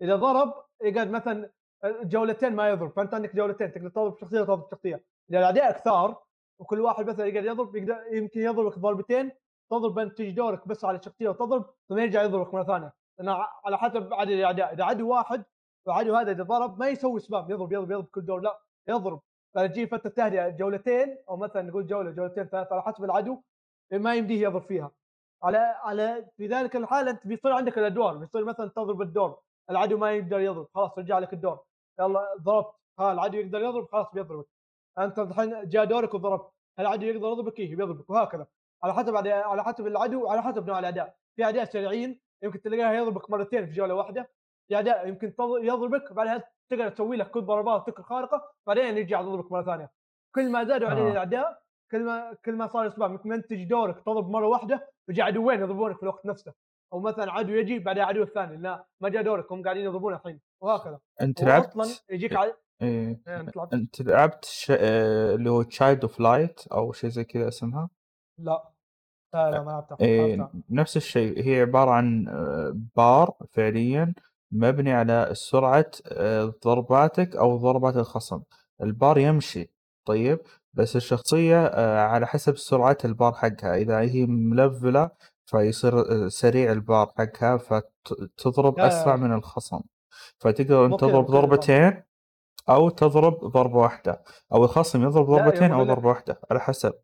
إذا 0.02 0.16
ضرب 0.16 0.54
يقعد 0.82 1.10
مثلا 1.10 1.50
جولتين 1.84 2.52
ما 2.52 2.68
يضرب 2.68 2.90
فأنت 2.90 3.14
عندك 3.14 3.36
جولتين 3.36 3.72
تقدر 3.72 3.88
تضرب 3.88 4.18
شخصية 4.18 4.40
وتضرب 4.40 4.70
شخصية. 4.70 5.04
إذا 5.30 5.38
الأعداء 5.38 5.72
كثار 5.72 6.22
وكل 6.58 6.80
واحد 6.80 7.06
مثلا 7.06 7.26
يقعد 7.26 7.44
يضرب 7.44 7.76
يقدر 7.76 7.98
يمكن 8.12 8.40
يضربك 8.40 8.78
ضربتين 8.78 9.30
تضرب 9.70 9.98
انت 9.98 10.18
تجي 10.18 10.30
دورك 10.30 10.68
بس 10.68 10.84
على 10.84 10.98
الشخصيه 10.98 11.28
وتضرب 11.28 11.64
ثم 11.88 11.98
يرجع 11.98 12.22
يضربك 12.22 12.54
مرة 12.54 12.64
ثانية. 12.64 12.92
لأن 13.18 13.28
على 13.64 13.78
حسب 13.78 14.14
عدد 14.14 14.30
الأعداء. 14.30 14.72
إذا 14.72 14.84
عدو 14.84 15.08
واحد 15.08 15.44
فعدو 15.86 16.14
هذا 16.16 16.32
إذا 16.32 16.42
ضرب 16.42 16.78
ما 16.78 16.88
يسوي 16.88 17.20
سبام 17.20 17.50
يضرب 17.50 17.72
يضرب 17.72 17.90
يضرب 17.90 18.04
كل 18.04 18.24
دور 18.24 18.40
لا 18.40 18.60
يضرب. 18.88 19.20
فتجي 19.54 19.86
فترة 19.86 20.10
تهدئة 20.10 20.48
جولتين 20.48 21.18
أو 21.28 21.36
مثلا 21.36 21.62
نقول 21.62 21.86
جولة 21.86 22.10
جولتين 22.10 22.44
ثلاثة 22.44 22.72
على 22.74 22.82
حسب 22.82 23.04
العدو 23.04 23.42
ما 23.92 24.14
يمديه 24.14 24.42
يضرب 24.42 24.62
فيها. 24.62 24.90
على 25.42 25.58
على 25.58 26.26
في 26.36 26.46
ذلك 26.46 26.76
الحال 26.76 27.08
أنت 27.08 27.26
بيصير 27.26 27.52
عندك 27.52 27.78
الأدوار 27.78 28.16
بيصير 28.16 28.44
مثلا 28.44 28.68
تضرب 28.68 29.02
الدور. 29.02 29.38
العدو 29.70 29.98
ما 29.98 30.12
يقدر 30.12 30.40
يضرب 30.40 30.68
خلاص 30.74 30.98
رجع 30.98 31.18
لك 31.18 31.32
الدور. 31.32 31.60
يلا 32.00 32.36
ضربت 32.42 32.74
ها 32.98 33.12
العدو 33.12 33.38
يقدر 33.38 33.60
يضرب 33.60 33.88
خلاص 33.92 34.06
بيضربك. 34.14 34.46
أنت 34.98 35.18
الحين 35.18 35.68
جاء 35.68 35.84
دورك 35.84 36.14
وضربت 36.14 36.50
العدو 36.78 37.06
يقدر 37.06 37.28
يضربك 37.28 37.58
إيه 37.58 37.76
بيضربك 37.76 38.10
وهكذا. 38.10 38.46
على 38.82 38.94
حسب 38.94 39.16
على 39.26 39.64
حسب 39.64 39.86
العدو 39.86 40.24
وعلى 40.24 40.42
حسب 40.42 40.66
نوع 40.66 40.78
الاعداء 40.78 41.16
في 41.36 41.44
اعداء 41.44 41.64
سريعين 41.64 42.20
يمكن 42.42 42.60
تلاقيها 42.60 42.92
يضربك 42.92 43.30
مرتين 43.30 43.66
في 43.66 43.72
جولة 43.72 43.94
واحدة. 43.94 44.30
في 44.68 44.76
اعداء 44.76 45.08
يمكن 45.08 45.32
يضربك 45.40 46.12
بعدها 46.12 46.50
تقدر 46.70 46.88
تسوي 46.88 47.16
لك 47.16 47.30
كل 47.30 47.40
ضربات 47.40 47.86
تكر 47.86 48.02
خارقة 48.02 48.52
بعدين 48.66 48.98
يرجع 48.98 49.20
يضربك 49.20 49.52
مرة 49.52 49.62
ثانية. 49.62 49.90
كل 50.34 50.50
ما 50.50 50.64
زادوا 50.64 50.88
عدد 50.88 50.98
آه. 51.00 51.10
الاعداء 51.10 51.62
كل 51.90 52.04
ما 52.04 52.36
كل 52.44 52.52
ما 52.56 52.66
صار 52.66 52.86
اسباب 52.86 53.10
ممكن 53.10 53.32
انت 53.32 53.46
تجي 53.46 53.64
دورك 53.64 54.00
تضرب 54.00 54.30
مرة 54.30 54.46
واحدة 54.46 54.90
ويجي 55.08 55.22
عدوين 55.22 55.60
يضربونك 55.60 55.96
في 55.96 56.02
الوقت 56.02 56.26
نفسه. 56.26 56.54
أو 56.94 57.00
مثلا 57.00 57.32
عدو 57.32 57.52
يجي 57.52 57.78
بعدين 57.78 58.02
عدو 58.02 58.22
الثاني 58.22 58.56
لا 58.56 58.86
ما 59.00 59.08
جاء 59.08 59.22
دورك 59.22 59.52
هم 59.52 59.62
قاعدين 59.62 59.84
يضربون 59.84 60.14
الحين 60.14 60.40
وهكذا 60.60 61.00
أنت 61.20 61.44
لعبت 61.44 61.76
أصلا 61.76 62.04
يجيك 62.10 62.36
على 62.36 62.54
إيه. 62.82 63.22
إيه، 63.28 63.40
أنت 63.40 63.56
لعبت؟ 63.56 63.74
أنت 63.74 64.02
لعبت 64.02 64.44
ش... 64.44 64.70
آه، 64.70 65.34
اللي 65.34 65.50
هو 65.50 65.62
Child 65.62 66.02
of 66.02 66.20
Light 66.20 66.66
أو 66.72 66.92
شيء 66.92 67.10
زي 67.10 67.24
كذا 67.24 67.48
اسمها 67.48 67.90
لا 68.38 68.70
لا 69.34 69.50
لا 69.50 69.62
ما 69.62 69.70
لعبتها 69.70 69.96
إيه. 70.00 70.50
نفس 70.70 70.96
الشيء 70.96 71.46
هي 71.46 71.60
عبارة 71.60 71.90
عن 71.90 72.28
آه، 72.28 72.72
بار 72.96 73.34
فعليا 73.50 74.14
مبني 74.52 74.92
على 74.92 75.30
سرعة 75.32 75.90
آه، 76.08 76.54
ضرباتك 76.64 77.36
أو 77.36 77.56
ضربات 77.56 77.96
الخصم 77.96 78.42
البار 78.82 79.18
يمشي 79.18 79.70
طيب 80.04 80.40
بس 80.74 80.96
الشخصية 80.96 81.66
آه، 81.66 82.00
على 82.00 82.26
حسب 82.26 82.56
سرعة 82.56 82.98
البار 83.04 83.32
حقها 83.32 83.76
إذا 83.76 84.00
هي 84.00 84.26
ملفلة 84.26 85.10
فيصير 85.46 85.98
آه، 85.98 86.28
سريع 86.28 86.72
البار 86.72 87.12
حقها 87.18 87.56
فتضرب 87.56 88.78
لا، 88.78 88.88
لا، 88.88 89.04
لا. 89.06 89.16
من 89.16 89.32
الخصم. 89.32 89.80
فتقدر 90.38 90.88
كذا، 90.88 90.96
تضرب. 90.96 91.26
ضربتين 91.26 92.02
أو 92.68 92.88
تضرب 92.88 93.44
ضربة 93.44 93.76
واحدة 93.76 94.22
أو 94.52 94.64
الخصم 94.64 95.02
يضرب 95.02 95.30
لا، 95.30 95.36
ضربتين 95.36 95.74
لك- 95.80 95.86
ضربة 95.86 96.08
واحدة 96.08 96.40
على 96.50 96.60
حسب. 96.60 96.94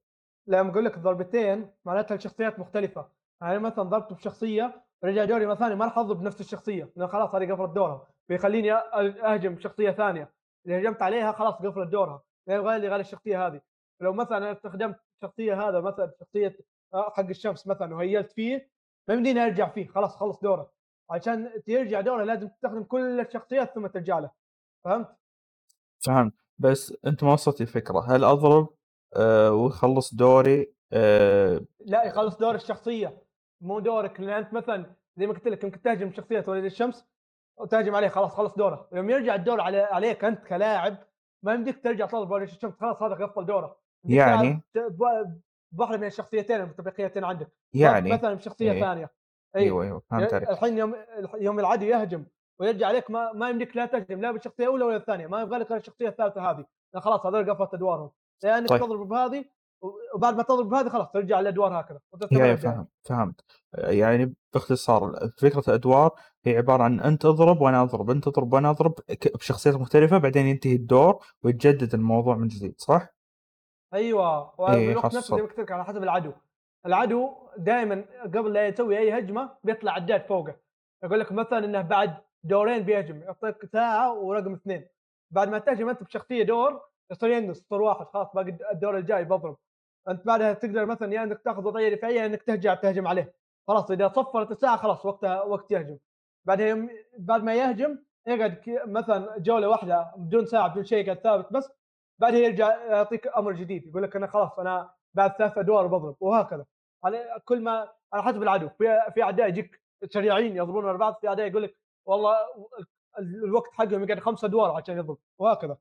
لما 0.47 0.71
أقول 0.71 0.85
لك 0.85 0.99
ضربتين 0.99 1.71
معناتها 1.85 2.15
الشخصيات 2.15 2.59
مختلفة. 2.59 3.09
يعني 3.43 3.59
مثلا 3.59 3.85
ضربت 3.85 4.13
بشخصية 4.13 4.85
رجع 5.05 5.25
دوري 5.25 5.47
مرة 5.47 5.55
ثانية 5.55 5.75
ما 5.75 5.85
راح 5.85 5.99
أضرب 5.99 6.19
بنفس 6.21 6.41
الشخصية 6.41 6.93
لأن 6.97 7.09
خلاص 7.09 7.35
هذه 7.35 7.53
قفلت 7.53 7.71
دورها 7.71 8.07
بيخليني 8.29 8.73
أهجم 8.73 9.59
شخصية 9.61 9.91
ثانية. 9.91 10.33
إذا 10.67 10.79
هجمت 10.79 11.03
عليها 11.03 11.33
خلاص 11.33 11.55
قفلت 11.55 11.89
دورها 11.89 12.23
لا 12.47 12.55
يبغى 12.55 12.79
لي 12.79 12.89
غير 12.89 13.01
الشخصية 13.01 13.47
هذه. 13.47 13.61
لو 14.01 14.13
مثلا 14.13 14.53
استخدمت 14.53 14.97
الشخصيه 15.17 15.69
هذا 15.69 15.81
مثلا 15.81 16.13
شخصية 16.21 16.57
حق 16.95 17.29
الشمس 17.29 17.67
مثلا 17.67 17.95
وهيلت 17.95 18.33
فيه 18.33 18.71
ما 19.09 19.15
يمديني 19.15 19.45
ارجع 19.45 19.69
فيه 19.69 19.87
خلاص 19.87 20.17
خلص 20.17 20.41
دوره. 20.41 20.73
عشان 21.11 21.63
ترجع 21.67 22.01
دوره 22.01 22.25
لازم 22.25 22.49
تستخدم 22.49 22.83
كل 22.83 23.21
الشخصيات 23.21 23.75
ثم 23.75 23.87
ترجع 23.87 24.19
له. 24.19 24.31
فهمت؟ 24.85 25.17
فهمت. 26.05 26.35
بس 26.59 26.95
أنت 27.07 27.25
ما 27.25 27.33
وصلت 27.33 27.61
الفكرة. 27.61 28.01
هل 28.01 28.25
أضرب؟ 28.25 28.69
آه، 29.17 29.53
ويخلص 29.53 30.15
دوري؟ 30.15 30.75
آه، 30.93 31.61
لا 31.81 32.05
يخلص 32.05 32.37
دور 32.37 32.55
الشخصية. 32.55 33.23
مو 33.61 33.81
دورك 33.81 34.21
لأن 34.21 34.31
أنت 34.31 34.53
مثلا 34.53 34.95
زي 35.17 35.27
ما 35.27 35.33
قلت 35.33 35.49
لك 35.49 35.65
يمكن 35.65 35.83
تهجم 35.83 36.13
شخصية 36.13 36.45
وليد 36.49 36.65
الشمس 36.65 37.07
وتهجم 37.59 37.95
عليه 37.95 38.09
خلاص 38.09 38.35
خلص 38.35 38.55
دوره. 38.55 38.89
يوم 38.93 39.11
يرجع 39.11 39.35
الدور 39.35 39.61
على 39.61 39.79
عليك 39.79 40.25
أنت 40.25 40.45
كلاعب 40.45 40.97
ما 41.43 41.55
يمديك 41.55 41.85
ترجع 41.85 42.07
تضرب 42.07 42.31
وليد 42.31 42.49
الشمس 42.49 42.75
خلاص 42.75 43.03
هذا 43.03 43.15
قفل 43.15 43.47
دوره. 43.47 43.81
يعني؟ 44.05 44.63
تلعب 45.71 45.77
ب- 45.77 45.77
بواحده 45.77 45.97
من 45.97 46.07
الشخصيتين 46.07 46.61
المتبقيتين 46.61 47.25
عندك 47.25 47.49
يعني 47.75 48.13
مثلا 48.13 48.35
بشخصية 48.35 48.73
إيه. 48.73 48.81
ثانية 48.81 49.11
اي 49.57 49.61
أيوه 49.63 49.85
أيوه 49.85 50.03
فهمت 50.11 50.35
عليك 50.35 50.51
الحين 50.51 50.79
يوم 50.79 50.95
يوم 51.41 51.59
العدو 51.61 51.85
يهجم 51.87 52.25
ويرجع 52.61 52.87
عليك 52.87 53.11
ما 53.11 53.33
ما 53.33 53.51
يمديك 53.51 53.77
لا 53.77 53.87
تهجم 53.87 54.21
لا 54.21 54.31
بالشخصية 54.33 54.65
الأولى 54.65 54.85
ولا 54.85 54.97
الثانية 54.97 55.27
ما 55.27 55.41
يبغى 55.43 55.59
لك 55.59 55.73
الشخصية 55.73 56.09
الثالثة 56.09 56.51
هذه 56.51 56.65
خلاص 56.97 57.27
هذول 57.27 57.51
قفلت 57.55 57.75
أدوارهم 57.75 58.11
لأنك 58.43 58.69
طيب. 58.69 58.81
تضرب 58.81 59.09
بهذه 59.09 59.45
وبعد 60.15 60.37
ما 60.37 60.43
تضرب 60.43 60.69
بهذه 60.69 60.89
خلاص 60.89 61.09
ترجع 61.13 61.41
الادوار 61.41 61.81
هكذا 61.81 62.01
وتستمر 62.13 62.41
يا 62.41 62.47
يا 62.47 62.53
الجاي. 62.55 62.73
فهم 62.73 62.87
فهمت 63.03 63.41
يعني 63.75 64.35
باختصار 64.55 65.31
فكرة 65.39 65.63
الأدوار 65.69 66.11
هي 66.45 66.57
عبارة 66.57 66.83
عن 66.83 67.01
أنت 67.01 67.25
اضرب 67.25 67.61
وأنا 67.61 67.83
أضرب 67.83 68.11
أنت 68.11 68.25
تضرب 68.25 68.53
وأنا 68.53 68.71
أضرب 68.71 68.93
ك- 68.93 69.37
بشخصيات 69.37 69.75
مختلفة 69.75 70.19
بعدين 70.19 70.47
ينتهي 70.47 70.75
الدور 70.75 71.25
ويتجدد 71.43 71.95
الموضوع 71.95 72.37
من 72.37 72.49
جديد 72.49 72.75
صح؟ 72.79 73.15
أيوه. 73.95 74.61
وبالوقت. 74.61 75.05
نفسه 75.05 75.37
زي 75.37 75.43
ما 75.43 75.49
قلت 75.49 75.61
لك 75.61 75.73
على 75.73 75.85
حسب 75.85 76.03
العدو. 76.03 76.33
العدو 76.87 77.33
دائما 77.57 78.05
قبل 78.25 78.53
لا 78.53 78.67
يسوي 78.67 78.99
أي 78.99 79.19
هجمة 79.19 79.51
بيطلع 79.65 79.93
عداد 79.93 80.27
فوقه. 80.27 80.57
يقول 81.05 81.21
لك 81.21 81.33
مثلا 81.33 81.65
إنه 81.65 81.83
بعد 81.83 82.15
دورين 82.45 82.83
بيهجم 82.83 83.23
يعطيك 83.23 83.65
ساعة 83.65 84.15
ورقم 84.15 84.53
اثنين. 84.55 84.89
بعد 85.31 85.49
ما 85.49 85.59
تهجم 85.59 85.89
أنت 85.89 86.03
بشخصية 86.03 86.43
دور 86.43 86.81
يصير 87.11 87.31
ينقص 87.31 87.61
يصير 87.61 87.83
واحد 87.83 88.07
خلاص 88.07 88.29
باقي 88.35 88.57
الدور 88.73 88.97
الجاي 88.99 89.25
بضرب. 89.25 89.57
أنت 90.09 90.27
بعدها 90.27 90.53
تقدر 90.53 90.87
مثلا 90.87 91.15
يا 91.15 91.23
إنك 91.23 91.41
تأخذ 91.41 91.67
وضعية 91.67 91.95
دفاعية 91.95 92.27
إنك 92.27 92.43
ترجع 92.43 92.75
تهجم 92.75 93.09
عليه. 93.09 93.35
خلاص 93.69 93.91
إذا 93.91 94.09
صفرت 94.09 94.51
الساعة 94.51 94.77
خلاص 94.77 95.07
وقتها 95.07 95.43
وقت 95.43 95.71
يهجم. 95.71 95.99
بعدها 96.45 96.67
يوم 96.67 96.91
بعد 97.19 97.43
ما 97.45 97.55
يهجم 97.55 97.99
يقعد 98.27 98.63
مثلا 98.87 99.39
جولة 99.39 99.69
واحدة 99.69 100.13
بدون 100.17 100.47
ساعة 100.47 100.69
بدون 100.69 100.85
شيء 100.85 101.05
قاعد 101.05 101.19
ثابت 101.19 101.53
بس 101.53 101.71
بعدها 102.21 102.39
يرجع 102.39 102.85
يعطيك 102.85 103.27
أمر 103.27 103.53
جديد 103.53 103.87
يقول 103.87 104.03
لك 104.03 104.17
أنا 104.17 104.27
خلاص 104.27 104.59
أنا 104.59 104.91
بعد 105.15 105.31
ثلاث 105.39 105.59
ادوار 105.59 105.87
بضرب 105.87 106.17
وهكذا. 106.21 106.67
على 107.05 107.25
كل 107.45 107.63
ما 107.63 107.89
على 108.13 108.23
حسب 108.23 108.43
العدو 108.43 108.69
في 108.69 108.99
في 109.15 109.23
أعداء 109.23 109.49
يجيك 109.49 109.81
سريعين 110.11 110.57
يضربون 110.57 110.89
على 110.89 110.99
بعض 110.99 111.15
في 111.21 111.29
أعداء 111.29 111.47
يقول 111.47 111.63
لك 111.63 111.77
والله 112.07 112.35
ال- 113.19 113.45
الوقت 113.45 113.73
حقهم 113.73 114.03
يقعد 114.03 114.21
خمس 114.21 114.45
ادوار 114.45 114.71
عشان 114.71 114.99
يضرب 114.99 115.19
وهكذا. 115.39 115.77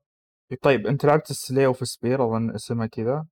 طيب 0.62 0.88
أنت 0.88 1.06
لعبت 1.06 1.32
سلي 1.32 1.66
أوف 1.66 1.88
سبير 1.88 2.26
أظن 2.26 2.56
اسمها 2.56 2.88
كذا. 2.88 3.26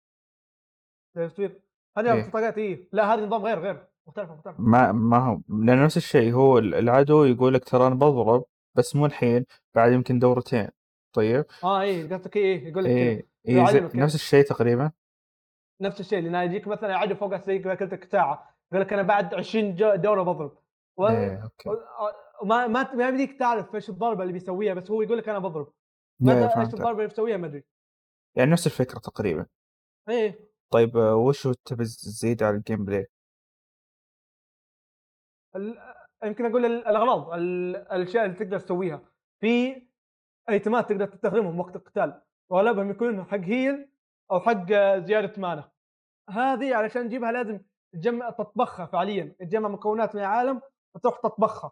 تصوير 1.16 1.62
هذه 1.98 2.14
إيه. 2.14 2.30
بطاقات 2.30 2.58
إيه. 2.58 2.90
لا 2.92 3.14
هذا 3.14 3.26
نظام 3.26 3.44
غير 3.46 3.60
غير. 3.60 3.88
مختلف 4.08 4.30
مختلف 4.32 4.56
ما 4.60 4.92
ما 4.92 5.18
هو 5.18 5.40
لأن 5.50 5.84
نفس 5.84 5.98
الشيء 5.98 6.34
هو 6.34 6.58
العدو 6.58 7.24
يقول 7.24 7.54
لك 7.54 7.64
ترى 7.70 7.88
أنا 7.88 7.96
بضرب 7.96 8.46
بس 8.76 8.96
مو 8.96 9.06
الحين 9.06 9.46
بعد 9.76 9.92
يمكن 9.92 10.20
دورتين. 10.20 10.70
طيب. 11.18 11.46
آه 11.64 11.82
إيه 11.82 12.10
قصدك 12.14 12.36
إيه 12.38 12.68
يقول 12.68 12.84
لك 12.84 12.90
إيه 12.90 13.28
إيه 13.48 13.58
يعلمك 13.58 13.96
نفس 13.96 14.16
الشيء 14.16 14.44
تقريبا؟ 14.46 14.92
نفس 15.82 16.00
الشيء 16.00 16.20
لأن 16.20 16.36
يجيك 16.52 16.68
مثلا 16.68 16.98
عدو 16.98 17.16
فوق 17.16 17.36
زي 17.36 17.60
ما 17.60 17.74
قلت 17.74 18.04
ساعة. 18.12 18.58
يقول 18.72 18.82
لك 18.86 18.94
أنا 18.94 19.02
بعد 19.02 19.34
20 19.34 19.76
جو- 19.76 19.96
دورة 19.96 20.24
بضرب. 20.24 20.58
و... 20.98 21.08
إيه 21.08 21.44
okay. 21.44 21.70
ما 22.44 22.68
ما 22.68 22.94
ما 22.96 23.08
يمديك 23.08 23.40
تعرف 23.40 23.76
إيش 23.76 23.90
الضربة 23.90 24.22
اللي 24.22 24.34
بيسويها 24.34 24.74
بس 24.74 24.92
هو 24.92 25.02
يقول 25.02 25.18
لك 25.18 25.30
أنا 25.30 25.40
بضرب. 25.40 25.68
يا 26.22 26.26
ماذا 26.26 26.60
إيش 26.62 26.74
الضربة 26.74 26.92
اللي 26.92 27.08
بيسويها 27.08 27.38
ما 27.38 27.48
أدري. 27.48 27.64
يعني 28.38 28.52
نفس 28.52 28.68
الفكرة 28.68 29.00
تقريبا. 29.00 29.46
إيه. 30.10 30.40
طيب 30.74 30.98
آه، 30.98 31.16
وش 31.16 31.48
تبي 31.66 31.84
تزيد 31.84 32.44
على 32.44 32.56
ال 32.58 32.86
gameplay؟ 32.86 33.08
يمكن 36.24 36.46
أقول 36.46 36.66
ال- 36.66 36.88
الأغراض 36.88 37.34
ال- 37.34 37.76
الأشياء 37.76 38.26
اللي 38.26 38.36
تقدر 38.36 38.60
تسويها. 38.60 39.02
في 39.42 39.87
items 40.50 40.83
ات 40.83 40.90
تقدر 40.90 41.06
تستخدمهم 41.06 41.60
وقت 41.60 41.76
القتال 41.76 42.22
واغلبهم 42.50 42.90
يكونون 42.92 43.26
حق 43.26 43.38
heal 43.38 43.90
أو 44.32 44.40
حق 44.40 44.72
زيادة 44.98 45.42
mana. 45.42 45.72
هذه 46.30 46.76
علشان 46.76 47.08
تجيبها 47.08 47.32
لازم 47.32 47.60
تجمع 47.94 48.30
تطبخها 48.30 48.86
فعليا 48.86 49.36
تجمع 49.40 49.70
مكونات 49.70 50.16
من 50.16 50.22
العالم 50.22 50.62
وتروح 50.96 51.18
تطبخها. 51.18 51.72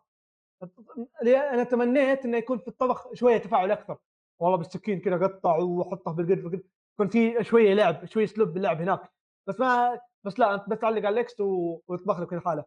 أنا 1.23 1.63
تمنيت 1.63 2.25
إنه 2.25 2.37
يكون 2.37 2.57
في 2.57 2.67
الطبخ 2.67 3.13
شوية 3.13 3.37
تفاعل 3.37 3.71
أكثر. 3.71 3.97
والله 4.39 4.57
بالسكين 4.57 4.99
كذا 4.99 5.27
قطع 5.27 5.57
وحطه 5.57 6.11
بالقدر 6.11 6.63
يكون 6.93 7.07
في 7.07 7.43
شوية 7.43 7.73
لعب 7.73 8.05
شوية 8.05 8.23
اسلوب 8.23 8.53
باللعب 8.53 8.81
هناك. 8.81 9.11
بس 9.47 9.59
ما 9.59 9.99
بس 10.23 10.39
لا 10.39 10.55
انت 10.55 10.69
بس 10.69 10.79
تعلق 10.79 10.97
على 10.97 11.09
ال 11.09 11.24
X 11.24 11.39
ويطبخ 11.39 12.19
لك 12.19 12.33
الحاله 12.33 12.65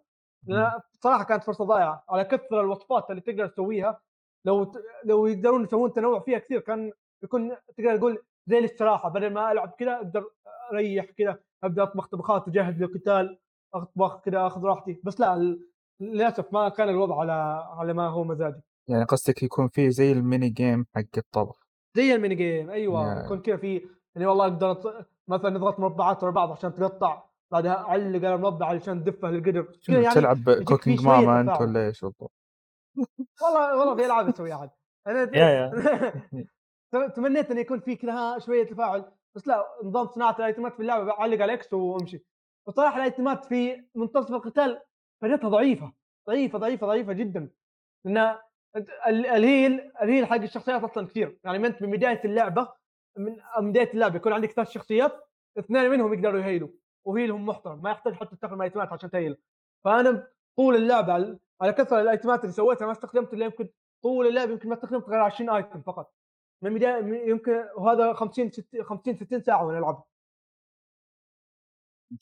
صراحة 0.93 1.25
كانت 1.25 1.45
فرصة 1.45 1.65
ضائعه 1.65 2.05
على 2.09 2.25
كثر 2.25 2.61
الوصفات 2.61 3.11
اللي 3.11 3.21
تقدر 3.21 3.47
تسويها 3.47 4.01
لو. 4.49 4.73
لو 5.05 5.27
يقدرون 5.27 5.65
يسوون 5.65 5.93
تنوع 5.93 6.21
فيها 6.21 6.39
كثير 6.39 6.61
كان 6.61 6.93
يكون 7.25 7.51
تقدر 7.77 7.97
تقول 7.97 8.19
زي 8.47 8.59
الاستراحة 8.59 9.09
بدل 9.09 9.33
ما 9.33 9.53
ألعب 9.53 9.75
كذا 9.79 9.97
أقدر 9.97 10.25
أريح 10.73 11.05
كذا 11.05 11.39
أبدأ 11.65 11.83
أطبخ 11.83 12.07
طبخات 12.07 12.49
أجهز 12.49 12.83
للقتال 12.83 13.39
اطبخ 13.75 14.21
كذا 14.21 14.47
أخذ 14.47 14.63
راحتي 14.65 15.01
بس 15.05 15.21
لا 15.21 15.59
للأسف 16.01 16.53
ما 16.53 16.69
كان 16.69 16.89
الوضع 16.89 17.21
على 17.21 17.33
على 17.79 17.93
ما 17.93 18.09
هو 18.09 18.25
مزاجي 18.25 18.61
يعني 18.89 19.05
قصدك 19.05 19.43
يكون 19.43 19.69
فيه 19.69 19.89
زي 19.89 20.13
ال 20.13 20.20
mini 20.20 20.49
game 20.49 20.87
حق 20.97 21.03
الطبخ 21.17 21.67
زي 21.97 22.15
ال 22.15 22.19
mini 22.19 22.35
game 22.35 22.71
أيوه 22.71 23.15
يا- 23.19 23.25
يكون 23.25 23.41
كذا 23.41 23.57
في 23.57 23.89
يعني 24.15 24.27
والله 24.27 24.45
أقدر 24.47 25.05
مثلا 25.29 25.51
نضغط 25.51 25.81
مربعات 25.81 26.23
ورا 26.23 26.31
بعض 26.33 26.53
عشان 26.53 26.75
تقطع 26.75 27.23
بعدها 27.53 27.75
أعلق 27.77 28.17
على 28.27 28.35
المربع 28.35 28.67
علشان 28.67 29.05
تدفه 29.05 29.31
للقدر 29.31 29.67
يعني 29.89 30.15
تلعب 30.15 30.51
Cooking 30.65 31.07
Mama 31.07 31.41
أنت. 31.41 31.61
ولا 31.61 31.87
إيش 31.87 32.01
بالضبط؟ 32.05 32.33
والله 33.43 33.79
والله 33.79 33.97
في 33.97 34.07
ألعاب 34.07 34.29
اسويها 34.29 34.57
عاد. 34.57 34.71
أنا 35.07 35.25
تمنيت 37.17 37.51
انه 37.51 37.61
يكون 37.61 37.81
في 37.81 37.97
كذا 37.97 38.39
شوية 38.39 38.67
تفاعل 38.67 39.13
بس 39.35 39.49
لا 39.49 39.65
نظام 39.85 40.07
صناعة 40.07 40.37
ال 40.39 40.44
items 40.44 40.70
ات 40.70 40.75
في 40.75 40.81
اللعبة 40.81 41.13
علق 41.13 41.43
على 41.43 41.53
X 41.55 41.73
وامشي. 41.73 42.25
وصراحة 42.67 42.97
ال 42.97 43.04
items 43.04 43.38
ات 43.38 43.45
في 43.45 43.85
منتصف 43.95 44.31
القتال 44.35 44.81
بديتها 45.23 45.49
ضعيفة 45.49 45.93
ضعيفة 46.29 46.59
ضعيفة 46.59 46.87
ضعيفة 46.87 47.13
جدا. 47.13 47.51
لأن 48.05 48.39
ال- 49.07 49.27
ال 49.27 49.93
heal 50.03 50.13
ال 50.13 50.16
heal 50.16 50.27
حق 50.27 50.37
الشخصيات 50.37 50.83
أصلا 50.85 51.07
كثير. 51.07 51.39
يعني 51.45 51.67
أنت 51.67 51.83
من 51.83 51.91
بداية 51.91 52.21
اللعبة 52.25 52.69
من 53.19 53.73
بداية 53.73 53.93
اللعبة 53.95 54.17
يكون 54.17 54.33
عندك 54.33 54.51
ثلاث 54.51 54.71
شخصيات 54.71 55.13
اثنين 55.59 55.91
منهم 55.91 56.15
يقدروا 56.15 56.41
heal 56.41 56.59
وا. 56.59 56.69
و 57.07 57.12
heal 57.12 57.35
هم 57.35 57.47
محترم 57.47 57.83
ما 57.83 57.91
يحتاج 57.91 58.15
حتى 58.15 58.31
تستخدم 58.31 58.63
items 58.63 58.88
ات 58.88 58.93
عشان 58.93 59.11
ت 59.11 59.15
heal. 59.15 59.37
فأنا 59.85 60.27
طول 60.57 60.77
اللعبة 60.77 61.39
على- 61.63 61.71
كثر 61.71 62.01
ال 62.01 62.07
items 62.07 62.35
ات 62.35 62.41
اللي 62.41 62.53
سويتها 62.53 62.87
ما 62.87 62.93
استخدمت 62.93 63.35
إلا 63.35 63.45
يمكن 63.45 63.69
طول 64.03 64.27
اللعبه 64.27 64.53
يمكن 64.53 64.69
ما 64.69 64.75
استخدمت 64.75 65.09
غير 65.09 65.21
20 65.21 65.51
item 65.51 65.83
فقط. 65.83 66.15
من 66.63 66.75
بدايه 66.75 67.29
يمكن 67.29 67.65
وهذا 67.77 68.13
50 68.13 68.51
60 68.51 68.83
50 68.85 69.17
60 69.17 69.41
ساعة 69.43 69.67
وأنا 69.67 69.79
العب 69.79 70.05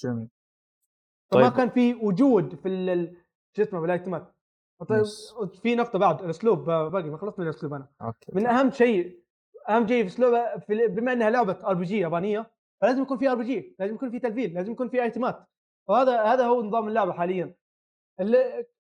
جميل. 0.00 0.28
فما 1.32 1.48
طيب. 1.48 1.56
كان 1.56 1.70
في 1.70 1.94
وجود 1.94 2.54
في 2.54 2.68
ال- 2.68 3.16
شو 3.56 3.62
اسمه 3.62 3.80
بال 3.80 3.92
items 3.92 4.22
ات. 4.22 4.34
طيب. 4.88 5.04
في 5.62 5.74
نقطة 5.74 5.98
بعد 5.98 6.22
الأسلوب 6.22 6.64
باقي 6.64 7.10
ما 7.10 7.18
خلصت 7.18 7.38
من 7.38 7.44
الأسلوب 7.44 7.74
أنا. 7.74 7.88
okay 8.02 8.32
من 8.34 8.46
أهم 8.46 8.70
شيء 8.70 9.22
أهم 9.68 9.86
شيء 9.88 10.02
في 10.02 10.08
أسلوبه 10.08 10.58
في 10.58 10.86
بما 10.86 11.12
إنها 11.12 11.30
لعبة 11.30 11.68
RPG 11.68 11.98
يابانية 11.98 12.50
فلازم 12.80 13.02
يكون 13.02 13.18
في 13.18 13.28
RPG 13.28 13.76
لازم 13.78 13.94
يكون 13.94 14.10
في 14.10 14.18
تلفيل 14.18 14.54
لازم 14.54 14.72
يكون 14.72 14.88
في 14.88 15.02
items 15.02 15.34
ات. 15.34 15.46
وهذا 15.88 16.22
هذا 16.22 16.46
هو 16.46 16.62
نظام 16.62 16.88
اللعبة 16.88 17.12
حاليا. 17.12 17.54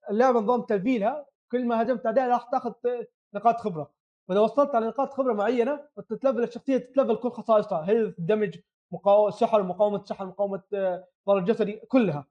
اللعبة 0.10 0.40
نظام 0.40 0.62
تلفيلها 0.62 1.26
كل 1.52 1.66
ما 1.66 1.82
هجمت 1.82 2.06
اعداء 2.06 2.30
راح 2.30 2.44
تاخذ 2.44 2.74
نقاط 3.34 3.60
خبرة. 3.60 3.92
وإذا 4.30 4.40
وصلت 4.40 4.76
على 4.76 4.88
نقاط 4.88 5.14
خبرة 5.14 5.34
معينة 5.34 5.88
تتلفل 6.10 6.44
الشخصية 6.44 6.78
تتلفل 6.78 7.16
كل 7.16 7.32
خصائصها 7.32 7.90
health 7.90 8.16
damage 8.18 8.60
مقاومه 8.92 9.32
سحر 9.32 9.64
مقاومة 9.64 10.04
سحر 10.04 10.26
مقاومة 10.26 10.62
آه، 10.74 11.08
ضرر 11.28 11.40
جسدي 11.40 11.74
كلها. 11.74 12.26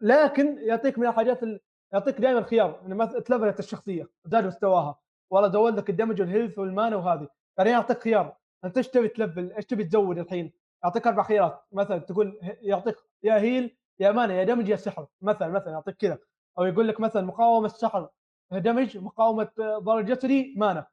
لكن 0.00 0.58
يعطيك 0.58 0.98
من 0.98 1.06
الحاجات 1.06 1.42
ال... 1.42 1.60
يعطيك 1.92 2.20
دائما 2.20 2.42
خيار 2.42 2.80
إنه 2.86 2.94
مثلا 2.94 3.20
تلفلت 3.20 3.58
الشخصية 3.58 4.08
زاد 4.24 4.46
مستواها. 4.46 4.98
والله 5.30 5.48
زود 5.52 5.78
لك 5.78 5.90
ال 5.90 5.94
damage 5.94 6.20
وال 6.20 6.29
health 6.29 6.58
وال 6.58 6.71
mana 6.71 6.96
وهذه. 6.96 7.28
بعدين 7.58 7.72
يعطيك 7.72 8.02
خيار. 8.02 8.36
أنت 8.64 8.76
إيش 8.76 8.88
تبي 8.88 9.08
تلفل؟ 9.08 9.52
إيش 9.52 9.66
تبي 9.66 9.84
تزود 9.84 10.18
الحين؟ 10.18 10.52
يعطيك 10.84 11.06
أربع 11.06 11.22
خيارات. 11.22 11.62
مثلا 11.72 11.98
تقول 11.98 12.38
يعطيك 12.42 12.96
يا 13.22 13.34
heal 13.34 13.76
يا 14.00 14.12
mana 14.12 14.34
يا 14.34 14.44
damage 14.44 14.68
يا 14.68 14.76
سحر. 14.76 15.06
مثلا 15.22 15.48
مثلا 15.48 15.72
يعطيك 15.72 15.96
كذا. 15.96 16.18
أو 16.58 16.64
يقول 16.64 16.88
لك 16.88 17.00
مثلا 17.00 17.22
مقاومة 17.22 17.68
سحر 17.68 18.08
damage 18.52 18.98
مقاومة 18.98 19.50
آه، 19.60 19.78
ضرر 19.78 20.00
جسدي 20.00 20.54
mana 20.56 20.86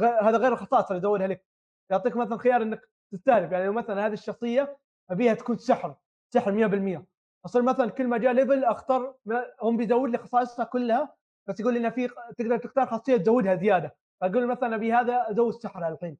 هذا 0.00 0.36
غير 0.36 0.52
الخصائص 0.52 0.86
اللي 0.86 0.98
يزودها 0.98 1.26
لك. 1.26 1.44
يعطيك 1.90 2.16
مثلا 2.16 2.38
خيار 2.38 2.62
إنك 2.62 2.88
تستهدف 3.12 3.52
يعني 3.52 3.66
لو 3.66 3.72
مثلا 3.72 4.06
هذه 4.06 4.12
الشخصية 4.12 4.78
أبيها 5.10 5.34
تكون 5.34 5.56
سحر 5.56 5.94
سحر 6.34 6.52
100% 6.52 7.04
أصير 7.46 7.62
مثلا 7.62 7.90
كل 7.90 8.06
ما 8.06 8.18
جاء 8.18 8.32
level 8.32 8.64
أختار 8.64 9.14
هم 9.62 9.76
بيزود 9.76 10.10
لي 10.10 10.18
خصائصها 10.18 10.64
كلها 10.64 11.14
بس 11.46 11.60
يقول 11.60 11.74
لي 11.74 11.78
انه 11.80 11.90
في 11.90 12.08
تقدر 12.38 12.56
تختار 12.56 12.86
خاصية 12.86 13.16
تزودها 13.16 13.54
زيادة. 13.54 13.96
فاقول 14.20 14.46
مثلا 14.46 14.74
أبي 14.74 14.92
هذا 14.92 15.30
أزود 15.30 15.52
سحر 15.52 15.88
الحين. 15.88 16.18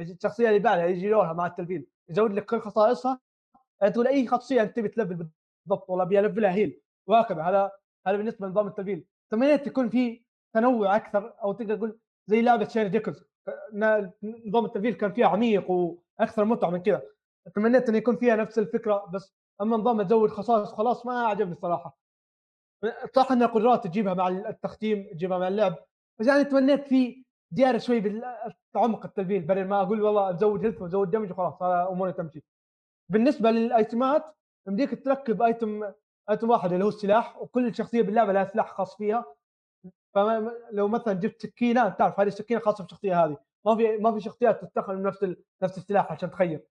الشخصية 0.00 0.48
اللي 0.48 0.58
بعدها 0.58 0.86
يجي 0.86 1.08
لونها 1.08 1.32
مع 1.32 1.46
التلفيل 1.46 1.86
يزود 2.08 2.32
لك 2.32 2.44
كل 2.44 2.60
خصائصها. 2.60 3.20
تقول 3.92 4.06
أي 4.06 4.26
خاصية 4.26 4.62
أنت 4.62 4.76
تبي 4.76 4.88
تلفل 4.88 5.14
بالضبط 5.14 5.90
والله 5.90 6.04
ابي 6.04 6.20
ألفلها 6.20 6.52
heal 6.52 6.80
وهكذا. 7.06 7.42
هذا 7.42 7.72
هذا 8.06 8.16
بالنسبة 8.16 8.46
لنظام 8.46 8.66
التلفيل 8.66 9.04
تمنيت 9.30 9.66
يكون 9.66 9.88
في 9.88 10.22
تنوع 10.54 10.96
أكثر 10.96 11.34
أو 11.42 11.52
تقدر 11.52 11.76
تقول 11.76 11.98
زي 12.26 12.42
لعبة 12.42 12.68
شير 12.68 12.86
ديكرز 12.86 13.24
نظام 14.46 14.64
التلفيل 14.64 14.94
كان 14.94 15.12
فيها 15.12 15.26
عميق 15.26 15.70
وأكثر 15.70 16.44
متعة 16.44 16.70
من 16.70 16.82
كذا 16.82 17.02
تمنيت 17.54 17.88
إنه 17.88 17.98
يكون 17.98 18.16
فيها 18.16 18.36
نفس 18.36 18.58
الفكرة 18.58 19.06
بس 19.14 19.34
أما 19.60 19.76
نظام 19.76 20.02
تزود 20.02 20.30
خصائص 20.30 20.68
خلاص 20.68 21.06
ما 21.06 21.26
عجبني 21.26 21.52
الصراحة. 21.52 21.98
صح 23.14 23.32
ان 23.32 23.42
القدرات 23.42 23.84
تجيبها 23.86 24.14
مع 24.14 24.28
التختيم 24.28 25.08
تجيبها 25.12 25.38
مع 25.38 25.48
اللعب 25.48 25.74
بس 26.20 26.26
يعني 26.26 26.44
تمنيت 26.44 26.88
في 26.88 27.24
زياده 27.52 27.78
شوي 27.78 28.00
بالتعمق 28.00 29.04
التلفيل 29.06 29.42
بدل 29.42 29.64
ما 29.64 29.82
أقول 29.82 30.02
والله 30.02 30.30
أزود 30.30 30.64
هيلث 30.64 30.82
وأزود 30.82 31.10
دمج 31.10 31.30
وخلاص 31.30 31.62
أموري 31.62 32.12
تمشي. 32.12 32.44
بالنسبة 33.12 33.50
للأيتمات 33.50 34.36
يمديك 34.68 35.04
تركب 35.04 35.42
ايتم 35.42 35.92
ايتم 36.30 36.50
واحد 36.50 36.72
اللي 36.72 36.84
هو 36.84 36.88
السلاح 36.88 37.38
وكل 37.42 37.74
شخصية 37.74 38.02
باللعبة 38.02 38.32
لها 38.32 38.44
سلاح 38.44 38.72
خاص 38.72 38.96
فيها. 38.96 39.24
فلو 40.14 40.88
مثلا 40.88 41.12
جبت 41.14 41.42
سكينة 41.42 41.88
تعرف 41.88 42.20
هذه 42.20 42.26
السكينة 42.28 42.60
خاصة 42.60 42.84
بالشخصية 42.84 43.24
هذه. 43.24 43.36
ما 43.66 43.76
في 43.76 43.96
ما 43.96 44.12
في 44.12 44.20
شخصيات 44.20 44.62
تستخدم 44.64 45.02
نفس 45.06 45.22
ال... 45.22 45.36
نفس 45.62 45.78
السلاح 45.78 46.12
عشان 46.12 46.30
تخير 46.30 46.66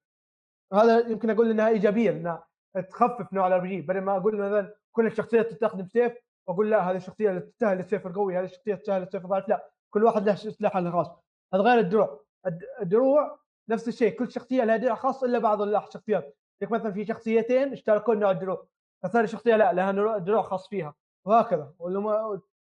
هذا 0.73 1.07
يمكن 1.07 1.29
أقول 1.29 1.49
إنها 1.51 1.67
إيجابية 1.69 2.11
إنها 2.11 2.47
تخفف 2.89 3.33
نوع 3.33 3.47
ال 3.47 3.59
RP 3.59 3.81
بدل 3.81 4.01
ما 4.01 4.17
أقول 4.17 4.35
مثلا 4.37 4.75
كل 4.91 5.05
الشخصيات 5.05 5.47
تستخدم 5.51 5.87
سيف 5.87 6.13
وأقول 6.47 6.69
لا 6.71 6.91
هذه 6.91 6.97
الشخصية 6.97 7.29
اللي 7.29 7.41
تستاهل 7.41 7.79
السيف 7.79 8.07
القوي 8.07 8.37
هذه 8.39 8.45
الشخصية 8.45 8.75
تستاهل 8.75 9.03
السيف 9.03 9.23
الضعيف. 9.25 9.49
لا 9.49 9.69
كل 9.89 10.03
واحد 10.03 10.25
له 10.29 10.35
سلاح 10.35 10.77
الخاص. 10.77 11.07
هذا 11.53 11.63
غير 11.63 11.79
الدروع. 11.79 12.23
الد- 12.47 12.67
الدروع 12.81 13.39
نفس 13.69 13.87
الشيء. 13.87 14.19
كل 14.19 14.31
شخصية 14.31 14.63
لها 14.63 14.77
درع 14.77 14.95
خاص 14.95 15.23
إلا 15.23 15.39
بعض 15.39 15.61
الشخصيات. 15.61 16.37
يعني 16.61 16.73
مثلا 16.73 16.91
في 16.91 17.05
شخصيتين 17.05 17.71
اشتركوا 17.71 18.15
نوع 18.15 18.31
الدروع. 18.31 18.67
فثاني 19.05 19.27
شخصية 19.27 19.55
لا 19.55 19.73
لها 19.73 20.17
دروع 20.17 20.41
خاص 20.41 20.67
فيها. 20.67 20.95
وهكذا. 21.25 21.73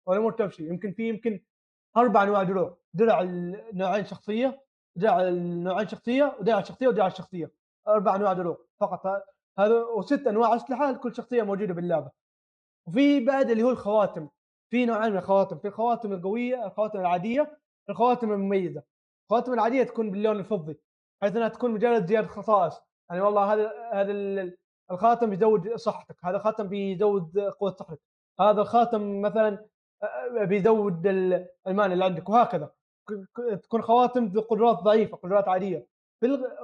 والأمور 0.07 0.33
تمشي. 0.33 0.69
يمكن 0.69 0.93
في 0.93 1.09
يمكن 1.09 1.41
أربع 1.97 2.23
أنواع 2.23 2.43
دروع. 2.43 2.79
درع 2.95 3.21
النوعين 3.21 4.05
شخصية 4.05 4.65
درع 4.97 5.21
النوعين 5.21 5.89
شخصية 5.89 6.37
ودرع 6.41 6.59
الشخصيه 6.59 6.89
ودرع 6.89 7.07
الشخصيه 7.07 7.53
أربع 7.89 8.17
أنواع 8.17 8.33
دروع 8.33 8.59
فقط. 8.81 9.23
هذا 9.59 9.83
وست 9.83 10.27
أنواع 10.27 10.57
اسلحه 10.57 10.91
لكل 10.91 11.15
شخصية 11.15 11.43
موجودة 11.43 11.75
باللعبة. 11.75 12.11
وفي 12.87 13.25
بعد 13.25 13.51
اللي 13.51 13.63
هو 13.63 13.71
الخواتم. 13.71 14.29
في 14.71 14.87
نوعين 14.87 15.13
من 15.13 15.19
الخواتم. 15.19 15.59
في 15.59 15.69
الخواتم 15.69 16.13
القوية 16.13 16.67
الخواتم 16.67 17.01
العادية 17.01 17.59
الخواتم 17.91 18.33
المميزة. 18.33 18.83
الخواتم 19.25 19.53
العادية 19.53 19.83
تكون 19.83 20.11
باللون 20.11 20.37
الفضي 20.37 20.81
بحيث 21.23 21.37
إنها 21.37 21.49
تكون 21.49 21.71
مجرد 21.71 22.07
زيادة 22.07 22.27
خصائص. 22.27 22.81
يعني 23.11 23.23
والله 23.23 23.53
هذا 23.53 23.73
هذا 23.93 24.13
الخاتم 24.91 25.31
بيزود 25.31 25.75
صحتك 25.75 26.17
هذا 26.25 26.37
الخاتم 26.37 26.69
بيزود 26.69 27.39
قوة 27.39 27.71
صحتك 27.73 28.01
هذا 28.41 28.61
الخاتم 28.61 29.21
مثلا 29.23 29.67
بيزود 30.31 31.07
ال- 31.07 31.49
المان 31.67 31.93
اللي 31.93 32.05
عندك 32.05 32.29
وهكذا. 32.29 32.71
تكون 33.63 33.83
خواتم 33.83 34.29
بقدرات 34.29 34.77
ضعيفة 34.79 35.17
قدرات 35.17 35.49
عادية. 35.49 35.87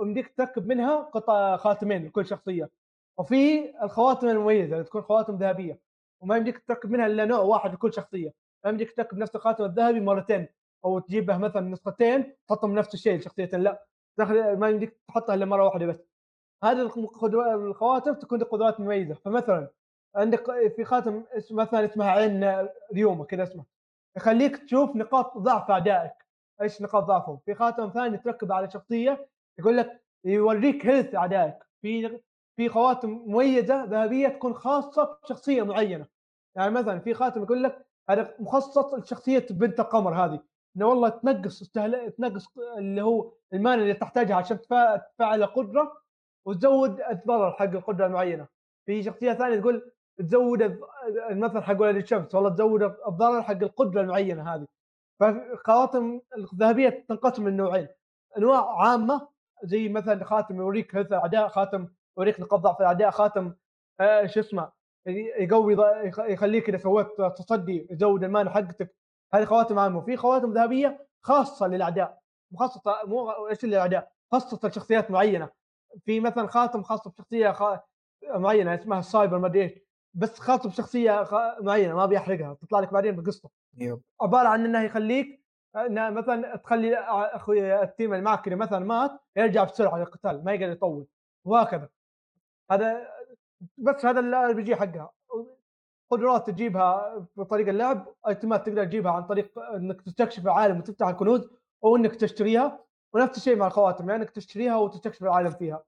يمديك 0.02 0.34
تركب 0.36 0.66
منها 0.66 0.96
قطع 1.02 1.56
خاتمين 1.56 2.06
لكل 2.06 2.26
شخصية. 2.26 2.70
وفي 3.18 3.72
الخواتم 3.84 4.28
المميزة 4.28 4.72
اللي 4.72 4.84
تكون 4.84 5.02
خواتم 5.02 5.36
ذهبية. 5.36 5.80
وما 6.22 6.36
يمديك 6.36 6.58
تركب 6.68 6.90
منها 6.90 7.06
إلا 7.06 7.24
نوع 7.24 7.40
واحد 7.40 7.72
لكل 7.72 7.92
شخصية. 7.94 8.34
ما 8.64 8.70
يمديك 8.70 8.96
تركب 8.96 9.18
نفس 9.18 9.36
الخاتم 9.36 9.64
الذهبي 9.64 10.00
مرتين 10.00 10.48
أو 10.84 10.98
تجيبه 10.98 11.38
مثلا 11.38 11.60
نسختين 11.60 12.34
تحطهم 12.48 12.74
نفس 12.74 12.94
الشيء 12.94 13.18
لشخصيتين 13.18 13.60
لا. 13.60 13.86
ما 14.58 14.68
يمديك 14.68 15.00
تحطها 15.08 15.34
إلا 15.34 15.44
مرة 15.44 15.64
واحدة 15.64 15.86
بس. 15.86 16.09
هذه 16.64 16.90
الخواتم 17.54 18.14
تكون 18.14 18.42
قدرات 18.44 18.80
مميزة. 18.80 19.14
فمثلا 19.14 19.68
عندك 20.16 20.44
في 20.76 20.84
خاتم 20.84 21.24
مثلا 21.50 21.84
اسمها 21.84 22.10
عين 22.10 22.68
ريوما 22.94 23.24
كذا 23.24 23.42
اسمه. 23.42 23.64
يخليك 24.16 24.56
تشوف 24.56 24.96
نقاط 24.96 25.38
ضعف 25.38 25.70
اعدائك 25.70 26.12
إيش 26.62 26.82
نقاط 26.82 27.04
ضعفهم؟ 27.04 27.38
في 27.46 27.54
خاتم 27.54 27.90
ثاني 27.90 28.18
تركبه 28.18 28.54
على 28.54 28.70
شخصية 28.70 29.28
يقول 29.58 29.76
لك 29.76 30.04
يوريك 30.24 30.86
هيلث 30.86 31.14
اعدائك 31.14 31.56
في 31.82 32.20
في 32.56 32.68
خواتم 32.68 33.10
مميزة 33.10 33.84
ذهبية 33.84 34.28
تكون 34.28 34.54
خاصة 34.54 35.18
بشخصية 35.22 35.62
معينة. 35.62 36.06
يعني 36.56 36.70
مثلا 36.70 37.00
في 37.00 37.14
خاتم 37.14 37.42
يقول 37.42 37.62
لك 37.62 37.86
هذا 38.10 38.34
مخصص 38.38 38.94
لشخصية 38.94 39.46
بنت 39.50 39.80
القمر 39.80 40.14
هذه. 40.14 40.40
إنه 40.76 40.86
والله 40.86 41.08
تنقص. 41.08 41.70
تنقص 42.18 42.58
اللي 42.78 43.02
هو 43.02 43.32
المال 43.52 43.80
اللي 43.80 43.94
تحتاجها 43.94 44.36
عشان 44.36 44.60
تفعل 44.60 45.42
القدرة 45.42 46.00
وتزود 46.46 47.00
الضرر 47.00 47.52
حق 47.52 47.64
القدره 47.64 48.06
المعينه. 48.06 48.46
في 48.86 49.02
شخصيه 49.02 49.32
ثانية 49.32 49.60
تقول 49.60 49.92
تزود 50.18 50.78
المثل 51.30 51.62
حق 51.62 51.80
ولد 51.80 51.96
الشمس 51.96 52.34
والله 52.34 52.50
تزود 52.50 52.82
الضرر 52.82 53.42
حق 53.42 53.62
القدره 53.62 54.00
المعينه 54.00 54.54
هذه. 54.54 54.66
فالخواتم 55.20 56.20
الذهبيه 56.52 57.06
تنقسم 57.08 57.48
لنوعين. 57.48 57.88
انواع 58.38 58.82
عامه 58.82 59.28
زي 59.64 59.88
مثلا 59.88 60.24
خاتم 60.24 60.56
يوريك 60.56 60.96
هيلث 60.96 61.12
الاعداء 61.12 61.48
خاتم 61.48 61.88
يوريك 62.18 62.40
نقاط 62.40 62.60
ضعف 62.60 62.80
الاعداء 62.80 63.10
خاتم 63.10 63.54
آه 64.00 64.26
شو 64.26 64.40
اسمه 64.40 64.72
يقوي 65.06 65.76
يخليك 66.18 66.68
اذا 66.68 66.78
سويت 66.78 67.06
تصدي 67.36 67.86
يزود 67.90 68.24
المانع 68.24 68.50
حقتك. 68.50 68.94
هذه 69.34 69.44
خواتم 69.44 69.78
عامه. 69.78 69.98
وفي 69.98 70.16
خواتم 70.16 70.52
ذهبيه 70.52 71.06
خاصه 71.22 71.66
للاعداء 71.66 72.20
مخصصة 72.52 72.94
مو 73.06 73.30
إيش 73.30 73.64
للاعداء 73.64 74.12
خاصه 74.32 74.68
لشخصيات 74.68 75.10
معينة. 75.10 75.59
في 76.04 76.20
مثلا 76.20 76.46
خاتم 76.46 76.82
خاص 76.82 77.08
بشخصية 77.08 77.52
خ... 77.52 77.62
معينة 78.34 78.74
اسمها 78.74 78.98
السايبر 78.98 79.38
ما 79.38 79.46
أدري 79.46 79.62
إيش. 79.62 79.72
بس 80.14 80.38
خاص 80.38 80.66
بشخصية 80.66 81.24
خ... 81.24 81.34
معينة 81.60 81.94
ما 81.94 82.06
بيحرقها 82.06 82.54
تطلع 82.54 82.80
لك 82.80 82.92
بعدين 82.92 83.16
بقصه 83.16 83.50
yep. 83.78 84.00
عبارة 84.22 84.48
عن 84.48 84.64
إنه 84.64 84.82
يخليك 84.82 85.40
انه 85.76 86.10
مثلا 86.10 86.56
تخلي 86.56 86.96
أخوي 86.96 87.82
ال 87.82 87.88
team 87.88 88.12
اللي 88.12 88.24
معك 88.24 88.48
مثلا 88.48 88.78
مات 88.78 89.10
يرجع 89.36 89.64
بسرعة 89.64 89.98
للقتال 89.98 90.44
ما 90.44 90.52
يقدر 90.52 90.72
يطول 90.72 91.06
وهكذا. 91.44 91.88
هذا 92.70 93.08
بس 93.78 94.04
هذا 94.06 94.20
ال 94.20 94.52
RPG 94.52 94.76
حقها. 94.76 95.10
قدرات 96.10 96.50
تجيبها 96.50 97.26
بطريق 97.36 97.68
اللعب 97.68 98.14
items 98.28 98.60
ات 98.60 98.66
تقدر 98.66 98.84
تجيبها 98.84 99.12
عن 99.12 99.22
طريق 99.26 99.58
إنك 99.58 100.02
تستكشف 100.02 100.44
العالم 100.44 100.78
وتفتح 100.78 101.06
الكنوز 101.08 101.50
أو 101.84 101.96
إنك 101.96 102.16
تشتريها. 102.16 102.84
ونفس 103.14 103.36
الشيء 103.36 103.56
مع 103.56 103.66
الخواتم 103.66 104.10
يعني 104.10 104.22
انك 104.22 104.30
تشتريها 104.30 104.76
وتستكشف 104.76 105.22
العالم 105.22 105.50
فيها 105.50 105.84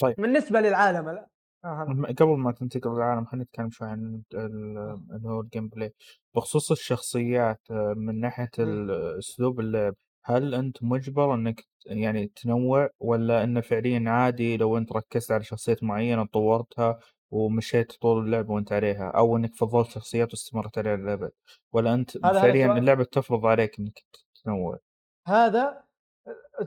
طيب. 0.00 0.14
بالنسبة 0.18 0.60
للعالم 0.60 1.10
لا. 1.10 1.28
آه 1.64 1.84
قبل 2.18 2.36
ما 2.36 2.52
تنتقل 2.52 2.90
للعالم 2.90 3.24
خلينا 3.24 3.44
نتكلم 3.44 3.70
شوي 3.70 3.88
عن 3.88 4.22
ال- 4.34 5.00
اللي 5.12 5.28
هو 5.28 5.40
ال 5.40 5.68
gameplay 5.68 5.94
بخصوص 6.34 6.70
الشخصيات 6.70 7.60
آه، 7.70 7.94
من. 7.96 8.24
ال- 8.58 9.18
أسلوب 9.18 9.60
اللعب 9.60 9.94
هل 10.24 10.54
أنت 10.54 10.82
مجبر 10.82 11.34
إنك 11.34 11.64
يعني 11.86 12.26
تنوع 12.26 12.90
ولا 13.00 13.44
إنه 13.44 13.60
فعليا 13.60 14.10
عادي 14.10 14.56
لو 14.56 14.78
أنت 14.78 14.92
ركزت 14.92 15.30
على 15.32 15.42
شخصية 15.42 15.76
معينة 15.82 16.24
طورتها 16.26 16.98
ومشيت 17.30 17.92
طول 17.92 18.24
اللعبة 18.24 18.52
وأنت 18.54 18.72
عليها 18.72 19.10
أو 19.10 19.36
إنك 19.36 19.54
فضلت 19.54 19.88
شخصيات 19.88 20.30
واستمرت 20.30 20.78
عليها 20.78 20.94
الابد 20.94 21.30
ولا 21.72 21.94
أنت 21.94 22.18
فعليا 22.18 22.66
اللعبة 22.78 23.04
تفرض 23.04 23.46
عليك 23.46 23.78
إنك 23.78 24.02
تنوع 24.44 24.78
هذا 25.26 25.84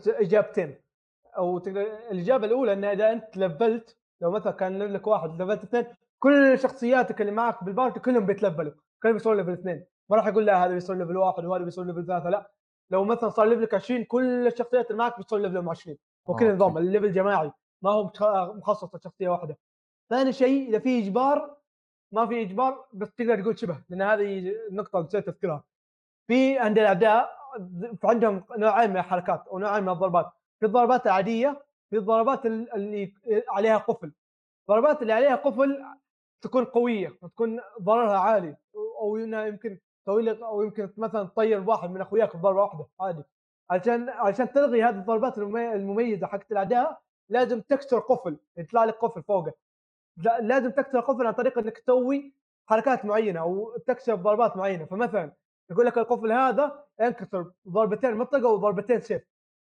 إجابتين. 0.07 0.81
أو 1.37 1.59
تقدر 1.59 1.81
الإجابة 2.11 2.47
الأولى 2.47 2.73
إن 2.73 2.83
إذا 2.83 3.11
أنت 3.11 3.37
لفلت 3.37 3.97
لو 4.21 4.31
مثلا 4.31 4.51
كان 4.53 4.83
لك 4.83 5.07
واحد 5.07 5.41
لفلت 5.41 5.63
اثنين 5.63 5.85
كل 6.19 6.59
شخصياتك 6.59 7.21
اللي 7.21 7.31
معك 7.31 7.63
بال 7.63 7.74
party 7.74 7.99
كلهم 7.99 8.25
بيتلفلوا. 8.25 8.73
كلهم 9.03 9.13
بيصيروا 9.13 9.37
level 9.37 9.53
اثنين. 9.53 9.85
ما 10.09 10.17
راح 10.17 10.27
أقول 10.27 10.45
لا 10.45 10.65
هذا 10.65 10.73
بيصير 10.73 10.95
level 10.95 11.17
واحد 11.17 11.45
وهذا 11.45 11.63
بيصير 11.63 11.83
level 11.83 12.05
ثلاثة 12.05 12.29
لا. 12.29 12.51
لو 12.91 13.03
مثلا 13.03 13.29
صار 13.29 13.47
level 13.47 13.69
ك 13.69 13.73
20 13.73 14.03
كل 14.03 14.47
الشخصيات 14.47 14.91
اللي 14.91 14.97
معك 14.97 15.19
بتصير 15.19 15.39
level 15.39 15.61
هم 15.61 15.69
20 15.69 15.97
وكذا 16.25 16.47
okay. 16.47 16.55
نظام 16.55 16.77
ال 16.77 16.83
level 16.83 17.11
جماعي. 17.13 17.51
ما 17.81 17.91
هو 17.91 18.11
مخصص 18.53 18.95
لشخصية 18.95 19.29
واحدة. 19.29 19.57
ثاني 20.09 20.33
شيء 20.33 20.69
إذا 20.69 20.79
في 20.79 20.99
إجبار 20.99 21.57
ما 22.11 22.25
في 22.27 22.41
إجبار 22.41 22.85
بس 22.93 23.13
تقدر 23.13 23.41
تقول 23.41 23.59
شبه 23.59 23.83
لأن 23.89 24.01
هذه 24.01 24.53
النقطه 24.69 24.99
نسيت 24.99 25.27
أذكرها. 25.27 25.63
في 26.27 26.59
عند 26.59 26.79
الاعداء 26.79 27.36
عندهم 28.03 28.43
نوعين 28.57 28.89
من 28.89 28.97
الحركات 28.97 29.47
أو 29.47 29.59
نوعين 29.59 29.83
من 29.83 29.89
الضربات. 29.89 30.31
في 30.59 30.65
الضربات 30.65 31.05
العادية 31.05 31.61
في 31.89 31.97
الضربات 31.97 32.45
ال- 32.45 32.73
اللي 32.73 33.13
عليها 33.49 33.77
قفل. 33.77 34.11
الضربات 34.69 35.01
اللي 35.01 35.13
عليها 35.13 35.35
قفل 35.35 35.85
تكون 36.41 36.65
قوية 36.65 37.17
وتكون 37.21 37.59
ضررها 37.81 38.17
عالي 38.17 38.55
أو 39.01 39.17
يمكن 39.17 39.79
تسوي 40.05 40.43
أو 40.45 40.61
يمكن 40.61 40.89
مثلا 40.97 41.23
تطير 41.23 41.69
واحد 41.69 41.89
من 41.91 42.01
أخوياك 42.01 42.35
بضربه 42.35 42.61
واحدة 42.61 42.85
عادي. 43.01 43.23
عشان 43.69 44.09
عشان 44.09 44.51
تلغي 44.53 44.83
هذه 44.83 44.95
الضربات 44.95 45.37
الممي- 45.37 45.73
المميزة 45.73 46.27
حقت 46.27 46.51
الأعداء 46.51 47.01
لازم 47.29 47.61
تكسر 47.61 47.99
قفل 47.99 48.37
يطلع 48.57 48.83
لك 48.83 48.93
قفل 48.95 49.23
فوقه. 49.23 49.53
لا- 50.17 50.39
لازم 50.41 50.69
تكسر 50.71 50.99
قفل 50.99 51.27
عن 51.27 51.33
طريق 51.33 51.57
إنك 51.59 51.77
تسوي 51.77 52.33
حركات 52.69 53.05
معينة 53.05 53.39
أو 53.39 53.77
تكسر 53.87 54.15
ضربات 54.15 54.57
معينة. 54.57 54.85
فمثلا 54.85 55.31
يقول 55.71 55.85
لك 55.85 55.97
القفل 55.97 56.31
هذا 56.31 56.85
ينكسر 57.01 57.51
ضربتين 57.67 58.15
مطلقة 58.15 58.47
وضربتين 58.47 59.01
سيف. 59.01 59.21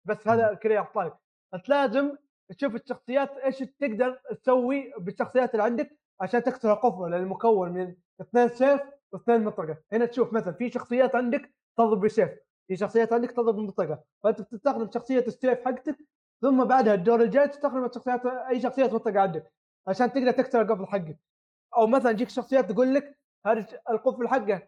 بس 0.06 0.28
هذا 0.28 0.54
كذا 0.54 0.74
يعطيك 0.74 1.14
بس 1.54 1.70
لازم 1.70 2.16
تشوف 2.58 2.76
الشخصيات 2.76 3.38
إيش 3.38 3.58
تقدر 3.58 4.22
تسوي 4.42 4.94
بالشخصيات 5.00 5.52
اللي 5.52 5.64
عندك 5.64 6.00
عشان 6.22 6.44
تكسر 6.44 6.74
القفل 6.74 7.14
المكون 7.14 7.72
من 7.72 7.96
اثنين 8.22 8.50
سيف 8.50 8.82
واثنين 9.12 9.44
مطرقه 9.44 9.78
هنا 9.94 10.06
تشوف 10.06 10.34
مثلا 10.34 10.54
في 10.54 10.70
شخصيات 10.70 11.16
عندك 11.16 11.54
تضرب 11.78 12.00
بسيف 12.00 12.30
في 12.68 12.76
شخصيات 12.76 13.14
عندك 13.14 13.32
تضرب 13.32 13.56
بمطرقه 13.56 14.04
فأنت 14.24 14.42
بتستخدم 14.42 14.92
شخصية 14.94 15.20
السيف 15.20 15.66
حقتك 15.66 15.98
ثم 16.42 16.64
بعدها 16.64 16.94
الدور 16.94 17.22
الجاي 17.22 17.48
تستخدم 17.48 17.86
الشخصيات 17.86 18.26
أي 18.26 18.62
شخصيات 18.62 18.94
مطرقه 18.94 19.20
عندك 19.20 19.54
عشان 19.88 20.14
تقدر 20.14 20.32
تكسر 20.32 20.62
القفل 20.62 20.86
حقك. 20.86 21.20
أو 21.78 21.88
مثلا 21.88 22.12
تجيك 22.12 22.30
شخصيات 22.30 22.72
تقول 22.72 22.94
لك 22.94 23.20
هذا 23.46 23.68
القفل 23.90 24.28
حقه 24.28 24.62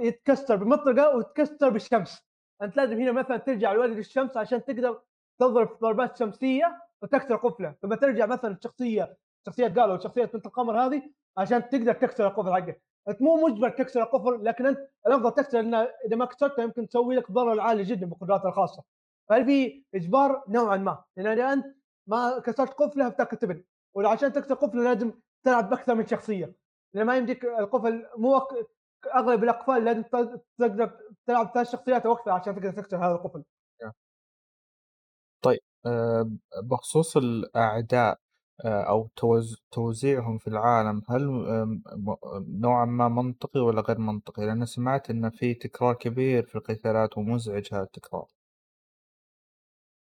يتكسر 0.00 0.56
بمطرقة 0.56 1.16
ويتكسر 1.16 1.68
بالشمس. 1.68 2.22
أنت 2.62 2.76
لازم 2.76 3.00
هنا 3.00 3.12
مثلا 3.12 3.36
ترجع 3.36 3.72
لولد 3.72 3.98
الشمس 3.98 4.36
عشان 4.36 4.64
تقدر 4.64 5.00
تضرب 5.40 5.78
ضربات 5.80 6.16
شمسية 6.16 6.82
وتكسر 7.02 7.36
قفله. 7.36 7.74
ثم 7.82 7.94
ترجع 7.94 8.26
مثلا 8.26 8.52
الشخصية 8.52 9.16
شخصيه 9.46 9.68
قالوا 9.68 9.98
شخصية 9.98 10.24
بنت 10.24 10.46
القمر 10.46 10.86
هذه 10.86 11.02
عشان 11.38 11.68
تقدر 11.68 11.92
تكسر 11.92 12.26
القفل 12.26 12.52
حقه 12.52 12.76
أنت 13.08 13.22
مو 13.22 13.46
مجبر 13.46 13.70
تكسر 13.70 14.02
القفل 14.02 14.44
لكن 14.44 14.66
أنت 14.66 14.78
الأفضل 15.06 15.34
تكسر 15.34 15.60
لأن 15.60 15.74
إذا 16.06 16.16
ما 16.16 16.24
كسرته 16.24 16.62
يمكن 16.62 16.88
تسوي 16.88 17.16
لك 17.16 17.32
ضرر 17.32 17.60
عالي 17.60 17.82
جدا 17.82 18.06
بقدراتها 18.06 18.48
الخاصة. 18.48 18.82
فهل 19.28 19.44
في 19.44 19.84
إجبار؟ 19.94 20.44
نوعا 20.48 20.76
ما. 20.76 21.04
لأن 21.16 21.26
إذا 21.26 21.52
أنت 21.52 21.66
ما 22.06 22.38
كسرت 22.38 22.72
قفله 22.72 23.08
بتاكل 23.08 23.36
تبن 23.36 23.64
وعشان 23.94 24.32
تكسر 24.32 24.54
قفله 24.54 24.84
لازم 24.84 25.12
تلعب 25.44 25.70
بأكثر 25.70 25.94
من 25.94 26.06
شخصية. 26.06 26.54
لأن 26.94 27.06
ما 27.06 27.16
يمديك 27.16 27.44
القفل 27.44 28.06
مو 28.16 28.40
أغلب 29.06 29.44
الأقفال 29.44 29.84
لازم 29.84 30.02
تقدر 30.58 30.98
تلعب 31.26 31.50
ثلاث 31.54 31.72
شخصيات 31.72 32.06
أو 32.06 32.12
أكثر 32.12 32.30
عشان 32.30 32.54
تقدر 32.54 32.72
تكسر 32.72 32.96
هذا 32.96 33.12
القفل 33.14 33.44
آه، 35.86 36.30
بخصوص 36.62 37.16
الأعداء 37.16 38.18
آه، 38.64 39.08
توز... 39.16 39.62
توزيعهم 39.70 40.38
في 40.38 40.46
العالم 40.46 41.02
هل 41.08 41.22
نوعا 42.48 42.84
ما 42.84 43.08
منطقي 43.08 43.60
ولا 43.60 43.80
غير 43.80 43.98
منطقي؟ 43.98 44.46
لأن 44.46 44.66
سمعت 44.66 45.10
إن 45.10 45.30
في 45.30 45.54
تكرار 45.54 45.94
كبير 45.94 46.46
في 46.46 46.54
القتالات 46.54 47.18
ومزعج 47.18 47.68
هذا 47.72 47.82
التكرار. 47.82 48.26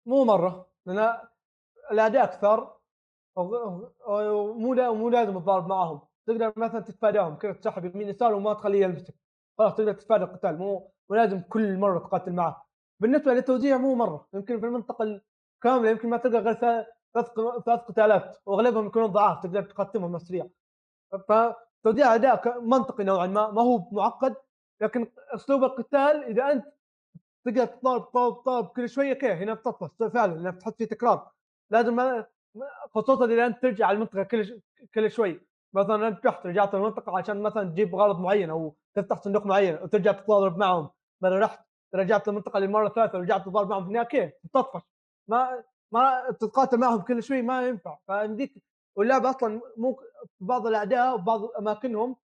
مو 0.05 0.23
مرة 0.25 0.69
لأن 0.85 1.17
الأعداء 1.91 2.25
كثر 2.25 2.77
وغ- 3.35 3.91
ومو 4.07 4.93
مو 4.93 5.09
لازم 5.09 5.39
تضارب 5.39 5.67
معاهم 5.67 6.06
تقدر 6.27 6.53
مثلا 6.57 6.79
تتفاداهم 6.79 7.35
كذا 7.35 7.53
تسحب 7.53 7.85
يمين 7.85 8.09
يسار 8.09 8.33
وما 8.33 8.53
تخليه 8.53 8.81
يلمسك 8.81 9.13
خلاص 9.57 9.75
تقدر 9.75 9.93
تتفادى 9.93 10.23
القتال 10.23 10.57
مو 10.57 10.91
مو 11.09 11.15
لازم 11.15 11.41
كل 11.41 11.77
مرة 11.77 11.99
تقاتل 11.99 12.33
معه 12.33 12.67
بالنسبة 12.99 13.33
للتوزيع 13.33 13.77
مو 13.77 13.95
مرة 13.95 14.27
يمكن 14.33 14.59
في 14.59 14.65
المنطقة 14.65 15.21
الكاملة 15.55 15.89
يمكن 15.89 16.09
ما 16.09 16.17
تلقى 16.17 16.39
غير 16.39 16.53
ثلاث 16.53 16.85
ثلاث 17.65 17.79
قتالات 17.79 18.37
وأغلبهم 18.45 18.87
يكونون 18.87 19.07
ضعاف 19.11 19.43
تقدر 19.43 19.63
تقتلهم 19.63 20.17
سريع 20.17 20.47
فتوزيع 21.29 22.15
أداء 22.15 22.61
منطقي 22.61 23.03
نوعا 23.03 23.27
ما 23.27 23.51
ما 23.51 23.61
هو 23.61 23.89
معقد 23.91 24.35
لكن 24.81 25.11
أسلوب 25.33 25.63
القتال 25.63 26.23
إذا 26.23 26.51
أنت 26.51 26.65
تقدر 27.45 27.65
تضارب 27.65 28.11
تضارب 28.11 28.43
تضارب 28.43 28.67
كل 28.67 28.89
شوية 28.89 29.13
كذا 29.13 29.33
هنا 29.33 29.53
بتطفش 29.53 29.89
فعلا 30.13 30.33
لأنك 30.33 30.53
بتحط 30.53 30.77
فيه 30.77 30.85
تكرار. 30.85 31.31
لازم 31.71 32.23
خصوصا 32.95 33.25
إذا 33.25 33.45
أنت 33.45 33.61
ترجع 33.61 33.85
على 33.87 33.95
المنطقة 33.95 34.23
كل 34.23 34.61
كل 34.95 35.11
شوي. 35.11 35.41
مثلا 35.77 36.07
أنت 36.07 36.25
رحت 36.25 36.45
رجعت 36.45 36.75
المنطقة 36.75 37.17
عشان 37.17 37.41
مثلا 37.41 37.69
تجيب 37.69 37.95
غرض 37.95 38.19
معين 38.19 38.49
أو 38.49 38.75
تفتح 38.95 39.21
صندوق 39.21 39.45
معين 39.45 39.75
وترجع 39.83 40.11
تتضارب 40.11 40.57
معهم. 40.57 40.89
بعدين 41.21 41.39
رحت 41.39 41.59
رجعت 41.95 42.27
المنطقة 42.27 42.59
للمره 42.59 42.87
الثالثه 42.87 43.17
ورجعت 43.17 43.41
تتضارب 43.41 43.69
معهم. 43.69 43.83
في 43.83 43.87
النهايه 43.87 44.07
كيف؟ 44.07 44.31
تطفش. 44.53 44.81
ما 45.27 45.63
ما 45.91 46.31
تتقاتل 46.31 46.77
معهم 46.79 47.01
كل 47.01 47.23
شوي 47.23 47.41
ما 47.41 47.67
ينفع. 47.67 47.97
فيمديك 48.07 48.63
واللعبه 48.95 49.29
أصلا 49.29 49.61
مو 49.77 49.99
بعض 50.39 50.67
الأعداء 50.67 51.15
وبعض 51.15 51.41
أماكنهم 51.59 52.15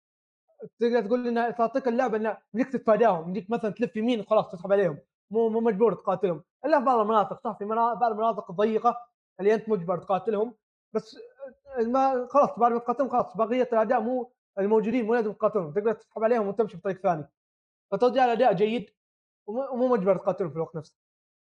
تقدر 0.80 1.02
تقول 1.02 1.28
إنها 1.28 1.52
تعطيك 1.52 1.88
اللعبة 1.88 2.18
إنها 2.18 2.42
بدك 2.54 2.68
تتفاداهم 2.68 3.34
بدك 3.34 3.50
مثلا 3.50 3.72
تلف 3.72 3.96
يمين 3.96 4.20
وخلاص 4.20 4.52
تسحب 4.52 4.72
عليهم. 4.72 4.98
مو 5.32 5.50
مو 5.50 5.60
مجبور 5.60 5.94
تقاتلهم. 5.94 6.44
إلا 6.66 6.80
في 6.80 6.86
بعض 6.86 7.00
المناطق 7.00 7.40
صح؟ 7.44 7.58
في 7.58 7.66
بعض 7.66 8.04
المناطق 8.04 8.52
الضيقة 8.52 8.98
اللي 9.40 9.54
أنت 9.54 9.70
مجبر 9.70 9.98
تقاتلهم. 9.98 10.54
بس 10.94 11.18
ما 11.80 12.28
خلاص 12.30 12.60
بعد 12.60 12.72
ما 12.72 12.80
تقاتلهم 12.80 13.10
خلاص 13.10 13.38
بقية 13.38 13.70
الاعداء 13.72 14.02
مو 14.02 14.32
الموجودين 14.60 15.06
مو 15.06 15.14
لازم 15.16 15.34
تقاتلهم 15.34 15.74
تقدر 15.74 15.94
تسحب 15.94 16.24
عليهم 16.24 16.48
وتمشي 16.48 16.78
بطريق 16.78 16.98
ثاني. 16.98 17.28
فتوزيع 17.92 18.26
الأداء 18.26 18.54
جيد 18.54 18.90
ومو 19.48 19.88
مجبر 19.88 20.18
تقاتلهم 20.18 20.50
في 20.50 20.56
الوقت 20.56 20.76
نفسه. 20.76 20.98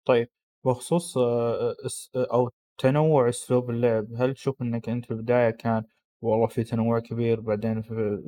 طيب 0.04 0.28
بخصوص 0.64 1.18
آه، 1.18 1.76
أو 2.16 2.50
تنوع 2.78 3.28
أسلوب 3.28 3.70
اللعب 3.70 4.06
هل 4.16 4.34
تشوف 4.34 4.62
إنك 4.62 4.88
أنت 4.88 5.04
في 5.04 5.10
البداية 5.10 5.50
كان 5.50 5.84
والله 6.22 6.46
في 6.46 6.64
تنوع 6.64 6.98
كبير 6.98 7.40
بعدين 7.40 7.82
في, 7.82 8.22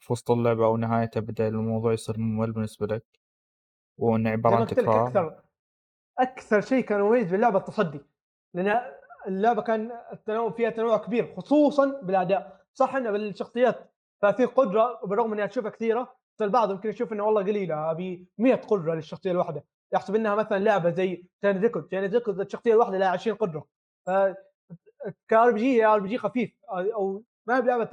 في 0.00 0.12
وسط 0.12 0.30
اللعبة 0.30 0.66
أو 0.66 0.76
نهايتها 0.76 1.20
بدأ 1.20 1.48
الموضوع 1.48 1.92
يصير 1.92 2.18
ممل 2.18 2.52
بالنسبة 2.52 2.86
لك؟ 2.86 3.04
وإنه 3.98 4.30
عبارة 4.30 4.56
عن 4.56 4.66
تكرار؟ 4.66 5.06
أكثر 5.06 5.42
أكثر 6.18 6.60
شيء 6.60 6.84
كان 6.84 7.00
مميز 7.00 7.30
باللعبه 7.30 7.58
التصدي. 7.58 8.00
لأن 8.54 8.80
اللعبة 9.26 9.62
كان 9.62 9.92
التنوع 10.12 10.50
فيها 10.50 10.70
تنوع 10.70 10.96
كبير 10.96 11.34
خصوصا 11.36 12.00
بالأداء. 12.02 12.60
صح 12.74 12.96
إنه 12.96 13.10
بالشخصيات 13.10 13.92
ففي 14.22 14.44
قدرة 14.44 15.00
بالرغم 15.04 15.32
إني 15.32 15.44
أشوفها 15.44 15.70
كثيرة 15.70 16.16
البعض 16.40 16.70
يمكن 16.70 16.88
يشوف 16.88 17.12
إنه 17.12 17.24
والله 17.24 17.42
قليلة 17.42 17.90
أبي 17.90 18.26
100 18.38 18.54
قدرة 18.54 18.94
للشخصية 18.94 19.30
الواحدة. 19.30 19.64
يحسب 19.94 20.14
إنها 20.14 20.34
مثلا 20.34 20.58
لعبة 20.58 20.90
زي 20.90 21.24
chained 21.42 21.58
record 21.58 21.88
chained 21.88 22.06
record 22.06 22.40
الشخصية 22.40 22.72
الواحدة 22.72 22.98
لها 22.98 23.08
20 23.08 23.36
قدرة. 23.36 23.66
ف 24.06 24.10
ك 25.28 25.50
RPG 25.50 25.84
RPG 25.84 26.18
خفيف 26.18 26.52
أو 26.70 27.22
ما 27.46 27.56
هي 27.56 27.62
بلعبة 27.62 27.90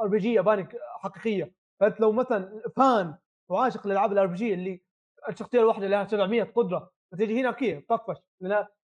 RPG 0.00 0.32
ياباني 0.32 0.68
حقيقية. 1.00 1.52
فأنت 1.80 2.00
لو 2.00 2.12
مثلا 2.12 2.62
fan 2.76 3.14
وعاشق 3.48 3.86
للالعاب 3.86 4.12
ال 4.12 4.26
RPG 4.26 4.54
اللي 4.54 4.82
الشخصية 5.28 5.60
الواحدة 5.60 5.86
لها 5.86 6.04
700 6.04 6.42
قدرة 6.42 6.90
فتيجي 7.12 7.40
هنا 7.40 7.52
كيف 7.52 7.84
تطفش 7.88 8.16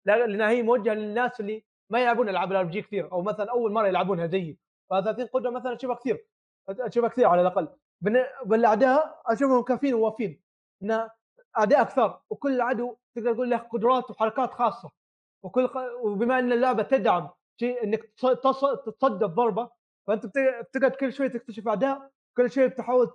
لأن 0.05 0.41
هي 0.41 0.61
موجهة 0.63 0.93
للناس 0.93 1.39
اللي 1.39 1.63
ما 1.93 1.99
يلعبون 1.99 2.29
ألعاب 2.29 2.51
ال 2.51 2.65
RPG 2.65 2.81
كثير 2.81 3.11
أو 3.11 3.21
مثلا 3.21 3.51
أول 3.51 3.71
مرة 3.71 3.87
يلعبونها 3.87 4.27
زيي 4.27 4.57
ف 4.89 4.93
30 4.93 5.25
قدرة 5.25 5.49
مثلا 5.49 5.75
أشوفها 5.75 5.95
كثير 5.95 6.25
أشوفها 6.69 7.09
كثير 7.09 7.27
على 7.27 7.41
الأقل. 7.41 7.67
بالأعداء 8.45 9.21
أشوفهم 9.25 9.63
كافيين 9.63 9.93
ووافين 9.93 10.41
إن 10.83 11.09
أعداء 11.57 11.81
أكثر 11.81 12.19
وكل 12.29 12.61
عدو 12.61 12.95
تقدر 13.15 13.33
تقول 13.33 13.49
له 13.49 13.57
قدرات 13.57 14.11
وحركات 14.11 14.53
خاصة 14.53 14.91
وكل 15.43 15.69
وبما 16.03 16.39
إن 16.39 16.51
اللعبة 16.51 16.83
تدعم 16.83 17.29
شيء 17.59 17.83
إنك 17.83 18.03
تتصدى 18.85 19.25
الضربه 19.25 19.69
فأنت 20.07 20.25
بتقعد 20.25 20.91
كل 20.91 21.13
شوي 21.13 21.29
تكتشف 21.29 21.67
أعداء 21.67 22.11
كل 22.37 22.51
شوي 22.51 22.69
تحاول 22.69 23.11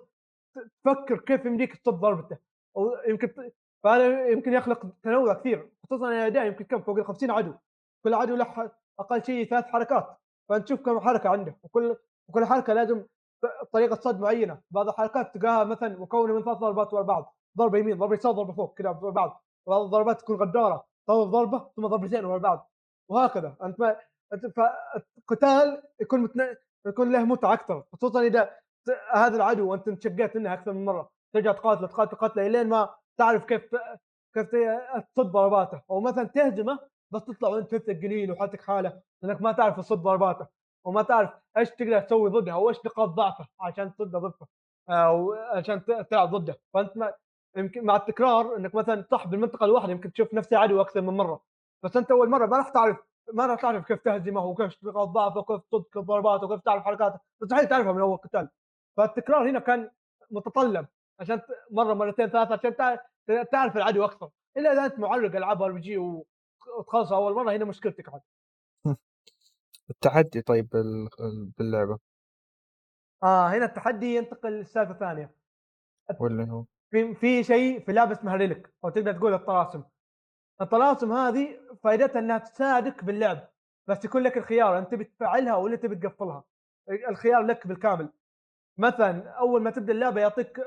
تفكر 0.83 1.19
كيف 1.19 1.45
يمديك 1.45 1.75
تصد 1.77 1.93
ضربته 1.93 2.37
أو 2.77 2.91
يمكن 3.07 3.51
فهذا 3.83 4.27
يمكن 4.27 4.53
يخلق 4.53 4.87
تنوع 5.03 5.33
كثير 5.33 5.69
خصوصا 5.83 6.11
الأعداء 6.11 6.45
يمكن 6.45 6.65
كم 6.65 6.81
فوق 6.81 6.97
ال 6.97 7.05
50 7.05 7.31
عدو. 7.31 7.53
كل 8.03 8.13
عدو 8.13 8.35
له 8.35 8.71
أقل 8.99 9.23
شيء 9.23 9.49
ثلاث 9.49 9.65
حركات 9.65 10.17
فأنت 10.49 10.65
تشوف 10.65 10.81
كم 10.81 10.99
حركة 10.99 11.29
عنده 11.29 11.55
وكل 11.63 11.97
وكل 12.29 12.45
حركة 12.45 12.73
لازم 12.73 13.05
طريقه 13.73 13.95
صد 13.95 14.19
معينة. 14.19 14.61
بعض 14.71 14.87
الحركات 14.87 15.33
تلقاها 15.33 15.63
مثلا 15.63 15.99
مكونة 15.99 16.33
من 16.33 16.43
ثلاث 16.43 16.57
ضربات 16.57 16.93
ورا 16.93 17.01
بعض 17.01 17.35
ضربة 17.57 17.77
يمين 17.77 17.97
ضربة 17.97 18.13
يسار 18.13 18.31
ضربة 18.31 18.53
فوق 18.53 18.77
كذا 18.77 18.89
ورا 18.89 19.11
بعض 19.11 19.43
بعض 19.67 19.81
الضربات 19.81 20.21
تكون 20.21 20.35
غدارة 20.35 20.85
تضرب 21.07 21.31
ضربة 21.31 21.69
ثم 21.75 21.87
ضربتين 21.87 22.25
ورا 22.25 22.37
بعض 22.37 22.71
وهكذا. 23.09 23.55
أنت 23.63 23.79
ما 23.79 23.95
فالقتال 24.55 25.83
يكون 26.01 26.19
متن... 26.19 26.55
يكون 26.87 27.11
له 27.11 27.23
متعة 27.23 27.53
أكثر 27.53 27.83
خصوصا 27.93 28.21
إذا 28.21 28.49
هذا 29.13 29.35
العدو 29.35 29.71
وأنت 29.71 29.87
انشقيت 29.87 30.35
منه 30.37 30.53
أكثر 30.53 30.73
من 30.73 30.85
مرة 30.85 31.09
ترجع 31.33 31.51
تقاتله 31.51 31.87
تقاتله 31.87 32.17
تقاتله 32.17 32.47
إلين 32.47 32.69
ما 32.69 32.89
تعرف 33.17 33.45
كيف 33.45 33.75
كيف 34.33 34.49
تصد 35.15 35.31
ضرباته 35.31 35.81
أو 35.91 36.01
مثلا 36.01 36.23
تهزمه 36.23 36.79
بس 37.11 37.25
تطلع 37.25 37.49
وانت 37.49 37.75
قليل 37.75 38.31
وحالتك 38.31 38.61
حالة 38.61 39.01
لأنك 39.21 39.41
ما 39.41 39.51
تعرف 39.51 39.77
تصد 39.77 39.97
ضرباته 39.97 40.47
وما 40.85 41.01
تعرف 41.01 41.29
إيش 41.57 41.69
تقدر 41.69 41.99
تسوي 41.99 42.29
ضدها 42.29 42.55
وايش 42.55 42.77
نقاط 42.85 43.09
ضعفه 43.09 43.47
عشان 43.59 43.95
تصد 43.95 44.11
ضده 44.11 44.47
أو 44.89 45.33
عشان 45.33 45.85
تلعب 46.09 46.35
ضده. 46.35 46.59
فأنت 46.73 46.97
ما 46.97 47.13
يمكن 47.57 47.85
مع 47.85 47.95
التكرار 47.95 48.55
إنك 48.57 48.75
مثلا 48.75 49.05
صح 49.11 49.27
بالمنطقة 49.27 49.65
الواحدة 49.65 49.91
يمكن 49.91 50.11
تشوف 50.11 50.33
نفس 50.33 50.53
العدو 50.53 50.81
أكثر 50.81 51.01
من 51.01 51.17
مرة. 51.17 51.41
بس 51.83 51.97
أنت 51.97 52.11
أول 52.11 52.29
مرة 52.29 52.45
ما 52.45 52.57
راح 52.57 52.69
تعرف 52.69 52.97
ما 53.33 53.45
راح 53.45 53.61
تعرف 53.61 53.85
كيف 53.85 53.99
تهزمه 53.99 54.45
وكيف 54.45 54.83
نقاط 54.83 55.07
ضعفه 55.07 55.39
وكيف 55.39 55.61
تصد 55.71 55.85
ضرباته 55.97 56.45
وكيف 56.45 56.61
تعرف 56.61 56.83
حركاته. 56.83 57.19
مستحيل 57.41 57.67
تعرفها 57.67 57.91
من 57.91 58.01
أول 58.01 58.17
قتال. 58.17 58.49
فالتكرار 58.97 59.49
هنا 59.49 59.59
كان 59.59 59.89
متطلب 60.31 60.87
عشان 61.19 61.41
مرة 61.71 61.93
مرتين 61.93 62.29
ثلاثة 62.29 62.53
عشان 62.53 62.75
تعرف 63.51 63.77
العدو 63.77 64.05
أكثر. 64.05 64.29
إلا 64.57 64.73
إذا 64.73 64.85
أنت 64.85 64.99
معرق 64.99 65.35
ألعاب 65.35 65.61
أر 65.61 65.71
بي 65.71 65.79
جي 65.79 65.97
وتخلصها 66.77 67.17
أول 67.17 67.33
مرة 67.33 67.51
هنا 67.51 67.65
مشكلتك 67.65 68.09
عاد. 68.09 68.21
التحدي 69.89 70.41
طيب 70.41 70.69
باللعبة. 71.57 71.99
آه 73.23 73.47
هنا 73.47 73.65
التحدي 73.65 74.15
ينتقل 74.15 74.59
لسالفه 74.59 74.93
ثانية 74.93 75.35
واللي 76.19 76.51
هو؟ 76.51 76.65
في 76.91 77.15
في 77.15 77.43
شيء 77.43 77.79
في 77.85 77.91
لعبة 77.91 78.11
اسمها 78.11 78.35
ريلك 78.35 78.73
أو 78.83 78.89
تقدر 78.89 79.13
تقول 79.13 79.33
الطلاسم. 79.33 79.83
الطلاسم 80.61 81.11
هذه 81.11 81.59
فائدتها 81.83 82.19
إنها 82.19 82.37
تساعدك 82.37 83.03
باللعب 83.03 83.49
بس 83.87 84.05
يكون 84.05 84.23
لك 84.23 84.37
الخيار 84.37 84.77
أنت 84.77 84.91
تبي 84.91 85.03
تفعلها 85.03 85.55
ولا 85.55 85.75
تبي 85.75 85.95
تقفلها. 85.95 86.43
الخيار 87.09 87.41
لك 87.41 87.67
بالكامل. 87.67 88.09
مثلا 88.77 89.29
أول 89.29 89.61
ما 89.63 89.71
تبدأ 89.71 89.93
اللعبة 89.93 90.21
يعطيك 90.21 90.59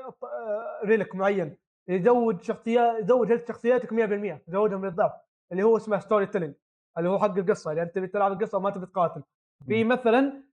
relic 0.85 1.15
معين. 1.15 1.57
يزود 1.87 2.41
شخصيات 2.43 3.03
يزود 3.03 3.47
شخصياتك 3.47 3.93
100% 3.93 4.43
يزودهم 4.47 4.85
للضعف 4.85 5.11
اللي 5.53 5.63
هو 5.63 5.77
اسمه 5.77 5.99
storytelling 5.99 6.53
اللي 6.97 7.09
هو 7.09 7.19
حق 7.19 7.37
القصة 7.37 7.71
اللي 7.71 7.81
انت 7.81 7.95
تبي 7.95 8.07
تلعب 8.07 8.31
القصة 8.31 8.57
وما 8.57 8.69
تبي 8.69 8.85
تقاتل. 8.85 9.23
في 9.67 9.83
مثلا 9.83 10.43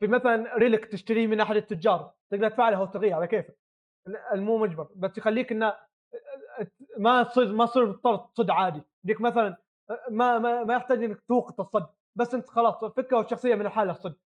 في 0.00 0.06
مثلا 0.06 0.56
relic 0.56 0.84
تشتريه 0.84 1.26
من 1.26 1.40
أحد 1.40 1.56
التجار 1.56 2.12
تقدر 2.30 2.48
تفعله 2.48 2.82
وتلغيه 2.82 3.14
على 3.14 3.26
كيفك. 3.26 3.58
المو 4.32 4.58
مجبر 4.58 4.88
بس 4.96 5.18
يخليك 5.18 5.52
إنه 5.52 5.74
ما 6.98 7.22
تصير 7.22 7.52
ما 7.52 7.66
تصير 7.66 7.86
مضطر 7.86 8.16
تصد 8.16 8.50
عادي. 8.50 8.82
يديك 9.04 9.20
مثلا 9.20 9.56
ما 10.10 10.38
ما, 10.38 10.64
ما 10.64 10.74
يحتاج 10.74 11.04
إنك 11.04 11.20
توقف 11.28 11.60
الصد 11.60 11.86
بس 12.16 12.34
أنت 12.34 12.48
خلاص 12.48 12.84
فكه 12.84 13.20
الشخصيه 13.20 13.54
من 13.54 13.66
الحالة 13.66 13.92
الصد 13.92 14.16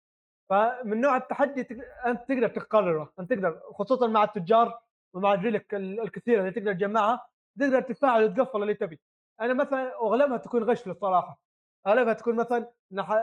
فمن 0.51 1.01
نوع 1.01 1.17
التحدي 1.17 1.61
أنت 2.07 2.29
تقدر 2.29 2.49
تقرره 2.49 3.13
أنت 3.21 3.31
تقدر 3.33 3.61
خصوصا 3.73 4.07
مع 4.07 4.25
التجار 4.25 4.79
ومع 5.15 5.35
الريلك 5.35 5.75
الكثيرة 5.75 6.41
اللي 6.41 6.51
تقدر 6.51 6.73
تجمعها 6.73 7.27
تقدر 7.61 7.81
تفعل 7.81 8.25
وتقفل 8.25 8.63
اللي 8.63 8.75
تبي. 8.75 9.01
أنا 9.43 9.55
مثلا 9.55 9.95
أغلبها 9.95 10.37
تكون 10.37 10.63
غش 10.65 10.87
للصراحة. 10.89 11.41
أغلبها 11.87 12.13
تكون 12.13 12.37
مثلا 12.37 12.73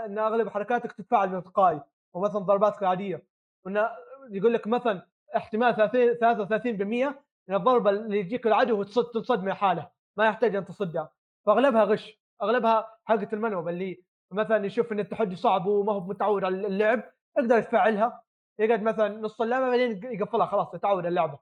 إن 0.05 0.17
أغلب 0.17 0.49
حركاتك 0.49 0.91
تتفاعل 0.91 1.29
من 1.29 1.43
تلقائي 1.43 1.81
ومثلا 2.13 2.39
ضرباتك 2.39 2.81
العادية. 2.81 3.25
وانه 3.65 3.89
يقول 4.29 4.53
لك 4.53 4.67
مثلا 4.67 5.07
احتمال 5.35 5.75
33% 5.75 7.23
من 7.47 7.55
الضربه 7.55 7.89
اللي 7.89 8.19
يجيك 8.19 8.47
العدو 8.47 8.83
تنصد 8.83 9.43
من 9.43 9.53
حاله 9.53 9.89
ما 10.17 10.25
يحتاج 10.25 10.55
أن 10.55 10.65
تصدها 10.65 11.11
فأغلبها 11.45 11.83
غش. 11.83 12.19
أغلبها 12.41 12.97
حقة 13.05 13.27
المنوب 13.33 13.69
اللي 13.69 14.03
مثلا 14.31 14.65
يشوف 14.65 14.91
إن 14.91 14.99
التحدي 14.99 15.35
صعب 15.35 15.65
وما 15.65 15.93
هو 15.93 15.99
متعود 15.99 16.43
على 16.43 16.67
اللعب 16.67 17.03
يقدر 17.37 17.57
يفعلها. 17.57 18.23
يقعد 18.59 18.81
مثلا 18.83 19.17
نص 19.17 19.41
اللعبة 19.41 19.69
بعدين 19.69 20.03
يقفلها 20.13 20.45
خلاص 20.45 20.73
يتعود 20.73 20.99
على 20.99 21.07
اللعبة. 21.07 21.39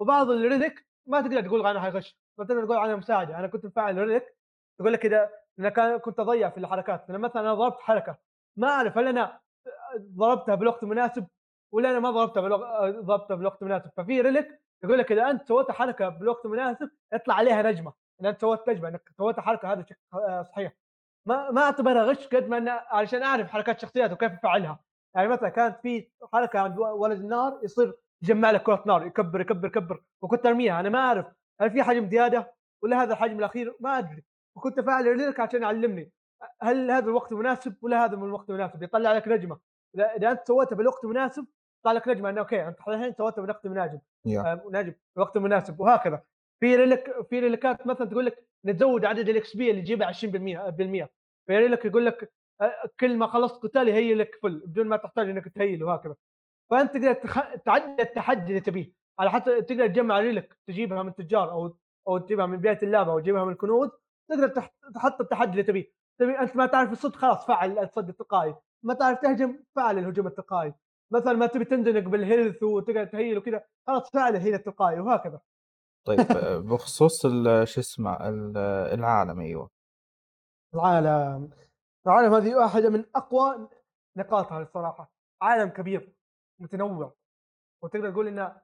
وبعض 0.00 0.30
الريدك 0.30 0.87
ما 1.08 1.20
تقدر 1.20 1.42
تقول 1.42 1.66
عنها 1.66 1.88
غش 1.88 2.16
ما 2.38 2.44
تقدر 2.44 2.64
تقول 2.64 2.76
عنها 2.76 2.96
مساعدة. 2.96 3.38
أنا 3.38 3.46
كنت 3.46 3.66
مفعل 3.66 3.98
ريدك 3.98 4.36
يقول 4.80 4.92
لك 4.92 5.06
اذا 5.06 5.30
أنا 5.58 5.98
كنت 5.98 6.20
اضيع 6.20 6.50
في 6.50 6.58
الحركات. 6.58 7.10
أنا 7.10 7.18
مثلا 7.18 7.42
أنا 7.42 7.54
ضربت 7.54 7.80
حركة. 7.80 8.18
ما 8.56 8.68
أعرف 8.68 8.98
هل 8.98 9.08
أنا 9.08 9.40
ضربتها 9.98 10.54
بالوقت 10.54 10.82
المناسب 10.82 11.26
ولا 11.72 11.90
أنا 11.90 12.00
ما 12.00 12.10
ضربتها 12.10 12.40
بالوقت 12.40 12.94
ضربتها 12.94 13.34
بالوقت 13.34 13.62
المناسب 13.62 13.90
ففي 13.96 14.20
ريلك 14.20 14.62
يقول 14.84 14.98
لك 14.98 15.12
إذا 15.12 15.30
أنت 15.30 15.48
سويت 15.48 15.70
حركة 15.70 16.08
بالوقت 16.08 16.44
المناسب 16.44 16.90
يطلع 17.12 17.34
عليها 17.34 17.62
نجمة. 17.62 17.92
اذا 18.20 18.28
أنت 18.28 18.40
سويت 18.40 18.68
نجمة 18.68 18.88
إنك 18.88 19.08
سويت 19.18 19.40
حركة 19.40 19.72
هذا 19.72 19.84
صحيح. 20.42 20.72
ما 21.26 21.50
ما 21.50 21.62
أعتبرها 21.62 22.04
غش 22.04 22.26
قد 22.26 22.48
ما 22.48 22.58
أنا 22.58 22.72
علشان 22.72 23.22
أعرف 23.22 23.50
حركات 23.50 23.80
شخصيات 23.80 24.12
وكيف 24.12 24.32
أفعلها. 24.32 24.80
يعني 25.14 25.28
مثلا 25.28 25.48
كانت 25.48 25.80
في 25.80 26.10
حركة 26.32 26.58
عند 26.58 26.78
ولد 26.78 27.20
النار 27.20 27.60
يصير 27.62 27.94
يجمع 28.22 28.50
لك 28.50 28.62
كرة 28.62 28.82
نار 28.86 29.06
يكبر 29.06 29.40
يكبر 29.40 29.66
يكبر. 29.68 30.02
وكنت 30.22 30.46
أرميها. 30.46 30.80
أنا 30.80 30.88
ما 30.88 30.98
أعرف 30.98 31.26
هل 31.60 31.70
في 31.70 31.82
حجم 31.82 32.10
زيادة 32.10 32.54
ولا 32.82 33.02
هذا 33.02 33.12
الحجم 33.12 33.38
الأخير 33.38 33.76
ما 33.80 33.98
أدري. 33.98 34.24
وكنت 34.56 34.78
أفعل 34.78 35.06
relic 35.06 35.40
عشان 35.40 35.62
يعلمني. 35.62 36.12
هل 36.62 36.90
هذا 36.90 37.06
الوقت 37.06 37.32
مناسب 37.32 37.76
ولا 37.82 38.04
هذا 38.04 38.16
من 38.16 38.24
الوقت 38.24 38.50
المناسب 38.50 38.82
يطلع 38.82 39.12
لك 39.12 39.28
نجمة. 39.28 39.58
إذا 40.16 40.30
أنت 40.30 40.46
سويتها 40.46 40.76
بالوقت 40.76 41.04
المناسب 41.04 41.46
يطلع 41.80 41.92
لك 41.92 42.08
نجمة. 42.08 42.30
انه 42.30 42.40
okay 42.40 42.68
أنت 42.68 42.78
الحين 42.88 43.14
سويتها 43.14 43.42
بالوقت 43.42 43.66
المناسب 43.66 44.00
آه، 44.46 44.62
نجم 44.70 44.94
بالوقت 45.16 45.36
المناسب 45.36 45.80
وهكذا. 45.80 46.22
في 46.60 46.76
relic 46.76 47.26
في 47.30 47.40
relic 47.40 47.78
ات 47.78 47.86
مثلا 47.86 48.06
تقول 48.08 48.26
لك 48.26 48.48
نزود 48.64 49.04
عدد 49.04 49.28
ال 49.28 49.56
XP 49.56 49.70
اللي 49.70 49.82
تجيبه 49.82 50.06
20% 50.06 50.70
بالمية 50.70 51.10
في 51.46 51.56
relic 51.58 51.84
يقول 51.84 52.06
لك 52.06 52.32
آه، 52.60 52.90
كل 53.00 53.16
ما 53.16 53.26
خلصت 53.26 53.62
قتال 53.62 53.88
يهيل 53.88 54.14
لك 54.14 54.38
full 54.42 54.62
بدون 54.66 54.88
ما 54.88 54.96
تحتاج 54.96 55.30
إنك 55.30 55.48
تهيل 55.48 55.84
وهكذا. 55.84 56.14
فأنت 56.70 56.92
تقدر 56.94 57.12
تخ... 57.12 57.38
تعدل 57.64 58.00
التحدي 58.00 58.48
اللي 58.48 58.60
تبيه. 58.60 58.92
على 59.18 59.30
حتى 59.30 59.62
تقدر 59.62 59.86
تجمع 59.86 60.18
relic 60.20 60.58
تجيبها 60.68 61.02
من 61.02 61.14
تجار 61.14 61.50
أو 61.52 61.76
أو 62.08 62.18
تجيبها 62.18 62.46
من 62.46 62.56
بدايه 62.56 62.78
اللعبة 62.82 63.12
أو 63.12 63.20
تجيبها 63.20 63.44
من 63.44 63.52
الكنوز 63.52 63.90
تقدر 64.30 64.48
تح... 64.48 64.74
تحط 64.94 65.20
التحدي 65.20 65.50
اللي 65.50 65.62
تبيه. 65.62 65.92
تبي 66.20 66.38
أنت 66.38 66.56
ما 66.56 66.66
تعرف 66.66 66.92
الصد 66.92 67.16
خلاص 67.16 67.46
فعل 67.46 67.78
الصد 67.78 68.08
التلقائي 68.08 68.54
ما 68.84 68.94
تعرف 68.94 69.18
تهجم 69.20 69.64
فعل 69.76 69.98
الهجوم 69.98 70.26
التلقائي 70.26 70.74
مثلا 71.12 71.32
ما 71.32 71.46
تبي 71.46 71.64
تنزنق 71.64 72.08
بالهيلث 72.08 72.62
وتقدر 72.62 73.04
تهيل 73.04 73.38
وكذا 73.38 73.64
خلاص 73.86 74.10
فعل 74.10 74.36
الهيل 74.36 74.54
التلقائي 74.54 75.00
وهكذا. 75.00 75.40
طيب 76.06 76.20
آه، 76.20 76.58
بخصوص 76.58 77.26
ال- 77.26 77.68
شو 77.68 77.80
اسمه 77.80 78.28
ال- 78.28 78.56
العالم 78.94 79.40
أيوه. 79.40 79.70
العالم. 80.74 81.50
العالم 82.06 82.34
هذه 82.34 82.54
واحدة 82.54 82.90
من 82.90 83.04
أقوى 83.16 83.68
نقاطها 84.16 84.62
الصراحة. 84.62 85.12
عالم 85.42 85.68
كبير. 85.68 86.12
متنوع 86.60 87.12
وتقدر 87.82 88.10
تقول 88.10 88.28
إنه 88.28 88.60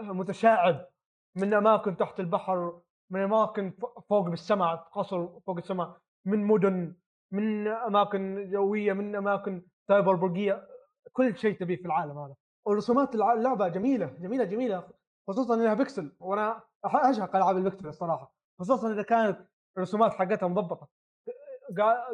متشعب. 0.00 0.88
من 1.36 1.54
اماكن 1.54 1.96
تحت 1.96 2.20
البحر 2.20 2.80
من 3.10 3.22
اماكن 3.22 3.72
فوق 4.08 4.28
بالسماء 4.28 4.76
قصر 4.76 5.40
فوق 5.40 5.56
السماء 5.56 5.96
من 6.24 6.44
مدن 6.44 6.94
من 7.32 7.68
أماكن 7.68 8.50
جوية 8.50 8.92
من 8.92 9.16
أماكن 9.16 9.62
سايبر 9.88 10.14
برقية. 10.14 10.68
كل 11.12 11.36
شيء 11.36 11.58
تبيه 11.60 11.76
في 11.76 11.84
العالم 11.84 12.18
هذا. 12.18 12.34
ورسومات 12.66 13.14
اللعبة 13.14 13.68
جميلة 13.68 14.06
جميلة 14.06 14.44
جميلة. 14.44 14.88
خصوصا 15.28 15.54
إنها 15.54 15.74
بيكسل. 15.74 16.16
وأنا 16.20 16.62
أعشق 16.84 17.36
ألعاب 17.36 17.56
البيكسل 17.56 17.88
الصراحة. 17.88 18.32
خصوصا 18.60 18.92
إذا 18.92 19.02
كانت 19.02 19.48
الرسومات 19.76 20.12
حقتها 20.12 20.48
مضبطة. 20.48 20.88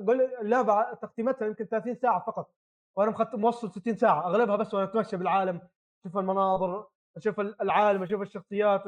طول 0.07 0.21
اللعبة 0.21 0.95
تقييمها 0.95 1.47
يمكن 1.47 1.65
30 1.65 1.95
ساعة 1.95 2.25
فقط. 2.27 2.51
وأنا 2.97 3.11
مخط... 3.11 3.35
موصل 3.35 3.71
60 3.71 3.97
ساعة 3.97 4.27
أغلبها 4.27 4.57
بس 4.57 4.75
وأنا 4.75 4.85
أتمشى 4.85 5.17
بالعالم 5.17 5.61
أشوف 6.05 6.19
المناظر 6.19 6.87
أشوف 7.17 7.41
العالم 7.41 8.03
أشوف 8.03 8.23
الشخصيات 8.23 8.83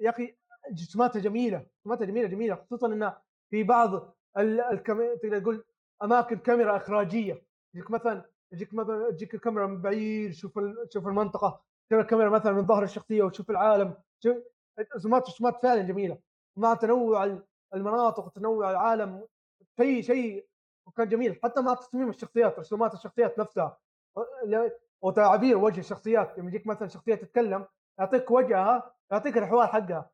يا 0.00 0.10
أخي 0.10 0.36
رسوماتها 0.72 1.20
جميلة 1.20 1.66
رسوماتها 1.80 2.04
جميلة 2.04 2.28
جميلة 2.28 2.54
خصوصا 2.54 2.86
انه 2.86 3.16
في 3.50 3.62
بعض 3.62 3.94
ال... 4.38 4.60
الكم... 4.60 5.14
تقدر 5.22 5.38
تقول 5.38 5.64
أماكن 6.02 6.38
كاميرا 6.38 6.76
إخراجية. 6.76 7.42
يجيك 7.74 7.90
مثلا 7.90 8.24
يجيك 8.52 8.74
مثلا 8.74 9.10
تجيك 9.10 9.34
الكاميرا 9.34 9.66
من 9.66 9.82
بعيد 9.82 10.32
شوف 10.32 10.58
ال... 10.58 10.88
شوف 10.92 11.06
المنطقة 11.06 11.60
تجيك 11.90 12.00
الكاميرا 12.04 12.30
مثلا 12.30 12.52
من 12.52 12.66
ظهر 12.66 12.82
الشخصية 12.82 13.22
وتشوف 13.22 13.50
العالم 13.50 13.94
شوف 14.24 14.36
رسومات 14.96 15.62
فعلا 15.62 15.82
جميلة. 15.82 16.18
مع 16.56 16.74
تنوع 16.74 17.38
المناطق 17.74 18.26
وتنوع 18.26 18.70
العالم 18.70 19.26
شيء 19.80 20.02
شيء 20.02 20.46
وكان 20.88 21.08
جميل 21.08 21.40
حتى 21.44 21.60
مع 21.60 21.74
تصميم 21.74 22.08
الشخصيات 22.08 22.58
رسومات 22.58 22.94
الشخصيات 22.94 23.38
نفسها. 23.38 23.78
وتعابير 25.02 25.58
وجه 25.58 25.80
الشخصيات 25.80 26.38
لما 26.38 26.48
يجيك 26.48 26.66
مثلا 26.66 26.88
شخصية 26.88 27.14
تتكلم 27.14 27.66
يعطيك 27.98 28.30
وجهها 28.30 28.94
يعطيك 29.12 29.38
الحوار 29.38 29.66
حقها. 29.66 30.10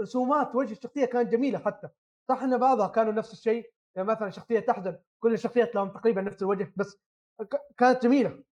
رسومات 0.00 0.54
وجه 0.54 0.72
الشخصية 0.72 1.04
كانت 1.04 1.32
جميلة 1.32 1.58
حتى. 1.58 1.88
صح 2.28 2.42
إن 2.42 2.58
بعضها 2.58 2.88
كانوا 2.88 3.12
نفس 3.12 3.32
الشيء 3.32 3.72
يعني 3.96 4.08
مثلا 4.08 4.30
شخصية 4.30 4.60
تحزن 4.60 4.98
كل 5.20 5.32
الشخصيات 5.32 5.74
لهم 5.74 5.88
تقريبا 5.88 6.22
نفس 6.22 6.42
الوجه 6.42 6.72
بس 6.76 7.00
كانت 7.78 8.02
جميلة. 8.02 8.42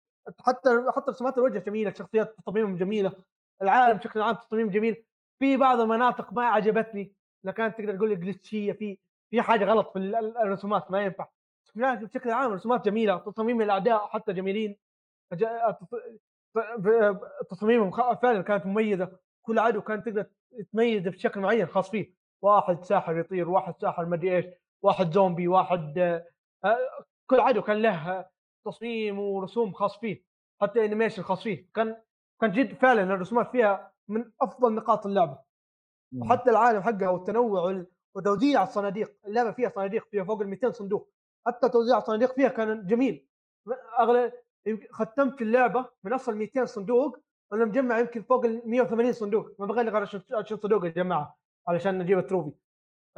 حتى 0.40 0.84
حتى 0.96 1.10
رسومات 1.10 1.38
الوجه 1.38 1.58
جميلة 1.58 1.90
الشخصيات 1.90 2.34
تصاميمهم 2.38 2.76
جميلة 2.76 3.12
العالم 3.62 3.98
بشكل 3.98 4.22
عام 4.22 4.34
تصميم 4.34 4.70
جميل. 4.70 5.04
في 5.38 5.56
بعض 5.56 5.80
المناطق 5.80 6.32
ما 6.32 6.46
عجبتني 6.46 7.14
لكن 7.44 7.72
تقدر 7.78 7.96
تقول 7.96 8.20
جلتشيه 8.20 8.72
في 8.72 8.98
في 9.30 9.42
حاجة 9.42 9.64
غلط 9.64 9.92
في 9.92 9.98
ال- 9.98 10.14
ال- 10.16 10.36
الرسومات 10.38 10.90
ما 10.90 11.02
ينفع. 11.02 11.28
بشكل 11.76 12.30
عام 12.30 12.52
رسومات 12.52 12.84
جميلة 12.84 13.18
تصاميم 13.18 13.62
الاعداء 13.62 14.06
حتى 14.06 14.32
جميلين. 14.32 14.76
فجاء- 15.30 15.72
تص- 15.72 16.18
ب- 16.78 17.20
تصاميمهم 17.50 17.90
خ- 17.90 18.20
فعلا 18.22 18.42
كانت 18.42 18.66
مميزة. 18.66 19.18
كل 19.42 19.58
عدو 19.58 19.82
كان 19.82 20.02
تقدر 20.02 20.26
تميز 20.72 21.08
بشكل 21.08 21.40
معين 21.40 21.66
خاص 21.66 21.90
فيه. 21.90 22.14
واحد 22.42 22.84
ساحر 22.84 23.18
يطير 23.18 23.48
واحد 23.50 23.74
ساحر 23.80 24.06
ما 24.06 24.22
إيش 24.22 24.44
واحد 24.82 25.10
زومبي 25.12 25.48
واحد 25.48 25.98
آه، 25.98 26.26
آه، 26.64 26.78
كل 27.30 27.40
عدو 27.40 27.62
كان 27.62 27.82
له 27.82 28.10
آه، 28.18 28.30
تصميم 28.64 29.18
ورسوم 29.18 29.72
خاص 29.72 29.98
فيه 29.98 30.24
حتى 30.62 30.84
انيميشن 30.84 31.22
خاص 31.22 31.42
فيه. 31.42 31.66
كان 31.74 31.96
كان 32.40 32.52
جد 32.52 32.74
فعلا 32.74 33.02
الرسومات 33.02 33.50
فيها 33.50 33.92
من 34.08 34.32
أفضل 34.40 34.74
نقاط 34.74 35.06
اللعبة. 35.06 35.38
وحتى 36.20 36.50
العالم 36.50 36.80
حقها 36.82 37.08
والتنوع 37.08 37.60
وال- 37.62 37.86
وتوزيع 38.14 38.62
الصناديق 38.62 39.12
اللعبة 39.26 39.52
فيها 39.52 39.68
صناديق 39.68 40.08
فيها 40.10 40.24
فوق 40.24 40.40
ال 40.40 40.48
200 40.48 40.70
صندوق. 40.70 41.12
حتى 41.46 41.68
توزيع 41.68 41.98
الصناديق 41.98 42.34
فيها 42.34 42.48
كان 42.48 42.86
جميل. 42.86 43.26
يمكن 44.66 44.86
ختمت 44.92 45.42
اللعبة 45.42 45.86
من 46.04 46.12
أصل 46.12 46.36
200 46.36 46.64
صندوق 46.64 47.18
أنا 47.52 47.64
مجمع 47.64 47.98
يمكن 47.98 48.22
فوق 48.22 48.44
ال 48.44 48.62
180 48.70 49.12
صندوق. 49.12 49.50
ما 49.58 49.66
بغير 49.66 49.88
غير 49.90 50.02
20 50.02 50.60
صندوق 50.60 50.84
اجمعها 50.84 51.36
علشان 51.68 51.98
نجيب 51.98 52.18
ال 52.18 52.22
trophy. 52.22 52.52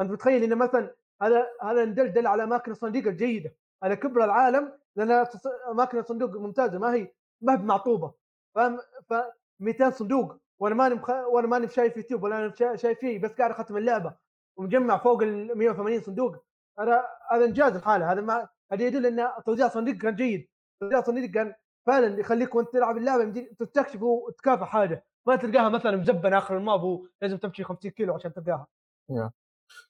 أنت 0.01 0.11
متخيل 0.11 0.43
إن 0.43 0.59
مثلا 0.59 0.95
هذا 1.23 1.47
هذا 1.63 1.85
ندلدل 1.85 2.27
على 2.27 2.45
اماكن 2.45 2.73
الصناديق 2.73 3.07
الجيدة 3.09 3.57
على 3.83 3.97
كبر 3.97 4.25
العالم 4.25 4.79
لأن 4.97 5.27
اماكن 5.71 5.99
الصندوق 5.99 6.31
ممتازة 6.31 6.79
ما 6.79 6.95
هي 6.95 7.13
ما 7.41 7.53
هي 7.55 7.59
معطوبه 7.59 8.15
فاهم؟ 8.55 8.79
ف 9.09 9.15
200 9.61 9.91
صندوق 9.91 10.37
وأنا 10.59 10.75
ماني 10.75 10.95
مخ... 10.95 11.11
وأنا 11.11 11.47
ماني 11.47 11.69
شايف 11.69 11.97
يوتيوب 11.97 12.23
ولا 12.23 12.39
أنا 12.39 12.55
شا- 12.55 12.77
شايف 12.77 12.99
فيه 12.99 13.19
بس 13.19 13.31
قاعد 13.31 13.51
أختم 13.51 13.77
اللعبة. 13.77 14.15
ومجمع 14.57 14.99
فوق 14.99 15.23
ال 15.23 15.59
180 15.59 16.01
صندوق. 16.01 16.37
هذا 16.79 17.05
هذا 17.31 17.45
انجاز 17.45 17.77
الحالة 17.77 18.13
هذا 18.13 18.21
ما 18.21 18.49
هذا 18.73 18.87
يدل 18.87 19.07
إن 19.07 19.29
توزيع 19.47 19.67
الصناديق 19.67 19.97
كان 19.97 20.15
جيد. 20.15 20.49
توزيع 20.81 20.99
الصناديق 20.99 21.31
كان 21.31 21.55
فعلا 21.87 22.21
يخليك 22.21 22.55
وأنت 22.55 22.69
تلعب 22.73 22.97
اللعبة 22.97 23.47
تستكشف 23.59 24.03
وتكافح 24.03 24.69
حاجة. 24.69 25.05
ما 25.27 25.37
تلقاها 25.37 25.69
مثلا 25.69 25.97
مزبنه 25.97 26.39
آخر 26.39 26.57
ال 26.57 26.63
map 26.63 26.83
ولازم 26.83 27.37
تمشي 27.37 27.65
50 27.65 27.91
كيلو 27.91 28.15
عشان 28.15 28.33
تلقاها. 28.33 28.67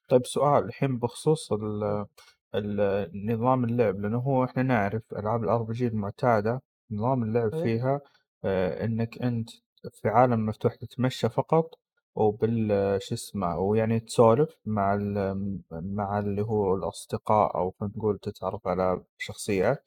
طيب 0.09 0.27
سؤال 0.27 0.65
الحين 0.65 0.99
بخصوص 0.99 1.53
نظام 3.15 3.65
اللعب 3.65 4.01
لأنه 4.01 4.19
هو 4.19 4.45
إحنا 4.45 4.63
نعرف 4.63 5.03
ألعاب 5.13 5.45
ال 5.45 5.63
RPG 5.63 5.87
المعتادة 5.87 6.63
نظام 6.91 7.23
اللعب 7.23 7.55
إيه. 7.55 7.63
فيها 7.63 8.01
آه، 8.45 8.85
إنك 8.85 9.23
أنت 9.23 9.51
في 9.93 10.09
عالم 10.09 10.47
مفتوح 10.47 10.75
تتمشى 10.75 11.29
فقط 11.29 11.79
وبال 12.15 12.69
شو 13.03 13.15
اسمه 13.15 13.59
ويعني 13.59 14.01
تسولف 14.01 14.57
مع 14.67 14.95
ال 14.95 15.61
مع 15.73 16.19
اللي 16.19 16.43
هو 16.43 16.75
الأصدقاء 16.75 17.57
أو 17.57 17.71
خلينا 17.81 17.95
نقول 17.97 18.19
تتعرف 18.19 18.69
على 18.69 19.03
شخصيات 19.19 19.87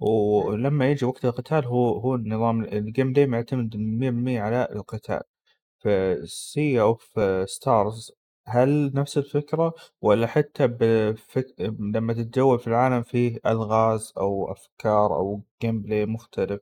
ولما 0.00 0.90
يجي 0.90 1.06
وقت 1.06 1.24
القتال 1.24 1.64
هو 1.66 1.98
هو 1.98 2.14
النظام 2.14 2.64
ال 2.64 3.12
gameplay 3.12 3.26
معتمد 3.26 3.76
100% 3.76 4.40
على 4.40 4.68
القتال. 4.72 5.22
في 5.78 6.22
Sea 6.26 6.80
of 6.80 7.20
Stars 7.44 8.12
هل 8.46 8.92
نفس 8.94 9.18
الفكرة؟ 9.18 9.74
ولا 10.02 10.26
حتى 10.26 10.66
بفك... 10.68 11.46
لما 11.94 12.12
تتجول 12.12 12.58
في 12.58 12.66
العالم 12.66 13.02
فيه 13.02 13.38
ألغاز 13.46 14.12
أو 14.18 14.52
أفكار 14.52 15.16
أو 15.16 15.42
gameplay 15.62 16.06
مختلف؟ 16.06 16.60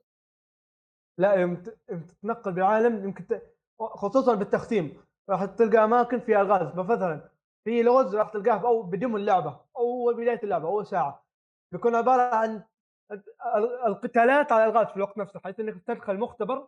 لا 1.17 1.33
يوم 1.33 1.63
تتنقل 1.87 2.51
بالعالم 2.51 3.03
يمكن. 3.03 3.39
خصوصا 3.79 4.35
بالتختيم. 4.35 5.01
راح 5.29 5.45
تلقى 5.45 5.83
أماكن 5.83 6.19
فيها 6.19 6.41
الغاز 6.41 6.75
مثلا 6.75 7.29
في 7.63 7.83
لغز 7.83 8.15
راح 8.15 8.29
تلقاه 8.29 8.67
أو 8.67 8.81
بدم 8.81 9.15
اللعبة 9.15 9.59
أو 9.77 10.13
بداية 10.13 10.39
اللعبة 10.43 10.67
اول 10.67 10.87
ساعة. 10.87 11.25
بيكون 11.71 11.95
عبارة 11.95 12.35
عن 12.35 12.63
ال- 13.11 13.23
القتالات 13.87 14.51
على 14.51 14.65
الغاز 14.65 14.87
في 14.87 14.97
الوقت 14.97 15.17
نفسه 15.17 15.39
حيث 15.39 15.59
إنك 15.59 15.83
تدخل 15.87 16.17
مختبر 16.17 16.67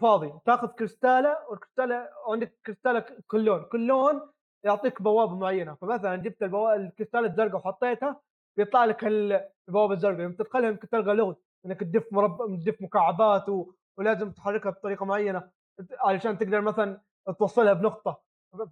فاضي 0.00 0.32
تأخذ 0.44 0.66
كريستاله 0.68 1.36
والكريستاله 1.50 2.08
عندك 2.28 2.58
كريستاله 2.66 3.04
كل 3.26 3.44
لون 3.44 3.62
كل 3.64 3.86
لون 3.86 4.30
يعطيك 4.64 5.02
بوابة 5.02 5.34
معينة. 5.36 5.74
فمثلا 5.74 6.16
جبت. 6.16 6.42
الكريستاله 6.42 7.26
الزرقاء 7.26 7.56
وحطيتها 7.56 8.20
بيطلع 8.56 8.84
لك 8.84 9.04
ال- 9.04 9.48
البوابة 9.68 9.94
الزرقاء. 9.94 10.20
يوم 10.20 10.32
تدخلها 10.32 10.68
يمكن 10.68 10.88
تلقى 10.88 11.14
لغز 11.14 11.36
إنك 11.66 11.80
تدف 11.80 12.12
مربع 12.12 12.46
تدف 12.46 12.82
مكعبات 12.82 13.48
و... 13.48 13.72
ولازم 13.98 14.32
تحركها 14.32 14.70
بطريقة 14.70 15.04
معينة. 15.06 15.50
علشان 15.98 16.38
تقدر 16.38 16.60
مثلا 16.60 17.00
توصلها 17.38 17.72
بنقطة 17.72 18.22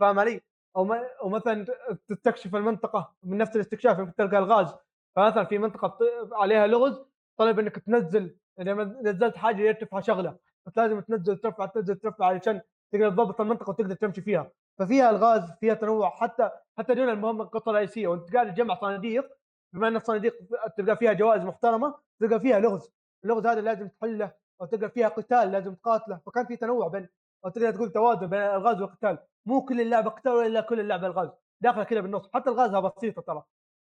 فاهم 0.01 0.19
علي؟ 0.19 0.41
أو. 0.77 0.93
أو 0.95 1.29
مثلا 1.29 1.67
تستكشف 2.09 2.55
المنطقة 2.55 3.15
من 3.23 3.39
نفس 3.39 3.57
الاستكشاف 3.57 3.99
يمكن 3.99 4.15
تلقى 4.15 4.39
الغاز. 4.39 4.75
فمثلا 5.17 5.45
في 5.45 5.59
منطقة 5.59 5.99
عليها 6.33 6.67
لغز 6.67 7.05
طلب 7.39 7.59
إنك 7.59 7.79
تنزل 7.79 8.37
إذا 8.61 8.75
نزلت 8.85 9.37
حاجة 9.37 9.63
يرتفع 9.63 10.01
شغلة. 10.01 10.37
بس 10.67 10.79
لازم 10.79 11.01
تنزل 11.01 11.39
ترفع 11.39 11.67
تنزل 11.67 11.97
ترفع 11.97 12.27
علشان 12.27 12.61
تقدر 12.93 13.11
تضبط 13.11 13.41
المنطقة 13.41 13.71
وتقدر 13.71 13.95
تمشي 13.95 14.21
فيها. 14.21 14.51
ففيها 14.79 15.11
الغاز 15.11 15.53
فيها 15.61 15.75
تنوع. 15.75 16.11
حتى 16.11 16.51
حتى 16.79 16.95
دون 16.95 17.09
المهمه 17.09 17.45
القطه 17.45 17.71
الرئيسيه 17.71 18.07
وأنت 18.07 18.35
قاعد 18.35 18.55
تجمع 18.55 18.75
صناديق 18.75 19.29
بما 19.73 19.89
إن 19.89 19.97
الصناديق 19.97 20.35
تلقى 20.77 20.97
فيها 20.97 21.13
جوائز 21.13 21.43
محترمة 21.45 21.95
تلقى 22.21 22.41
فيها 22.41 22.59
لغز. 22.61 22.91
اللغز 23.25 23.47
هذا 23.47 23.61
لازم 23.61 23.89
تحله 23.89 24.44
أو 24.61 24.67
تلقى 24.67 24.91
فيها 24.91 25.09
قتال 25.09 25.53
لازم 25.53 25.75
تقاتله 25.75 26.21
فكان 26.27 26.47
في 26.47 26.57
تنوع 26.57 26.89
بين 26.89 27.09
أو 27.45 27.51
تقدر 27.51 27.71
تقول 27.71 27.93
توازن 27.93 28.27
بين 28.27 28.41
الغاز 28.41 28.81
والقتال. 28.81 29.19
مو 29.47 29.65
كل 29.65 29.81
اللعبة 29.81 30.11
قتال 30.11 30.33
ولا 30.33 30.61
كل 30.61 30.81
اللعبة 30.81 31.07
الغاز 31.07 31.31
داخلة 31.61 31.85
كذا 31.85 32.01
بالنص 32.01 32.31
حتى 32.35 32.51
الغازها 32.51 32.81
بسيطة 32.81 33.23
ترى. 33.23 33.45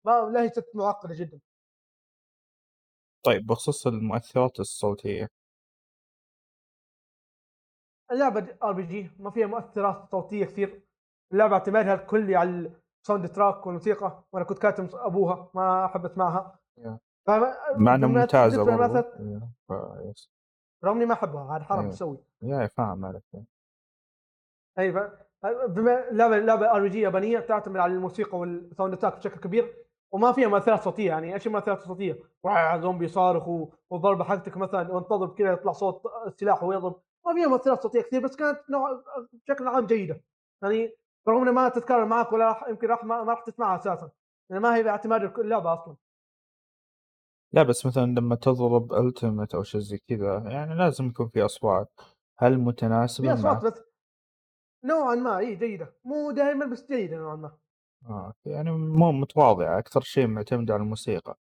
ما 0.06 0.32
ليست 0.34 0.66
معقدة 0.76 1.16
جدا. 1.16 1.40
طيب 3.26 3.46
بخصوص 3.46 3.88
المؤثرات 3.88 4.60
الصوتية. 4.60 5.28
اللعبة 8.12 8.58
RPG 8.64 9.12
ما 9.20 9.32
فيها 9.32 9.48
مؤثرات 9.48 10.12
صوتية 10.12 10.46
كثير. 10.46 10.84
اللعبة 11.32 11.54
اعتمادها 11.54 11.94
الكلي 11.94 12.36
على 12.36 12.74
ال 13.02 13.30
soundtrack 13.30 13.66
والموسيقى 13.66 14.24
وأنا 14.32 14.46
كنت 14.46 14.60
كاتب 14.60 14.96
أبوها 14.96 15.52
ما 15.54 15.86
أحب 15.86 16.06
أسمعها. 16.06 16.60
مع 17.78 17.96
انها 17.96 18.08
ممتازه 18.08 18.64
إيه،. 20.84 20.90
رغم 20.90 20.98
إني 20.98 21.06
ما 21.06 21.14
أحبها 21.14 21.58
هذا 21.58 21.64
حرام 21.64 21.80
أيوه. 21.80 21.92
تسوي 21.92 22.18
يا 22.42 22.68
فاهم 22.68 23.06
عليك 23.06 23.24
اي 24.80 24.94
ف- 24.94 25.24
بما 25.68 26.06
لعبة 26.12 26.38
لعبة 26.38 26.76
RPG 26.76 27.02
يابانية 27.02 27.40
تعتمد 27.40 27.78
على 27.78 27.94
الموسيقى 27.94 28.38
وال 28.38 28.98
soundtrack 28.98 29.18
بشكل 29.18 29.40
كبير 29.40 29.76
وما 30.12 30.32
فيها 30.32 30.48
مؤثرات 30.48 30.82
صوتية 30.82 31.08
يعني 31.08 31.34
إيش 31.34 31.48
المؤثرات 31.48 31.78
الصوتية؟ 31.78 32.20
wow، 32.44 32.82
زومبي 32.82 33.08
صارخ 33.08 33.48
والضربه 33.90 34.24
حقتك 34.24 34.58
مثلا 34.58 34.92
وانت 34.92 35.06
تضرب 35.06 35.34
كذا 35.34 35.52
يطلع 35.52 35.72
صوت 35.72 36.02
السلاح 36.28 36.64
وهو 36.64 36.74
يضرب 36.74 37.02
ما 37.26 37.34
فيها 37.34 37.48
مؤثرات 37.48 37.84
صوتية 37.84 38.02
كثير 38.02 38.24
بس 38.24 38.36
كانت 38.36 38.60
نوع 38.70 39.04
بشكل 39.34 39.68
عام 39.68 39.86
جيدة 39.86 40.22
يعني 40.62 40.98
رغم 41.28 41.42
إنها 41.42 41.52
ما 41.52 41.70
تتكرر 41.70 42.06
معك 42.06 42.34
ولا 42.34 42.48
راح 42.48 42.68
يمكن 42.68 42.88
راح 42.88 43.04
ما, 43.04 43.24
ما 43.24 43.34
راح 43.34 43.42
تسمعها 43.42 43.76
أساسا 43.76 44.10
يعني 44.50 44.64
ما 44.64 44.76
هي 44.76 44.84
باعتماد 44.84 45.40
اللعبة 45.40 45.74
أصلا 45.74 45.96
لا 47.54 47.64
بس 47.64 47.86
مثلا 47.86 48.06
لما 48.06 48.36
تضرب 48.36 48.94
التيمت 48.94 49.56
أو 49.56 49.64
شيء 49.64 49.82
زي 49.82 49.98
كذا 50.08 50.38
يعني 50.38 50.76
لازم 50.76 51.08
يكون 51.08 51.28
في 51.28 51.46
أصوات. 51.46 51.92
هل 52.40 52.58
متناسبة؟ 52.60 53.36
في 53.36 53.44
مع 53.44 53.58
أصوات 53.58 53.74
بس. 53.74 53.82
نوعا 54.86 55.16
ما 55.16 55.38
إي 55.38 55.56
جيدة. 55.56 55.94
مو 56.06 56.32
دائما 56.32 56.66
بس 56.66 56.86
جيدة 56.92 57.18
نوعا 57.18 57.36
ما. 57.36 57.58
آه. 58.10 58.34
يعني 58.46 58.72
مو 58.72 59.12
متواضعة. 59.12 59.80
أكثر 59.80 60.02
شيء 60.02 60.28
معتمده 60.28 60.74
على 60.74 60.84
الموسيقى. 60.84 61.38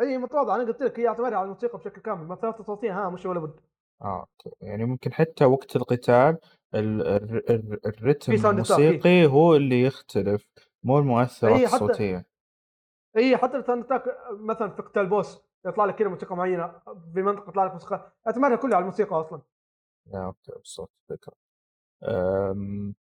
إي 0.00 0.18
متواضعة. 0.18 0.56
أنا 0.56 0.64
قلت 0.64 0.82
لك 0.82 1.00
هي 1.00 1.08
اعتمادها 1.08 1.38
على 1.38 1.44
الموسيقى 1.44 1.78
بشكل 1.78 2.00
كامل. 2.00 2.22
المؤثرات 2.22 2.60
الصوتيه 2.60 3.06
ها 3.06 3.10
مش 3.10 3.26
ولا 3.26 3.40
بد. 3.40 3.60
آه 4.02 4.20
okay. 4.20 4.56
يعني 4.60 4.84
ممكن 4.84 5.12
حتى 5.12 5.44
وقت 5.44 5.76
القتال 5.76 6.38
ال- 6.74 7.02
ال- 7.06 7.50
ال- 7.50 7.86
الرتم 7.86 8.32
في 8.32 8.38
soundtrack، 8.38 8.80
إيه. 8.80 8.88
الموسيقي 8.90 9.26
هو 9.26 9.56
اللي 9.56 9.82
يختلف 9.82 10.46
مو 10.82 10.98
المؤثرات 10.98 11.60
حتى- 11.60 11.74
الصوتية. 11.74 12.26
إي 13.16 13.36
حتى 13.36 13.62
track 13.62 14.02
مثلا 14.30 14.70
في 14.70 14.82
قتال 14.82 15.06
boss 15.06 15.42
يطلع 15.66 15.84
لك 15.84 15.94
كذا 15.94 16.08
موسيقى 16.08 16.36
معينة 16.36 16.80
في 17.14 17.22
منطقة 17.22 17.48
يطلع 17.50 17.64
لك 17.64 17.72
موسيقى 17.72 18.12
اعتمادها 18.26 18.56
كله 18.56 18.76
على 18.76 18.82
الموسيقى 18.82 19.20
أصلا 19.20 19.40
يا 20.14 20.26
okay 20.26 20.52
بالضبط 20.52 20.90
فكرة 21.08 21.32
أم... 22.04 22.94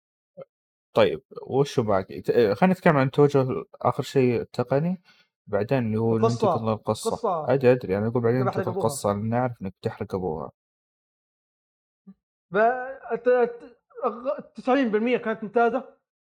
طيب 0.93 1.21
وشو؟ 1.41 2.01
ت- 2.01 2.31
خلينا 2.31 2.73
نتكلم 2.73 2.97
عن 2.97 3.11
توجه 3.11 3.47
آخر 3.81 4.03
شيء 4.03 4.41
التقني 4.41 5.01
بعدين 5.47 5.77
اللي 5.85 5.99
هو 5.99 6.17
القصة. 6.17 6.47
ننتقل 6.47 6.65
للقصه 6.69 7.11
قصة 7.11 7.53
أدري 7.53 7.71
أدري 7.71 7.97
أنا 7.97 8.07
أقول 8.07 8.23
بعدين 8.23 8.39
ننتقل. 8.45 8.71
للقصه 8.71 9.13
لأن 9.13 9.29
نعرف 9.29 9.61
إنك 9.61 9.73
بتحرق 9.81 10.15
ابوها 10.15 10.51
ف 12.51 12.57
90% 14.55 15.17
كانت 15.17 15.43
ممتازة 15.43 15.83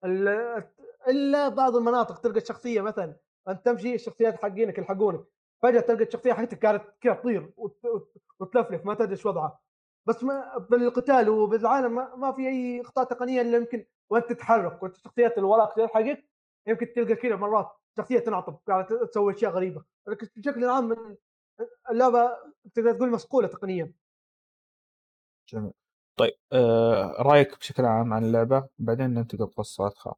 ال- 0.05 0.63
إلا 1.07 1.49
بعض 1.49 1.75
المناطق 1.75 2.19
تلقى 2.19 2.37
الشخصية 2.39 2.81
مثلا 2.81 3.15
أنت 3.47 3.65
تمشي 3.65 3.95
الشخصيات 3.95 4.35
حقينك 4.43 4.77
يلحقونك. 4.77 5.25
فجأة 5.63 5.79
تلقى 5.81 6.03
الشخصية 6.03 6.33
حقتك 6.33 6.59
كانت 6.59 6.83
كذا 7.01 7.13
تطير 7.13 7.53
وت- 7.57 7.85
وت- 7.85 8.13
وتلفلف 8.39 8.85
ما 8.85 8.93
تدري 8.93 9.11
إيش 9.11 9.25
وضعها. 9.25 9.59
بس 10.05 10.23
ما 10.23 10.57
بالقتال 10.57 11.29
وبالعالم 11.29 11.95
ما, 11.95 12.15
ما 12.15 12.31
في 12.31 12.47
أي 12.47 12.81
إخطاء 12.81 13.05
تقنية 13.05 13.41
إلا 13.41 13.57
يمكن 13.57 13.85
وأنت 14.09 14.29
تتحرك 14.29 14.83
وأنت 14.83 14.95
الشخصيات 14.95 15.37
اللي 15.37 15.47
وراك 15.49 15.75
تلحقك 15.75 16.29
يمكن 16.67 16.93
تلقى 16.93 17.15
كذا 17.15 17.35
مرات 17.35 17.71
شخصية 17.97 18.19
تنعطب 18.19 18.59
قاعدة 18.67 19.05
تسوي 19.05 19.33
أشياء 19.33 19.51
غريبة. 19.51 19.83
لكن 20.07 20.27
بشكل 20.35 20.65
عام 20.65 21.17
اللعبة 21.89 22.37
تقدر 22.73 22.93
تقول 22.93 23.11
مصقولة 23.11 23.47
تقنيا. 23.47 23.93
جميل. 25.49 25.73
طيب 26.19 26.33
آه 26.53 27.15
رأيك 27.21 27.57
بشكل 27.59 27.85
عام 27.85 28.13
عن 28.13 28.23
اللعبة؟ 28.25 28.69
بعدين 28.79 29.13
ننتقل 29.13 29.43
لقصه 29.43 29.87
ادخل 29.87 30.13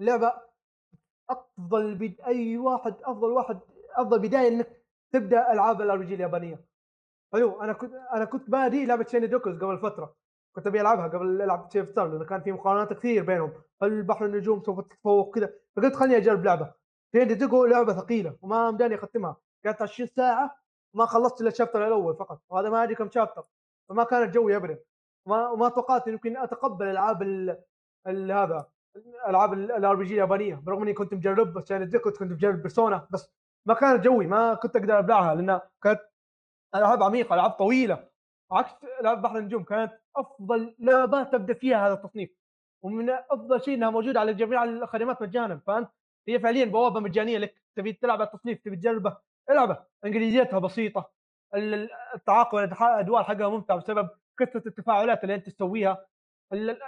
اللعبة 0.00 0.32
أفضل 1.30 1.94
بد... 1.94 2.20
أي 2.26 2.58
واحد 2.58 2.94
أفضل 3.02 3.30
واحد 3.30 3.60
أفضل 3.96 4.18
بداية 4.18 4.48
إنك 4.48 4.82
تبدأ 5.12 5.52
ألعاب 5.52 5.82
ال 5.82 6.02
RPG 6.02 6.14
اليابانية. 6.14 6.64
حلو 7.32 7.62
أنا 7.62 7.72
كنت 7.72 7.94
أنا 7.94 8.24
كنت 8.24 8.50
بادي 8.50 8.86
لعبة 8.86 9.06
Chained 9.06 9.26
Echoes 9.26 9.58
قبل 9.58 9.78
فترة. 9.78 10.16
كنت 10.56 10.66
أبي 10.66 10.80
ألعبها 10.80 11.08
قبل 11.08 11.42
ألعب 11.42 11.68
Sea 11.72 11.83
of 11.83 11.90
Stars 11.90 12.08
لأنه 12.08 12.24
كان 12.24 12.40
في 12.42 12.52
مقارنات 12.52 12.92
كثير 12.92 13.24
بينهم. 13.24 13.52
هل 13.82 13.92
البحر 13.92 14.24
النجوم 14.24 14.62
سوف 14.62 14.80
تتفوق 14.80 15.34
كذا؟ 15.34 15.52
فقلت 15.76 15.94
خليني 15.96 16.16
أجرب 16.16 16.44
لعبة. 16.44 16.72
Chained 17.12 17.34
Echoes 17.34 17.64
لعبة 17.64 17.92
ثقيلة 17.92 18.36
وما 18.42 18.70
مداني 18.70 18.94
أختمها. 18.94 19.36
كانت 19.64 19.82
20 19.82 20.08
ساعة 20.16 20.58
ما 20.94 21.06
خلصت 21.06 21.40
إلا 21.40 21.48
ال 21.48 21.53
chapter 21.53 21.86
الأول 21.86 22.16
فقط 22.16 22.42
وهذا 22.48 22.70
ما 22.70 22.82
أدري 22.82 22.94
كم 22.94 23.10
chapter. 23.10 23.42
فما 23.88 24.04
كانت 24.04 24.34
جوي 24.34 24.56
ابدا 24.56 24.78
وما, 25.26 25.68
توقعت 25.68 26.06
يمكن 26.06 26.36
أتقبل 26.36 26.86
ألعاب 26.86 27.22
ال... 27.22 27.62
ال... 28.06 28.32
هذا. 28.32 28.66
ألعاب 29.28 29.52
ال 29.52 29.94
RPG 29.96 30.14
اليابانية 30.14 30.54
برغم 30.54 30.82
إني 30.82 30.92
كنت 30.92 31.14
مجرب 31.14 31.52
بس 31.52 31.70
يعني 31.70 31.86
زي 31.86 31.98
كنت 31.98 32.22
مجرب 32.22 32.62
Persona 32.62 33.06
بس 33.10 33.32
ما 33.66 33.74
كانت 33.74 34.04
جوي 34.04 34.26
ما 34.26 34.54
كنت 34.54 34.76
أقدر 34.76 34.98
أبلعها 34.98 35.34
لأنها 35.34 35.70
كانت 35.82 36.00
ألعاب 36.74 37.02
عميقة 37.02 37.34
ألعاب 37.34 37.50
طويلة. 37.50 38.08
عكس 38.52 38.70
ألعاب 39.00 39.22
بحر 39.22 39.38
النجوم 39.38 39.62
كانت 39.64 39.92
أفضل 40.16 40.74
لعبه 40.78 41.22
تبدأ 41.22 41.54
فيها 41.54 41.86
هذا 41.86 41.94
التصنيف. 41.94 42.30
ومن 42.82 43.10
أفضل 43.10 43.62
شيء 43.62 43.74
إنها 43.74 43.90
موجودة 43.90 44.20
على 44.20 44.34
جميع 44.34 44.64
الخدمات 44.64 45.22
مجانا. 45.22 45.60
فأنت 45.66 45.88
هي 46.28 46.40
فعليا 46.40 46.64
بوابة 46.64 47.00
مجانية 47.00 47.38
لك. 47.38 47.54
تبي 47.76 47.92
تلعب 47.92 48.20
على 48.20 48.26
التصنيف 48.28 48.60
تبي 48.64 48.76
تجربه 48.76 49.16
العبه 49.50 49.84
إنجليزيتها 50.04 50.58
بسيطة. 50.58 51.10
ال- 51.54 51.88
التعاقب 52.14 52.54
والادوار 52.54 53.24
حقها 53.24 53.48
ممتع 53.48 53.76
بسبب 53.76 54.08
كثره 54.38 54.62
التفاعلات 54.68 55.22
اللي 55.24 55.34
أنت 55.34 55.48
تسويها. 55.48 56.06
ال- 56.52 56.78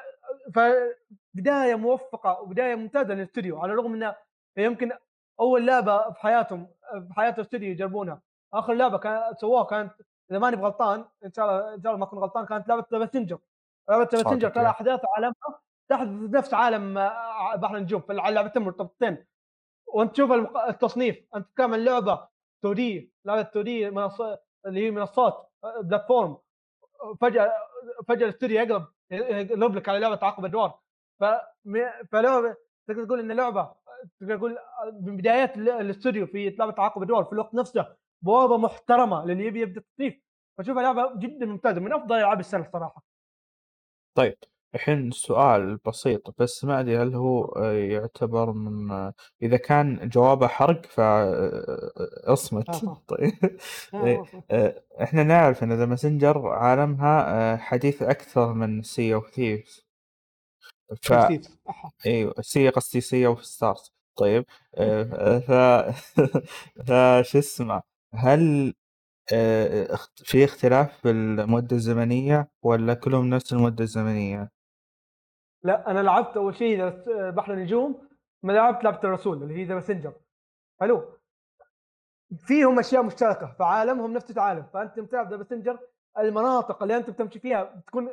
فبدايه 1.38 1.74
موفقة 1.74 2.40
وبداية 2.40 2.74
ممتازة 2.74 3.14
للاستوديو 3.14 3.58
على 3.58 3.72
الرغم 3.72 3.94
انها 3.94 4.16
هي 4.56 4.64
يمكن 4.64 4.92
أول 5.40 5.66
لعبة 5.66 6.10
في 6.10 6.20
حياتهم 6.20 6.68
في 7.08 7.14
حياة 7.16 7.30
الاستوديو 7.30 7.70
يجربونها. 7.70 8.22
آخر 8.54 8.74
لعبة 8.74 8.98
كان 8.98 9.34
سووها 9.34 9.64
كانت 9.64 9.92
إذا 10.30 10.38
ماني 10.38 10.56
غلطان 10.56 11.04
إن 11.24 11.32
شاء 11.32 11.44
الله 11.44 11.74
إن 11.74 11.82
شاء 11.82 11.92
الله 11.92 11.96
ما 11.96 12.04
أكون 12.04 12.18
غلطان 12.18 12.46
كانت 12.46 12.68
لعبة 12.68 12.86
The 12.92 12.98
Messenger 12.98 13.38
لعبة 13.90 14.04
ترى 14.48 14.62
إيه. 14.64 14.70
أحداث 14.70 15.00
عالمها 15.16 15.60
تحدث 15.88 16.34
نفس 16.34 16.54
عالم 16.54 16.98
آه، 16.98 17.56
بحر 17.56 17.76
النجوم 17.76 18.00
في 18.00 18.12
اللعبتين 18.12 18.62
مرتبطتين. 18.62 19.26
وأنت 19.86 20.12
تشوف 20.12 20.32
التصنيف 20.68 21.24
أنت 21.36 21.46
تتكلم 21.46 21.74
عن 21.74 21.84
لعبة 21.84 22.28
2 22.60 22.74
دي 22.74 23.12
لعبة 23.24 23.40
2 23.40 23.64
دي 23.64 23.90
منصات 23.90 24.44
اللي 24.66 24.86
هي 24.86 24.90
منصات 24.90 25.50
آه، 25.64 25.80
بلاتفورم. 25.80 26.38
فجأة 27.20 27.52
فجأة 28.08 28.24
الاستوديو 28.24 28.60
يقلب 28.60 28.86
يقلب 29.10 29.74
لك 29.74 29.88
على 29.88 29.98
لعبة 29.98 30.14
تعاقب 30.16 30.44
ادوار 30.44 30.78
ف 31.20 31.24
فلعبه 32.12 32.56
تقدر 32.88 33.04
تقول 33.04 33.20
إن 33.20 33.32
لعبه 33.32 33.72
تقدر 34.20 34.36
تقول 34.36 34.58
من 35.02 35.16
بدايات 35.16 35.56
ال- 35.56 35.68
الاستوديو 35.70 36.26
في 36.26 36.50
لعبه 36.50 36.72
تعاقب 36.72 37.02
ادوار 37.02 37.24
في 37.24 37.32
الوقت 37.32 37.54
نفسه 37.54 37.96
بوابة 38.22 38.56
محترمة 38.56 39.24
للي 39.26 39.46
يبي 39.46 39.60
يبدأ 39.60 39.80
التصنيف 39.80 40.14
فشوفها 40.58 40.82
لعبه 40.82 41.18
جدا 41.18 41.46
ممتازة 41.46 41.80
من 41.80 41.92
أفضل 41.92 42.16
ألعاب 42.16 42.40
السنة 42.40 42.66
الصراحة. 42.66 43.02
طيب 44.14 44.36
الحين 44.74 45.10
سؤال 45.10 45.76
بسيط 45.76 46.34
بس 46.40 46.64
ما 46.64 46.80
أدري 46.80 46.98
هل 46.98 47.14
هو 47.14 47.44
آه، 47.44 47.72
يعتبر 47.72 48.52
من 48.52 48.90
آه، 48.90 49.14
إذا 49.42 49.56
كان 49.56 50.08
جوابه 50.08 50.46
حرق 50.46 50.86
فاصمت 50.86 52.68
آه. 52.84 53.02
طيب. 53.08 53.32
إحنا 55.02 55.22
نعرف 55.22 55.62
إن 55.62 55.72
The 55.72 55.86
Messenger 55.86 56.48
عالمها 56.48 57.56
حديث 57.56 58.02
أكثر 58.02 58.52
من 58.52 58.82
Sea 58.82 59.14
of 59.14 59.30
Thieves 59.30 59.87
ف 61.02 61.12
أيوه 62.06 62.34
Sea 62.40 62.68
قصدي 62.68 63.00
Sea 63.00 63.26
of 63.26 63.44
Stars. 63.44 63.92
طيب 64.16 64.44
آه، 64.74 65.38
ف 65.38 65.50
ف 66.88 66.92
شو 67.22 67.38
اسمه 67.38 67.82
هل 68.14 68.74
آه، 69.32 69.98
في 70.16 70.44
اختلاف 70.44 71.00
في 71.00 71.10
المدة 71.10 71.76
الزمنية 71.76 72.48
ولا 72.62 72.94
كلهم 72.94 73.30
نفس 73.30 73.52
المدة 73.52 73.84
الزمنية؟ 73.84 74.50
لا 75.62 75.90
أنا 75.90 76.00
لعبت 76.00 76.36
أول 76.36 76.56
شيء 76.56 76.88
بحر 77.30 77.52
النجوم 77.52 78.08
ما 78.42 78.52
لعبت 78.52 78.84
لعبه 78.84 79.00
الرسول 79.04 79.42
اللي 79.42 79.54
هي 79.54 79.64
The 79.64 79.74
Messenger. 79.74 80.12
حلو. 80.80 81.18
فيهم 82.38 82.78
أشياء 82.78 83.02
مشتركة 83.02 83.54
فعالمهم 83.58 84.12
نفس 84.12 84.30
العالم. 84.30 84.66
فأنت 84.74 85.00
بتلعب 85.00 85.30
The 85.30 85.36
Messenger 85.36 85.78
المناطق 86.18 86.82
اللي 86.82 86.96
أنت 86.96 87.10
بتمشي 87.10 87.38
فيها 87.38 87.62
بتكون 87.62 88.08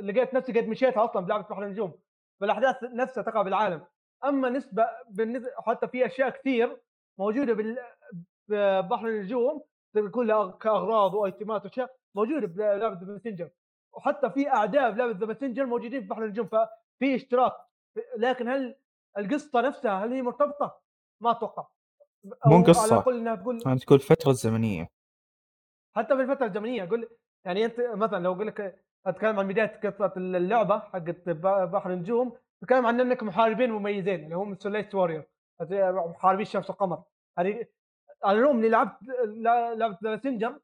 لقيت 0.00 0.34
نفسي 0.34 0.52
قد 0.52 0.68
مشيتها 0.68 1.04
أصلا 1.04 1.26
بلعبة 1.26 1.48
بحر 1.48 1.64
النجوم. 1.64 1.92
فالأحداث 2.40 2.76
نفسها 2.82 3.22
تقع 3.22 3.42
بالعالم. 3.42 3.86
أما 4.24 4.48
نسبة 4.50 4.88
بالنسبة 5.08 5.50
حتى 5.66 5.88
في 5.88 6.06
أشياء 6.06 6.30
كثير 6.30 6.80
موجودة 7.18 7.52
بال 7.52 7.78
بحر 8.82 9.08
النجوم 9.08 9.62
كلها 10.10 10.50
كأغراض 10.50 11.14
وأيتمات 11.14 11.64
وأشياء 11.64 11.96
موجودة 12.14 12.46
بلعبه 12.46 13.00
The 13.00 13.12
Messenger. 13.12 13.50
وحتى 13.92 14.30
في 14.30 14.48
أعداء 14.48 14.90
بلعبه 14.90 15.18
The 15.18 15.26
Messenger 15.26 15.66
موجودين 15.66 16.00
في 16.00 16.06
بحر 16.06 16.24
النجوم 16.24 16.46
ففي 16.46 17.14
اشتراك. 17.14 17.52
لكن 18.16 18.48
هل 18.48 18.76
القصة 19.18 19.60
نفسها 19.60 20.04
هل 20.04 20.12
هي 20.12 20.22
مرتبطة؟ 20.22 20.80
ما 21.20 21.30
أتوقع. 21.30 21.66
مو 22.24 22.56
على 22.56 22.64
قصه 22.64 22.84
الأقل 22.84 23.16
إنها 23.16 23.34
تقول 23.34 23.62
انت 23.66 23.84
تقول 23.84 23.98
الفترة 23.98 24.30
الزمنيه 24.30 24.90
حتى 25.96 26.16
في 26.16 26.22
الفترة 26.22 26.46
الزمنية 26.46 26.82
أقول 26.82 27.08
يعني 27.44 27.64
أنت 27.64 27.80
مثلا 27.80 28.18
لو 28.18 28.32
أقول 28.32 28.46
لك 28.46 28.84
أتكلم 29.06 29.38
عن 29.38 29.48
بداية 29.48 29.80
قصة 29.84 30.12
اللعبة 30.16 30.78
حقت 30.78 31.28
بحر 31.72 31.92
النجوم. 31.92 32.36
تتكلم 32.62 32.86
عن 32.86 33.00
إنك 33.00 33.22
محاربين 33.22 33.70
مميزين 33.70 34.24
اللي 34.24 34.34
هم 34.36 34.54
Solstice 34.58 34.94
Warrior 34.94 35.28
محاربين 35.60 36.46
الشمس 36.46 36.70
والقمر. 36.70 37.02
هذه 37.38 37.66
على 38.24 38.38
الرغم 38.38 38.56
اني 38.58 38.68
لعبت 38.68 38.96
لعبه 39.76 39.98
The 40.04 40.16
Messenger 40.16 40.58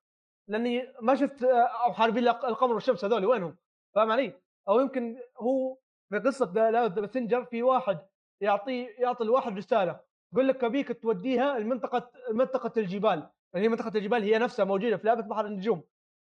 لأني 0.48 0.92
ما 1.02 1.14
شفت 1.14 1.44
آه، 1.44 1.88
محاربين 1.90 2.28
الق- 2.28 2.44
القمر 2.44 2.74
والشمس 2.74 3.04
هذول. 3.04 3.24
وينهم؟ 3.26 3.56
فاهم 3.94 4.12
علي؟ 4.12 4.32
أو 4.68 4.80
يمكن 4.80 5.16
هو 5.40 5.76
في 6.10 6.18
قصة 6.18 6.52
The 6.54 7.06
Messenger 7.06 7.44
في 7.44 7.62
واحد 7.62 7.98
يعطي 8.40 8.84
يعطي 8.84 9.24
الواحد 9.24 9.56
رسالة. 9.56 10.00
يقول 10.32 10.48
لك 10.48 10.64
أبيك 10.64 11.02
توديها 11.02 11.56
المنطقة 11.56 12.10
منطقه 12.32 12.72
الجبال. 12.80 13.28
هي 13.54 13.68
منطقة 13.68 13.96
الجبال 13.96 14.22
هي 14.22 14.38
نفسها 14.38 14.64
موجودة 14.64 14.96
في 14.96 15.06
لعبة 15.06 15.22
بحر 15.22 15.46
النجوم. 15.46 15.82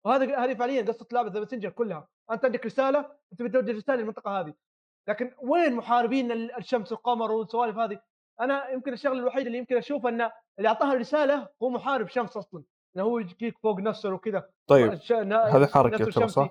وهذا 0.05 0.37
هذه 0.37 0.53
فعليا 0.53 0.81
قصة 0.81 1.07
لعبة 1.11 1.29
The 1.31 1.39
Messenger 1.39 1.69
كلها. 1.69 2.07
أنت 2.31 2.45
عندك 2.45 2.65
رسالة 2.65 2.99
أنت 3.31 3.41
بتودي 3.41 3.71
رساله 3.71 3.97
للمنطقة 4.01 4.39
هذه. 4.39 4.53
لكن 5.07 5.35
وين 5.41 5.73
محاربين 5.75 6.31
ال- 6.31 6.57
الشمس 6.57 6.91
والقمر 6.91 7.31
والسوالف 7.31 7.77
هذه؟ 7.77 8.01
أنا 8.41 8.69
يمكن 8.69 8.93
الشغله 8.93 9.19
الوحيده 9.19 9.47
اللي 9.47 9.57
يمكن 9.57 9.77
اشوفها 9.77 10.09
إن 10.09 10.31
اللي 10.57 10.69
أعطاها 10.69 10.93
الرسالة 10.93 11.49
هو 11.63 11.69
محارب 11.69 12.07
شمس 12.07 12.37
أصلا. 12.37 12.63
إنه 12.95 13.03
هو 13.03 13.19
يجيك 13.19 13.57
فوق 13.57 13.79
نفسه 13.79 14.13
وكذا. 14.13 14.49
طيب 14.67 14.91
هذا 15.21 15.67
حركة 15.67 16.27
صح؟ 16.27 16.49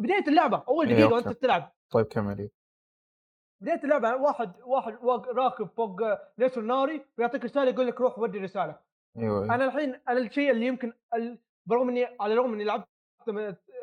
بداية 0.00 0.28
اللعبة 0.28 0.64
أول 0.68 0.86
إيه، 0.86 0.94
دقيقة 0.94 1.14
okay. 1.14 1.28
وأنت 1.28 1.38
تلعب 1.42 1.72
طيب 1.90 2.06
كملي 2.06 2.50
بداية 3.62 3.84
اللعبة 3.84 4.14
واحد 4.16 4.52
واحد 4.62 4.98
راكب 5.28 5.68
فوق 5.76 6.00
نسر 6.38 6.60
ناري 6.60 7.04
ويعطيك 7.18 7.44
رسالة 7.44 7.70
يقول 7.70 7.86
لك 7.86 8.00
روح 8.00 8.18
ودي 8.18 8.38
رساله 8.38 8.78
أيوه 9.18 9.42
أيوة. 9.42 9.54
أنا 9.54 9.64
الحين 9.64 10.00
أنا 10.08 10.18
الشيء 10.18 10.50
اللي 10.50 10.66
يمكن 10.66 10.92
برغم 11.70 11.88
إني 11.88 12.04
على 12.20 12.32
الرغم 12.32 12.52
إني 12.52 12.64
لعبت 12.64 12.88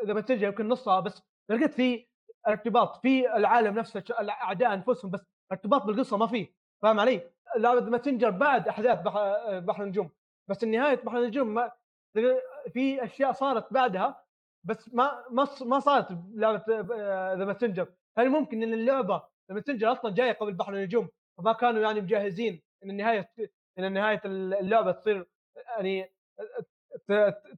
The 0.05 0.13
Messenger 0.13 0.47
يمكن 0.47 0.67
نصها 0.67 0.99
بس 0.99 1.21
لقيت 1.49 1.73
في 1.73 2.07
ارتباط 2.47 3.01
في 3.01 3.35
العالم 3.35 3.79
نفسه 3.79 4.03
الأعداء 4.19 4.73
أنفسهم 4.73 5.11
بس 5.11 5.21
ارتباط 5.51 5.83
بالقصة 5.83 6.17
ما 6.17 6.27
فيه 6.27 6.53
فاهم 6.81 6.99
علي؟ 6.99 7.31
لعبه 7.57 7.81
Messenger 7.81 8.29
بعد 8.29 8.67
أحداث 8.67 9.01
بحر, 9.01 9.59
بحر 9.59 9.83
النجوم 9.83 10.09
بس 10.49 10.63
النهاية 10.63 10.95
بحر 10.95 11.17
النجوم 11.17 11.53
ما 11.53 11.71
في 12.73 13.03
أشياء 13.03 13.31
صارت 13.31 13.73
بعدها 13.73 14.23
بس 14.63 14.93
ما 14.93 15.25
ما 15.31 15.47
ما 15.61 15.79
صارت 15.79 16.11
بلعبة 16.11 16.63
The 17.33 17.45
Messenger 17.45 17.87
هل 18.17 18.29
ممكن 18.29 18.63
إن 18.63 18.73
اللعبة 18.73 19.15
The 19.49 19.55
Messenger 19.55 19.91
أصلا 19.91 20.13
جاية 20.13 20.31
قبل 20.31 20.53
بحر 20.53 20.73
النجوم 20.73 21.09
فما 21.37 21.53
كانوا 21.53 21.81
يعني 21.81 22.01
مجهزين 22.01 22.61
إن 22.83 22.89
النهاية 22.89 23.31
إن 23.79 23.93
نهاية 23.93 24.21
اللعبة 24.25 24.91
تصير 24.91 25.27
يعني 25.77 26.11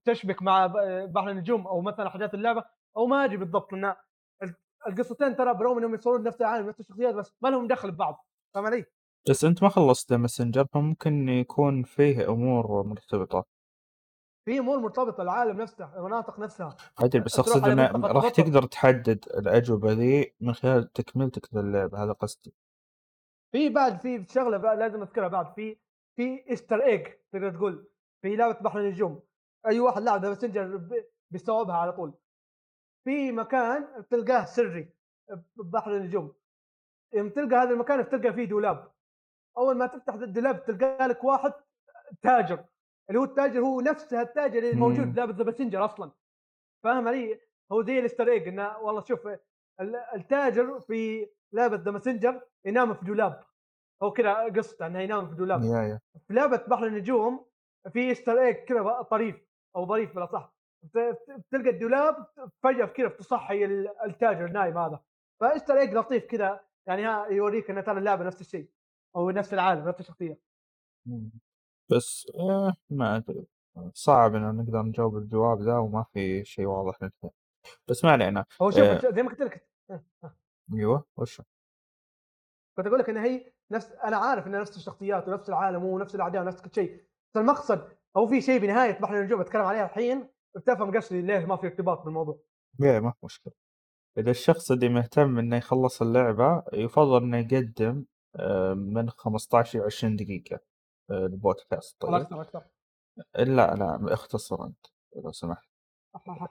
تشبك 0.06 0.42
مع 0.42 0.68
بحر 1.06 1.30
النجوم 1.30 1.68
أو 1.68 1.82
مثلا 1.82 2.08
احداث 2.08 2.34
اللعبة 2.34 2.64
أو 2.98 3.06
ما 3.06 3.26
أدري 3.26 3.38
بالضبط 3.38 3.74
إن 3.74 3.86
ال- 4.44 4.56
القصتين 4.88 5.36
ترى 5.36 5.54
برغم 5.54 5.78
إنهم 5.78 5.94
يصورون 5.96 6.24
نفس 6.24 6.42
العالم 6.42 6.70
نفس 6.70 6.80
الشخصيات 6.80 7.16
بس 7.16 7.34
ما 7.42 7.50
لهم 7.50 7.68
دخل 7.68 7.92
ببعض 7.92 8.26
فاهم 8.56 8.66
علي؟ 8.66 8.86
بس 9.30 9.44
أنت 9.46 9.64
ما 9.64 9.70
خلصت 9.70 10.12
The 10.12 10.18
Messenger 10.18 10.66
فممكن 10.74 11.30
يكون 11.30 11.84
فيه 11.84 12.30
أمور 12.30 12.84
مرتبطة 12.84 13.46
في 14.46 14.60
أمور 14.60 14.80
مرتبطة 14.80 15.22
العالم 15.24 15.62
نفسه 15.62 15.98
المناطق 15.98 16.40
نفسها 16.40 16.78
أدري 17.00 17.22
بس 17.22 17.40
أقصد 17.40 17.68
إنه 17.68 17.92
راح. 18.08 18.30
تقدر 18.30 18.64
تحدد 18.64 19.26
الأجوبة 19.38 19.92
ذي 19.92 20.36
من 20.42 20.54
خلال 20.54 20.94
تكملتك 20.94 21.54
للعبة 21.54 22.04
هذا 22.04 22.12
قصدي 22.12 22.54
في 23.52 23.70
بعد 23.70 24.00
في 24.00 24.26
شغلة 24.30 24.58
بقى 24.58 24.78
لازم 24.78 25.02
أذكرها 25.02 25.28
بعد 25.28 25.54
في 25.54 25.78
في 26.16 26.50
Easter 26.50 26.84
egg 26.86 27.08
تقدر 27.32 27.52
تقول 27.52 27.88
في 28.22 28.36
لعبة 28.36 28.60
بحر 28.60 28.80
النجوم 28.80 29.20
أي 29.68 29.80
واحد 29.80 30.02
لاعب 30.02 30.22
The 30.22 30.30
Messenger 30.30 30.82
بيستوعبها 31.32 31.76
على 31.76 31.92
طول. 31.92 32.14
في 33.04 33.32
مكان 33.32 34.06
تلقاه 34.10 34.46
سري 34.46 34.90
ببحر 35.56 35.96
النجوم. 35.96 36.34
يوم 37.14 37.30
تلقى 37.30 37.56
هذا 37.56 37.70
المكان 37.70 38.02
بتلقى 38.02 38.34
فيه 38.34 38.46
دولاب. 38.46 38.92
أول 39.58 39.78
ما 39.78 39.88
تفتح 39.88 40.14
الدولاب 40.14 40.66
تلقى 40.66 41.08
لك 41.08 41.24
واحد 41.24 41.54
تاجر. 42.22 42.66
اللي 43.10 43.20
هو 43.20 43.24
التاجر 43.24 43.60
هو 43.60 43.82
نفسه 43.82 44.22
التاجر 44.22 44.58
اللي. 44.60 44.76
موجود 44.80 45.20
لعبه 45.20 45.34
The 45.34 45.44
Messenger 45.44 45.86
أصلا. 45.86 46.12
فاهم 46.84 47.08
علي؟ 47.08 47.40
هو 47.72 47.84
زي 47.84 48.00
ال 48.00 48.04
Easter 48.04 48.28
egg 48.28 48.48
إنه 48.48 48.78
والله 48.78 49.02
شوف 49.02 49.28
ال- 49.80 49.96
التاجر 50.16 50.80
في 50.80 51.30
لعبة 51.54 51.76
The 51.76 51.92
Messenger 51.92 52.42
ينام 52.66 52.94
في 52.94 53.06
دولاب. 53.06 53.44
هو 54.04 54.12
كذا 54.12 54.34
قصته 54.34 54.88
إنه 54.88 55.00
ينام 55.00 55.30
في 55.30 55.36
دولاب. 55.36 55.62
في 56.28 56.34
لعبة 56.34 56.64
بحر 56.68 56.86
النجوم 56.86 57.46
في 57.94 58.12
Easter 58.12 58.42
egg 58.42 58.56
كذا 58.56 59.02
طريف. 59.02 59.49
أو 59.76 59.86
ظريف 59.86 60.16
بالاصح 60.16 60.54
بت- 60.84 61.26
بتلقى 61.30 61.70
الدولاب 61.70 62.28
فجأة 62.64 62.86
كذا 62.86 63.08
بتصحي 63.08 63.66
ال- 63.66 64.02
التاجر 64.06 64.46
النايم 64.46 64.78
هذا. 64.78 65.00
ف 65.42 65.47
Easter 65.47 65.80
egg 65.80 65.94
لطيف 65.94 66.26
كذا؟ 66.26 66.66
يعني 66.88 67.06
ها 67.06 67.28
يوريك 67.28 67.70
إن 67.70 67.84
ترى 67.84 67.98
اللعبة 67.98 68.24
نفس 68.24 68.42
الشيء 68.42 68.70
أو 69.16 69.30
نفس 69.30 69.54
العالم 69.54 69.88
نفس 69.88 70.00
الشخصية. 70.00 70.40
بس 71.92 72.32
آه 72.36 72.74
ما 72.90 73.16
أدري. 73.18 73.46
صعب 73.94 74.36
ان 74.36 74.58
نقدر 74.58 74.82
نجاوب 74.82 75.18
الجواب 75.18 75.62
ذا 75.62 75.78
وما 75.78 76.06
في 76.14 76.46
شيء 76.46 76.66
واضح 76.66 77.04
للحين 77.04 77.30
بس 77.90 78.06
ما 78.06 78.12
علينا. 78.12 78.46
هو 78.62 78.72
شوف 78.72 78.80
آه. 78.82 79.12
زي 79.12 79.24
ما 79.24 79.30
قلت 79.30 79.42
لك. 79.42 79.70
أيوه 80.74 81.06
وش؟ 81.18 81.42
كنت 82.78 82.88
أقول 82.88 83.00
لك 83.00 83.10
إن 83.10 83.18
هي 83.18 83.54
نفس 83.72 83.92
أنا 83.92 84.18
عارف 84.18 84.48
ان 84.48 84.52
نفس 84.52 84.78
الشخصيات 84.78 85.28
ونفس 85.28 85.50
العالم 85.50 85.84
ونفس 85.84 86.16
الأعداء 86.16 86.42
ونفس 86.42 86.62
كل 86.62 86.74
شيء. 86.76 86.96
بس 87.32 87.38
المقصد 87.38 87.98
أو 88.16 88.28
في 88.28 88.42
شيء 88.42 88.60
بنهاية 88.60 89.00
بحر 89.00 89.20
النجوم 89.20 89.42
اتكلم 89.42 89.62
عليها 89.62 89.86
الحين؟ 89.86 90.30
بتفهم 90.56 90.98
قصدي 90.98 91.22
ليه 91.22 91.46
ما 91.46 91.58
في 91.58 91.68
ارتباط 91.68 92.06
بالموضوع. 92.06 92.40
يا 92.80 93.00
ما 93.00 93.12
في 93.12 93.26
مشكلة. 93.26 93.54
إذا 94.18 94.32
الشخص 94.32 94.72
اللي 94.72 94.90
مهتم 94.90 95.40
إنه 95.40 95.58
يخلص 95.58 96.02
اللعبة 96.02 96.64
يفضل 96.74 97.24
إنه 97.24 97.38
يقدم 97.38 98.06
آه، 98.36 98.74
من 98.74 99.10
15 99.10 99.80
ل 99.80 99.84
20 99.84 100.16
دقيقة 100.16 100.60
آه، 101.12 101.26
البودكاست 101.26 102.02
طيب؟ 102.02 102.14
أكثر 102.14 102.42
أكثر 102.42 102.64
لا 103.36 103.76
لا 103.76 104.14
اختصر 104.14 104.66
أنت 104.66 104.86
لو 105.16 105.32
سمحت. 105.32 105.70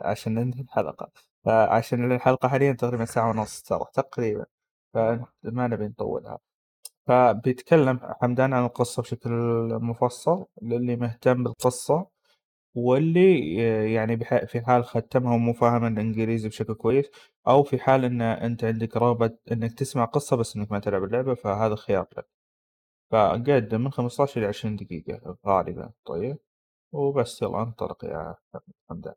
عشان 0.00 0.34
ننهي 0.34 0.60
الحلقة. 0.60 1.10
فعشان 1.44 2.12
الحلقة 2.12 2.48
حاليا 2.48 2.72
تقريبا 2.72 3.04
ساعة 3.04 3.30
ونص 3.30 3.62
ترى 3.62 3.84
تقريبا. 3.94 4.46
فما 4.94 5.66
نبي 5.66 5.88
نطولها. 5.88 6.38
فبيتكلم 7.08 8.00
حمدان 8.22 8.52
عن 8.54 8.64
القصة 8.64 9.02
بشكل 9.02 9.30
مفصل 9.82 10.46
للي 10.62 10.96
مهتم 10.96 11.44
بالقصة 11.44 12.06
واللي 12.76 13.54
يعني 13.94 14.16
بح- 14.16 14.44
في 14.44 14.60
حال 14.62 14.84
ختمها 14.84 15.34
ومو 15.34 15.52
فاهم 15.52 15.84
الإنجليزي 15.86 16.48
بشكل 16.48 16.74
كويس 16.74 17.10
أو 17.48 17.62
في 17.62 17.78
حال 17.78 18.04
إن 18.04 18.22
أنت 18.22 18.64
عندك 18.64 18.96
رغبة 18.96 19.38
إنك 19.52 19.74
تسمع 19.78 20.04
قصة 20.04 20.36
بس 20.36 20.56
إنك 20.56 20.72
ما 20.72 20.78
تلعب 20.78 21.04
اللعبة 21.04 21.34
فهذا 21.34 21.76
خيار 21.76 22.06
لك. 22.18 22.28
فقدم 23.12 23.80
من 23.84 23.90
15 23.92 24.40
ل 24.40 24.44
20 24.44 24.76
دقيقة 24.76 25.38
غالبا. 25.46 25.92
طيب؟ 26.06 26.38
وبس 26.92 27.42
يلا 27.42 27.62
انطلق 27.62 28.04
يا 28.04 28.36
حمدان. 28.90 29.14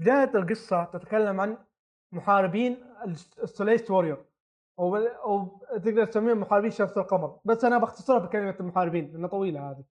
بداية 0.00 0.30
القصة 0.34 0.84
تتكلم 0.84 1.40
عن 1.40 1.58
محاربين 2.12 2.76
السوليست 3.42 3.90
وورير. 3.90 4.24
أو 4.78 4.96
أو 4.96 5.60
تقدر 5.72 6.04
تسميهم 6.04 6.40
محاربين 6.40 6.70
شمس 6.70 6.98
القمر. 6.98 7.38
بس 7.44 7.64
أنا 7.64 7.78
بختصرها 7.78 8.18
بكلمة 8.18 8.56
المحاربين 8.60 9.12
لأنها 9.12 9.28
طويلة 9.28 9.70
هذه. 9.70 9.84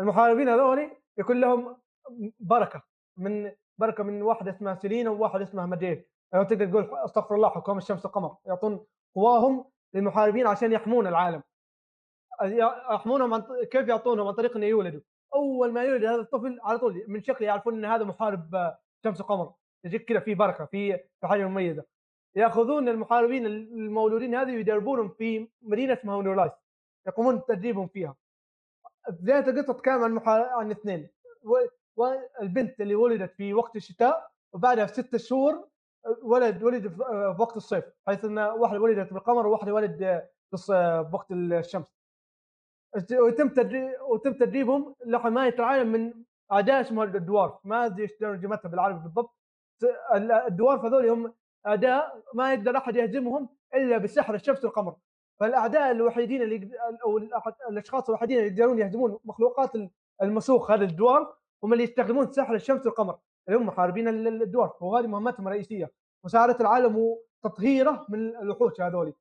المحاربين 0.00 0.48
هذول 0.48 0.90
يكون 1.18 1.40
لهم 1.40 1.76
بركة 2.40 2.82
من 3.16 3.52
بركة 3.78 4.04
من 4.04 4.22
واحدة 4.22 4.50
اسمها 4.50 4.74
سيلينا 4.74 5.10
وواحد 5.10 5.40
اسمها 5.40 5.66
مدريد 5.66 6.04
يعني 6.32 6.44
تقدر 6.44 6.66
تقول 6.66 6.98
أستغفر 6.98 7.34
الله 7.34 7.48
حكام 7.48 7.78
الشمس 7.78 8.06
القمر 8.06 8.36
يعطون 8.46 8.86
قواهم 9.14 9.64
للمحاربين 9.94 10.46
عشان 10.46 10.72
يحمون 10.72 11.06
العالم. 11.06 11.42
يحمونهم 12.42 13.34
عن 13.34 13.44
كيف 13.70 13.88
يعطونهم؟ 13.88 14.26
عن 14.26 14.34
طريق 14.34 14.56
إنه 14.56 14.66
يولدوا. 14.66 15.00
أول 15.34 15.72
ما 15.72 15.82
يولد 15.82 16.04
هذا 16.04 16.20
الطفل 16.20 16.58
على 16.62 16.78
طول 16.78 17.04
من 17.08 17.22
شكله 17.22 17.46
يعرفون 17.48 17.74
إن 17.74 17.84
هذا 17.84 18.04
محارب 18.04 18.74
شمس 19.04 19.20
القمر 19.20 19.54
يجيك 19.84 20.04
كذا 20.04 20.20
في 20.20 20.34
بركة 20.34 20.64
في 20.64 20.98
حاجة 21.22 21.46
مميزة. 21.46 21.84
ياخذون 22.36 22.88
المحاربين 22.88 23.46
المولودين 23.46 24.34
هذه 24.34 24.54
ويدربونهم 24.56 25.08
في 25.08 25.48
مدينة 25.62 25.92
اسمها 25.92 26.58
يقومون 27.06 27.44
تدريبهم 27.44 27.88
فيها 27.88 28.16
بدايه 29.08 29.38
القصة 29.38 29.72
تتكلم 29.72 30.02
عن. 30.02 30.18
عن 30.28 30.70
اثنين. 30.70 31.08
والبنت 31.96 32.80
اللي 32.80 32.94
ولدت 32.94 33.34
في 33.34 33.54
وقت 33.54 33.76
الشتاء 33.76 34.30
وبعدها 34.52 34.84
بست 34.84 35.16
شهور 35.16 35.68
ولد 36.22 36.62
ولد 36.62 36.88
في 36.88 37.34
وقت 37.38 37.56
الصيف 37.56 37.84
حيث 38.06 38.24
إن 38.24 38.38
واحدة 38.38 38.80
ولدت 38.80 39.12
بالقمر 39.12 39.46
وواحده 39.46 39.74
ولد 39.74 40.28
بوقت 41.10 41.32
الشمس 41.32 41.86
ويتم 43.12 43.48
تدريب 43.48 43.90
ويتم 44.08 44.32
تدريبهم 44.32 44.94
لحماية 45.06 45.54
العالم 45.54 45.92
من 45.92 46.14
أعداء 46.52 46.80
اسمه 46.80 47.04
الدوارف 47.04 47.54
ما 47.64 47.86
أدري 47.86 48.02
إيش 48.02 48.12
ترجمتها 48.12 48.68
بالعربي 48.68 48.98
بالضبط 48.98 49.36
الدوارف 50.48 50.84
هذول 50.84 51.08
هم 51.08 51.34
اعداء 51.66 52.22
ما 52.34 52.54
يقدر 52.54 52.76
أحد 52.76 52.96
يهزمهم 52.96 53.48
إلا 53.74 53.98
بسحر 53.98 54.34
الشمس 54.34 54.64
والقمر 54.64 54.96
فالأعداء 55.40 55.90
الوحيدين 55.90 56.42
اللي 56.42 56.70
أو 57.04 57.18
الأشخاص 57.70 58.08
الوحيدين 58.08 58.38
اللي 58.38 58.48
يقدرون 58.48 58.78
يهزمون 58.78 59.18
مخلوقات 59.24 59.70
المسوخ 60.22 60.70
هذا 60.70 60.84
الدوارف 60.84 61.28
هم 61.64 61.72
اللي 61.72 61.84
يستخدمون 61.84 62.32
سحر 62.32 62.54
الشمس 62.54 62.86
والقمر 62.86 63.18
اللي 63.48 63.58
هم 63.58 63.66
محاربين 63.66 64.08
الدوارف 64.08 64.82
وهذه 64.82 65.06
مهمتهم 65.06 65.48
الرئيسية. 65.48 65.92
مساعده 66.24 66.56
العالم 66.60 66.96
وتطهيره 66.98 68.06
من 68.08 68.36
الوحوش 68.36 68.80
هذول. 68.80 69.14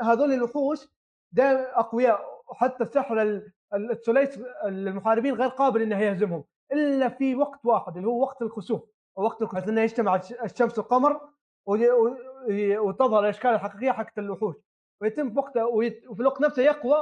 هذول 0.00 0.32
الوحوش 0.32 0.88
دائما 1.32 1.78
أقوياء. 1.78 2.42
وحتى 2.48 2.84
سحر 2.84 3.42
الثليث 3.74 4.38
المحاربين 4.64 5.34
غير 5.34 5.48
قابل 5.48 5.82
إنه 5.82 6.00
يهزمهم. 6.00 6.44
إلا 6.72 7.08
في 7.08 7.36
وقت 7.36 7.66
واحد 7.66 7.96
اللي 7.96 8.08
هو 8.08 8.22
وقت 8.22 8.42
الخسوف 8.42 8.82
وقت 9.16 9.42
الخسوف 9.42 9.68
إنه 9.68 9.80
يجتمع 9.80 10.20
الشمس 10.44 10.78
والقمر 10.78 11.20
وتظهر 11.66 13.24
الأشكال 13.24 13.50
الحقيقية 13.50 13.92
حقت 13.92 14.18
الوحوش. 14.18 14.56
ويتم 15.00 15.38
وقتها 15.38 15.64
وفي 15.64 16.20
الوقت 16.20 16.40
نفسه 16.40 16.62
يقوى 16.62 16.96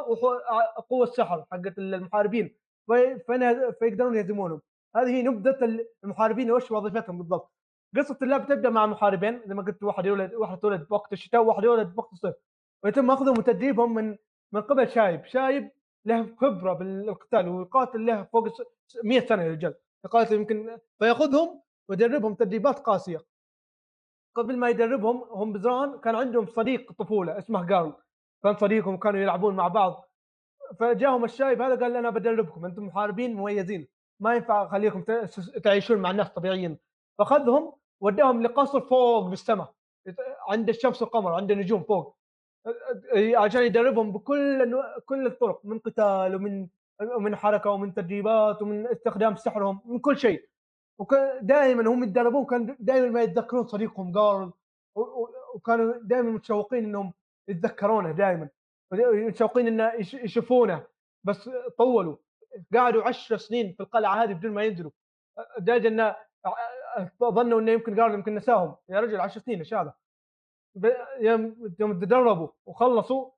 قوة 0.88 1.06
السحر 1.06 1.44
حقت 1.52 1.78
المحاربين. 1.78 2.56
فيقدرون 3.78 4.16
يهزمونهم. 4.16 4.60
هذه 4.96 5.08
هي 5.08 5.22
نبذة 5.22 5.86
المحاربين 6.04 6.50
وش 6.50 6.70
وظيفتهم 6.70 7.18
بالضبط؟ 7.18 7.52
قصة 7.96 8.18
اللعبة 8.22 8.44
تبدأ 8.44 8.70
مع 8.70 8.86
محاربين. 8.86 9.42
زي 9.46 9.54
ما 9.54 9.62
قلت 9.62 9.82
واحد 9.82 10.06
يولد 10.06 10.34
واحد 10.34 10.58
تولد 10.58 10.88
بوقت 10.88 11.12
الشتاء 11.12 11.42
وواحد 11.42 11.64
يولد 11.64 11.94
بوقت 11.94 12.12
الصيف. 12.12 12.34
ويتم 12.84 13.10
أخذهم 13.10 13.38
وتدريبهم 13.38 13.94
من 13.94 14.16
من 14.52 14.60
قبل 14.60 14.88
شايب. 14.88 15.24
شايب 15.24 15.70
له 16.04 16.36
خبرة 16.40 16.72
بالقتال 16.72 17.48
ويقاتل 17.48 18.06
له 18.06 18.22
فوق 18.22 18.48
100 19.04 19.20
سنة 19.20 19.42
يا 19.42 19.50
رجال 19.50 19.74
يقاتل 20.04 20.34
يمكن 20.34 20.78
فيأخذهم 20.98 21.60
ويدربهم 21.88 22.34
تدريبات 22.34 22.78
قاسية. 22.78 23.24
قبل 24.34 24.56
ما 24.56 24.68
يدربهم 24.68 25.24
هم 25.30 25.52
بزران 25.52 26.00
كان 26.00 26.14
عندهم 26.14 26.46
صديق 26.46 26.92
طفولة 26.92 27.38
اسمه 27.38 27.66
جارل 27.66 27.92
كان 28.42 28.56
صديقهم 28.56 28.96
كانوا 28.96 29.20
يلعبون 29.20 29.56
مع 29.56 29.68
بعض. 29.68 30.10
فجاهم 30.78 31.24
الشايب 31.24 31.62
هذا 31.62 31.80
قال 31.80 31.96
أنا 31.96 32.10
بدربكم 32.10 32.64
أنتم 32.64 32.86
محاربين 32.86 33.34
مميزين. 33.34 33.88
ما 34.20 34.34
ينفع 34.34 34.64
أخليكم 34.64 35.04
تعيشون 35.64 35.98
مع 35.98 36.10
الناس 36.10 36.30
طبيعيين. 36.30 36.78
فأخذهم 37.18 37.72
وداهم 38.00 38.42
لقصر 38.42 38.80
فوق 38.80 39.28
بالسماء. 39.28 39.74
عند 40.48 40.68
الشمس 40.68 41.02
والقمر 41.02 41.32
عند 41.32 41.50
النجوم 41.50 41.82
فوق. 41.82 42.16
عشان 43.16 43.62
يدربهم 43.62 44.12
بكل 44.12 44.82
كل 45.06 45.26
الطرق 45.26 45.60
من 45.64 45.78
قتال 45.78 46.34
ومن 46.34 46.68
من 47.18 47.36
حركة 47.36 47.70
ومن 47.70 47.94
تدريبات 47.94 48.62
ومن 48.62 48.86
استخدام 48.86 49.36
سحرهم 49.36 49.80
من 49.84 49.98
كل 49.98 50.18
شيء. 50.18 50.49
ودائما 51.00 51.90
هم 51.90 52.04
يتدربون 52.04 52.46
كان 52.46 52.76
دائما 52.80 53.08
ما 53.08 53.22
يتذكرون 53.22 53.66
صديقهم 53.66 54.12
جارل 54.12 54.52
وكانوا 55.54 55.94
دائما 56.02 56.30
متشوقين 56.30 56.84
إنهم 56.84 57.12
يتذكرونه 57.48 58.12
دائما 58.12 58.48
متشوقين 58.92 59.66
انه 59.66 59.92
يشوفونه 60.14 60.86
بس 61.24 61.50
طولوا 61.78 62.16
قعدوا 62.74 63.02
عشر 63.02 63.36
سنين 63.36 63.72
في 63.72 63.80
القلعة 63.80 64.22
هذه 64.22 64.32
بدون 64.32 64.52
ما 64.52 64.64
ينزلوا 64.64 64.90
لدرجة 65.58 65.88
انه 65.88 66.16
ظنوا 67.22 67.60
انه 67.60 67.72
يمكن 67.72 68.00
قالوا 68.00 68.14
يمكن 68.14 68.34
نساهم 68.34 68.76
يا 68.88 69.00
رجل 69.00 69.20
10 69.20 69.40
سنين 69.40 69.58
إيش 69.58 69.74
هذا؟ 69.74 69.94
يوم 71.80 72.00
تدربوا 72.00 72.48
وخلصوا 72.66 73.30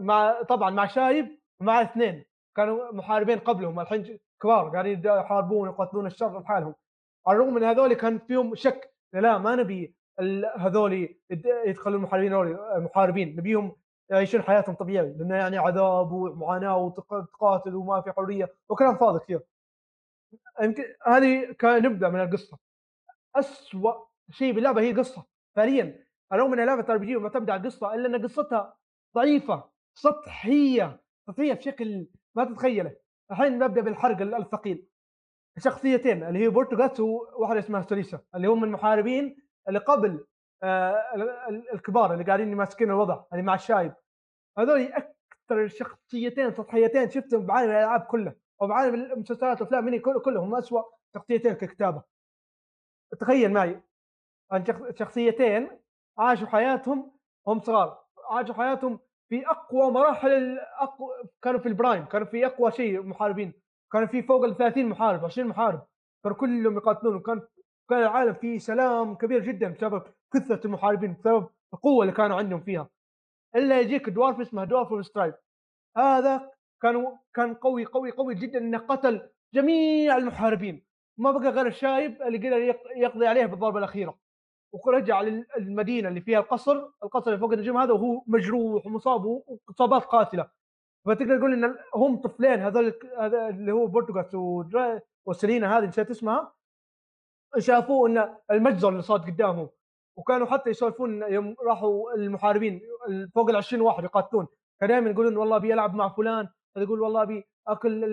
مع 0.00 0.42
طبعا 0.42 0.70
مع 0.70 0.86
شايب 0.86 1.38
ومع 1.60 1.82
اثنين 1.82 2.24
كانوا 2.56 2.92
محاربين 2.92 3.38
قبلهم 3.38 3.80
الحين 3.80 4.18
كبار 4.42 4.68
قاعدين 4.68 5.02
يحاربون 5.04 5.68
ويقاتلون 5.68 6.06
الشر 6.06 6.38
بحالهم 6.38 6.74
على 7.26 7.36
الرغم 7.36 7.54
من 7.54 7.64
هذول 7.64 7.94
كان 7.94 8.18
فيهم 8.18 8.54
شك 8.54 8.94
لا 9.12 9.38
ما 9.38 9.56
نبي 9.56 9.94
هذول 10.56 11.16
يدخلون 11.66 11.96
المحاربين 11.96 12.56
محاربين 12.76 13.36
نبيهم 13.36 13.76
يعيشون 14.10 14.42
حياتهم 14.42 14.74
طبيعي 14.74 15.12
لأنه 15.12 15.36
يعني 15.36 15.58
عذاب 15.58 16.12
ومعاناة 16.12 16.76
وتقاتل 16.76 17.74
وما 17.74 18.00
في 18.00 18.12
حرية 18.12 18.54
وكلام 18.68 18.96
فاضي 18.96 19.18
كثير. 19.18 19.40
يمكن 20.62 20.84
هذه 21.06 21.52
كان 21.52 21.82
نبدأ 21.82 22.08
من 22.08 22.20
القصة. 22.20 22.58
اسوء 23.36 24.06
شيء 24.30 24.52
باللعبه 24.52 24.80
هي 24.80 24.92
قصة. 24.92 25.24
فعليا 25.56 26.06
رغم 26.32 26.52
انها 26.52 26.64
لعبه 26.64 26.92
RPG 26.92 27.16
ومعتمده 27.16 27.56
القصة 27.56 27.94
إلا 27.94 28.06
أن 28.06 28.22
قصتها 28.22 28.76
ضعيفة 29.14 29.64
سطحية 29.94 31.00
سطحية 31.28 31.54
بشكل 31.54 32.06
ما 32.34 32.44
تتخيله. 32.44 32.96
الحين 33.30 33.58
نبدأ 33.58 33.80
بالحرق 33.80 34.20
الثقيل. 34.20 34.88
شخصيتين 35.58 36.24
اللي 36.24 36.38
هي 36.38 36.48
بورتوغاس 36.48 37.00
وواحدة 37.00 37.58
اسمها 37.58 37.82
سوليسا 37.82 38.20
اللي 38.34 38.48
هم 38.48 38.64
المحاربين 38.64 39.36
اللي 39.68 39.78
قبل 39.78 40.26
آه 40.62 41.04
الكبار 41.72 42.12
اللي 42.12 42.24
قاعدين 42.24 42.54
ماسكين 42.54 42.90
الوضع 42.90 43.24
اللي 43.32 43.42
مع 43.42 43.54
الشايب. 43.54 43.94
هذول 44.58 44.80
أكثر 44.82 45.68
شخصيتين 45.68 46.52
سطحيتين 46.52 47.10
شفتهم 47.10 47.46
بعالم 47.46 47.70
الألعاب 47.70 48.00
كله 48.00 48.34
بعالم 48.60 48.94
المسلسلات 48.94 49.62
والافلام 49.62 49.98
كلهم 50.20 50.54
اسوء 50.54 50.82
شخصيتين 51.14 51.52
ككتابة. 51.52 52.02
تخيل 53.20 53.52
معي 53.52 53.82
شخصيتين 54.98 55.80
عاشوا 56.18 56.46
حياتهم 56.46 57.12
هم 57.46 57.60
صغار 57.60 58.04
عاشوا 58.30 58.54
حياتهم 58.54 59.00
في 59.28 59.46
أقوى 59.46 59.90
مراحل 59.90 60.58
كانوا 61.42 61.60
في 61.60 61.68
ال 61.68 61.74
prime 61.74 62.04
كانوا 62.04 62.26
في 62.26 62.46
أقوى 62.46 62.70
شيء 62.72 63.02
محاربين. 63.02 63.63
كان 63.92 64.06
في 64.06 64.22
فوق 64.22 64.44
ال 64.44 64.56
30 64.56 64.86
محارب 64.86 65.24
20 65.24 65.48
محارب. 65.48 65.82
كانوا 66.24 66.36
كلهم 66.36 66.76
يقاتلون 66.76 67.16
وكان 67.16 67.42
كان 67.90 67.98
العالم 68.02 68.34
فيه 68.34 68.58
سلام 68.58 69.14
كبير 69.14 69.40
جدا 69.44 69.68
بسبب 69.68 70.02
كثرة 70.34 70.66
المحاربين 70.66 71.14
بسبب 71.14 71.48
القوة 71.74 72.02
اللي 72.04 72.14
كانوا 72.16 72.36
عندهم 72.36 72.60
فيها. 72.60 72.88
إلا 73.56 73.80
يجيك 73.80 74.08
Dweller 74.08 74.40
اسمه 74.40 74.64
Dweller 74.64 74.97
of 74.97 75.06
Strife 75.06 75.34
هذا 75.96 76.50
كان 76.82 77.16
كان 77.34 77.54
قوي 77.54 77.84
قوي 77.84 78.10
قوي 78.10 78.34
جدا 78.34 78.58
إنه 78.58 78.78
قتل 78.78 79.28
جميع 79.54 80.16
المحاربين. 80.16 80.84
ما 81.18 81.30
بقى 81.30 81.50
غير 81.50 81.66
الشايب 81.66 82.22
اللي 82.22 82.38
قدر 82.38 82.76
يقضي 82.96 83.26
عليه 83.26 83.46
بالضربة 83.46 83.78
الأخيرة. 83.78 84.18
ورجع 84.72 85.20
للمدينة 85.20 86.08
اللي 86.08 86.20
فيها 86.20 86.38
القصر. 86.38 86.76
القصر 87.02 87.26
اللي 87.26 87.38
فوق 87.40 87.52
النجوم 87.52 87.76
هذا 87.76 87.92
وهو 87.92 88.22
مجروح 88.26 88.86
ومصاب 88.86 89.24
وإصابات 89.24 90.04
قاتلة. 90.04 90.48
فتقدر 91.06 91.38
تقول 91.38 91.52
إن 91.52 91.76
هم 91.94 92.16
طفلين 92.16 92.60
هذول 92.60 92.94
اللي 93.20 93.72
هو 93.72 93.86
بورتوغاس 93.86 94.36
وسلينا 95.26 95.78
هذه 95.78 95.84
نسيت 95.86 96.10
اسمها. 96.10 96.52
شافوا 97.58 98.08
إن 98.08 98.36
المجزر 98.50 98.88
اللي 98.88 99.02
صار 99.02 99.18
قدامهم 99.18 99.68
وكانوا 100.16 100.46
حتى 100.46 100.70
يسولفون 100.70 101.22
يوم 101.22 101.56
راحوا 101.66 102.14
المحاربين 102.14 102.80
فوق 103.34 103.50
ال 103.50 103.56
20 103.56 103.82
واحد 103.82 104.04
يقاتلون. 104.04 104.46
كانوا 104.80 104.94
دائما 104.94 105.10
يقولون 105.10 105.36
والله 105.36 105.56
أبي 105.56 105.74
العب 105.74 105.94
مع 105.94 106.08
فلان 106.08 106.48
يقول 106.76 107.00
والله 107.00 107.22
أبي 107.22 107.44
أكل 107.68 108.04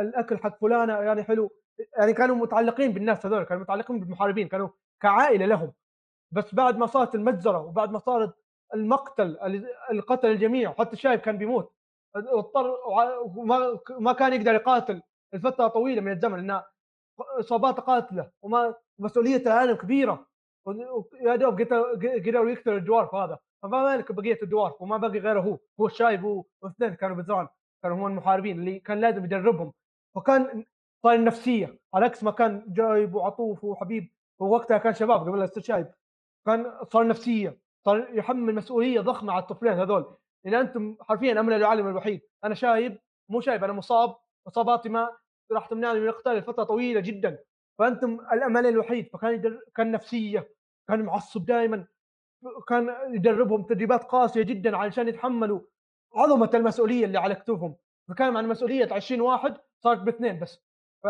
الأكل 0.00 0.38
حق 0.38 0.60
فلانه 0.60 0.92
يعني 0.92 1.22
حلو. 1.22 1.50
يعني 1.98 2.12
كانوا 2.12 2.36
متعلقين 2.36 2.92
بالناس 2.92 3.26
هذول 3.26 3.44
كانوا 3.44 3.62
متعلقين 3.62 4.00
بالمحاربين 4.00 4.48
كانوا 4.48 4.68
كعائلة 5.00 5.46
لهم. 5.46 5.72
بس 6.30 6.54
بعد 6.54 6.78
ما 6.78 6.86
صارت 6.86 7.14
المجزره 7.14 7.58
وبعد 7.58 7.90
ما 7.92 7.98
صارت 7.98 8.34
المقتل 8.74 9.38
اللي 9.90 10.02
قتل 10.02 10.28
الجميع 10.30 10.72
حتى 10.72 10.92
الشايب 10.92 11.20
كان 11.20 11.38
بيموت. 11.38 11.72
اضطر 12.16 12.76
وما 13.36 13.78
ما 13.90 14.12
كان 14.12 14.32
يقدر 14.32 14.54
يقاتل. 14.54 15.02
لفتره 15.34 15.68
طويلة 15.68 16.00
من 16.00 16.12
الزمن 16.12 16.46
لأن 16.46 16.62
اصابات 17.20 17.80
قاتلة 17.80 18.30
وما 18.42 18.74
مسؤوليه 18.98 19.36
العالم 19.36 19.76
كبيرة. 19.76 20.26
يا 21.20 21.36
دوب 21.36 21.60
قدروا 21.60 22.50
يقتلوا 22.50 22.78
الدوارف 22.78 23.14
هذا. 23.14 23.38
فما 23.62 23.82
مالك 23.82 24.12
بقية 24.12 24.38
الدوارف؟ 24.42 24.82
وما 24.82 24.96
بقي 24.96 25.18
غيره 25.18 25.40
هو. 25.40 25.58
هو 25.80 25.86
الشايب 25.86 26.44
واثنين 26.62 26.94
كانوا 26.94 27.16
بزران 27.16 27.48
كانوا 27.82 27.96
هم 27.96 28.06
المحاربين 28.06 28.58
اللي 28.58 28.80
كان 28.80 29.00
لازم 29.00 29.24
يدربهم. 29.24 29.72
فكان 30.14 30.64
صار 31.02 31.14
النفسيه 31.14 31.78
على 31.94 32.04
عكس 32.04 32.24
ما 32.24 32.30
كان 32.30 32.64
جايب 32.66 33.14
وعطوف 33.14 33.64
وحبيب 33.64 34.12
ووقتها 34.40 34.78
كان 34.78 34.94
شباب 34.94 35.20
قبل 35.20 35.38
لا 35.38 35.44
يصير 35.44 35.62
شايب. 35.62 35.92
كان 36.46 36.72
صار 36.92 37.06
نفسية 37.06 37.58
صار 37.86 38.08
يحمل 38.10 38.54
مسؤولية 38.54 39.00
ضخمة 39.00 39.32
على 39.32 39.42
الطفلين 39.42 39.72
هذول. 39.72 40.16
لأن 40.44 40.54
أنتم 40.54 40.96
حرفيا 41.00 41.40
امل 41.40 41.52
العالم 41.52 41.88
الوحيد. 41.88 42.20
أنا 42.44 42.54
شايب 42.54 42.98
مو 43.28 43.40
شايب 43.40 43.64
أنا 43.64 43.72
مصاب 43.72 44.16
اصاباتي 44.46 44.88
ما 44.88 45.16
راح 45.52 45.66
تمنعني 45.66 46.00
من 46.00 46.08
القتال 46.08 46.32
لفترة 46.36 46.64
طويلة 46.64 47.00
جدا. 47.00 47.38
فأنتم 47.78 48.20
الأمل 48.32 48.66
الوحيد. 48.66 49.08
فكان 49.12 49.34
يدر... 49.34 49.60
كان 49.76 49.90
نفسية 49.90 50.54
كان 50.88 51.02
معصب 51.02 51.44
دائما 51.44 51.86
كان 52.68 52.96
يدربهم 53.14 53.62
تدريبات 53.62 54.04
قاسية 54.04 54.42
جدا 54.42 54.76
علشان 54.76 55.08
يتحملوا 55.08 55.60
عظمة 56.14 56.50
المسؤولية 56.54 57.04
اللي 57.04 57.18
على 57.18 57.34
كتوفهم 57.34 57.76
فكان 58.08 58.36
عن 58.36 58.48
مسؤولية 58.48 58.88
20 58.92 59.20
واحد 59.20 59.56
صارت 59.80 59.98
باثنين 59.98 60.38
بس. 60.40 60.60
ف... 61.02 61.08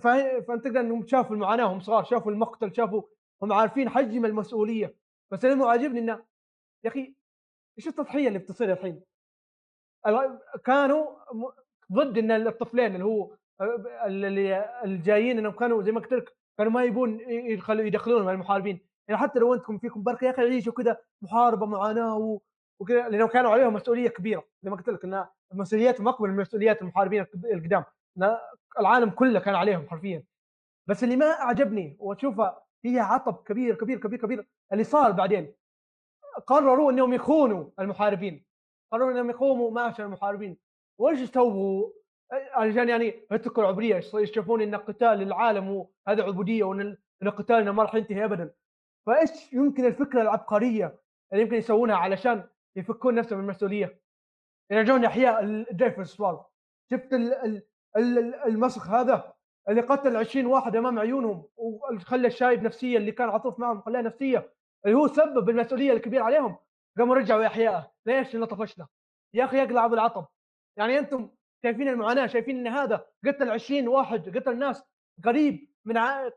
ف... 0.00 0.06
فأنت 0.48 0.64
تقدر 0.64 0.80
إنهم 0.80 1.06
شافوا 1.06 1.36
المعاناه 1.36 1.66
وهم 1.66 1.80
صغار 1.80 2.04
شافوا 2.04 2.32
المقتل 2.32 2.74
شافوا 2.76 3.02
هم 3.42 3.52
عارفين 3.52 3.88
حجم 3.88 4.24
المسؤولية. 4.24 4.96
بس 5.30 5.44
أنا 5.44 5.66
عاجبني 5.66 6.00
انه 6.00 6.24
يا 6.84 6.90
أخي 6.90 7.14
إيش 7.78 7.88
التضحية 7.88 8.28
اللي 8.28 8.38
بتصير 8.38 8.72
الحين؟ 8.72 9.02
ال- 10.06 10.38
كانوا 10.64 11.06
ضد 11.92 12.18
إن 12.18 12.30
الطفلين 12.30 12.94
اللي 12.94 13.04
هو 13.04 13.36
اللي 14.06 14.64
الجايين 14.84 15.38
إنهم 15.38 15.52
كانوا 15.52 15.82
زي 15.82 15.92
ما 15.92 16.00
قلت 16.00 16.12
لك 16.12 16.36
كانوا 16.58 16.72
ما 16.72 16.84
يبون 16.84 17.20
يدخلوا 17.30 17.84
يدخلونهم 17.84 18.28
المحاربين. 18.28 18.80
يعني 19.08 19.20
حتى 19.20 19.38
لو 19.38 19.54
أنتم 19.54 19.78
فيكم 19.78 20.02
بركة 20.02 20.24
يا 20.24 20.30
أخي 20.30 20.42
عيشوا 20.42 20.72
كذا 20.72 20.98
محاربة 21.22 21.66
معاناه 21.66 22.40
وكذا 22.80 23.08
لأنهم 23.08 23.28
كانوا 23.28 23.50
عليهم 23.50 23.74
مسؤولية 23.74 24.08
كبيرة 24.08 24.44
زي 24.62 24.70
ما 24.70 24.76
قلت 24.76 24.88
لك 24.88 25.04
إن 25.04 25.26
مسؤولياتهم 25.52 26.08
اكبر 26.08 26.28
من 26.28 26.36
مسؤوليات 26.36 26.82
المحاربين 26.82 27.26
القدام. 27.52 27.84
العالم 28.78 29.10
كله 29.10 29.40
كان 29.40 29.54
عليهم 29.54 29.88
حرفيا. 29.88 30.24
بس 30.88 31.04
اللي 31.04 31.16
ما 31.16 31.26
أعجبني 31.26 31.96
وأشوفه 32.00 32.62
فيها 32.82 33.02
عطب 33.02 33.42
كبير 33.44 33.74
كبير 33.74 33.98
كبير 33.98 34.18
كبير 34.18 34.48
اللي 34.72 34.84
صار 34.84 35.12
بعدين. 35.12 35.54
قرروا 36.46 36.90
إنهم 36.92 37.12
يخونوا 37.12 37.70
المحاربين. 37.80 38.44
قرروا 38.92 39.10
إنهم 39.10 39.30
يقوموا 39.30 39.70
معشر 39.70 40.04
المحاربين. 40.04 40.56
وإيش 41.00 41.30
سووا؟ 41.30 41.90
عشان 42.52 42.88
يعني 42.88 43.14
يتركوا 43.32 43.62
العبودية. 43.62 44.00
يشوفون 44.14 44.62
إن 44.62 44.74
قتال 44.74 45.22
العالم 45.22 45.68
وهذا 46.06 46.22
عبودية 46.22 46.64
وإن 46.64 46.96
إن 47.22 47.30
قتالنا 47.30 47.72
ما 47.72 47.82
راح 47.82 47.94
ينتهي 47.94 48.24
ابدا. 48.24 48.54
فإيش 49.06 49.52
يمكن 49.52 49.84
الفكرة 49.84 50.22
العبقرية 50.22 50.98
اللي 51.32 51.42
يمكن 51.42 51.56
يسوونها 51.56 51.96
علشان 51.96 52.44
يفكون 52.76 53.14
نفسهم 53.14 53.38
من 53.38 53.44
المسؤوليه 53.44 54.00
يرجعون 54.70 55.04
إحياء 55.04 55.44
الجيف 55.44 56.00
السوال 56.00 56.40
شفت 56.90 57.12
ال- 57.12 57.34
ال- 57.34 57.62
ال- 57.96 58.34
المسخ 58.34 58.88
هذا 58.90 59.34
اللي 59.68 59.80
قتل 59.80 60.16
20 60.16 60.46
واحد 60.46 60.76
أمام 60.76 60.98
عيونهم 60.98 61.44
وخلى 61.56 62.26
الشايب 62.28 62.62
نفسيه 62.62 62.96
اللي 62.98 63.12
كان 63.12 63.28
عطوف 63.28 63.58
معهم 63.58 63.80
خلاه 63.80 64.00
نفسية. 64.00 64.52
اللي 64.86 64.96
هو 64.96 65.06
سبب 65.06 65.50
المسؤولية 65.50 65.92
الكبيرة 65.92 66.22
عليهم. 66.22 66.56
قاموا 66.98 67.14
رجعوا 67.14 67.46
احياءه 67.46 67.92
ليش؟ 68.06 68.34
لأنه 68.34 68.46
طفشنا. 68.46 68.86
يا 69.34 69.44
أخي 69.44 69.56
يقلع 69.58 69.86
بالعطب 69.86 70.26
يعني 70.76 70.98
أنتم 70.98 71.30
شايفين 71.62 71.88
المعاناة 71.88 72.26
شايفين 72.26 72.58
إن 72.58 72.66
هذا 72.66 73.06
قتل 73.26 73.50
20 73.50 73.88
واحد 73.88 74.38
قتل 74.38 74.58
ناس 74.58 74.84
قريب 75.24 75.68
من 75.84 75.96
ع... 75.96 76.30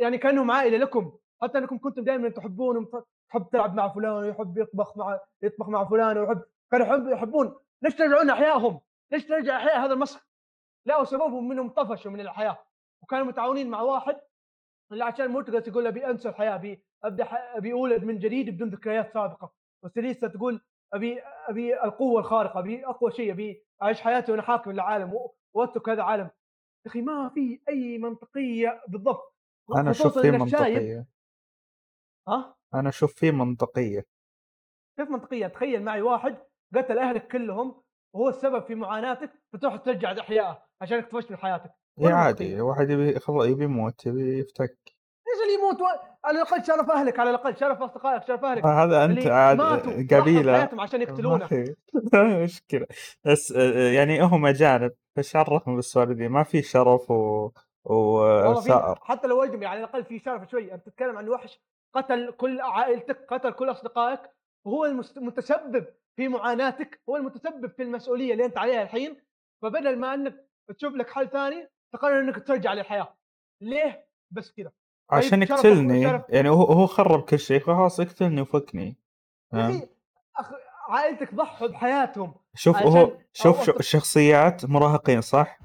يعني 0.00 0.18
كأنهم 0.18 0.50
عائلة 0.50 0.78
لكم. 0.78 1.18
حتى 1.42 1.58
أنكم 1.58 1.78
كنتم 1.78 2.04
دائما 2.04 2.28
تحبون 2.28 2.88
تحب 3.30 3.48
تلعب 3.52 3.74
مع 3.74 3.88
فلان 3.88 4.12
ويحب 4.12 4.58
يطبخ 4.58 4.96
مع 4.96 5.20
يطبخ 5.42 5.68
مع 5.68 5.84
فلان 5.84 6.18
ويحب 6.18 6.42
كانوا 6.70 6.86
يحب 6.86 7.08
يحبون. 7.08 7.54
ليش 7.82 7.94
ترجعون 7.94 8.30
احيائهم؟ 8.30 8.80
ليش 9.12 9.26
ترجع 9.26 9.56
أحياء 9.56 9.84
هذا 9.84 9.92
المسخ؟ 9.92 10.26
لا 10.86 10.96
وسببهم 10.96 11.48
منهم 11.48 11.68
طفشوا 11.68 12.10
من 12.10 12.20
الحياة 12.20 12.58
وكانوا 13.02 13.26
متعاونين 13.26 13.70
مع 13.70 13.80
واحد 13.80 14.20
اللي 14.92 15.04
عشان 15.04 15.30
مرتقى 15.30 15.60
تقول 15.60 15.86
ابي 15.86 16.06
انسى 16.06 16.28
الحياة 16.28 16.54
ابي 16.54 16.84
أبدأ 17.06 17.26
أبي 17.56 17.72
أولد 17.72 18.04
من 18.04 18.18
جديد 18.18 18.50
بدون 18.50 18.68
ذكريات 18.68 19.12
سابقة. 19.14 19.52
وسيليسا 19.84 20.28
تقول 20.28 20.60
أبي 20.94 21.20
أبي 21.48 21.84
القوة 21.84 22.20
الخارقة 22.20 22.60
أبي 22.60 22.86
أقوى 22.86 23.10
شيء 23.12 23.32
أبي 23.32 23.64
أعيش 23.82 24.00
حياتي 24.00 24.32
وأنا 24.32 24.42
حاكم 24.42 24.70
العالم 24.70 25.12
وأترك 25.54 25.88
هذا 25.88 26.00
العالم. 26.00 26.24
يا 26.86 26.90
أخي 26.90 27.00
ما 27.02 27.28
في 27.34 27.60
أي 27.68 27.98
منطقية 27.98 28.82
بالضبط. 28.88 29.34
أنا 29.76 29.90
أشوف 29.90 30.14
شايف- 30.14 30.34
منطقية. 30.34 31.06
ها؟ 32.28 32.56
أنا 32.74 32.88
أشوف 32.88 33.14
فيه 33.14 33.30
منطقية. 33.30 34.06
كيف 34.98 35.10
منطقية؟ 35.10 35.46
تخيل 35.46 35.82
معي 35.82 36.02
واحد 36.02 36.36
قتل 36.76 36.98
أهلك 36.98 37.28
كلهم 37.28 37.82
وهو 38.14 38.28
السبب 38.28 38.62
في 38.64 38.74
معاناتك 38.74 39.32
فتروح 39.52 39.76
ترجع 39.76 40.20
احيائه 40.20 40.62
عشانك 40.82 41.10
طفشت 41.10 41.30
من 41.30 41.36
حياتك. 41.36 41.70
اي 41.98 42.04
وين 42.04 42.12
عادي؟ 42.14 42.60
واحد 42.60 42.90
يبي 42.90 43.18
خلاص 43.18 43.46
يبي 43.46 43.64
يموت 43.64 44.06
يبي 44.06 44.38
يفتك. 44.38 44.78
إيش 45.28 45.42
اللي 45.42 45.54
يموت؟ 45.54 45.80
و... 45.80 45.84
على 46.26 46.42
الأقل 46.42 46.64
شرف 46.64 46.90
أهلك 46.90 47.18
على 47.18 47.30
الأقل 47.30 47.56
شرف 47.56 47.82
أصدقائك 47.82 48.24
شرف 48.24 48.44
أهلك. 48.44 48.66
هذا 48.66 49.04
أنت 49.04 49.26
عاد 49.26 49.60
قبيلة. 50.14 50.52
بحياتهم 50.52 50.80
عشان 50.80 51.02
يقتلونه. 51.02 51.46
في. 51.46 51.74
مشكلة. 52.44 52.86
بس 53.24 53.52
آه، 53.52 53.90
يعني 53.92 54.20
هم 54.22 54.46
اجانب 54.46 54.92
فايش 55.16 55.36
عرفهم 55.36 55.76
بالسوالف 55.76 56.16
دي. 56.18 56.28
ما 56.28 56.42
في 56.42 56.62
شرف 56.62 57.10
و 57.10 57.50
وثأر 57.84 58.98
حتى 59.02 59.28
لو 59.28 59.44
اجنبي 59.44 59.66
على 59.66 59.80
الأقل 59.80 60.04
في 60.04 60.18
شرف 60.18 60.50
شوي. 60.50 60.74
أنت 60.74 60.86
تتكلم 60.86 61.18
عن 61.18 61.28
وحش 61.28 61.60
قتل 61.94 62.32
كل 62.32 62.60
عائلتك 62.60 63.26
قتل 63.28 63.52
كل 63.52 63.70
أصدقائك 63.70 64.20
وهو 64.64 64.84
المتسبب 64.84 65.86
في 66.16 66.28
معاناتك 66.28 67.00
هو 67.08 67.16
المتسبب 67.16 67.70
في 67.76 67.82
المسؤولية 67.82 68.32
اللي 68.32 68.44
أنت 68.44 68.58
عليها 68.58 68.82
الحين. 68.82 69.16
فبدل 69.62 69.98
ما 69.98 70.14
أنك 70.14 70.46
تشوف 70.76 70.94
لك 70.94 71.10
حل 71.10 71.28
ثاني 71.28 71.68
تقرر 71.92 72.20
إنك 72.20 72.46
ترجع 72.46 72.72
للحياة. 72.72 73.16
ليه؟ 73.62 74.06
بس 74.30 74.52
كذا 74.52 74.70
عشان 75.10 75.46
شرف- 75.46 75.50
يقتلني 75.64 76.22
يعني 76.28 76.48
هو 76.48 76.62
هو 76.62 76.86
خرب 76.86 77.22
كل 77.22 77.38
شيء 77.38 77.60
خلاص 77.60 78.00
يقتلني 78.00 78.40
وفكني. 78.40 78.86
يا 78.86 79.58
فاهم؟ 79.58 79.70
أخي 79.76 79.88
أخ... 80.36 80.50
عائلتك 80.88 81.34
ضحوا 81.34 81.68
بحياتهم 81.68 82.34
شوف 82.54 82.76
عشان- 82.76 82.88
هو 82.88 83.12
شوف 83.32 83.62
شو 83.64 83.72
أصدق- 83.72 83.80
شخصيات 83.80 84.64
مراهقين 84.64 85.20
صح؟ 85.20 85.58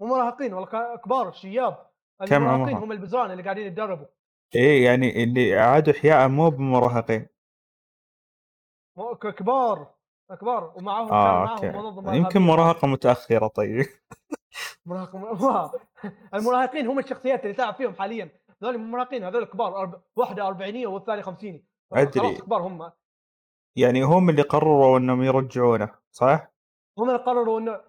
مو 0.00 0.06
مراهقين 0.06 0.54
والله 0.54 0.96
كبار 0.96 1.28
الشياب. 1.28 1.86
كم 2.26 2.48
عمرهم؟ 2.48 2.74
هم 2.76 2.92
البزران 2.92 3.30
اللي 3.30 3.42
قاعدين 3.42 3.66
يتدربوا. 3.66 4.06
إيه 4.54 4.84
يعني 4.84 5.22
اللي 5.24 5.58
عادوا 5.58 5.92
إحياء 5.94 6.28
مو 6.28 6.50
بمراهقين. 6.50 7.26
كبار 9.22 9.94
كبار. 10.40 10.72
ومعاهم 10.76 11.08
آه 11.12 11.44
معاهم 11.44 11.48
أوكي. 11.48 11.70
منظمه 11.70 12.14
يمكن. 12.14 12.40
مراهقة 12.40 12.88
متأخرة 12.88 13.46
طيب. 13.46 13.86
مراهق 14.86 15.14
المراهقين 16.34 16.86
هم 16.86 16.98
الشخصيات 16.98 17.42
اللي 17.42 17.54
تلعب 17.54 17.74
فيهم 17.74 17.94
حاليا. 17.94 18.28
هذول 18.62 18.74
المراهقين 18.74 19.24
هذول 19.24 19.44
كبار 19.44 19.76
أرب... 19.80 20.02
واحدة 20.16 20.46
أربعينية 20.46 20.86
والثاني 20.86 21.22
خمسيني. 21.22 21.64
خلاص 22.20 22.40
كبار 22.42 22.62
هم. 22.62 22.92
يعني 23.76 24.02
هم 24.02 24.30
اللي 24.30 24.42
قرروا 24.42 24.98
إنهم 24.98 25.22
يرجعونه 25.22 25.94
صح؟ 26.10 26.48
هم 26.98 27.10
اللي 27.10 27.20
قرروا 27.22 27.60
انه 27.60 27.80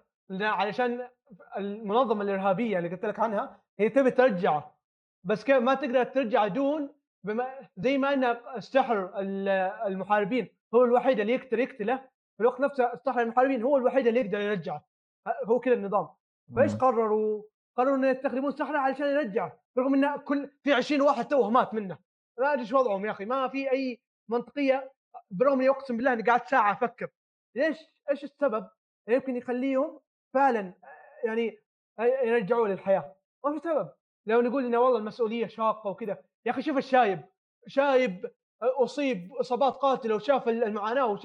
علشان 0.46 1.08
المنظمة 1.56 2.22
الإرهابية 2.22 2.78
اللي 2.78 2.88
قلت 2.88 3.04
لك 3.04 3.18
عنها 3.20 3.60
هي 3.78 3.88
تبي 3.88 4.10
ترجعه 4.10 4.74
بس 5.24 5.44
كيف؟ 5.44 5.56
ما 5.56 5.74
تقدر 5.74 6.04
ترجع 6.04 6.46
دون 6.46 6.90
بما 7.24 7.46
زي 7.76 7.98
ما 7.98 8.12
ان 8.14 8.24
السحر 8.56 9.10
ال- 9.18 9.48
المحاربين 9.86 10.48
هو 10.74 10.84
الوحيد 10.84 11.20
اللي 11.20 11.32
يقدر 11.32 11.58
يقتله. 11.58 11.96
في 12.36 12.40
الوقت 12.40 12.60
نفسه 12.60 12.92
السحر 12.92 13.20
المحاربين 13.20 13.62
هو 13.62 13.76
الوحيد 13.76 14.06
اللي 14.06 14.20
يقدر 14.20 14.40
يرجعه 14.40 14.84
هو 15.44 15.60
كذا 15.60 15.74
النظام. 15.74 16.08
فإيش 16.56 16.72
مم. 16.72 16.78
قرروا؟ 16.78 17.42
قرروا 17.76 17.96
انه 17.96 18.08
يستخدمون 18.08 18.50
سحره 18.50 18.78
علشان 18.78 19.06
يرجعه 19.06 19.60
رغم 19.78 19.94
انه 19.94 20.16
كل 20.16 20.50
في 20.62 20.72
20 20.72 21.00
واحد 21.00 21.28
توه 21.28 21.50
مات 21.50 21.74
منه. 21.74 21.98
ما 22.38 22.52
أدري 22.52 22.62
إيش 22.62 22.72
وضعهم 22.72 23.06
يا 23.06 23.10
أخي 23.10 23.24
ما 23.24 23.48
في 23.48 23.70
أي 23.72 24.00
منطقية 24.28 24.92
برغم 25.30 25.60
إني 25.60 25.68
أقسم 25.68 25.96
بالله 25.96 26.12
إني 26.12 26.22
قعدت 26.22 26.48
ساعة 26.48 26.72
أفكر. 26.72 27.08
ليش؟ 27.54 27.78
إيش 28.10 28.24
السبب؟ 28.24 28.68
اللي 29.08 29.16
يمكن 29.16 29.36
يخليهم 29.36 30.00
فعلا 30.34 30.74
يعني 31.24 31.58
يرجعوا 31.98 32.68
للحياة. 32.68 33.14
ما 33.44 33.52
في 33.52 33.58
سبب. 33.58 33.90
لو 34.26 34.40
نقول 34.40 34.64
إنه 34.64 34.78
والله 34.78 34.98
المسؤولية 34.98 35.46
شاقة 35.46 35.90
وكذا. 35.90 36.22
يا 36.46 36.50
أخي 36.50 36.62
شوف 36.62 36.76
الشايب. 36.76 37.20
شايب 37.66 38.30
أصيب 38.62 39.32
إصابات 39.34 39.72
قاتله 39.72 40.14
وشاف 40.14 40.48
المعاناة. 40.48 41.18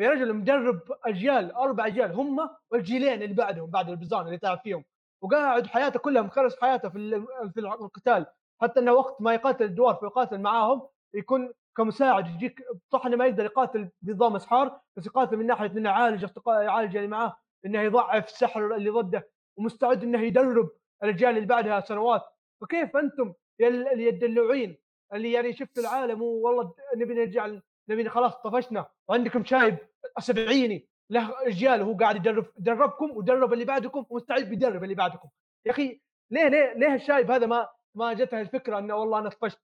يا 0.00 0.10
رجل 0.10 0.32
مدرب 0.34 0.80
أجيال 1.06 1.52
أربع 1.52 1.86
أجيال 1.86 2.12
هم 2.12 2.50
والجيلين 2.70 3.22
اللي 3.22 3.34
بعدهم 3.34 3.70
بعد 3.70 3.88
البزان 3.90 4.26
اللي 4.26 4.38
تعب 4.38 4.58
فيهم. 4.58 4.84
وقاعد 5.22 5.66
حياته 5.66 5.98
كلها 5.98 6.22
مخلص 6.22 6.60
حياته 6.60 6.88
في 6.88 7.26
في 7.54 7.60
القتال. 7.60 8.26
حتى 8.62 8.80
إنه 8.80 8.92
وقت 8.92 9.20
ما 9.22 9.34
يقاتل 9.34 9.64
الدوار 9.64 9.98
ويقاتل 10.02 10.40
معاهم 10.40 10.82
يكون 11.14 11.52
كمساعد 11.76 12.28
يجيك 12.28 12.60
صح 12.92 13.06
انه 13.06 13.16
ما 13.16 13.26
يقدر 13.26 13.44
يقاتل 13.44 13.88
بنظام 14.02 14.36
أسحار 14.36 14.80
بس 14.96 15.06
يقاتل 15.06 15.36
من 15.36 15.46
ناحية 15.46 15.66
إنه 15.66 15.90
يعالج 15.90 16.26
يعالج 16.46 16.96
اللي 16.96 17.08
معاه 17.08 17.36
إنه 17.66 17.80
يضعف 17.80 18.26
السحر 18.26 18.74
اللي 18.74 18.90
ضده 18.90 19.30
ومستعد 19.56 20.02
إنه 20.02 20.20
يدرب 20.20 20.70
الاجيال 21.02 21.36
اللي 21.36 21.46
بعدها 21.46 21.80
سنوات. 21.80 22.22
فكيف 22.60 22.96
أنتم 22.96 23.32
يا 23.60 23.68
الدلوعين 24.08 24.76
اللي 25.12 25.32
يعني 25.32 25.52
شفتوا 25.52 25.82
العالم 25.82 26.22
والله 26.22 26.74
نبي 26.96 27.14
نرجع 27.14 27.46
نبي 27.90 28.08
خلاص 28.08 28.36
طفشنا. 28.36 28.86
وعندكم 29.08 29.44
شايب 29.44 29.78
سبعيني. 30.18 30.88
له 31.10 31.46
اجيال 31.46 31.82
وهو 31.82 31.96
قاعد 31.96 32.16
يدرب 32.16 32.46
دربكم 32.56 33.10
ودرب 33.10 33.52
اللي 33.52 33.64
بعدكم 33.64 34.06
ومستعد 34.10 34.42
بيدرب 34.42 34.84
اللي 34.84 34.94
بعدكم. 34.94 35.28
يا 35.66 35.70
أخي 35.70 36.00
ليه 36.30 36.48
ليه 36.48 36.72
ليه 36.72 36.94
الشايب 36.94 37.30
هذا 37.30 37.46
ما 37.46 37.68
ما 37.94 38.12
جته 38.12 38.40
الفكرة 38.40 38.78
إنه 38.78 38.94
والله 38.94 39.18
أنا 39.18 39.28
طفشت؟ 39.28 39.58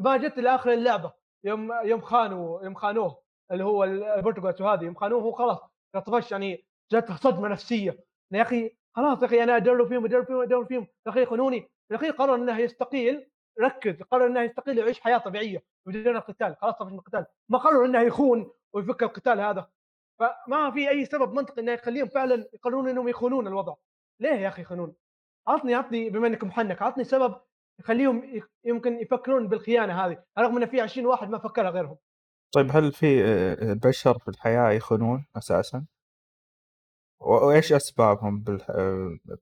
ما 0.00 0.16
جت 0.16 0.38
لآخر 0.38 0.72
اللعبة. 0.72 1.12
يوم 1.44 1.72
يوم 1.84 2.00
خانوا 2.00 2.64
يوم 2.64 2.74
خانوه 2.74 3.22
اللي 3.52 3.64
هو 3.64 3.84
البرتغال 3.84 4.54
وهذه 4.60 4.84
يوم 4.84 4.94
خانوه 4.94 5.22
هو 5.22 5.32
خلاص 5.32 5.58
طفش 6.06 6.32
يعني 6.32 6.66
جاته 6.92 7.16
صدمة 7.16 7.48
نفسية. 7.48 8.04
يا 8.32 8.42
أخي 8.42 8.76
خلاص 8.96 9.22
يا 9.22 9.26
أخي 9.26 9.42
أنا 9.42 9.56
أدرب 9.56 9.88
فيهم 9.88 10.04
أدرب 10.04 10.26
فيهم 10.26 10.42
أدرب 10.42 10.66
فيهم. 10.66 10.86
يا 11.06 11.10
أخي 11.10 11.22
يخونوني 11.22 11.70
يا 11.90 11.96
أخي 11.96 12.10
قرر 12.10 12.34
إنه 12.34 12.58
يستقيل. 12.58 13.30
ركز 13.60 14.02
قرر 14.02 14.26
إنه 14.26 14.42
يستقيل 14.42 14.78
ويعيش 14.78 15.00
حياة 15.00 15.18
طبيعية 15.18 15.64
بدون 15.86 16.16
القتال 16.16 16.56
خلاص 16.56 16.74
طفش 16.74 16.92
من 16.92 16.98
القتال 16.98 17.26
ما 17.48 17.58
قرر 17.58 17.84
إنه 17.84 18.00
يخون 18.00 18.50
ويفك 18.72 19.02
القتال 19.02 19.40
هذا 19.40 19.70
فما 20.18 20.70
في 20.70 20.88
أي 20.90 21.04
سبب 21.04 21.32
منطقي 21.32 21.62
إنه 21.62 21.72
يخليهم 21.72 22.08
فعلا 22.08 22.48
يقررون 22.52 22.88
إنهم 22.88 23.08
يخونون 23.08 23.46
الوضع 23.46 23.74
ليه 24.20 24.30
يا 24.30 24.48
أخي 24.48 24.62
يخونون؟ 24.62 24.94
عطني 25.46 25.74
عطني 25.74 26.10
بما 26.10 26.26
إنك 26.26 26.44
محنك 26.44 26.82
عطني 26.82 27.04
سبب 27.04 27.34
يخليهم 27.80 28.42
يمكن 28.64 29.00
يفكرون 29.00 29.48
بالخيانة 29.48 30.06
هذه 30.06 30.24
رغم 30.38 30.56
ان 30.56 30.66
في 30.66 30.80
20 30.80 31.06
واحد 31.06 31.28
ما 31.28 31.38
فكرها 31.38 31.70
غيرهم 31.70 31.98
طيب 32.54 32.66
هل 32.70 32.92
في 32.92 33.22
بشر 33.84 34.18
في 34.18 34.28
الحياة 34.28 34.70
يخونون 34.70 35.26
أساسا؟ 35.36 35.86
وإيش 37.20 37.72
أسبابهم. 37.72 38.44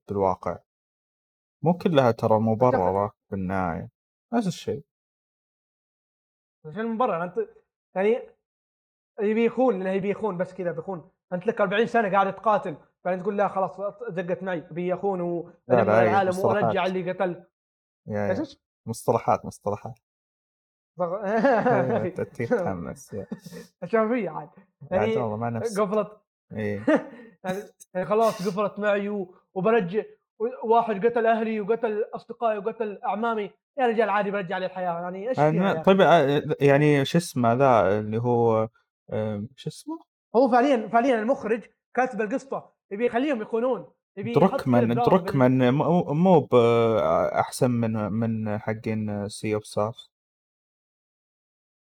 بالواقع 0.08 0.58
مو 1.64 1.78
كلها 1.78 2.10
ترى 2.10 2.38
مبررة 2.38 3.12
بالنهاية 3.30 3.93
نفس 4.34 4.46
الشيء. 4.46 4.82
عشان 6.66 6.86
مبرر 6.86 7.24
أنت 7.24 7.48
يعني 7.94 8.18
يبي 9.20 9.44
يخون 9.44 9.78
لأنه 9.78 9.90
يبي 9.90 10.10
يخون 10.10 10.38
بس 10.38 10.54
كذا 10.54 10.72
بيخون. 10.72 11.10
أنت 11.32 11.46
لك 11.46 11.60
40 11.60 11.86
سنة 11.86 12.12
قاعد 12.12 12.34
تقاتل 12.34 12.76
بعدين 13.04 13.22
تقول 13.22 13.36
لا 13.36 13.48
خلاص 13.48 13.80
زقت 14.08 14.42
معي 14.42 14.58
أبي 14.70 14.94
اخون 14.94 15.52
العالم. 15.70 16.38
وارجع 16.38 16.86
اللي 16.86 17.12
قتل. 17.12 17.44
إيش؟ 18.08 18.58
مصطلحات 18.86 19.44
مصطلحات. 19.44 19.98
أيوة، 21.00 22.08
تتي 22.08 22.46
تحمس 22.46 23.12
يا. 23.12 23.26
شافيه 23.84 24.30
عاد. 24.30 24.48
يعني 24.90 25.16
والله 25.16 25.60
قفلت. 25.60 26.20
إيه. 26.52 26.84
يعني 27.44 27.62
يعني 27.94 28.06
خلاص 28.06 28.48
قفلت 28.48 28.78
معي 28.78 29.26
وبرجع 29.54 30.02
واحد 30.64 31.06
قتل 31.06 31.26
أهلي 31.26 31.60
وقتل 31.60 32.04
أصدقائي 32.14 32.58
وقتل 32.58 33.00
أعمامي. 33.04 33.50
يا 33.78 33.86
رجال 33.86 34.10
عادي 34.10 34.30
برجع 34.30 34.58
للحياه 34.58 35.00
يعني 35.00 35.28
إيش 35.28 35.36
فيها 35.36 35.50
أنا- 35.52 35.76
أخي؟ 35.76 35.82
طيب 35.82 36.00
آه، 36.00 36.42
يعني 36.60 37.04
شو 37.04 37.18
اسمه 37.18 37.52
ذا 37.54 37.98
اللي 37.98 38.18
هو 38.18 38.68
آه، 39.10 39.44
شو 39.56 39.68
اسمه؟ 39.68 39.98
هو 40.36 40.48
فعليا 40.50 40.88
فعليا 40.88 41.14
المخرج 41.14 41.62
كاتب 41.94 42.20
القصة 42.20 42.70
يبي 42.90 43.06
يخليهم 43.06 43.42
يخونون 43.42 43.92
يبي 44.16 44.30
يحط 44.30 44.40
دروكمان 44.40 44.80
دراما 44.88 44.94
بال- 44.94 45.04
دروكمان 45.04 45.74
مو 45.74 46.02
مو 46.14 46.40
ب- 46.40 46.54
أحسن 47.34 47.70
من 47.70 47.92
من 48.12 48.58
حقين 48.58 49.28
Sea 49.28 49.54
of 49.54 49.66
Stars 49.66 50.08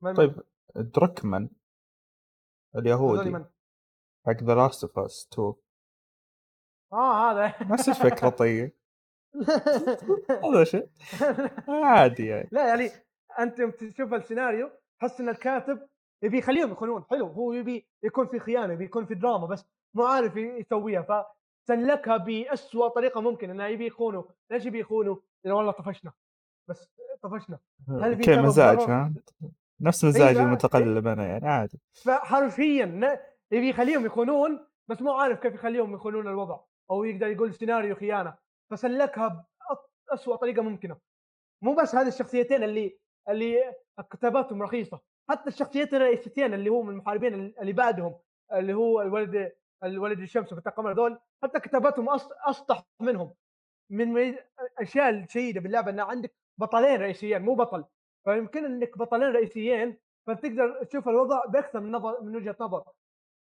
من- 0.03 0.15
طيب 0.15 0.41
دروكمان 0.77 1.51
هذول 2.75 2.87
اليهودي 2.87 3.31
من؟ 3.31 3.45
حق 4.27 4.43
The 4.43 4.55
Last 4.55 4.85
of 4.85 4.99
Us 4.99 5.29
2 5.33 5.55
آه 6.93 7.31
هذا. 7.33 7.55
نفس 7.63 7.89
الفكرة 7.89 8.29
طيب. 8.43 8.73
هذا 10.45 10.65
شيء 10.73 10.89
عادي 11.69 12.27
يعني. 12.27 12.49
لا 12.53 12.67
يعني 12.69 12.91
أنت 13.39 13.59
يوم 13.59 13.71
تشوف 13.71 14.15
السيناريو 14.15 14.71
تحس 15.01 15.21
إن 15.21 15.29
الكاتب 15.29 15.79
يبي 16.23 16.39
يخليهم 16.39 16.73
يخونون. 16.73 17.05
حلو 17.11 17.27
هو 17.27 17.53
يبي 17.53 17.87
يكون 18.03 18.27
في 18.27 18.39
خيانة 18.39 18.73
يبي 18.73 18.85
يكون 18.85 19.07
في 19.07 19.15
دراما 19.15 19.47
بس 19.47 19.65
مو 19.95 20.05
عارف 20.05 20.37
يسويها. 20.37 21.27
فسلكها 21.67 22.17
بأسوأ 22.17 22.89
طريقة 22.89 23.21
ممكن 23.21 23.51
إنه 23.51 23.67
يبي 23.67 23.87
يخونوا 23.87 24.23
ليش 24.51 24.67
يبي 24.67 24.81
يخونوا؟ 24.81 25.17
لأنه 25.45 25.57
والله 25.57 25.73
طفشنا. 25.73 26.13
بس 26.69 26.91
طفشنا. 27.23 27.59
هل 27.89 28.17
في 28.17 28.23
كيف 28.23 28.35
سبب 28.35 28.45
مزاج؟ 28.45 28.79
ها 28.81 29.13
نفس 29.81 30.05
مزاج 30.05 30.37
لا. 30.37 30.43
المتقلب 30.43 31.07
أنا 31.07 31.27
يعني 31.27 31.49
عادي. 31.49 31.81
فحرفيا 32.05 33.19
يبي 33.53 33.69
يخليهم 33.69 34.07
يخونون 34.07 34.67
بس 34.89 35.03
مو 35.03 35.13
عارف 35.13 35.41
كيف 35.41 35.55
يخليهم 35.55 35.95
يخونون 35.95 36.29
الوضع. 36.29 36.61
أو 36.91 37.05
يقدر 37.05 37.27
يقول 37.27 37.55
سيناريو 37.55 37.95
خيانة. 37.95 38.44
فسلكها 38.71 39.47
بأسوأ 40.11 40.37
طريقة 40.37 40.63
ممكنة 40.63 40.97
مو 41.63 41.75
بس 41.75 41.95
هذه 41.95 42.09
الشخصيتين 42.09 42.63
اللي 42.63 42.99
اللي 43.29 43.75
كتاباتهم 44.13 44.63
رخيصة 44.63 45.01
حتى 45.31 45.49
الشخصيتين 45.49 45.95
الرئيسيتين 45.95 46.55
اللي 46.55 46.71
هو 46.71 46.83
من 46.83 46.91
المحاربين 46.91 47.35
اللي 47.35 47.73
بعدهم 47.73 48.19
اللي 48.53 48.75
هو 48.75 49.03
الولد 49.03 49.53
الولد 49.85 50.21
الشمس 50.21 50.53
وفتى 50.53 50.69
القمر 50.69 50.93
ذول 50.93 51.19
حتى 51.43 51.61
كتاباتهم 51.61 52.09
أسطح 52.49 52.83
منهم 53.01 53.35
من 53.91 54.37
الاشياء 54.61 55.09
الجيده 55.09 55.61
باللعبة 55.61 55.91
إن 55.91 56.01
عندك 56.01 56.35
بطلين 56.59 57.01
رئيسيين 57.01 57.43
مو 57.43 57.55
بطل 57.55 57.85
فيمكن 58.25 58.65
إنك 58.65 58.99
بطلين 58.99 59.29
رئيسيين 59.29 59.99
فتقدر 60.27 60.85
تشوف 60.85 61.09
الوضع 61.09 61.45
بأكثر 61.45 61.81
من 61.81 61.93
نظر 61.93 62.23
من 62.23 62.37
وجهة 62.37 62.57
نظر 62.61 62.85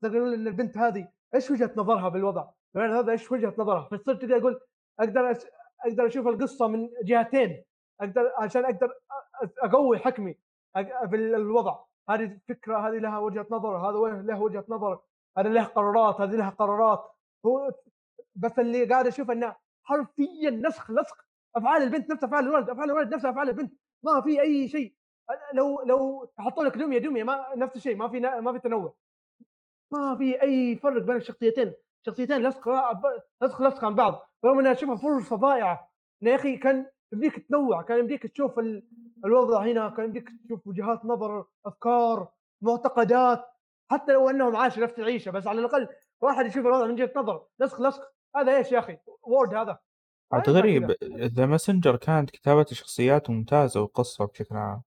تقدر 0.03 0.19
تقول 0.19 0.35
إن 0.35 0.47
البنت 0.47 0.79
هذه 0.79 1.09
إيش 1.35 1.51
وجهة 1.51 1.73
نظرها 1.77 2.09
بالوضع؟ 2.09 2.51
الولد 2.77 2.93
هذا 2.93 3.13
إيش 3.13 3.33
وجهة 3.33 3.55
نظرها؟ 3.59 3.89
فتصير 3.91 4.15
تقدر 4.15 4.39
تقول 4.39 4.61
أقدر. 5.01 5.39
أقدر 5.87 6.07
أشوف 6.07 6.27
القصة 6.29 6.69
من 6.69 6.89
جهتين. 7.05 7.65
أقدر 8.01 8.33
عشان 8.39 8.65
أقدر 8.65 8.95
أقوي 9.63 9.99
حكمي 9.99 10.35
أق- 10.79 11.05
بالوضع 11.07 11.79
هذه 12.11 12.39
فكرة 12.49 12.89
هذه 12.89 12.99
لها 12.99 13.19
وجهة 13.19 13.47
نظر 13.51 13.77
هذا 13.77 14.23
له 14.23 14.41
وجهة 14.43 14.65
نظر. 14.69 15.01
هذا 15.39 15.49
له 15.49 15.65
قرارات 15.65 16.21
هذه 16.21 16.37
لها 16.37 16.51
قرارات. 16.51 17.11
هو 17.47 17.71
بس 18.35 18.59
اللي 18.59 18.85
قاعد 18.85 19.07
أشوف 19.07 19.31
إنه 19.31 19.57
حرفيا 19.85 20.51
نسخ 20.51 20.91
لصق 20.91 21.17
أفعال 21.57 21.83
البنت 21.83 22.11
نفس 22.11 22.25
أفعال 22.25 22.45
الولد 22.45 22.71
أفعال 22.71 22.91
الولد 22.91 23.15
نفس 23.15 23.25
أفعال 23.25 23.49
البنت. 23.49 23.73
ما 24.03 24.21
في 24.21 24.41
أي 24.41 24.69
شيء. 24.69 24.95
لو 25.55 25.83
لو 25.83 26.31
حطوا 26.39 26.65
لك 26.65 26.77
دميه 26.79 26.99
دميه 26.99 27.25
ما 27.25 27.47
نفس 27.57 27.77
الشيء 27.77 27.97
ما 27.97 28.09
في 28.09 28.21
ما 28.21 28.53
في 28.53 28.59
تنوع. 28.59 28.95
ما 29.93 30.17
في 30.17 30.43
أي 30.43 30.77
فرق 30.77 31.03
بين 31.03 31.17
الشخصيتين. 31.17 31.75
شخصيتين 32.07 32.43
لصق 32.43 32.69
لصق 33.43 33.63
لصق 33.63 33.85
عن 33.85 33.95
بعض 33.95 34.23
رغم 34.45 34.59
اني 34.59 34.73
اشوفها 34.73 34.97
فرصه 34.97 35.37
ضائعه 35.37 35.91
يا 36.23 36.35
أخي 36.35 36.57
كان 36.57 36.87
يمديك 37.13 37.49
تنوع 37.49 37.83
كان 37.83 37.99
يمديك 37.99 38.27
تشوف 38.27 38.59
ال- 38.59 38.89
الوضع 39.25 39.63
هنا 39.65 39.89
كان 39.91 40.05
يمديك 40.05 40.29
تشوف 40.45 40.67
وجهات 40.67 41.05
نظر 41.05 41.45
أفكار 41.67 42.29
معتقدات 42.63 43.45
حتى 43.91 44.13
لو 44.13 44.31
أنهم 44.31 44.57
عاشوا 44.57 44.83
نفس 44.83 44.99
العيشة 44.99 45.31
بس 45.31 45.47
على 45.47 45.61
الأقل 45.61 45.89
واحد 46.23 46.47
يشوف 46.47 46.67
الوضع 46.67 46.87
من 46.87 46.93
وجهه 46.93 47.13
نظر. 47.17 47.47
لصق 47.61 47.81
لصق 47.83 48.13
هذا 48.37 48.57
إيش 48.57 48.73
يا 48.73 48.79
أخي؟ 48.79 48.99
وورد 49.23 49.55
هذا. 49.55 49.79
عاد 50.33 50.51
غريب. 50.51 50.91
The 51.15 51.47
Messenger 51.47 51.97
كانت 51.97 52.31
كتابة 52.31 52.67
الشخصيات 52.71 53.31
ممتازة 53.31 53.81
والقصة 53.81 54.25
بشكل 54.27 54.57
عام. 54.57 54.83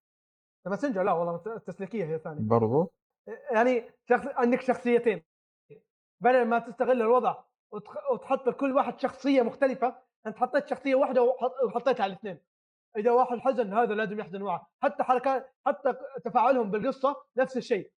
ماسنجر؟ 0.67 1.03
لا 1.03 1.11
والله 1.11 1.41
التسليكية 1.55 2.05
هي 2.05 2.19
ثانية 2.19 2.47
برضو؟ 2.47 2.91
يعني 3.51 3.89
شخص 4.09 4.27
عندك 4.27 4.61
شخصيتين. 4.61 5.23
بدل 6.23 6.45
ما 6.45 6.59
تستغل 6.59 7.01
الوضع. 7.01 7.35
وتحط 8.11 8.47
لكل 8.47 8.71
واحد 8.75 8.99
شخصية 8.99 9.41
مختلفة 9.41 9.95
أنت 10.27 10.37
حطيت 10.37 10.67
شخصية 10.67 10.95
واحدة 10.95 11.23
وحط... 11.23 11.53
وحطيتها 11.65 12.03
على 12.03 12.13
الاثنين 12.13 12.39
إذا 12.97 13.11
واحد 13.11 13.37
حزن 13.39 13.73
هذا 13.73 13.93
لازم 13.93 14.19
يحزن 14.19 14.41
معه 14.41 14.67
حتى 14.83 15.03
حركات 15.03 15.53
حتى 15.65 15.93
تفاعلهم 16.25 16.71
بالقصة 16.71 17.23
نفس 17.37 17.57
الشيء 17.57 17.91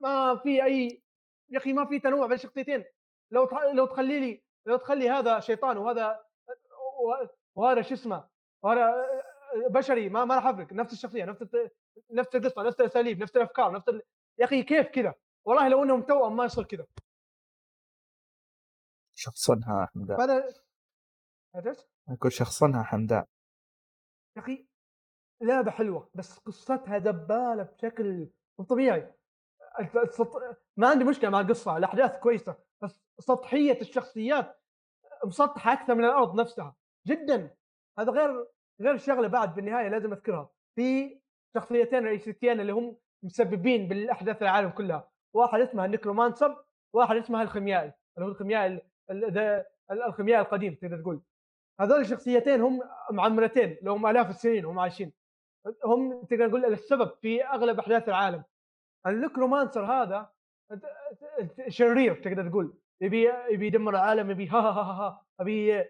ما 0.00 0.36
في 0.36 0.64
اي 0.64 1.02
يا 1.50 1.58
أخي 1.58 1.72
ما 1.72 1.84
في 1.84 1.98
تنوع 1.98 2.26
بين 2.26 2.34
الشخصيتين 2.34 2.84
لو. 3.30 3.48
لو 3.72 3.86
تخلي 3.86 4.20
لي 4.20 4.42
لو 4.66 4.76
تخلي 4.76 5.10
هذا 5.10 5.40
شيطان 5.40 5.76
وهذا 5.76 6.20
وهذا 7.54 7.82
شو 7.82 7.94
اسمه 7.94 8.28
وهذا 8.62 9.06
بشري 9.70 10.08
ما 10.08 10.24
ما 10.24 10.34
راح 10.34 10.46
أفرق 10.46 10.72
نفس 10.72 10.92
الشخصية 10.92 11.24
نفس. 11.24 11.44
نفس 12.10 12.36
القصة 12.36 12.62
نفس 12.62 12.80
الأساليب 12.80 13.22
نفس 13.22 13.36
الأفكار 13.36 13.72
نفس 13.72 13.88
ال... 13.88 14.02
يا 14.38 14.44
أخي 14.44 14.62
كيف 14.62 14.88
كذا 14.88 15.14
والله 15.44 15.68
لو 15.68 15.82
إنهم 15.82 16.02
توأم 16.02 16.36
ما 16.36 16.44
يصير 16.44 16.64
كذا 16.64 16.86
شخصنها 19.16 19.86
حمدان 19.94 20.16
فانا 20.16 20.44
إيش؟ 20.46 21.78
أقول 22.08 22.32
شخصنها 22.32 22.82
حمدان 22.82 23.24
يا 24.36 24.42
أخي 24.42 24.68
لعبة 25.42 25.70
حلوة 25.70 26.10
بس 26.14 26.38
قصتها 26.38 26.98
دبالة 26.98 27.62
بشكل 27.62 28.30
مو 28.58 28.64
طبيعي. 28.64 29.12
ما 30.76 30.88
عندي 30.88 31.04
مشكلة 31.04 31.30
مع 31.30 31.40
القصة 31.40 31.76
الأحداث 31.76 32.18
كويسة 32.18 32.56
بس 32.82 33.00
سطحية 33.18 33.80
الشخصيات 33.80 34.60
مسطحة 35.24 35.72
أكثر 35.72 35.94
من 35.94 36.04
الأرض 36.04 36.40
نفسها. 36.40 36.76
جدا. 37.06 37.56
هذا 37.98 38.12
غير 38.12 38.46
غير 38.80 38.96
شغلة 38.96 39.28
بعد 39.28 39.54
بالنهاية 39.54 39.88
لازم 39.88 40.12
أذكرها. 40.12 40.50
في 40.74 41.20
شخصيتين 41.54 42.04
رئيسيتين 42.04 42.60
اللي 42.60 42.72
هم 42.72 42.96
مسببين 43.22 43.88
بالأحداث 43.88 44.42
العالم 44.42 44.70
كلها. 44.70 45.10
واحد 45.34 45.60
اسمه 45.60 45.84
النكرومانسر 45.84 46.64
واحد 46.92 47.16
اسمه 47.16 47.42
الخيميائي. 47.42 47.92
اللي 48.16 48.26
هو 48.26 48.30
الخيميائي 48.30 48.80
ال- 49.10 49.24
ال- 49.24 49.32
ذا- 49.32 49.64
ال- 49.90 50.02
الخيميائي 50.02 50.42
القديم 50.42 50.74
تقدر 50.74 51.00
تقول. 51.00 51.20
هذول 51.80 52.00
الشخصيتين 52.00 52.60
هم 52.60 52.80
معمرتين 53.10 53.76
لهم 53.82 54.06
آلاف 54.06 54.30
السنين 54.30 54.64
وهم 54.66 54.78
عايشين. 54.78 55.12
هم 55.84 56.22
تقدر 56.24 56.46
نقول 56.48 56.64
السبب 56.64 57.10
في 57.22 57.44
أغلب 57.44 57.78
أحداث 57.78 58.08
العالم. 58.08 58.44
النكرومانسر 59.06 59.84
هذا 59.84 60.30
شرير 61.68 62.14
تقدر 62.22 62.48
تقول. 62.48 62.74
يبي 63.00 63.32
يبي 63.50 63.66
يدمر 63.66 63.90
العالم 63.94 64.30
يبي 64.30 64.48
ها 64.48 64.58
ها 64.60 64.70
ها 64.70 64.92
ها 64.92 65.24
يبي 65.40 65.84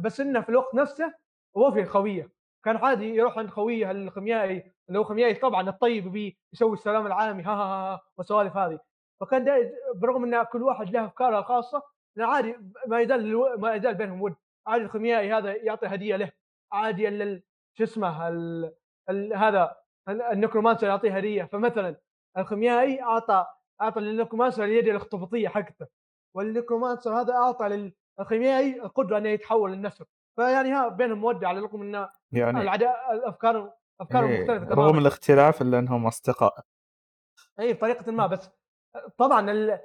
بس 0.00 0.20
إنه 0.20 0.40
في 0.40 0.48
الوقت 0.48 0.74
نفسه 0.74 1.14
هو 1.56 1.70
في 1.72 1.84
خوية. 1.84 2.30
كان 2.64 2.76
عادي 2.76 3.04
يروح 3.14 3.38
عند 3.38 3.50
خوية 3.50 3.90
الخيميائي 3.90 4.72
اللي 4.88 4.98
هو 4.98 5.04
خيميائي 5.04 5.34
طبعا 5.34 5.68
الطيب 5.68 6.06
يبي 6.06 6.38
يسوي 6.52 6.72
السلام 6.72 7.06
العالمي 7.06 7.42
ها 7.42 7.50
ها 7.50 7.54
ها, 7.54 7.94
ها 7.94 8.00
والسوالف 8.16 8.56
هذه. 8.56 8.78
فكان 9.20 9.72
برغم 9.94 10.24
إن 10.34 10.42
كل 10.42 10.62
واحد 10.62 10.90
له 10.90 11.04
أفكاره 11.06 11.38
الخاصة 11.38 11.82
عادي 12.18 12.56
ما 12.86 13.00
يزال 13.00 13.60
ما 13.60 13.74
يزال 13.74 13.94
بينهم 13.94 14.22
ود. 14.22 14.34
عادي 14.66 14.84
الخيميائي 14.84 15.32
هذا 15.32 15.56
يعطي 15.56 15.86
هدية 15.86 16.16
له. 16.16 16.32
عادي 16.72 17.08
ال- 17.08 17.22
ال- 17.22 17.42
شو 17.78 17.84
اسمه 17.84 18.28
ال- 18.28 18.74
ال- 19.10 19.34
هذا 19.36 19.76
ال- 20.08 20.22
ال 20.22 20.27
necromancer 20.27 20.86
يعطيه 20.86 21.16
هدية. 21.16 21.44
فمثلا 21.44 21.96
الخيميائي 22.38 23.02
أعطى 23.02 23.46
أعطى 23.80 24.00
لل 24.00 24.10
necromancer 24.10 24.64
اليد 24.64 24.88
الاخطبوطيه 24.88 25.48
حقته. 25.48 25.86
وال 26.36 26.49
necromancer 26.49 27.20
هذا 27.20 27.32
أعطى 27.34 27.92
للخيميائي 28.18 28.82
القدرة 28.82 29.18
إنه 29.18 29.28
يتحول 29.28 29.72
للنسر. 29.72 30.04
فيعني 30.36 30.72
ها 30.72 30.88
بينهم 30.88 31.18
موده 31.18 31.48
على 31.48 31.58
الرغم 31.58 31.82
إن 31.82 32.08
يعني 32.32 32.60
العداء 32.60 33.12
الافكار 33.12 33.72
افكارهم 34.00 34.30
إيه، 34.30 34.40
مختلفة 34.42 34.64
رغم 34.66 34.74
تماما 34.74 34.98
الاختلاف 34.98 35.62
إلا 35.62 35.78
أنهم 35.78 36.06
أصدقاء. 36.06 36.64
اي 37.60 37.72
بطريقة 37.72 38.12
ما 38.12 38.26
بس 38.26 38.50
طبعا 39.18 39.50
ال... 39.50 39.80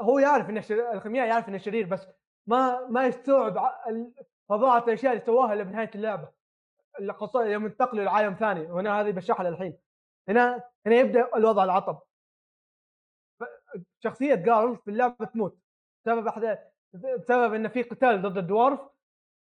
هو 0.00 0.18
يعرف 0.18 0.50
انه 0.50 0.62
الخيميائي 0.70 1.28
يعرف 1.28 1.48
انه 1.48 1.58
شرير 1.58 1.86
بس 1.86 2.06
ما 2.46 2.86
ما 2.86 3.06
يستوعب 3.06 3.70
فظاعة 4.48 4.84
الأشياء 4.84 5.12
اللي 5.12 5.24
سواها 5.24 5.52
اللي 5.52 5.64
بنهاية 5.64 5.90
اللعبة. 5.94 6.28
خاصه 7.10 7.44
يوم 7.44 7.64
انتقلوا 7.64 8.04
لعالم 8.04 8.34
ثاني 8.34 8.60
وهنا 8.60 9.00
هذه 9.00 9.10
بشرحها 9.10 9.50
للحين. 9.50 9.78
هنا 10.28 10.62
هنا 10.86 10.94
يبدأ 10.94 11.36
الوضع 11.36 11.64
العطب. 11.64 11.98
شخصية 14.04 14.34
جارل 14.34 14.76
في 14.76 14.90
اللعبة 14.90 15.26
تموت. 15.26 15.58
بسبب 16.04 16.26
احد 16.26 16.58
بسبب 16.94 17.54
انه 17.54 17.68
في 17.68 17.82
قتال 17.82 18.22
ضد 18.22 18.38
الدوارف 18.38 18.80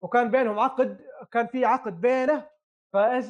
وكان 0.01 0.31
بينهم 0.31 0.59
عقد 0.59 1.01
كان 1.31 1.47
في 1.47 1.65
عقد 1.65 2.01
بينه 2.01 2.49
فايش 2.93 3.25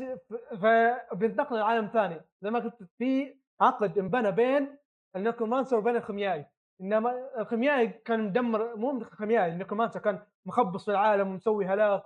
فبينتقل 0.62 1.58
لعالم 1.58 1.88
ثاني. 1.88 2.22
زي 2.42 2.50
ما 2.50 2.60
قلت 2.60 2.84
في 2.98 3.40
عقد 3.62 3.98
انبنى 3.98 4.32
بين 4.32 4.78
ال 5.16 5.21
necromancer 5.21 5.78
وبين 5.78 5.96
الخيميائي 5.96 6.46
إنما 6.82 7.30
الخيميائي 7.38 7.88
كان 7.88 8.20
مدمر 8.26 8.76
مو 8.76 8.92
الخيميائي 8.92 9.52
ال 9.52 9.56
necromancer 9.56 10.00
كان 10.00 10.26
مخبص 10.46 10.86
في 10.86 10.92
العالم 10.92 11.28
ومسوي 11.28 11.66
هلاك 11.66 12.04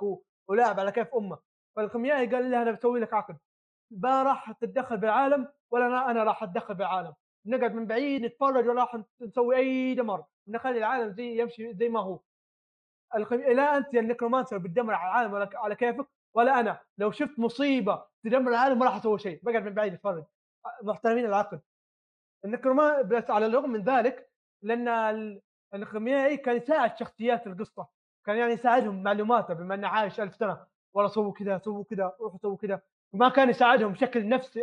ولاعب 0.47 0.79
على 0.79 0.91
كيف 0.91 1.15
أمه. 1.15 1.39
فالخيميائي 1.75 2.27
قال 2.27 2.51
له 2.51 2.61
أنا 2.61 2.71
بسوي 2.71 2.99
لك 2.99 3.13
عقد. 3.13 3.37
ما 3.91 4.23
راح 4.23 4.51
تتدخل 4.51 4.97
بالعالم 4.97 5.47
ولا 5.71 5.85
أنا 5.85 6.11
أنا 6.11 6.23
راح 6.23 6.43
أتدخل 6.43 6.75
بالعالم 6.75 7.13
نقعد 7.45 7.73
من 7.73 7.85
بعيد 7.85 8.25
نتفرج 8.25 8.67
ولا 8.67 8.81
راح 8.81 9.01
نسوي 9.21 9.55
أي 9.55 9.95
دمر 9.95 10.23
نخلي 10.47 10.77
العالم 10.77 11.11
زي 11.11 11.41
يمشي 11.41 11.73
زي 11.73 11.89
ما 11.89 11.99
هو. 11.99 12.19
الخم... 13.15 13.35
لا 13.35 13.77
أنت 13.77 13.93
يا 13.93 13.99
ال 13.99 14.04
necromancer 14.04 14.57
بتدمر 14.57 14.93
على 14.93 15.27
العالم 15.27 15.49
على 15.55 15.75
كيفك 15.75 16.07
ولا 16.33 16.59
أنا. 16.59 16.79
لو 16.97 17.11
شفت 17.11 17.39
مصيبة 17.39 18.03
تدمر 18.23 18.51
العالم 18.51 18.79
ما 18.79 18.85
راح 18.85 18.95
أسوي 18.95 19.19
شيء. 19.19 19.39
بقعد 19.43 19.63
من 19.63 19.73
بعيد 19.73 19.93
اتفرج 19.93 20.23
محترمين 20.83 21.25
العقد 21.25 21.61
النكرومان 22.45 23.23
على 23.29 23.45
الرغم 23.45 23.69
من 23.69 23.83
ذلك 23.83 24.28
لأن 24.61 24.87
ال- 24.87 25.41
الخيميائي 25.73 26.37
كان 26.37 26.55
يساعد 26.55 26.97
شخصيات 26.97 27.47
القصة 27.47 27.87
كان 28.25 28.35
يعني 28.37 28.53
يساعدهم 28.53 29.03
معلوماته 29.03 29.53
بما 29.53 29.75
إنه 29.75 29.87
عايش 29.87 30.19
ألف 30.19 30.35
سنة 30.35 30.65
والله 30.93 31.11
سووا 31.11 31.33
كذا 31.33 31.57
سووا 31.57 31.83
كذا 31.83 32.13
روحوا 32.21 32.37
سووا 32.37 32.57
كذا 32.57 32.81
وما 33.13 33.29
كان 33.29 33.49
يساعدهم 33.49 33.91
بشكل 33.91 34.29
نفس- 34.29 34.57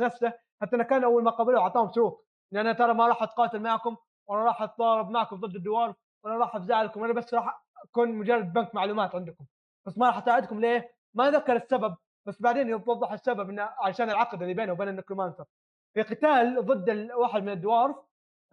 نفسه 0.00 0.32
حتى 0.62 0.76
إنه 0.76 0.84
كان 0.84 1.04
أول 1.04 1.22
ما 1.24 1.30
قابلوه 1.30 1.60
أعطاهم 1.60 1.92
شروط 1.94 2.26
ان 2.52 2.58
أنا 2.58 2.72
ترى 2.72 2.94
ما 2.94 3.06
راح 3.08 3.22
أتقاتل 3.22 3.60
معكم 3.60 3.96
ولا 4.28 4.42
راح 4.44 4.62
أتضارب 4.62 5.10
معكم 5.10 5.36
ضد 5.36 5.54
الدوار 5.56 5.94
ولا 6.24 6.34
راح 6.36 6.56
أفزعلكم 6.56 7.04
أنا 7.04 7.12
بس 7.12 7.34
راح 7.34 7.64
أكون 7.84 8.12
مجرد 8.12 8.52
بنك 8.52 8.74
معلومات 8.74 9.14
عندكم 9.14 9.44
بس 9.86 9.98
ما 9.98 10.06
راح 10.06 10.16
أساعدكم 10.18 10.60
ليه؟ 10.60 10.94
ما 11.14 11.30
ذكر 11.30 11.56
السبب 11.56 11.96
بس 12.26 12.42
بعدين 12.42 12.68
يوضح 12.68 13.12
السبب 13.12 13.50
إنه 13.50 13.62
عشان 13.78 14.10
العقد 14.10 14.42
اللي 14.42 14.54
بينه 14.54 14.72
وبين 14.72 14.88
النكرومانسر 14.88 15.44
في 15.94 16.02
قتال 16.02 16.66
ضد 16.66 17.10
واحد 17.14 17.42
من 17.42 17.52
الدوارف 17.52 17.96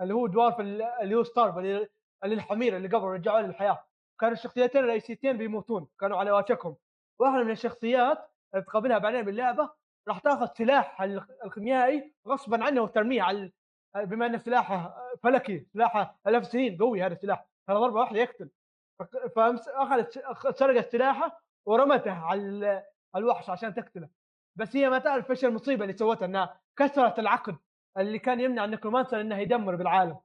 اللي 0.01 0.13
هو 0.13 0.27
دوارف 0.27 0.59
ال- 0.59 0.81
اللي 0.81 1.15
هو 1.15 1.23
ستارف 1.23 1.57
اللي 1.57 1.87
الحمير 2.23 2.77
اللي 2.77 2.87
قبل 2.87 3.05
رجعوه 3.05 3.41
للحياة. 3.41 3.83
كانوا 4.19 4.33
الشخصيتين 4.33 4.83
الرئيسيتين 4.83 5.37
بيموتون 5.37 5.87
كانوا 5.99 6.17
على 6.17 6.31
وشكهم. 6.31 6.75
واحدة 7.19 7.43
من 7.43 7.51
الشخصيات 7.51 8.31
اللي 8.53 8.65
تقابلها 8.65 8.97
بعدين 8.97 9.21
باللعبة 9.21 9.69
راح 10.07 10.19
تاخذ 10.19 10.47
سلاح 10.53 11.01
الخ- 11.01 11.31
الخيميائي 11.45 12.13
غصبا 12.27 12.65
عنه 12.65 12.81
وترميه 12.81 13.21
على 13.21 13.51
بما 13.95 14.25
انه 14.25 14.37
سلاحه 14.37 14.97
فلكي 15.23 15.59
سلاحه 15.73 16.19
آلاف 16.27 16.45
سنين 16.47 16.77
قوي 16.77 17.03
هذا 17.03 17.13
السلاح. 17.13 17.47
هذا 17.69 17.79
ضربة 17.79 17.99
واحدة 17.99 18.19
يقتل. 18.19 18.49
فاخذت 19.35 20.19
سرقت 20.57 20.91
سلاحه 20.91 21.41
ورمته 21.65 22.11
على 22.11 22.41
ال- 22.41 22.83
الوحش 23.15 23.49
عشان 23.49 23.73
تقتله. 23.73 24.09
بس 24.55 24.75
هي 24.75 24.89
ما 24.89 24.99
تعرف 24.99 25.31
إيش 25.31 25.45
المصيبة 25.45 25.83
اللي 25.85 25.97
سوتها 25.97 26.25
إنها 26.25 26.59
كسرت 26.79 27.19
العقد. 27.19 27.55
اللي 27.97 28.19
كان 28.19 28.39
يمنع 28.39 28.65
ال 28.65 28.70
necromancer 28.70 29.21
إنه 29.21 29.37
يدمر 29.37 29.75
بالعالم. 29.75 30.17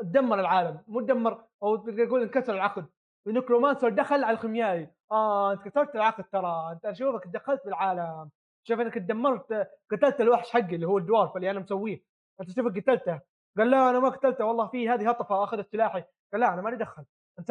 دمر 0.00 0.40
العالم 0.40 0.82
مو 0.88 1.00
دمر 1.00 1.44
أو 1.62 1.76
تقول 1.76 2.22
انكسر 2.22 2.54
العقد. 2.54 2.86
ال 3.26 3.31
necromancer 3.31 3.88
دخل 3.88 4.24
على 4.24 4.34
الخيميائي. 4.34 4.90
آه 5.12 5.52
أنت 5.52 5.62
كسرت 5.62 5.94
العقد 5.94 6.24
ترى. 6.24 6.72
أنت 6.72 6.86
أشوفك 6.86 7.26
دخلت 7.26 7.64
بالعالم. 7.64 8.30
شوف 8.68 8.80
إنك 8.80 8.98
دمرت 8.98 9.68
قتلت 9.90 10.20
الوحش 10.20 10.50
حقي 10.50 10.74
اللي 10.74 10.86
هو 10.86 10.98
ال 10.98 11.03
Dweller 11.03 11.36
اللي 11.36 11.50
أنا 11.50 11.60
مسويه. 11.60 12.02
أنت 12.40 12.50
شوفك 12.50 12.78
قتلته. 12.78 13.20
قال 13.58 13.70
لا 13.70 13.90
أنا 13.90 13.98
ما 13.98 14.08
قتلته 14.08 14.44
والله. 14.44 14.66
في 14.66 14.88
هذه 14.88 15.10
هطفة 15.10 15.44
أخذت 15.44 15.72
سلاحي. 15.72 16.04
قال 16.32 16.40
لا 16.40 16.54
أنا 16.54 16.62
ماني 16.62 16.76
دخل 16.76 17.04
أنت 17.38 17.50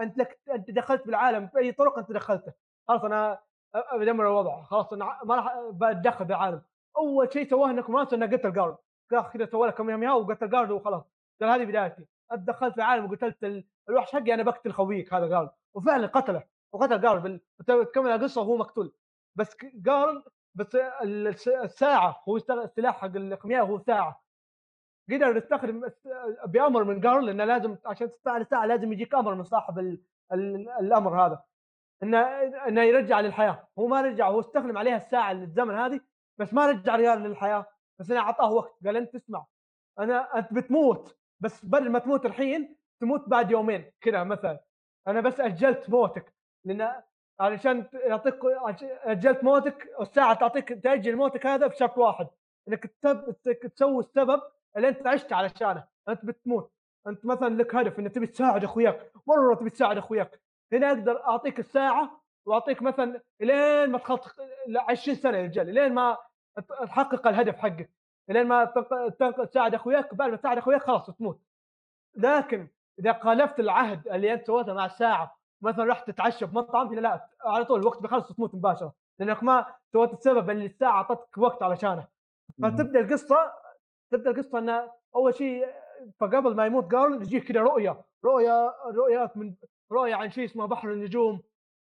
أنت 0.00 0.18
لك 0.18 0.40
أنت 0.54 0.70
دخلت 0.70 1.06
بالعالم 1.06 1.46
بأي 1.46 1.72
طرق 1.72 1.98
أنت 1.98 2.12
دخلته. 2.12 2.52
خلاص 2.88 3.04
أنا 3.04 3.40
بدمر 3.94 4.26
الوضع. 4.26 4.62
خلاص 4.62 4.92
أنا 4.92 5.18
ما 5.24 5.36
راح 5.36 5.54
بتدخل 5.72 6.24
بالعالم. 6.24 6.62
أول 6.98 7.32
شيء 7.32 7.48
سواه 7.50 7.72
نكرومانسر 7.72 8.16
انه 8.16 8.26
قتل 8.26 8.52
جارد. 8.52 8.76
قال 9.10 9.30
كذا 9.30 9.46
سوى 9.46 9.66
له 9.66 9.72
كم 9.72 9.90
يوم 9.90 10.04
وقتل 10.04 10.50
جارد 10.50 10.70
وخلاص. 10.70 11.04
قال 11.40 11.50
هذه 11.50 11.64
بدايتي. 11.64 12.06
انت 12.32 12.48
دخلت 12.48 12.72
في 12.72 12.78
العالم 12.78 13.04
وقتلت 13.04 13.44
ال- 13.44 13.64
الوحش 13.88 14.12
حقي 14.12 14.34
أنا 14.34 14.42
بقتل 14.42 14.72
خويك 14.72 15.14
هذا 15.14 15.36
قال 15.36 15.50
وفعلا 15.74 16.06
قتله. 16.06 16.42
وقتل 16.72 16.98
بال... 17.20 17.40
تكمل 17.66 18.10
القصة 18.10 18.40
وهو 18.40 18.56
مقتول. 18.56 18.92
بس 19.36 19.56
جارل 19.74 20.24
بس 20.54 20.74
ال- 20.76 21.26
الس- 21.26 21.48
الساعة 21.48 22.22
هو 22.28 22.36
السلاح 22.36 22.96
حق 23.00 23.16
الخيميائي 23.16 23.68
هو 23.68 23.78
ساعة. 23.78 24.22
قدر 25.10 25.36
يستخدم 25.36 25.88
بأمر 26.46 26.84
من 26.84 27.00
جارل 27.00 27.28
انه 27.28 27.44
لازم 27.44 27.76
عشان 27.86 28.10
تستعمل 28.10 28.40
الساعة 28.40 28.66
لازم 28.66 28.92
يجيك 28.92 29.14
أمر 29.14 29.34
من 29.34 29.44
صاحب 29.44 29.78
ال... 29.78 30.02
ال... 30.32 30.68
الأمر 30.68 31.26
هذا. 31.26 31.42
إنه 32.02 32.18
إنه 32.68 32.82
يرجع 32.82 33.20
للحياة. 33.20 33.68
هو 33.78 33.86
ما 33.86 34.00
رجع 34.00 34.28
هو 34.28 34.40
استخدم 34.40 34.78
عليها 34.78 34.96
الساعة 34.96 35.32
الزمن 35.32 35.74
هذه 35.74 36.00
بس 36.38 36.54
ما 36.54 36.66
رجع 36.66 36.96
ريال 36.96 37.18
للحياة. 37.18 37.66
بس 37.98 38.10
انه 38.10 38.20
أعطاه 38.20 38.52
وقت 38.52 38.86
قال 38.86 38.96
أنت 38.96 39.14
اسمع 39.14 39.46
أنا 39.98 40.38
أنت 40.38 40.52
بتموت. 40.52 41.16
بس 41.40 41.64
بدل 41.64 41.90
ما 41.90 41.98
تموت 41.98 42.26
الحين 42.26 42.76
تموت 43.00 43.28
بعد 43.28 43.50
يومين 43.50 43.92
كذا 44.00 44.24
مثلا. 44.24 44.60
أنا 45.08 45.20
بس 45.20 45.40
أجلت 45.40 45.90
موتك. 45.90 46.34
لأن 46.64 47.02
علشان 47.40 47.86
يعطيك 47.94 48.38
أجلت 49.04 49.44
موتك 49.44 49.88
والساعة 49.98 50.34
تعطيك 50.34 50.68
تأجل 50.68 51.16
موتك 51.16 51.46
هذا 51.46 51.66
بشرط 51.66 51.98
واحد. 51.98 52.28
إنك 52.68 52.86
تسوي 53.74 54.00
السبب 54.00 54.42
اللي 54.76 54.88
أنت 54.88 55.06
عشت 55.06 55.32
علشانه. 55.32 55.84
أنت 56.08 56.24
بتموت. 56.24 56.72
أنت 57.06 57.26
مثلا 57.26 57.54
لك 57.54 57.74
هدف 57.74 57.98
إنك 57.98 58.14
تبي 58.14 58.26
تساعد 58.26 58.64
أخوياك. 58.64 59.12
مرة 59.26 59.54
تبي 59.54 59.70
تساعد 59.70 59.96
أخوياك. 59.98 60.40
هنا 60.72 60.88
أقدر 60.88 61.24
أعطيك 61.24 61.58
الساعة 61.58 62.22
وأعطيك 62.46 62.82
مثلا 62.82 63.20
لين 63.40 63.90
ما 63.90 63.98
تخلص 63.98 64.34
20 64.88 65.16
سنة 65.16 65.38
يا 65.38 65.42
رجال 65.42 65.74
لين 65.74 65.94
ما 65.94 66.16
تحقق 66.68 67.26
الهدف 67.26 67.56
حقك 67.56 67.90
لين 68.28 68.46
ما 68.46 68.64
تساعد 69.44 69.74
أخوياك 69.74 70.14
بعد 70.14 70.30
ما 70.30 70.36
تساعد 70.36 70.58
أخوياك 70.58 70.82
خلاص 70.82 71.06
تموت. 71.06 71.40
لكن 72.16 72.68
إذا 72.98 73.12
خالفت 73.12 73.60
العهد 73.60 74.08
اللي 74.08 74.32
أنت 74.32 74.46
سويته 74.46 74.74
مع 74.74 74.84
الساعة 74.86 75.36
مثلا 75.62 75.84
رحت 75.84 76.10
تتعشى 76.10 76.46
في 76.46 76.54
مطعم 76.56 76.86
هنا 76.86 77.00
لا 77.00 77.28
على 77.44 77.64
طول 77.64 77.80
الوقت 77.80 78.02
بيخلص 78.02 78.32
تموت 78.32 78.54
مباشرة 78.54 78.94
لأنك 79.18 79.42
ما 79.42 79.66
سويت 79.92 80.12
السبب 80.12 80.50
اللي 80.50 80.66
الساعة 80.66 80.92
أعطتك 80.92 81.38
وقت 81.38 81.62
علشانه. 81.62 82.06
فتبدأ 82.62 83.00
القصة 83.00 83.52
تبدأ 84.10 84.30
القصة 84.30 84.58
انه 84.58 84.90
أول 85.16 85.34
شيء 85.34 85.66
فقبل 86.20 86.54
ما 86.56 86.66
يموت 86.66 86.90
جارل 86.90 87.22
يجيك 87.22 87.44
كذا 87.48 87.60
رؤية 87.60 88.04
رؤية 88.24 88.74
رؤيات 88.86 89.36
من 89.36 89.54
رؤية 89.92 90.14
عن 90.14 90.30
شيء 90.30 90.44
اسمه 90.44 90.66
بحر 90.66 90.92
النجوم. 90.92 91.42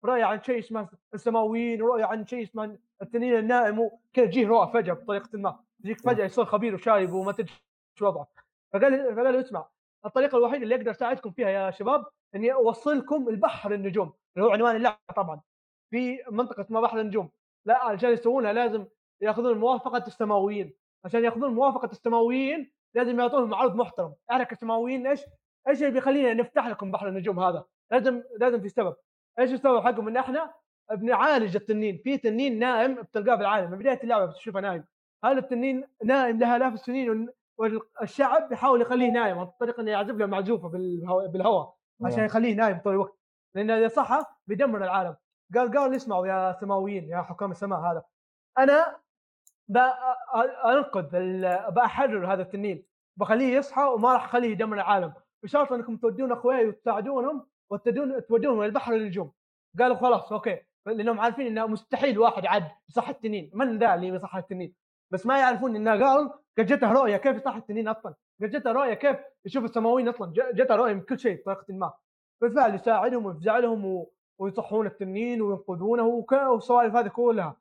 رؤيه 0.05 0.23
عن 0.23 0.43
شيء 0.43 0.59
اسمه 0.59 0.89
السماويين 1.13 1.81
ورؤيه 1.81 2.05
عن 2.05 2.25
شيء 2.25 2.43
اسمه 2.43 2.77
التنين 3.01 3.37
النائم 3.37 3.79
وكذا 3.79 4.25
تجيه 4.25 4.47
رؤى 4.47 4.71
فجأة 4.73 4.93
بطريقة 4.93 5.29
ما. 5.33 5.59
يجيك 5.83 6.01
فجأة 6.01 6.25
يصير 6.25 6.45
خبير 6.45 6.75
وشايب 6.75 7.13
وما 7.13 7.31
تدري 7.31 7.51
إيش 7.95 8.01
وضعك 8.01 8.45
فقال 8.73 9.15
فقال 9.15 9.33
له 9.33 9.39
اسمع 9.39 9.67
الطريقة 10.05 10.37
الوحيدة 10.37 10.63
اللي 10.63 10.75
أقدر 10.75 10.91
أساعدكم 10.91 11.31
فيها 11.31 11.49
يا 11.49 11.71
شباب 11.71 12.05
إني 12.35 12.53
أوصلكم 12.53 13.29
البحر 13.29 13.73
النجوم 13.73 14.13
اللي 14.37 14.47
هو 14.47 14.51
عنوان 14.51 14.75
اللعبه 14.75 14.97
طبعا. 15.15 15.41
في 15.91 16.23
منطقة 16.31 16.61
اسمها 16.61 16.81
بحر 16.81 16.99
النجوم. 16.99 17.29
لا 17.65 17.83
علشان 17.83 18.09
يسوونها 18.11 18.53
لازم 18.53 18.85
يأخذون 19.21 19.57
موافقة 19.57 20.03
السماويين. 20.07 20.73
عشان 21.05 21.23
يأخذون 21.23 21.53
موافقة 21.53 21.91
السماويين 21.91 22.71
لازم 22.95 23.19
يعطونهم 23.19 23.53
عرض 23.53 23.75
محترم. 23.75 24.13
إحنا 24.31 24.43
كسماويين 24.43 25.07
إيش؟ 25.07 25.21
إيش 25.67 25.79
اللي 25.79 25.91
بيخلينا 25.91 26.33
نفتح 26.33 26.67
لكم 26.67 26.91
بحر 26.91 27.07
النجوم 27.07 27.39
هذا؟ 27.39 27.65
لازم 27.91 28.23
لازم 28.39 28.61
في 28.61 28.69
سبب. 28.69 28.95
إيش 29.39 29.51
السبب 29.53 29.79
حقهم؟ 29.79 30.07
إن 30.07 30.17
إحنا 30.17 30.53
بنعالج 30.91 31.55
التنين. 31.55 32.01
في 32.03 32.17
تنين 32.17 32.59
نائم 32.59 32.95
بتلقاه 32.95 33.35
في 33.35 33.41
العالم. 33.41 33.71
من 33.71 33.77
بدايه 33.77 33.99
اللعبة 34.03 34.25
بتشوفه 34.25 34.59
نايم. 34.59 34.85
هذا 35.25 35.39
التنين 35.39 35.87
نائم 36.05 36.39
له 36.39 36.55
آلاف 36.55 36.73
السنين 36.73 37.09
وال- 37.09 37.81
والشعب 38.01 38.49
بيحاول 38.49 38.81
يخليه 38.81 39.11
نايم. 39.11 39.39
عن 39.39 39.47
طريق 39.59 39.79
إنه 39.79 39.91
يعزف 39.91 40.15
له 40.15 40.25
معزوفة 40.25 40.67
بالهواء, 40.69 41.27
بالهواء 41.27 41.75
عشان 42.05 42.25
يخليه 42.25 42.55
نايم 42.55 42.77
طول 42.77 42.93
الوقت. 42.93 43.17
لأن 43.55 43.71
إذا 43.71 43.87
صحى 43.87 44.23
بيدمر 44.47 44.83
العالم. 44.83 45.15
قال 45.55 45.77
قال 45.77 45.95
اسمعوا 45.95 46.27
يا 46.27 46.53
سماويين 46.53 47.09
يا 47.09 47.21
حكام 47.21 47.51
السماء 47.51 47.79
هذا. 47.79 48.03
أنا 48.57 48.97
بانقذ 49.67 51.09
بحرر 51.71 52.33
هذا 52.33 52.41
التنين. 52.41 52.85
بخليه 53.17 53.55
يصحى 53.57 53.83
وما 53.83 54.13
راح 54.13 54.23
أخليه 54.25 54.51
يدمر 54.51 54.75
العالم. 54.75 55.13
بشرط 55.43 55.71
إنكم 55.73 55.97
تودون 55.97 56.31
اخوياي 56.31 56.67
وتساعدونهم؟ 56.67 57.47
وتودون 57.71 58.25
تودونهم 58.25 58.61
البحر 58.61 58.93
النجوم 58.93 59.31
قالوا 59.79 59.95
خلاص 59.95 60.31
أوكي. 60.31 60.59
لأنهم 60.85 61.19
عارفين 61.19 61.47
إنه 61.47 61.67
مستحيل 61.67 62.19
واحد 62.19 62.45
عاد 62.45 62.67
يصحى 62.89 63.11
التنين. 63.11 63.51
من 63.53 63.79
ذا 63.79 63.95
اللي 63.95 64.07
يصحى 64.07 64.39
التنين؟ 64.39 64.73
بس 65.11 65.25
ما 65.25 65.39
يعرفون 65.39 65.75
إنه 65.75 65.91
قال 65.91 66.29
قد 66.57 66.65
جته 66.65 66.91
رؤية 66.91 67.17
كيف 67.17 67.35
يصحى 67.35 67.57
التنين 67.57 67.87
أصلا؟ 67.87 68.15
قد 68.41 68.49
جته 68.49 68.71
رؤية 68.71 68.93
كيف 68.93 69.17
يشوف 69.45 69.63
السماويين 69.63 70.07
أصلا؟ 70.07 70.33
جته 70.33 70.75
رؤية 70.75 70.93
من 70.93 71.01
كل 71.01 71.19
شيء 71.19 71.41
بطريقة 71.41 71.65
ما. 71.69 71.93
بالفعل 72.41 72.75
يساعدهم 72.75 73.25
ويفزع 73.25 73.57
لهم 73.57 73.85
و... 73.85 74.11
ويصحون 74.39 74.85
التنين 74.87 75.41
وينقذونه. 75.41 76.25
والسوالف 76.31 76.95
هذه 76.95 77.07
كلها. 77.07 77.57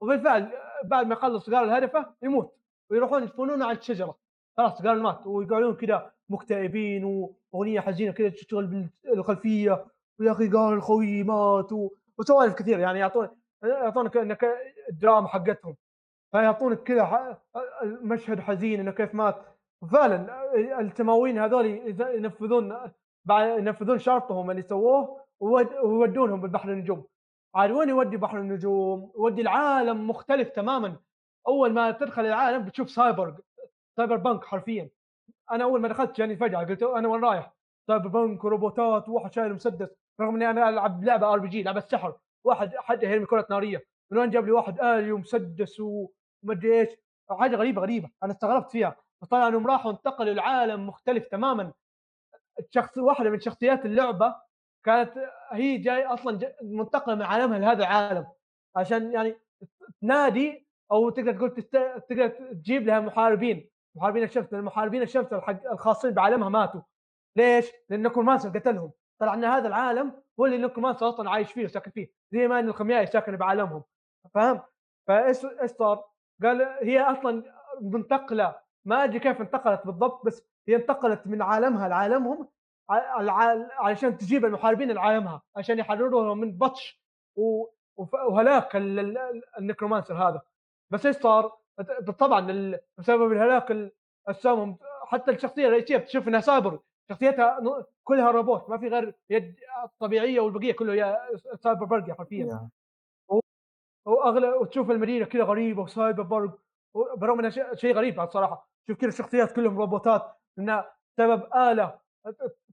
وبالفعل 0.00 0.52
بعد 0.84 1.06
ما 1.06 1.12
يخلص 1.12 1.50
قال 1.50 1.70
هدفه 1.70 2.14
يموت. 2.22 2.56
ويروحون 2.90 3.22
يدفنونه 3.22 3.64
على 3.64 3.78
الشجرة. 3.78 4.18
خلاص 4.56 4.82
قال 4.82 5.02
مات. 5.02 5.26
ويقعدون 5.26 5.74
كذا 5.74 6.12
مكتئبين 6.28 7.28
واغنيه 7.52 7.80
حزينة 7.80 8.12
كذا 8.12 8.28
تشتغل 8.28 8.90
بالخلفية 9.04 9.86
ويا 10.20 10.32
أخي 10.32 10.48
قال 10.48 10.74
الخوي 10.74 11.22
مات. 11.22 11.72
وسوالف 12.18 12.54
كثير 12.54 12.78
يعني 12.78 12.98
يعطون 12.98 13.28
يعطونك 13.62 14.16
إنك 14.16 14.46
الدراما 14.90 15.28
حقتهم 15.28 15.76
فيعطونك 16.32 16.82
كذا 16.82 17.38
مشهد 17.84 18.40
حزين 18.40 18.80
إنه 18.80 18.90
كيف 18.90 19.14
مات 19.14 19.36
فعلا 19.92 20.26
التماوين 20.80 21.38
هذول 21.38 21.66
ينفذون 22.00 22.78
ينفذون 23.30 23.98
شرطهم 23.98 24.50
اللي 24.50 24.62
سووه 24.62 25.20
ويودونهم 25.40 26.40
بالبحر 26.40 26.72
النجوم 26.72 27.06
عاد 27.54 27.70
وين 27.70 27.88
يودي 27.88 28.16
بحر 28.16 28.38
النجوم؟ 28.38 29.12
يودي 29.18 29.42
العالم 29.42 30.10
مختلف 30.10 30.48
تماما 30.48 30.96
أول 31.48 31.72
ما 31.72 31.90
تدخل 31.90 32.26
العالم 32.26 32.64
بتشوف 32.64 32.90
cyber 32.90 33.36
cyberpunk 33.96 34.44
حرفيا 34.44 34.90
أنا 35.52 35.64
أول 35.64 35.80
ما 35.80 35.88
دخلت 35.88 36.18
يعني 36.18 36.36
فجأة 36.36 36.58
قلت 36.58 36.82
أنا 36.82 37.08
وين 37.08 37.24
رايح؟ 37.24 37.52
cyberpunk 37.86 38.44
وروبوتات 38.44 39.08
وواحد 39.08 39.32
شايل 39.32 39.54
مسدس 39.54 39.88
رغم 40.20 40.34
إني 40.34 40.50
أنا 40.50 40.68
ألعب 40.68 41.04
لعبة 41.04 41.32
RPG 41.32 41.62
لعبة 41.62 41.80
سحر. 41.80 42.14
واحد 42.44 42.76
حد 42.76 43.02
يرمي 43.02 43.26
كرة 43.26 43.46
نارية. 43.50 43.84
من 44.10 44.18
وين 44.18 44.30
جاب 44.30 44.46
لي 44.46 44.52
واحد؟ 44.52 44.80
الي 44.80 45.12
ومسدس 45.12 45.80
ومدري 45.80 46.80
إيش. 46.80 46.88
حاجة 47.30 47.56
غريبة 47.56 47.82
غريبة. 47.82 48.10
أنا 48.22 48.32
استغربت 48.32 48.70
فيها. 48.70 48.96
فطلع 49.22 49.48
انهم 49.48 49.66
راحوا 49.66 49.90
انتقلوا 49.90 50.34
لعالم 50.34 50.86
مختلف 50.86 51.26
تماما. 51.26 51.72
الشخص 52.58 52.98
واحدة 52.98 53.30
من 53.30 53.40
شخصيات 53.40 53.86
اللعبة 53.86 54.34
كانت 54.84 55.12
هي 55.50 55.78
جاي 55.78 56.04
أصلا 56.04 56.38
جاي 56.38 56.56
منتقلة 56.62 57.14
من 57.14 57.22
عالمها 57.22 57.58
لهذا 57.58 57.78
العالم. 57.78 58.26
عشان 58.76 59.12
يعني 59.12 59.36
تنادي 60.02 60.66
أو 60.92 61.10
تقدر 61.10 61.32
تقول 61.32 61.54
تست... 61.54 61.76
تقدر 62.08 62.28
تجيب 62.28 62.86
لها 62.86 63.00
محاربين. 63.00 63.69
محاربين 63.96 64.22
الشمس 64.22 64.52
لأن 64.52 64.62
محاربين 64.64 65.02
الشمس. 65.02 65.26
الخاصين 65.72 66.10
بعالمها 66.10 66.48
ماتوا 66.48 66.80
ليش؟ 67.36 67.72
لأن 67.88 68.02
necromancer 68.02 68.48
قتلهم 68.58 68.92
طلع 69.20 69.34
إن 69.34 69.44
هذا 69.44 69.68
العالم 69.68 70.22
هو 70.40 70.46
اللي 70.46 70.58
necromancer 70.58 71.08
أصلا 71.08 71.30
عايش 71.30 71.52
فيه 71.52 71.64
وساكن 71.64 71.90
فيه 71.90 72.12
زي 72.32 72.48
ما 72.48 72.60
إن 72.60 72.68
الخميائي 72.68 73.06
ساكن 73.06 73.36
بعالمهم 73.36 73.82
فاهم؟ 74.34 74.60
فايش 75.08 75.44
إيش 75.44 75.70
صار؟ 75.70 76.04
قال 76.42 76.62
هي 76.62 77.00
أصلا 77.00 77.42
منتقلة 77.80 78.56
ما 78.84 79.04
أدري 79.04 79.18
كيف 79.18 79.40
انتقلت 79.40 79.86
بالضبط 79.86 80.26
بس 80.26 80.42
هي 80.68 80.76
انتقلت 80.76 81.26
من 81.26 81.42
عالمها 81.42 81.88
لعالمهم 81.88 82.48
علشان 83.78 84.18
تجيب 84.18 84.44
المحاربين 84.44 84.90
لعالمها 84.92 85.42
عشان 85.56 85.78
يحرروهم 85.78 86.38
من 86.38 86.58
بطش 86.58 87.00
وهلاك 87.96 88.76
ال- 88.76 88.98
ال- 88.98 89.18
ال- 89.18 89.42
النكرومانسر 89.58 90.14
هذا 90.14 90.42
بس 90.90 91.06
إيش 91.06 91.16
صار؟ 91.16 91.59
طبعا 92.18 92.72
بسبب 92.98 93.32
الهلاك 93.32 93.70
ال- 93.70 93.92
السامهم 94.28 94.76
حتى 95.06 95.30
الشخصية 95.30 95.66
الرئيسيه 95.66 95.96
بتشوف 95.96 96.28
إنها 96.28 96.40
سايبر 96.40 96.78
شخصيتها 97.08 97.58
كلها 98.04 98.30
روبوت 98.30 98.70
ما 98.70 98.78
في 98.78 98.88
غير 98.88 99.14
يد 99.30 99.54
طبيعيه 99.98 100.40
والبقية 100.40 100.72
كله 100.72 100.94
يا 100.94 101.18
سايبر 101.60 101.84
برجر 101.84 102.14
حرفيا. 102.14 102.46
يا. 102.46 102.68
وأغلى 104.06 104.48
وتشوف 104.48 104.90
المدينة 104.90 105.24
كذا 105.26 105.44
غريبة 105.44 105.82
وسايبر 105.82 106.22
برج 106.22 106.50
برغم 106.94 107.38
إنها 107.38 107.74
شيء 107.74 107.94
غريب 107.94 108.14
بعد 108.14 108.30
صراحة. 108.30 108.68
شوف 108.86 108.98
كذا 108.98 109.08
الشخصيات 109.08 109.52
كلهم 109.52 109.78
روبوتات 109.78 110.36
إنها 110.58 110.92
سبب 111.16 111.54
آلة 111.54 111.98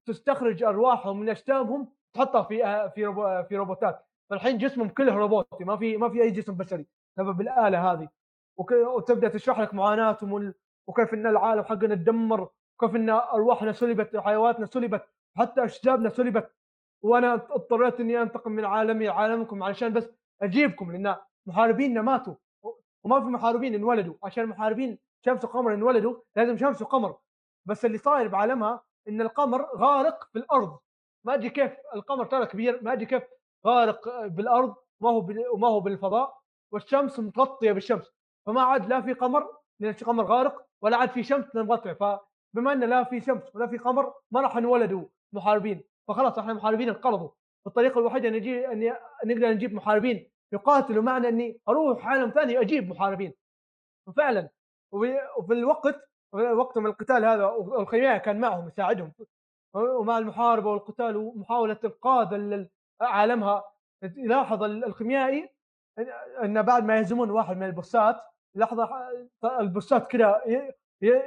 تستخرج 0.05 0.63
أرواحهم 0.63 1.19
من 1.19 1.29
أجسامهم 1.29 1.87
تحطها 2.13 2.43
في 2.43 2.89
في 2.95 3.05
روبو 3.05 3.43
في 3.43 3.57
روبوتات. 3.57 4.05
فالحين 4.29 4.57
جسمهم 4.57 4.89
كله 4.89 5.15
روبوتي 5.15 5.63
ما 5.63 5.77
في 5.77 5.97
ما 5.97 6.09
في 6.09 6.21
أي 6.21 6.31
جسم 6.31 6.53
بشري 6.53 6.85
بسبب 7.17 7.41
الآلة 7.41 7.91
هذه. 7.91 8.09
وتبدأ 8.57 9.27
تشرح 9.27 9.59
لك 9.59 9.73
معاناتهم 9.73 10.53
وكيف 10.87 11.13
إن 11.13 11.27
العالم 11.27 11.63
حقنا 11.63 11.95
تدمر 11.95 12.49
وكيف 12.79 12.95
إن 12.95 13.09
أرواحنا 13.09 13.71
سلبت 13.71 14.15
وحيواناتنا 14.15 14.65
سلبت 14.65 15.03
حتى 15.37 15.65
اشجابنا 15.65 16.09
سلبت. 16.09 16.51
وأنا 17.01 17.33
اضطريت 17.33 17.99
إني 17.99 18.21
أنتقم 18.21 18.51
من 18.51 18.65
عالمي 18.65 19.07
عالمكم 19.07 19.63
علشان 19.63 19.93
بس 19.93 20.09
أجيبكم 20.41 20.91
لأن 20.91 21.15
محاربيننا 21.45 22.01
ماتوا. 22.01 22.35
وما 23.03 23.21
في 23.21 23.25
محاربين 23.25 23.75
انولدوا. 23.75 24.13
عشان 24.23 24.45
محاربين 24.45 24.99
شمس 25.25 25.45
وقمر 25.45 25.73
انولدوا 25.73 26.15
لازم 26.35 26.57
شمس 26.57 26.81
وقمر. 26.81 27.17
بس 27.65 27.85
اللي 27.85 27.97
صاير 27.97 28.27
بعالمها 28.27 28.83
إن 29.07 29.21
القمر 29.21 29.65
غارق 29.75 30.23
في 30.33 30.39
الأرض. 30.39 30.79
ما 31.25 31.33
أدري 31.33 31.49
كيف 31.49 31.71
القمر 31.95 32.25
ترى 32.25 32.45
كبير 32.45 32.83
ما 32.83 32.93
أدري 32.93 33.05
كيف 33.05 33.23
غارق 33.67 34.25
بالأرض. 34.25 34.75
ما 35.01 35.09
هو 35.09 35.27
وما 35.53 35.67
هو 35.67 35.79
بالفضاء. 35.79 36.37
والشمس 36.71 37.19
متغطية 37.19 37.71
بالشمس. 37.71 38.16
فما 38.47 38.61
عاد 38.61 38.85
لا 38.89 39.01
في 39.01 39.13
قمر 39.13 39.57
لأن 39.79 39.95
القمر 40.01 40.23
غارق 40.23 40.65
ولا 40.81 40.97
عاد 40.97 41.09
في 41.09 41.23
شمس 41.23 41.55
مغطيه 41.55 41.93
فبما 41.93 42.73
أن 42.73 42.83
لا 42.83 43.03
في 43.03 43.21
شمس 43.21 43.55
ولا 43.55 43.67
في 43.67 43.77
قمر 43.77 44.13
ما 44.31 44.41
راح 44.41 44.57
انولدوا 44.57 45.05
محاربين. 45.33 45.83
فخلاص 46.07 46.39
إحنا 46.39 46.53
محاربين 46.53 46.89
انقرضوا 46.89 47.29
الطريقة 47.67 47.99
الوحيدة 47.99 48.27
أن 48.29 48.33
نجي 48.33 48.67
اني 48.67 48.93
نقدر 49.25 49.49
نجيب 49.53 49.73
محاربين 49.73 50.29
يقاتلوا 50.53 51.03
معنا 51.03 51.27
أني 51.29 51.59
أروح 51.69 52.07
عالم 52.07 52.29
ثاني 52.29 52.61
أجيب 52.61 52.89
محاربين. 52.89 53.33
وفعلا 54.07 54.49
وفي 54.91 55.53
الوقت 55.53 55.95
وقت 56.33 56.77
من 56.77 56.85
القتال 56.85 57.25
هذا 57.25 57.45
والخيميائي 57.45 58.19
كان 58.19 58.39
معهم 58.39 58.67
يساعدهم. 58.67 59.13
ومع 59.73 60.17
المحاربة 60.17 60.69
والقتال 60.71 61.17
ومحاولة 61.17 61.77
انقاذ 61.85 62.33
ال- 62.33 62.69
عالمها 63.01 63.63
يلاحظ 64.03 64.63
ال- 64.63 64.85
الخيميائي 64.85 65.49
أن 66.43 66.61
بعد 66.61 66.83
ما 66.83 66.97
يهزمون 66.97 67.29
واحد 67.31 67.57
من 67.57 67.63
البوسات 67.65 68.21
لحظة 68.57 68.89
البوسات 69.59 70.07
كذا 70.07 70.41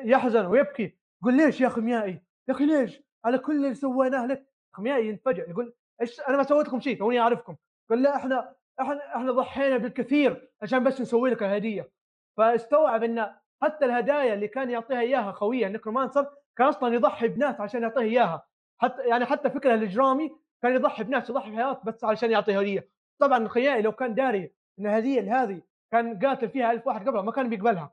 يحزن 0.05 0.47
ويبكي. 0.47 0.98
يقول 1.23 1.36
ليش 1.36 1.61
يا 1.61 1.69
خيميائي؟ 1.69 2.23
يا 2.48 2.55
أخي 2.55 2.66
ليش؟ 2.66 3.02
على 3.24 3.39
كل 3.39 3.57
اللي 3.57 3.74
سويناه 3.74 4.27
لك. 4.27 4.47
خيميائي 4.77 5.09
ينفجع 5.09 5.44
يقول 5.48 5.74
إيش 6.01 6.20
أنا 6.20 6.36
ما 6.36 6.43
سويت 6.43 6.66
لكم 6.69 6.81
شيء 6.81 6.98
توني 6.98 7.20
أعرفكم. 7.20 7.57
قال 7.90 8.02
لا 8.02 8.16
إحنا 8.16 8.55
إحنا 8.81 9.16
إحنا 9.16 9.32
ضحينا 9.32 9.77
بالكثير 9.77 10.51
عشان 10.62 10.85
بس 10.85 11.01
نسوي 11.01 11.31
لك 11.31 11.43
الهدية. 11.43 11.90
فاستوعب 12.36 13.02
إن 13.02 13.35
حتى 13.62 13.85
الهدايا 13.85 14.35
اللي 14.35 14.48
كان 14.48 14.70
يعطيها 14.70 15.01
إياها 15.01 15.32
خويه 15.32 15.66
النكرومانسر 15.66 16.27
كان 16.57 16.66
أصلا 16.66 16.94
يضحي 16.94 17.28
بناس 17.28 17.61
عشان 17.61 17.82
يعطيها 17.82 18.02
إياها. 18.02 18.47
حتى 18.82 19.02
يعني 19.02 19.24
حتى 19.24 19.51
فكرة 19.51 19.74
الإجرامي 19.74 20.36
كان 20.62 20.74
يضحي 20.74 21.05
بناس 21.05 21.31
يضحي 21.31 21.51
بحيوانات 21.51 21.81
بس 21.85 22.05
علشان 22.05 22.31
يعطي 22.31 22.61
هدية. 22.61 22.89
طبعا 23.20 23.39
الخيائي 23.39 23.82
لو 23.82 23.93
كان 23.93 24.15
داري 24.15 24.52
إن 24.78 24.86
الهديه 24.86 25.43
هذه 25.43 25.62
كان 25.92 26.18
قاتل 26.18 26.48
فيها 26.48 26.72
ألف 26.72 26.86
واحد 26.86 27.08
قبله 27.08 27.22
ما 27.22 27.32
كان 27.32 27.48
بيقبلها. 27.48 27.92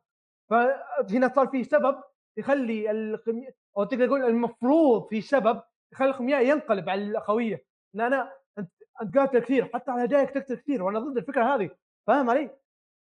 فهنا 0.50 1.28
صار 1.36 1.48
في 1.48 1.64
سبب 1.64 2.04
يخلي 2.38 2.92
الخمي... 2.92 3.48
أو 3.78 3.84
تقدر 3.84 4.08
تقول 4.08 4.24
المفروض 4.26 5.08
في 5.10 5.22
سبب 5.22 5.62
يخلي 5.94 6.10
الخميائي 6.10 6.50
ينقلب 6.50 6.90
على 6.90 7.04
الأخوية. 7.04 7.66
ان 7.96 8.02
أنا 8.02 8.34
أنت 8.58 8.72
قاتل 9.18 9.40
كثير 9.40 9.70
حتى 9.74 9.92
على 9.92 10.04
هداياك 10.04 10.30
تقتل 10.30 10.56
كثير 10.56 10.84
وأنا 10.84 11.00
ضد 11.00 11.18
الفكرة 11.18 11.56
هذه. 11.56 11.70
فاهم 12.08 12.30
علي؟ 12.30 12.50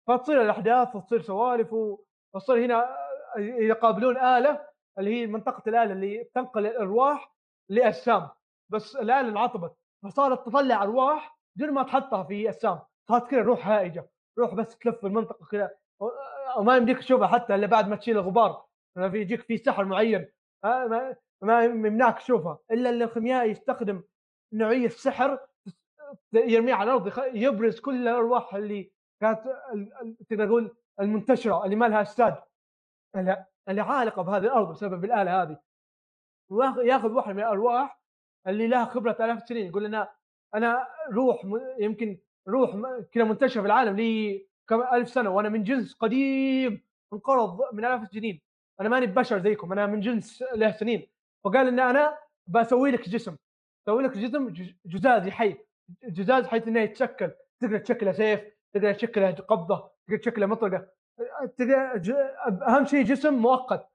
فتصير 0.06 0.42
الأحداث 0.42 0.96
وتصير 0.96 1.22
سوالف 1.22 1.72
وتصير 1.72 2.64
هنا 2.64 2.96
يقابلون 3.38 4.16
آلة 4.16 4.66
اللي 4.98 5.14
هي 5.20 5.26
منطقة 5.26 5.62
الآلة 5.68 5.92
اللي 5.92 6.24
تنقل 6.34 6.66
الأرواح 6.66 7.34
لاجسام 7.68 8.28
بس 8.68 8.96
الآلة 8.96 9.28
انعطبت. 9.28 9.74
فصارت 10.02 10.46
تطلع 10.46 10.82
أرواح 10.82 11.38
بدون 11.56 11.70
ما 11.70 11.82
تحطها 11.82 12.22
في 12.22 12.48
اجسام 12.48 12.80
صارت 13.08 13.30
كذا 13.30 13.40
روح 13.42 13.68
هائجة. 13.68 14.08
روح 14.38 14.54
بس 14.54 14.78
تلف 14.78 15.04
المنطقة 15.04 15.46
كذا 15.46 15.70
وما 16.56 16.76
يمديك 16.76 16.98
تشوفها 16.98 17.26
حتى 17.26 17.54
إلا 17.54 17.66
بعد 17.66 17.88
ما 17.88 17.96
تشيل 17.96 18.18
الغبار 18.18 18.66
في 18.94 19.20
يجيك 19.20 19.40
في 19.40 19.56
سحر 19.56 19.84
معين 19.84 20.28
ما 20.64 21.16
ما 21.42 21.64
يمنعك 21.64 22.18
تشوفها 22.18 22.58
إلا 22.70 22.90
اللي 22.90 23.04
الخيميائي 23.04 23.50
يستخدم 23.50 24.02
نوعية 24.52 24.88
سحر 24.88 25.38
يرميها 26.32 26.74
على 26.74 26.94
الأرض 26.94 27.36
يبرز 27.36 27.80
كل 27.80 28.08
الأرواح 28.08 28.54
اللي 28.54 28.92
كانت 29.20 29.40
تقدر 30.28 30.46
تقول 30.46 30.76
المنتشرة 31.00 31.64
اللي 31.64 31.76
ما 31.76 31.88
لها 31.88 32.00
أجساد. 32.00 32.36
اللي 33.68 33.80
عالقة 33.80 34.22
بهذه 34.22 34.44
الأرض 34.44 34.70
بسبب 34.70 35.04
الآلة 35.04 35.42
هذه. 35.42 35.60
ياخذ 36.82 37.12
واحد 37.12 37.34
من 37.34 37.40
الأرواح 37.40 38.00
اللي 38.46 38.68
لها 38.68 38.84
خبرة 38.84 39.16
آلاف 39.20 39.42
السنين 39.42 39.66
يقول 39.66 39.84
لنا 39.84 40.12
أنا 40.54 40.88
روح 41.12 41.42
يمكن 41.78 42.18
روح 42.48 42.76
كذا 43.12 43.24
منتشرة 43.24 43.60
في 43.60 43.66
العالم 43.66 43.96
لي 43.96 44.46
كم 44.68 44.82
ألف 44.82 45.08
سنة 45.08 45.30
وأنا 45.30 45.48
من 45.48 45.64
جنس 45.64 45.94
قديم 45.94 46.84
انقرض 47.12 47.74
من 47.74 47.84
آلاف 47.84 48.02
السنين. 48.02 48.40
أنا 48.80 48.88
ماني 48.88 49.06
بشر 49.06 49.38
زيكم 49.38 49.72
أنا 49.72 49.86
من 49.86 50.00
جنس 50.00 50.42
له 50.54 50.72
سنين. 50.72 51.06
فقال 51.44 51.68
إن 51.68 51.80
أنا 51.80 52.18
بسوي 52.46 52.90
لك 52.90 53.08
جسم. 53.08 53.36
أسوي 53.88 54.02
لك 54.02 54.18
جسم 54.18 54.54
جزازي 54.86 55.30
حي 55.30 55.56
جزاز 56.04 56.46
حيث 56.46 56.68
إنه 56.68 56.80
يتشكل. 56.80 57.30
تقدر 57.60 57.78
تشكله 57.78 58.12
سيف 58.12 58.40
تقدر 58.74 58.92
تشكله 58.92 59.30
قبضة 59.30 59.90
تقدر 60.06 60.18
تشكله 60.18 60.46
مطرقة. 60.46 60.88
تقدر 61.56 61.76
أهم 62.68 62.84
شيء 62.86 63.04
جسم 63.04 63.34
مؤقت. 63.34 63.88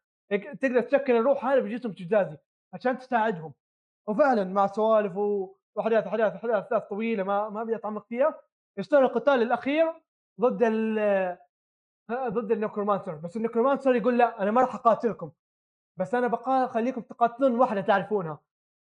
تقدر 0.61 0.81
تسكن 0.81 1.15
الروح 1.15 1.45
هذه 1.45 1.59
بجسم 1.59 1.91
جزازي 1.91 2.37
عشان 2.73 2.97
تساعدهم. 2.97 3.53
وفعلا 4.07 4.43
مع 4.43 4.67
سوالف 4.67 5.17
و- 5.17 5.55
واحداث 5.75 6.07
احداث 6.07 6.33
احداث 6.35 6.63
احداث 6.63 6.83
طويلة 6.83 7.23
ما 7.23 7.49
ما 7.49 7.61
أبي 7.61 7.75
اتعمق 7.75 8.05
فيها. 8.07 8.39
يصير 8.77 8.99
القتال 8.99 9.41
الأخير 9.41 9.93
ضد 10.41 10.63
ال 10.63 11.37
ضد 12.11 12.51
ال 12.51 12.56
necromancer. 12.56 13.15
بس 13.15 13.37
ال 13.37 13.42
necromancer 13.42 13.95
يقول 13.95 14.17
لا 14.17 14.41
أنا 14.43 14.51
ما 14.51 14.61
راح 14.61 14.75
أقاتلكم. 14.75 15.31
بس 15.99 16.15
أنا 16.15 16.27
بقى 16.27 16.69
خليكم 16.69 17.01
تقاتلون 17.01 17.59
واحدة 17.59 17.81
تعرفونها. 17.81 18.39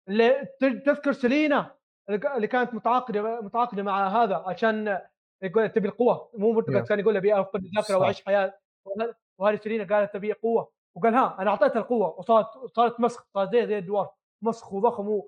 اللي 0.09 0.45
تذكر 0.59 1.11
سيلينا 1.11 1.75
اللي 2.09 2.47
كانت 2.47 2.73
متعاقدة 2.73 3.41
متعاقدة 3.41 3.83
مع 3.83 4.07
هذا 4.07 4.35
عشان 4.35 5.01
يقول 5.43 5.69
تبي 5.69 5.87
القوة. 5.87 6.31
مو 6.33 6.61
Yeah. 6.61 6.87
كان 6.89 6.99
يقول 6.99 7.17
أبي 7.17 7.39
افقد 7.39 7.63
الذاكرة. 7.63 7.97
وأعيش 7.97 8.25
حياة. 8.25 8.59
وه- 8.85 9.15
وهذه 9.39 9.55
سيلينا 9.55 9.95
قالت 9.95 10.13
تبي 10.13 10.33
قوة. 10.33 10.71
وقال 10.95 11.15
ها 11.15 11.41
أنا 11.41 11.49
أعطيتها 11.49 11.79
القوة. 11.79 12.19
وصارت 12.19 12.47
صارت 12.75 12.99
مسخ 12.99 13.27
صارت 13.33 13.51
زي 13.51 13.67
زي 13.67 13.77
ال 13.77 13.81
Dweller. 13.81 14.09
مسخ 14.41 14.73
وضخم. 14.73 15.21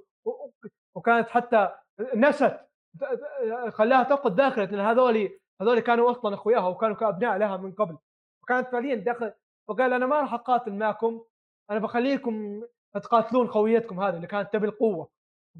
وكانت 0.95 1.29
حتى 1.29 1.69
نست 2.15 2.59
خلاها 3.69 4.03
تفقد 4.03 4.41
ذاكره 4.41 4.75
ان 4.75 4.79
هذول 4.79 5.39
هذول 5.61 5.79
كانوا 5.79 6.11
أصلا 6.11 6.33
أخوياها 6.33 6.67
وكانوا 6.67 6.95
كأبناء 6.95 7.37
لها 7.37 7.57
من 7.57 7.71
قبل. 7.71 7.97
وكانت 8.43 8.67
فعليا 8.67 8.95
داخل 8.95 9.33
وقال 9.67 9.93
أنا 9.93 10.05
ما 10.05 10.21
راح 10.21 10.33
أقاتل 10.33 10.73
معكم 10.73 11.25
أنا 11.71 11.79
بخليكم 11.79 12.63
تقاتلون 12.93 13.47
خويتكم 13.47 13.99
هذه 13.99 14.15
اللي 14.15 14.27
كانت 14.27 14.53
تبي 14.53 14.67
القوة. 14.67 15.09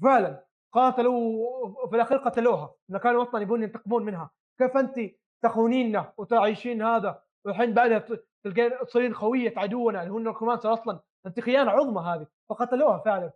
فعلا 0.03 0.45
قاتلوا 0.73 1.43
وفي 1.84 1.95
الأخير 1.95 2.18
قتلوها 2.18 2.76
لأن 2.89 2.99
كانوا 2.99 3.23
أصلا 3.23 3.41
يبون 3.41 3.64
ينتقمون 3.64 4.05
منها. 4.05 4.31
كيف 4.60 4.77
أنت 4.77 4.99
تخونيننا 5.43 6.14
وتعيشين 6.18 6.81
هذا؟ 6.81 7.23
والحين 7.45 7.73
بعدها 7.73 8.05
تلقين 8.43 8.72
تصيرين 8.88 9.14
خوية 9.14 9.53
عدونا 9.57 10.03
اللي 10.03 10.30
هو 10.31 10.53
أصلا 10.53 10.99
أنت 11.26 11.39
خيانة 11.39 11.72
عظمى 11.72 12.01
هذه. 12.01 12.27
فقتلوها 12.49 12.97
فعلا. 12.97 13.31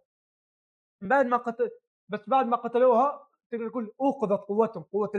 بعد 1.02 1.26
ما 1.26 1.38
قتل 1.38 1.72
بس 2.10 2.30
بعد 2.30 2.46
ما 2.46 2.58
قتلوها 2.58 3.28
تقدر 3.52 3.70
تقول 3.70 3.92
أوقظت 4.02 4.40
قوتهم 4.48 4.84
قوة 4.84 5.12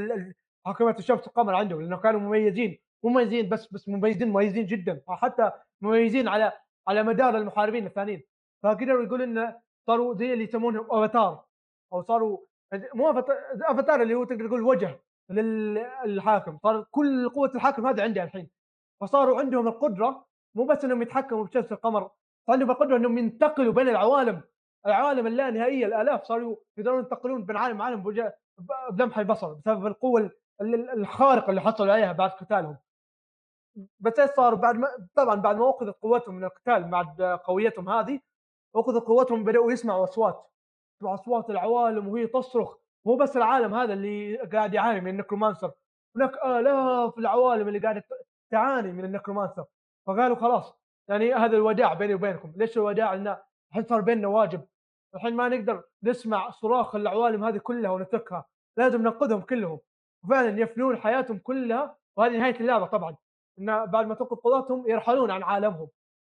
حكومه 0.66 0.96
الشمس 0.98 1.26
والقمر 1.26 1.54
عندهم 1.54 1.82
لأنه 1.82 1.96
كانوا 1.96 2.20
مميزين 2.20 2.78
مميزين 3.04 3.48
بس 3.48 3.72
بس 3.72 3.88
مميزين 3.88 4.28
مميزين 4.28 4.66
جدا 4.66 5.02
حتى 5.08 5.52
مميزين 5.82 6.28
على 6.28 6.52
على 6.88 7.02
مدار 7.02 7.36
المحاربين 7.36 7.86
الثانيين. 7.86 8.22
فقدروا 8.62 9.02
يقول 9.04 9.22
انه 9.22 9.60
صاروا 9.86 10.14
زي 10.14 10.32
اللي 10.32 10.44
يسمونهم 10.44 10.86
أفاتار 10.90 11.44
أو 11.92 12.02
صاروا 12.02 12.38
مو 12.94 13.10
أفاتار 13.62 14.02
اللي 14.02 14.14
هو 14.14 14.24
تقدر 14.24 14.48
تقول 14.48 14.62
وجه 14.62 15.00
للحاكم 15.30 16.58
صار 16.62 16.86
كل 16.90 17.28
قوة 17.28 17.52
الحاكم 17.54 17.86
هذا 17.86 18.02
عنده 18.02 18.22
الحين. 18.22 18.50
فصاروا 19.00 19.38
عندهم 19.40 19.68
القدرة 19.68 20.26
مو 20.54 20.64
بس 20.64 20.84
إنهم 20.84 21.02
يتحكموا 21.02 21.44
بشمس 21.44 21.72
القمر 21.72 22.00
صار 22.00 22.10
عندهم 22.48 22.70
القدرة 22.70 22.96
إنهم 22.96 23.18
ينتقلوا 23.18 23.72
بين 23.72 23.88
العوالم. 23.88 24.42
العوالم 24.88 25.26
اللانهائيه 25.26 25.86
الآلاف 25.86 26.24
صاروا 26.24 26.56
يقدرون 26.78 26.98
ينتقلون 26.98 27.44
بين 27.44 27.56
عالم 27.56 28.02
ب- 28.02 28.26
بلمح 28.90 29.18
البصر 29.18 29.52
بسبب 29.52 29.86
القوة 29.86 30.20
ال- 30.20 30.30
ال- 30.60 30.90
الخارقة 30.90 31.50
اللي 31.50 31.60
حصلوا 31.60 31.92
عليها 31.92 32.12
بعد 32.12 32.30
قتالهم. 32.30 32.76
بس 34.00 34.18
إيش 34.18 34.30
صار؟ 34.30 34.54
بعد 34.54 34.74
ما 34.76 34.88
طبعا 35.14 35.34
بعد 35.34 35.56
ما 35.56 35.70
أخذت 35.70 35.96
قوتهم 36.02 36.34
من 36.34 36.44
القتال 36.44 36.84
بعد 36.84 37.22
قويتهم 37.22 37.88
هذه 37.88 38.20
اخذت 38.76 39.02
قوتهم 39.04 39.44
بدأوا 39.44 39.72
يسمعوا 39.72 40.04
أصوات. 40.04 40.50
يسمعوا 40.96 41.14
أصوات 41.14 41.50
العوالم 41.50 42.08
وهي 42.08 42.26
تصرخ. 42.26 42.76
مو 43.06 43.16
بس 43.16 43.36
العالم 43.36 43.74
هذا 43.74 43.92
اللي 43.92 44.36
قاعد 44.36 44.74
يعاني 44.74 45.00
من 45.00 45.08
النكرومانسر. 45.10 45.72
هناك 46.16 46.32
آلاف 46.44 47.18
العوالم 47.18 47.68
اللي 47.68 47.78
قاعدة 47.78 48.04
تعاني 48.50 48.92
من 48.92 49.04
النكرومانسر. 49.04 49.64
فقالوا 50.06 50.36
خلاص 50.36 50.78
يعني 51.08 51.34
هذا 51.34 51.56
الوداع 51.56 51.94
بيني 51.94 52.14
وبينكم. 52.14 52.52
ليش 52.56 52.76
الوداع؟ 52.76 53.14
لأن 53.14 53.36
الحين 53.70 53.84
صار 53.84 54.00
بيننا 54.00 54.28
واجب. 54.28 54.66
الحين 55.14 55.36
ما 55.36 55.48
نقدر 55.48 55.82
نسمع 56.02 56.50
صراخ 56.50 56.94
العوالم 56.94 57.44
هذه 57.44 57.58
كلها 57.58 57.90
ونتركها 57.90 58.44
لازم 58.76 59.02
ننقذهم 59.02 59.40
كلهم. 59.40 59.80
وفعلا 60.24 60.60
يفنون 60.60 60.96
حياتهم 60.96 61.38
كلها 61.38 61.96
وهذه 62.16 62.36
نهاية 62.38 62.60
اللعبة 62.60 62.86
طبعا. 62.86 63.16
إن 63.58 63.86
بعد 63.86 64.06
ما 64.06 64.14
تنقذ 64.14 64.36
قدراتهم 64.36 64.88
يرحلون 64.88 65.30
عن 65.30 65.42
عالمهم. 65.42 65.88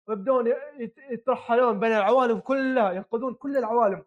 ويبدون 0.07 0.47
يت- 0.79 0.97
يترحلون 1.11 1.79
بين 1.79 1.91
العوالم 1.91 2.39
كلها 2.39 2.91
ينقذون 2.91 3.33
كل 3.33 3.57
العوالم 3.57 4.03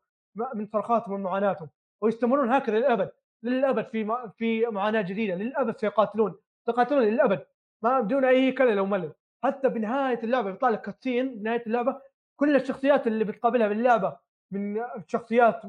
من 0.55 0.67
صرخاتهم 0.67 1.15
ومعاناتهم. 1.15 1.69
ويستمرون 2.03 2.53
هكذا 2.53 2.79
للأبد 2.79 3.11
للأبد 3.43 3.87
في 3.87 4.31
في 4.39 4.67
معاناة 4.67 5.03
جديدة 5.03 5.35
للأبد 5.35 5.77
سيقاتلون. 5.77 6.35
سيقاتلون 6.67 7.03
للأبد 7.03 7.47
ما 7.83 8.01
بدون 8.01 8.25
أي 8.25 8.53
كلل 8.53 8.79
أو 8.79 8.87
ملل. 8.87 9.13
حتى 9.45 9.69
بنهاية 9.69 10.23
اللعبة 10.23 10.51
بيطلع 10.51 10.69
لك 10.69 10.81
كاتسين 10.83 11.39
بنهاية 11.39 11.63
اللعبة 11.67 12.01
كل 12.41 12.57
الشخصيات 12.57 13.07
اللي 13.07 13.25
بتقابلها 13.25 13.69
باللعبة 13.69 14.17
من 14.51 14.85
شخصيات 15.07 15.63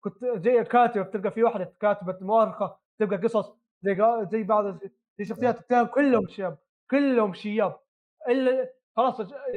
كنت 0.00 0.24
زي 0.24 0.60
الكاتب 0.60 1.00
بتلقى 1.06 1.30
في 1.30 1.42
واحدة 1.42 1.74
كاتبة 1.80 2.18
مؤرخة 2.20 2.78
تلقى 2.98 3.16
قصص 3.16 3.52
زي 3.82 3.96
زي 4.32 4.42
بعض 4.42 4.78
زي 5.18 5.24
شخصيات 5.24 5.60
التانية 5.60 5.86
كلهم 5.88 6.28
شياب 6.28 6.58
كلهم 6.90 7.34
شياب. 7.34 7.80
الا 8.28 8.72
خلاص 8.96 9.16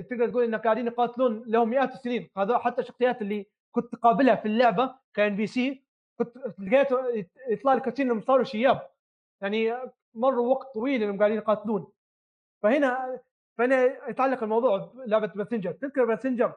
تقدر 0.09 0.29
تقول 0.29 0.43
إنك 0.43 0.63
قاعدين 0.63 0.87
يقاتلون 0.87 1.43
لهم 1.47 1.69
مئات 1.69 1.93
السنين. 1.93 2.29
هذا 2.37 2.57
حتى 2.57 2.81
الشخصيات 2.81 3.21
اللي 3.21 3.45
كنت 3.71 3.93
تقابلها 3.93 4.35
في 4.35 4.45
اللعبة 4.45 4.95
كان 5.13 5.35
NPC 5.35 5.83
كنت 6.19 6.37
لقيته 6.59 7.07
يت- 7.09 7.31
يطلع 7.49 7.73
لك 7.73 7.99
إنهم 8.01 8.21
صاروا 8.21 8.43
شياب. 8.43 8.89
يعني 9.41 9.77
مروا 10.13 10.47
وقت 10.55 10.73
طويل 10.73 11.03
إنهم 11.03 11.17
قاعدين 11.19 11.37
يقاتلون. 11.37 11.91
فهنا 12.63 13.19
فهنا 13.57 14.09
يتعلق 14.09 14.43
الموضوع 14.43 14.77
بلعبه 14.77 15.27
Messenger 15.27 15.71
تذكر 15.71 16.05
Messenger 16.05 16.53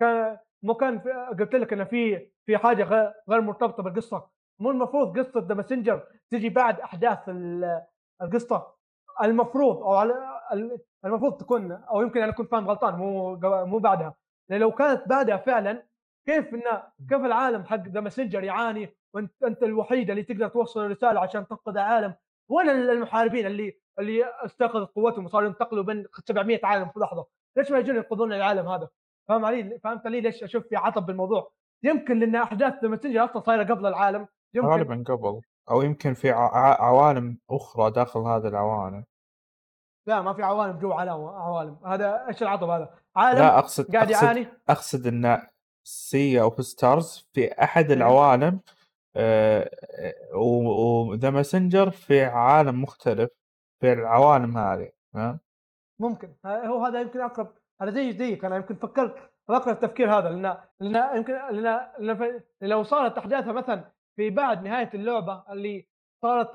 كان 0.00 0.38
مو 0.62 0.74
كان 0.74 0.98
قلت 1.40 1.54
لك 1.54 1.72
إنه 1.72 1.84
في 1.84 2.28
في 2.46 2.58
حاجة 2.58 2.84
غير- 2.84 3.40
مرتبطة 3.40 3.82
بالقصة. 3.82 4.28
مو 4.60 4.70
المفروض 4.70 5.18
قصة 5.18 5.40
The 5.48 5.54
Messenger 5.54 6.02
تجي 6.30 6.48
بعد 6.48 6.80
أحداث 6.80 7.28
ال- 7.28 7.82
القصة. 8.22 8.74
المفروض 9.22 9.76
أو 9.76 9.94
على 9.94 10.14
ال- 10.52 10.78
المفروض 11.04 11.36
تكون 11.36 11.72
أو 11.72 12.02
يمكن 12.02 12.22
أنا 12.22 12.32
كنت 12.32 12.50
فاهم 12.50 12.68
غلطان 12.68 12.94
مو 12.94 13.36
مو 13.66 13.78
بعدها. 13.78 14.14
لأن 14.50 14.60
لو 14.60 14.70
كانت 14.72 15.08
بعدها 15.08 15.36
فعلا 15.36 15.86
كيف 16.26 16.54
ان 16.54 16.62
كيف 17.08 17.24
العالم 17.24 17.64
حق 17.64 17.88
The 17.88 18.00
Messenger 18.00 18.44
يعاني؟ 18.44 18.96
وأنت 19.14 19.42
أنت 19.44 19.62
الوحيد 19.62 20.10
اللي 20.10 20.22
تقدر 20.22 20.48
توصل 20.48 20.80
الرسالة 20.86 21.20
عشان 21.20 21.46
تنقذ 21.48 21.72
العالم. 21.72 22.14
وين 22.50 22.68
المحاربين 22.70 23.46
اللي 23.46 23.78
اللي 23.98 24.24
استيقظت 24.44 24.90
قوتهم 24.94 25.24
وصاروا 25.24 25.48
ينتقلوا 25.48 25.84
بين 25.84 26.06
700 26.24 26.60
عالم 26.64 26.88
في 26.88 27.00
لحظة؟ 27.00 27.26
ليش 27.56 27.70
ما 27.70 27.78
يجون 27.78 27.96
ينقذون 27.96 28.32
العالم 28.32 28.68
هذا؟ 28.68 28.88
فاهم 29.28 29.44
علي؟ 29.44 29.78
فهمت 29.78 30.06
علي 30.06 30.20
ليش 30.20 30.42
أشوف 30.42 30.66
في 30.68 30.76
عطب 30.76 31.06
بالموضوع؟ 31.06 31.52
يمكن 31.82 32.18
لأن 32.18 32.36
أحداث 32.36 32.84
ذا 32.84 33.24
أصلا 33.24 33.42
صايرة 33.42 33.64
قبل 33.74 33.86
العالم 33.86 34.28
يمكن 34.54 34.68
غالبا 34.68 35.04
قبل. 35.06 35.40
أو 35.70 35.82
يمكن 35.82 36.14
في 36.14 36.30
عوالم 36.30 37.38
أخرى 37.50 37.90
داخل 37.90 38.20
هذه 38.20 38.48
العوالم. 38.48 39.04
لا 40.06 40.22
ما 40.22 40.34
في 40.34 40.42
عوالم 40.42 40.78
جو 40.78 40.92
عالم 40.92 41.10
عوالم. 41.12 41.78
هذا 41.86 42.26
إيش 42.28 42.42
العطب 42.42 42.68
هذا؟ 42.68 42.94
عالم 43.16 43.38
لا 43.38 43.58
أقصد 43.58 43.94
قاعد 43.96 44.10
يعاني؟ 44.10 44.46
أقصد 44.68 45.06
إن 45.06 45.48
Sea 45.84 46.40
of 46.40 46.64
Stars 46.64 47.28
في 47.32 47.62
أحد. 47.62 47.90
العوالم 47.90 48.60
و 50.34 50.58
The 50.58 51.30
Messenger 51.30 51.90
في 51.90 52.24
عالم 52.24 52.82
مختلف 52.82 53.30
في 53.80 53.92
العوالم 53.92 54.58
هذه؟ 54.58 54.92
ممكن. 56.00 56.34
هو 56.46 56.84
هذا 56.84 57.00
يمكن 57.00 57.20
أقرب 57.20 57.52
هذا 57.82 57.90
زي 57.90 58.12
زيك 58.12 58.44
أنا 58.44 58.56
يمكن 58.56 58.74
فكرت 58.74 59.30
اقرب 59.50 59.68
التفكير 59.74 60.18
هذا 60.18 60.28
لأن 60.30 60.56
لأن 60.80 61.16
يمكن 61.16 61.32
لأن, 61.32 61.88
لأن 61.98 62.42
لو 62.62 62.82
صارت 62.82 63.18
احداثها 63.18 63.52
مثلا 63.52 63.92
في 64.16 64.30
بعد 64.30 64.62
نهاية 64.62 64.90
اللعبة 64.94 65.44
اللي 65.50 65.88
صارت 66.22 66.52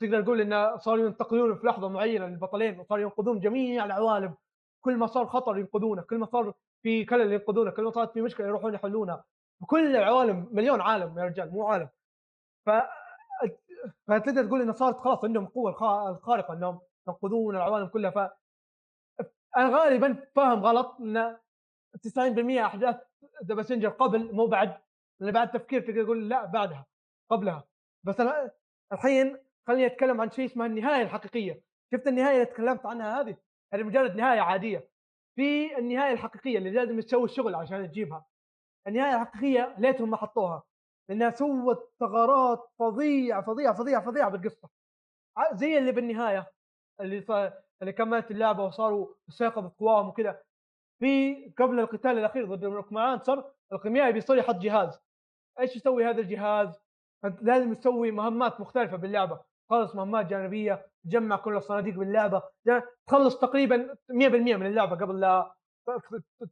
تقدر 0.00 0.22
تقول 0.22 0.40
إن 0.40 0.78
صاروا 0.78 1.06
ينتقلون 1.06 1.56
في 1.58 1.66
لحظة 1.66 1.88
معينة 1.88 2.26
للبطلين 2.26 2.80
وصاروا 2.80 3.02
ينقذون 3.02 3.40
جميع 3.40 3.84
العوالم. 3.84 4.34
كل 4.84 4.96
ما 4.96 5.06
صار 5.06 5.26
خطر 5.26 5.58
ينقذونه 5.58 6.02
كل 6.02 6.18
ما 6.18 6.26
صار 6.26 6.54
في 6.82 7.04
خلل 7.04 7.32
ينقذونه 7.32 7.70
كل 7.70 7.82
ما 7.84 7.90
صارت 7.90 8.12
في 8.12 8.22
مشكلة 8.22 8.46
يروحون 8.46 8.74
يحلونها. 8.74 9.24
كل 9.66 9.96
العوالم 9.96 10.48
مليون 10.52 10.80
عالم 10.80 11.18
يا 11.18 11.24
رجال 11.24 11.50
مو 11.52 11.66
عالم. 11.66 11.88
ف 12.66 12.70
فتقدر 14.08 14.44
تقول 14.46 14.62
انه 14.62 14.72
صارت 14.72 14.96
خلاص 15.00 15.24
عندهم 15.24 15.44
القوه 15.44 15.70
الخا- 15.70 16.08
الخارقة 16.10 16.54
إنهم 16.54 16.80
ينقذون 17.08 17.56
العوالم 17.56 17.86
كلها. 17.86 18.36
أنا 19.56 19.78
غالبا 19.78 20.26
فاهم 20.34 20.60
غلط 20.60 20.96
إن 21.00 21.38
90% 21.96 22.64
أحداث 22.64 22.96
The 23.44 23.54
Messenger 23.54 23.88
قبل 23.88 24.34
مو 24.34 24.46
بعد. 24.46 24.80
لأن 25.20 25.32
بعد 25.32 25.50
تفكير 25.50 25.80
تقدر 25.80 26.04
تقول 26.04 26.28
لا 26.28 26.44
بعدها 26.44 26.86
قبلها. 27.30 27.64
بس 28.04 28.20
أنا 28.20 28.50
الحين 28.92 29.38
خليني 29.66 29.86
أتكلم 29.86 30.20
عن 30.20 30.30
شيء 30.30 30.44
اسمه 30.44 30.66
النهاية 30.66 31.02
الحقيقية. 31.02 31.62
شفت 31.92 32.06
النهاية 32.06 32.34
اللي 32.34 32.46
تكلمت 32.46 32.86
عنها 32.86 33.20
هذه؟ 33.20 33.36
هذه 33.74 33.82
مجرد 33.82 34.16
نهاية 34.16 34.40
عادية. 34.40 34.90
في 35.36 35.78
النهاية 35.78 36.12
الحقيقية 36.12 36.58
اللي 36.58 36.70
لازم 36.70 37.00
تسوي 37.00 37.24
الشغل 37.24 37.54
عشان 37.54 37.88
تجيبها. 37.90 38.26
النهاية 38.86 39.22
الحقيقية 39.22 39.74
ليتهم 39.78 40.10
ما 40.10 40.16
حطوها. 40.16 40.62
لأنها 41.08 41.30
سوت 41.30 41.92
ثغرات 42.00 42.70
فظيعة 42.78 43.42
فظيعة 43.42 43.74
فظيعة 43.74 44.04
فظيعة 44.04 44.30
بالقصة. 44.30 44.68
زي 45.52 45.78
اللي 45.78 45.92
بالنهاية 45.92 46.52
اللي 47.00 47.20
اللي 47.82 47.92
كملت 47.92 48.30
اللعبة 48.30 48.64
وصاروا 48.64 49.08
استيقظت 49.28 49.78
قواهم 49.78 50.08
وكذا. 50.08 50.42
في 50.98 51.34
قبل 51.58 51.80
القتال 51.80 52.18
الأخير 52.18 52.54
ضد 52.54 52.64
المانسر 52.64 53.52
الخيميائي 53.72 54.12
بيصير 54.12 54.36
يحط 54.36 54.54
جهاز. 54.54 55.00
إيش 55.60 55.76
يسوي 55.76 56.04
هذا 56.06 56.20
الجهاز؟ 56.20 56.80
أنت 57.24 57.42
لازم 57.42 57.74
تسوي 57.74 58.10
مهمات 58.10 58.60
مختلفة 58.60 58.96
باللعبة. 58.96 59.40
تخلص 59.68 59.94
مهمات 59.94 60.26
جانبية 60.26 60.86
تجمع 61.04 61.36
كل 61.36 61.56
الصناديق 61.56 61.94
باللعبة. 61.94 62.42
تخلص 63.06 63.38
تقريبا 63.38 63.96
100% 64.10 64.56
من 64.56 64.66
اللعبة 64.66 64.96
قبل 64.96 65.20
لا 65.20 65.54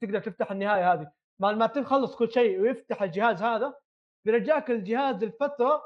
تقدر 0.01 0.21
تفتح 0.21 0.51
النهاية 0.51 0.93
هذه. 0.93 1.11
بعد 1.39 1.57
ما 1.57 1.67
تخلص 1.67 2.17
كل 2.17 2.31
شيء 2.31 2.61
ويفتح 2.61 3.03
الجهاز 3.03 3.43
هذا 3.43 3.75
بيرجعك 4.25 4.71
الجهاز 4.71 5.25
لفترة 5.25 5.83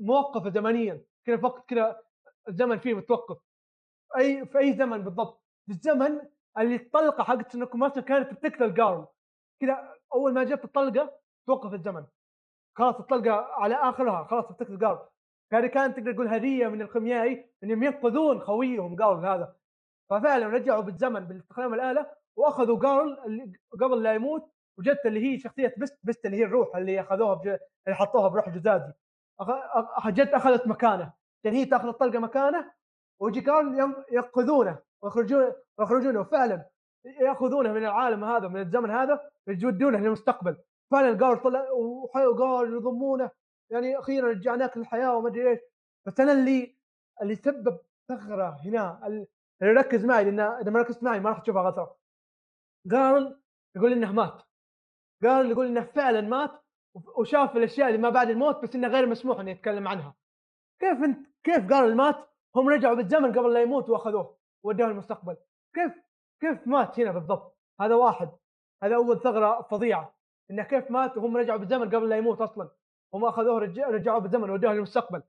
موقفة 0.00 0.50
زمنيا. 0.50 1.04
كذا 1.26 1.36
فقط 1.36 1.64
كذا 1.68 2.00
الزمن 2.48 2.78
فيه 2.78 2.94
متوقف. 2.94 3.38
أي 4.16 4.46
في 4.46 4.58
أي 4.58 4.72
زمن 4.72 5.04
بالضبط. 5.04 5.44
في 5.66 5.72
الزمن 5.72 6.20
اللي 6.58 6.76
الطلقة 6.76 7.24
حقت 7.24 7.56
مثلا 7.56 8.02
كانت 8.02 8.32
بتقتل 8.32 8.74
جارل 8.74 9.06
كذا 9.60 9.94
أول 10.14 10.34
ما 10.34 10.44
جت 10.44 10.64
الطلقة 10.64 11.18
توقف 11.46 11.74
الزمن. 11.74 12.06
خلاص 12.76 12.94
الطلقة 12.94 13.32
على 13.32 13.74
آخرها 13.74 14.24
خلاص 14.24 14.44
بتقتل 14.52 14.78
جارل 14.78 14.98
هذه 15.52 15.66
كانت 15.66 15.96
تقدر 15.96 16.12
تقول 16.12 16.28
هدية 16.28 16.68
من 16.68 16.82
الخيميائي 16.82 17.50
إنهم 17.64 17.82
ينقذون 17.82 18.40
خويهم 18.40 18.96
جارل 18.96 19.26
هذا. 19.26 19.56
ففعلا 20.10 20.46
رجعوا 20.46 20.80
بالزمن 20.82 21.20
باستخدام 21.24 21.74
الآلة 21.74 22.10
وأخذوا 22.36 22.80
جارل 22.80 23.16
قبل 23.80 24.02
لا 24.02 24.14
يموت 24.14 24.52
وجدت 24.78 25.06
اللي 25.06 25.20
هي 25.32 25.38
شخصية 25.38 25.74
بست 25.78 25.98
بست 26.02 26.26
اللي 26.26 26.36
هي 26.36 26.44
الروح 26.44 26.76
اللي 26.76 27.00
أخذوها 27.00 27.34
بج... 27.34 27.48
اللي 27.86 27.96
حطوها 27.96 28.28
بروح 28.28 28.48
جزازي. 28.48 28.92
جت 30.06 30.34
أخذت 30.34 30.66
مكانه. 30.66 31.12
يعني 31.44 31.56
هي 31.56 31.64
تأخذ 31.64 31.88
الطلقة 31.88 32.18
مكانه 32.18 32.72
ويجي 33.20 33.40
كان 33.40 33.94
ينقذونه 34.12 34.78
ويخرجون 35.02 35.52
ويخرجونه 35.78 36.20
وفعلا 36.20 36.70
يأخذونه 37.04 37.72
من 37.72 37.84
العالم 37.84 38.24
هذا 38.24 38.48
من 38.48 38.60
الزمن 38.60 38.90
هذا 38.90 39.30
يودونه 39.48 39.98
للمستقبل. 39.98 40.56
فعلا 40.90 41.26
قال 41.26 41.42
طلع 41.42 41.70
وقال 41.70 42.74
يضمونه. 42.74 43.30
يعني 43.70 43.98
أخيرا 43.98 44.28
رجعناك 44.28 44.76
للحياة 44.76 45.16
وما 45.16 45.28
أدري 45.28 45.50
إيش. 45.50 45.60
بس 46.06 46.20
أنا 46.20 46.32
اللي 46.32 46.76
اللي 47.22 47.34
سبب 47.34 47.78
ثغرة 48.08 48.56
هنا 48.64 49.06
اللي 49.06 49.26
ركز 49.62 50.04
معي 50.04 50.24
لأن 50.24 50.40
إذا 50.40 50.70
ما 50.70 50.80
ركزت 50.80 51.02
معي 51.02 51.20
ما 51.20 51.30
راح 51.30 51.38
تشوفها 51.38 51.70
غثره 51.70 51.96
قال 52.90 53.40
يقول 53.76 53.92
إنه 53.92 54.12
مات. 54.12 54.42
قال 55.22 55.50
يقول 55.50 55.66
إنه 55.66 55.84
فعلا 55.84 56.20
مات 56.20 56.50
وشاف 57.18 57.56
الأشياء 57.56 57.88
اللي 57.88 57.98
ما 57.98 58.10
بعد 58.10 58.30
الموت 58.30 58.62
بس 58.62 58.74
إنه 58.74 58.88
غير 58.88 59.06
مسموح 59.06 59.40
إنه 59.40 59.50
يتكلم 59.50 59.88
عنها. 59.88 60.14
كيف 60.80 61.04
انت 61.04 61.26
كيف 61.44 61.72
قال 61.72 61.96
مات 61.96 62.29
هم 62.56 62.68
رجعوا 62.68 62.94
بالزمن 62.94 63.38
قبل 63.38 63.52
لا 63.54 63.62
يموت 63.62 63.88
وأخذوه 63.88 64.36
ودوه 64.62 64.86
المستقبل. 64.86 65.36
كيف 65.74 65.92
كيف 66.40 66.66
مات 66.66 67.00
هنا 67.00 67.12
بالضبط؟ 67.12 67.56
هذا 67.80 67.94
واحد 67.94 68.30
هذا 68.82 68.94
أول 68.94 69.20
ثغرة 69.20 69.62
فظيعة 69.62 70.14
إنه 70.50 70.62
كيف 70.62 70.90
مات 70.90 71.16
وهم 71.16 71.36
رجعوا 71.36 71.58
بالزمن 71.58 71.88
قبل 71.88 72.08
لا 72.08 72.16
يموت 72.16 72.40
أصلا؟ 72.40 72.70
هم 73.14 73.24
أخذوه 73.24 73.58
رجع 73.58 73.88
رجعوه 73.88 74.18
بالزمن 74.18 74.50
ودوه 74.50 74.72
للمستقبل 74.72 75.22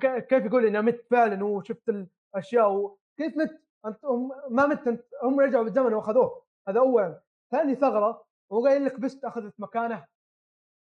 كيف 0.00 0.44
يقول 0.44 0.66
إنه 0.66 0.80
مت 0.80 1.06
فعلا 1.10 1.44
وشفت 1.44 1.88
الأشياء 2.34 2.72
و... 2.72 2.98
كيف 3.16 3.36
مت؟ 3.36 3.60
أنت 3.86 4.04
هم 4.04 4.32
ما 4.50 4.66
مت 4.66 4.88
أنت 4.88 5.04
هم 5.22 5.40
رجعوا 5.40 5.64
بالزمن 5.64 5.94
وأخذوه. 5.94 6.42
هذا 6.68 6.80
اولا. 6.80 7.20
ثاني 7.50 7.74
ثغرة 7.74 8.26
هو 8.52 8.66
قايل 8.66 8.84
لك 8.84 9.00
بست 9.00 9.24
أخذت 9.24 9.54
مكانه. 9.58 10.06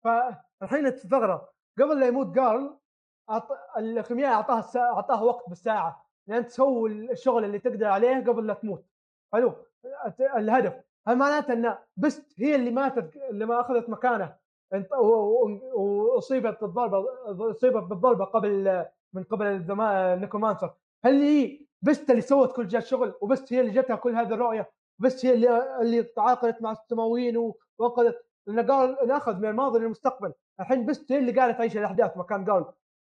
فالحين 0.04 0.86
الثغرة 0.86 1.52
قبل 1.78 2.00
لا 2.00 2.06
يموت 2.06 2.38
قال 2.38 2.78
أعط... 3.30 3.48
الخيميائي 3.78 4.34
أعطاه 4.34 4.58
السا... 4.58 4.80
أعطاه 4.80 5.24
وقت 5.24 5.48
بالساعة 5.48 6.06
لأن 6.26 6.46
تسوي 6.46 7.12
الشغل 7.12 7.44
اللي 7.44 7.58
تقدر 7.58 7.86
عليه 7.86 8.24
قبل 8.24 8.46
لا 8.46 8.54
تموت. 8.54 8.84
حلو؟ 9.32 9.52
الهدف. 10.36 10.80
هل 11.08 11.16
معناته 11.18 11.52
ان 11.52 11.78
بست 11.96 12.34
هي 12.38 12.54
اللي 12.54 12.70
ماتت 12.70 13.16
اللي 13.16 13.46
ما 13.46 13.60
أخذت 13.60 13.88
مكانه. 13.90 14.36
وأصيبت 15.74 16.60
بالضربة 16.60 17.06
أصيبت 17.50 17.82
بالضربة 17.82 18.24
قبل 18.24 18.84
من 19.12 19.22
قبل 19.22 19.46
النيكرومانسر 19.46 20.70
هل 21.04 21.22
هي 21.22 21.60
بست 21.82 22.10
اللي 22.10 22.20
سوت 22.22 22.56
كل 22.56 22.68
جا 22.68 22.78
الشغل 22.78 23.14
وبست 23.20 23.52
هي 23.52 23.60
اللي 23.60 23.70
جتها 23.72 23.96
كل 23.96 24.14
هذه 24.14 24.34
الرؤية 24.34 24.70
بس 24.98 25.26
هي 25.26 25.32
اللي 25.34 25.80
اللي 25.80 26.02
تعاقدت 26.02 26.62
مع 26.62 26.72
السماويين 26.72 27.52
وانقذت 27.78 28.24
لأنه 28.46 28.62
قال 28.74 29.08
ناخذ 29.08 29.36
من 29.36 29.48
الماضي 29.48 29.78
للمستقبل. 29.78 30.32
الحين 30.60 30.86
بست 30.86 31.12
هي 31.12 31.18
اللي 31.18 31.32
قالت 31.40 31.58
تعيش 31.58 31.76
الأحداث 31.76 32.16
مكان 32.16 32.50
قال 32.50 32.64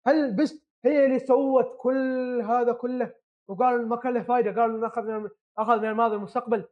هل 0.07 0.35
بست 0.35 0.63
هي 0.85 1.05
اللي 1.05 1.19
سوت 1.19 1.75
كل 1.77 2.41
هذا 2.41 2.73
كله؟ 2.73 3.13
وقال 3.47 3.87
ما 3.87 3.95
كان 3.95 4.13
له 4.13 4.23
فائده 4.23 4.61
قال 4.61 4.79
ناخذ 4.79 5.01
من 5.01 5.29
أخذ 5.57 5.79
من 5.79 5.89
الماضي 5.89 6.15
للمستقبل 6.15 6.65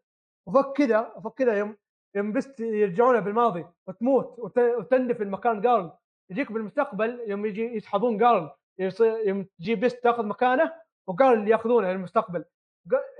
وفك 0.47 0.73
كذا 0.73 1.13
فك 1.23 1.33
كذا 1.33 1.57
يوم 1.57 1.75
يوم 2.15 2.31
بست 2.31 2.59
يرجعونه 2.59 3.19
بالماضي 3.19 3.65
وتموت 3.87 4.39
وتندفن 4.59 5.27
مكان 5.27 5.67
قارل 5.67 5.91
يجيك 6.29 6.51
بالمستقبل 6.51 7.23
يوم 7.27 7.45
يجي 7.45 7.75
يسحبون 7.75 8.23
قارل 8.23 8.51
يوم 8.99 9.45
تجي 9.59 9.75
بست 9.75 10.03
تأخذ 10.03 10.25
مكانه 10.25 10.73
وقارل 11.07 11.47
يأخذونه 11.47 11.91
للمستقبل. 11.91 12.45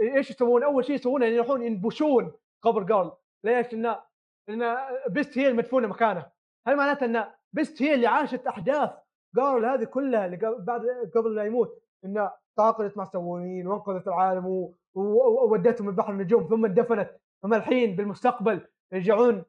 إيش 0.01 0.29
يسوون؟ 0.29 0.63
أول 0.63 0.85
شيء 0.85 0.95
يسوونه 0.95 1.25
يروحون 1.25 1.61
ينبشون 1.61 2.31
قبر. 2.61 2.83
جارل 2.83 3.11
ليش؟ 3.43 3.73
لأن 3.73 3.95
لأن 4.47 4.77
بيست 5.09 5.37
هي 5.37 5.47
المدفونه 5.47 5.87
مكانه. 5.87 6.31
هل 6.67 6.75
معناته 6.75 7.05
ان 7.05 7.25
بيست 7.53 7.81
هي 7.81 7.93
اللي 7.93 8.07
عاشت 8.07 8.47
أحداث 8.47 8.91
جارل 9.35 9.65
هذه 9.65 9.83
كلها 9.83 10.25
اللي 10.25 10.37
بعد 10.59 10.81
قبل 11.15 11.35
لا 11.35 11.43
يموت 11.43 11.81
انه 12.05 12.31
تعاقدت 12.57 12.97
مع 12.97 13.03
السوونيين 13.03 13.67
وانقذت 13.67 14.07
العالم 14.07 14.73
وودتهم 14.95 15.87
من 15.87 15.95
بحر 15.95 16.11
النجوم 16.11 16.47
ثم 16.49 16.65
اندفنت. 16.65 17.09
ثم 17.41 17.53
الحين 17.53 17.95
بالمستقبل 17.95 18.67
يرجعون 18.91 19.43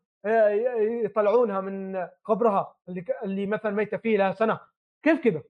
يطلعونها 1.05 1.61
من 1.61 2.07
قبرها 2.25 2.77
اللي 2.89 3.05
اللي 3.25 3.47
مثلا 3.47 3.73
ميتة 3.73 3.97
فيه 3.97 4.19
لها 4.19 4.33
سنة. 4.33 4.61
كيف 5.03 5.21
كذا؟ 5.21 5.43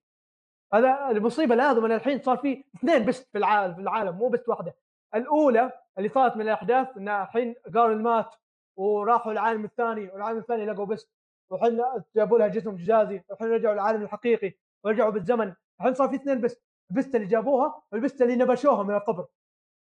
هذا 0.75 1.11
المصيبة 1.11 1.55
لازم 1.55 1.85
ان 1.85 1.93
الحين 1.93 2.23
صار 2.23 2.37
في 2.37 2.65
اثنين 2.75 3.05
بس 3.07 3.23
في 3.33 3.39
العالم 3.39 3.75
في 3.75 3.81
العالم 3.81 4.17
مو 4.19 4.29
بس 4.29 4.49
واحدة. 4.49 4.75
الأولى 5.15 5.73
اللي 5.99 6.09
صارت 6.09 6.37
من 6.37 6.43
الأحداث 6.43 6.97
إن 6.97 7.09
الحين 7.09 7.55
قالوا 7.75 7.95
مات 7.97 8.35
وراحوا 8.77 9.33
العالم 9.33 9.65
الثاني 9.65 10.09
والعالم 10.13 10.39
الثاني 10.39 10.67
لقوا 10.67 10.87
بس 10.87 11.11
والحين 11.51 11.83
جابوا 12.17 12.39
لها 12.39 12.49
جسم 12.49 12.77
جزازي 12.77 13.23
والحين 13.29 13.49
رجعوا 13.49 13.75
للعالم 13.75 14.03
الحقيقي 14.03 14.53
ورجعوا 14.85 15.11
بالزمن 15.11 15.55
الحين 15.81 15.95
صار 15.95 16.09
في 16.09 16.15
اثنين 16.15 16.41
بس 16.41 16.57
البست 16.91 17.15
اللي 17.15 17.27
جابوها 17.27 17.83
والبست 17.93 18.23
اللي 18.23 18.37
نبشوها 18.37 18.83
من 18.83 18.95
القبر. 18.95 19.27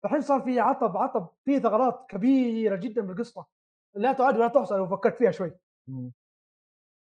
الحين 0.05 0.21
صار 0.21 0.41
في 0.41 0.59
عطب 0.59 0.97
عطب 0.97 1.27
في 1.45 1.59
ثغرات 1.59 2.05
كبيرة 2.09 2.75
جدا 2.75 3.01
بالقصة. 3.01 3.45
لا 3.95 4.13
تعد 4.13 4.37
ولا 4.37 4.47
تحصى 4.47 4.75
لو 4.75 4.87
فكرت 4.87 5.15
فيها 5.17 5.31
شوي. 5.31 5.51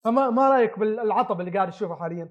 فما 0.05 0.29
ما 0.29 0.49
رأيك 0.49 0.79
بالعطب 0.79 1.39
اللي 1.41 1.51
قاعد 1.51 1.71
تشوفه 1.71 1.95
حاليا؟ 1.95 2.29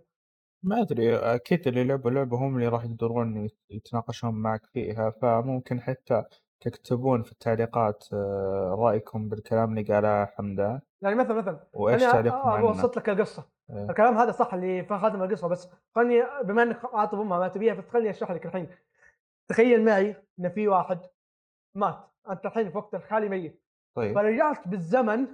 ما 0.63 0.81
أدري 0.81 1.17
أكيد 1.17 1.69
اللي 1.69 1.85
لعبوا 1.85 2.11
اللعبة 2.11 2.37
هم 2.37 2.57
اللي 2.57 2.69
راح 2.69 2.85
يقدرون 2.85 3.49
يتناقشون 3.71 4.35
معك 4.35 4.67
فيها 4.67 5.11
فممكن 5.11 5.81
حتى 5.81 6.25
تكتبون 6.61 7.23
في 7.23 7.33
التعليقات 7.33 8.05
آه، 8.13 8.77
رأيكم 8.79 9.29
بالكلام 9.29 9.71
اللي 9.79 9.95
قاله 9.95 10.25
حمدان 10.25 10.81
يعني 11.03 11.17
مثلا 11.17 11.35
مثلا. 11.35 11.61
وإيش 11.73 12.03
تعليقكم 12.03 12.49
عنه؟ 12.49 12.69
اوصلت 12.69 12.97
لك 12.97 13.09
القصة. 13.09 13.45
إيه. 13.71 13.91
الكلام 13.91 14.19
هذا 14.19 14.33
صح 14.33 14.55
اللي 14.55 14.85
خاتم 14.85 15.23
القصة 15.23 15.49
بس 15.49 15.69
خلني 15.95 16.23
بما 16.45 16.63
إنك 16.63 16.95
عاطف 16.95 17.15
أمها 17.19 17.39
ما 17.39 17.49
تبيها 17.49 17.75
فخلني 17.75 18.11
أشرح 18.11 18.31
لك 18.31 18.47
الحين. 18.47 18.69
تخيل 19.49 19.85
معي 19.85 20.17
إن 20.41 20.49
في 20.49 20.69
واحد 20.69 21.01
مات. 21.75 21.99
أنت 22.31 22.47
الحين 22.47 22.71
في 22.71 22.79
وقت 22.79 22.95
الخالي 22.95 23.29
ميت. 23.29 23.63
طيب. 23.97 24.15
فرجعت 24.15 24.69
بالزمن 24.69 25.27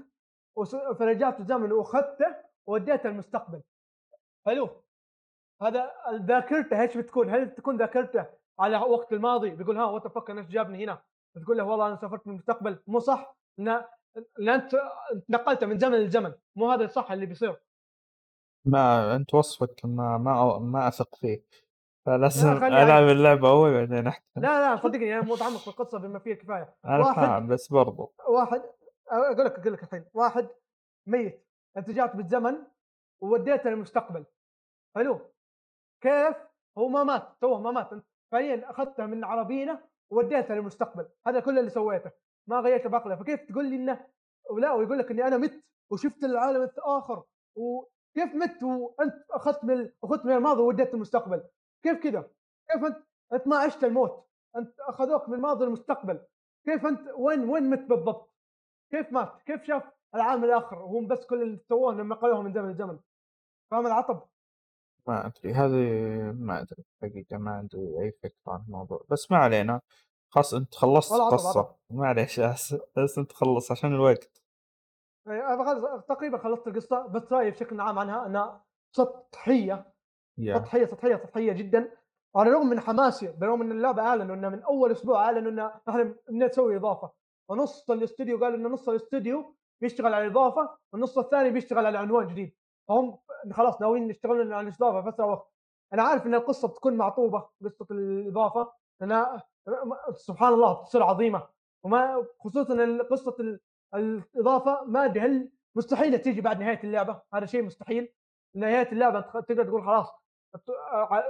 فرجعت 0.98 1.38
بالزمن 1.38 1.72
وأخذته 1.72 2.36
ووديته 2.66 3.08
المستقبل. 3.08 3.62
حلو. 4.46 4.68
هذا 5.62 5.92
ذاكرته 6.12 6.82
إيش 6.82 6.96
بتكون؟ 6.96 7.30
هل 7.30 7.54
تكون 7.54 7.76
ذاكرته 7.76 8.26
على 8.60 8.76
وقت 8.76 9.12
الماضي؟ 9.12 9.50
بيقول 9.50 9.76
ها 9.76 9.84
وات 9.84 10.06
فك 10.06 10.30
إيش 10.30 10.46
جابني 10.46 10.84
هنا؟ 10.84 11.02
بتقول 11.36 11.58
له 11.58 11.64
والله 11.64 11.86
أنا 11.86 11.96
سافرت 11.96 12.26
من 12.26 12.32
المستقبل 12.32 12.78
مو 12.86 12.98
صح؟ 12.98 13.36
لأن 13.58 13.84
أنت 14.48 14.76
نقلت 15.28 15.64
من 15.64 15.78
زمن 15.78 15.98
لزمن 15.98 16.32
مو 16.56 16.70
هذا 16.70 16.84
الصح 16.84 17.12
اللي 17.12 17.26
بيصير. 17.26 17.60
ما 18.64 19.16
أنت 19.16 19.34
وصفك 19.34 19.80
ما 19.84 20.18
ما 20.18 20.58
ما 20.58 20.88
أثق 20.88 21.14
فيه. 21.14 21.44
فلازم 22.06 22.48
ألعب 22.64 23.08
اللعبة 23.08 23.50
أول 23.50 23.72
بعدين 23.72 24.06
احكي 24.06 24.24
لا 24.36 24.40
لا 24.40 24.76
صدقني 24.76 25.18
أنا 25.18 25.24
متعمق 25.24 25.58
في 25.58 25.68
القصة 25.68 25.98
بما 25.98 26.18
فيه 26.18 26.32
الكفايه 26.32 26.74
أنا 26.84 26.98
واحد 26.98 27.14
فاهم 27.14 27.48
بس 27.48 27.68
برضو. 27.68 28.14
واحد 28.28 28.62
أقول 29.08 29.46
لك 29.46 29.58
أقول 29.58 29.72
لك 29.72 29.82
الحين. 29.82 30.04
واحد 30.14 30.48
ميت. 31.06 31.46
أنت 31.76 31.90
جات 31.90 32.16
بالزمن 32.16 32.56
ووديته 33.20 33.70
للمستقبل. 33.70 34.24
حلو. 34.96 35.20
كيف؟ 36.00 36.36
هو 36.78 36.88
ما 36.88 37.04
مات 37.04 37.28
توه 37.40 37.60
ما 37.60 37.70
مات. 37.70 37.90
فعليا 38.32 38.70
أخذته 38.70 39.06
من 39.06 39.24
عربينه 39.24 39.80
ووديته 40.10 40.54
للمستقبل 40.54 41.08
هذا 41.26 41.40
كل 41.40 41.58
اللي 41.58 41.70
سويته 41.70 42.10
ما 42.46 42.60
غيرت 42.60 42.86
بعقله 42.86 43.16
فكيف 43.16 43.40
تقول 43.40 43.70
لي 43.70 43.76
إنه 43.76 44.06
ولا 44.50 44.72
ويقول 44.72 44.98
لك 44.98 45.10
إني 45.10 45.26
أنا 45.26 45.36
مت 45.36 45.64
وشفت 45.90 46.24
العالم 46.24 46.62
الآخر 46.62 47.24
وكيف 47.56 48.34
مت 48.34 48.62
وأنت 48.62 49.24
أخذت 49.30 49.64
من 49.64 49.90
اخذت 50.04 50.24
من 50.24 50.32
الماضي 50.32 50.62
ووديت 50.62 50.94
المستقبل 50.94 51.44
كيف 51.82 52.02
كذا؟ 52.02 52.30
كيف 52.72 52.84
أنت 52.84 53.04
أنت 53.32 53.46
ما 53.46 53.56
عشت 53.56 53.84
الموت 53.84 54.26
أنت 54.56 54.80
أخذوك 54.80 55.28
من 55.28 55.34
الماضي 55.34 55.64
للمستقبل 55.64 56.20
كيف 56.64 56.86
أنت 56.86 57.08
وين 57.16 57.48
وين 57.48 57.70
مت 57.70 57.78
بالضبط؟ 57.88 58.32
كيف 58.90 59.12
مات؟ 59.12 59.42
كيف 59.42 59.64
شاف 59.64 59.82
العالم 60.14 60.44
الآخر 60.44 60.78
وهم 60.78 61.08
بس 61.08 61.26
كل 61.26 61.42
اللي 61.42 61.58
سووه 61.68 61.94
لما 61.94 62.14
قالوه 62.14 62.42
من 62.42 62.52
زمن 62.52 62.70
الزمن 62.70 62.98
فاهم 63.70 63.86
العطب؟ 63.86 64.28
ما 65.08 65.26
أدري 65.26 65.52
هذه 65.54 66.32
ما 66.32 66.60
أدري 66.60 66.84
حقيقة 67.02 67.36
ما 67.36 67.50
عندي 67.50 67.76
أي 67.76 68.12
فكرة 68.22 68.52
عن 68.52 68.60
الموضوع. 68.66 69.04
بس 69.10 69.30
ما 69.30 69.38
علينا 69.38 69.80
خلاص 70.30 70.54
أنت 70.54 70.74
خلصت 70.74 71.12
والله 71.12 71.26
عطب 71.26 71.36
قصة. 71.36 71.60
عطب 71.60 71.74
معليش 71.90 72.40
بس 72.40 72.76
بس 72.96 73.18
أنت 73.18 73.32
خلص 73.32 73.70
عشان 73.72 73.94
الوقت. 73.94 74.42
إيه، 75.28 75.54
أنا 75.54 76.04
تقريبا 76.08 76.38
خلصت 76.38 76.66
القصة 76.68 77.06
بس 77.06 77.32
رأيي 77.32 77.50
بشكل 77.50 77.80
عام 77.80 77.98
عنها 77.98 78.26
إنها 78.26 78.64
سطحيه 78.96 79.92
يا. 80.38 80.58
سطحيه 80.58 80.84
سطحيه 80.86 81.16
سطحيه 81.16 81.52
جدا. 81.52 81.90
على 82.36 82.48
الرغم 82.48 82.66
من 82.66 82.80
حماسي 82.80 83.26
بالرغم 83.26 83.62
إن 83.62 83.72
اللعبة 83.72 84.02
أعلنوا 84.02 84.34
انه 84.36 84.48
من 84.48 84.62
أول 84.62 84.92
أسبوع 84.92 85.24
أعلنوا 85.24 85.50
ان 85.50 85.58
إحنا 85.88 86.14
نسوي 86.30 86.76
إضافة. 86.76 87.10
ونص 87.50 87.90
الأستوديو 87.90 88.38
قال 88.44 88.54
إنه 88.54 88.68
نص 88.68 88.88
الأستوديو 88.88 89.56
بيشتغل 89.80 90.14
على 90.14 90.26
الإضافة 90.26 90.78
والنص 90.92 91.18
الثاني 91.18 91.50
بيشتغل 91.50 91.86
على 91.86 91.98
عنوان 91.98 92.26
جديد. 92.28 92.54
فهم 92.88 93.18
خلاص 93.52 93.80
ناويين 93.80 94.10
يشتغلون 94.10 94.52
على 94.52 94.68
الاضافه 94.68 95.02
في 95.02 95.08
اسرع 95.08 95.26
وقت 95.26 95.52
أنا 95.92 96.02
عارف 96.02 96.26
إن 96.26 96.34
القصة 96.34 96.68
بتكون 96.68 96.96
معطوبة 96.96 97.48
قصة 97.64 97.86
الإضافة 97.90 98.72
لانها 99.00 99.42
سبحان 100.14 100.52
الله 100.52 100.84
تصير 100.84 101.02
عظيمة. 101.02 101.48
وما 101.84 102.26
خصوصا 102.40 102.98
قصة 103.10 103.36
ال- 103.40 103.60
الإضافة 103.94 104.84
ما 104.84 105.04
أدري 105.04 105.20
هل 105.20 105.50
مستحيل 105.76 106.18
تيجي 106.18 106.40
بعد 106.40 106.60
نهاية 106.60 106.80
اللعبة؟ 106.84 107.22
هذا 107.34 107.46
شيء 107.46 107.62
مستحيل. 107.62 108.12
نهاية 108.56 108.92
اللعبة 108.92 109.20
تقدر 109.20 109.64
تقول 109.64 109.82
خلاص 109.82 110.12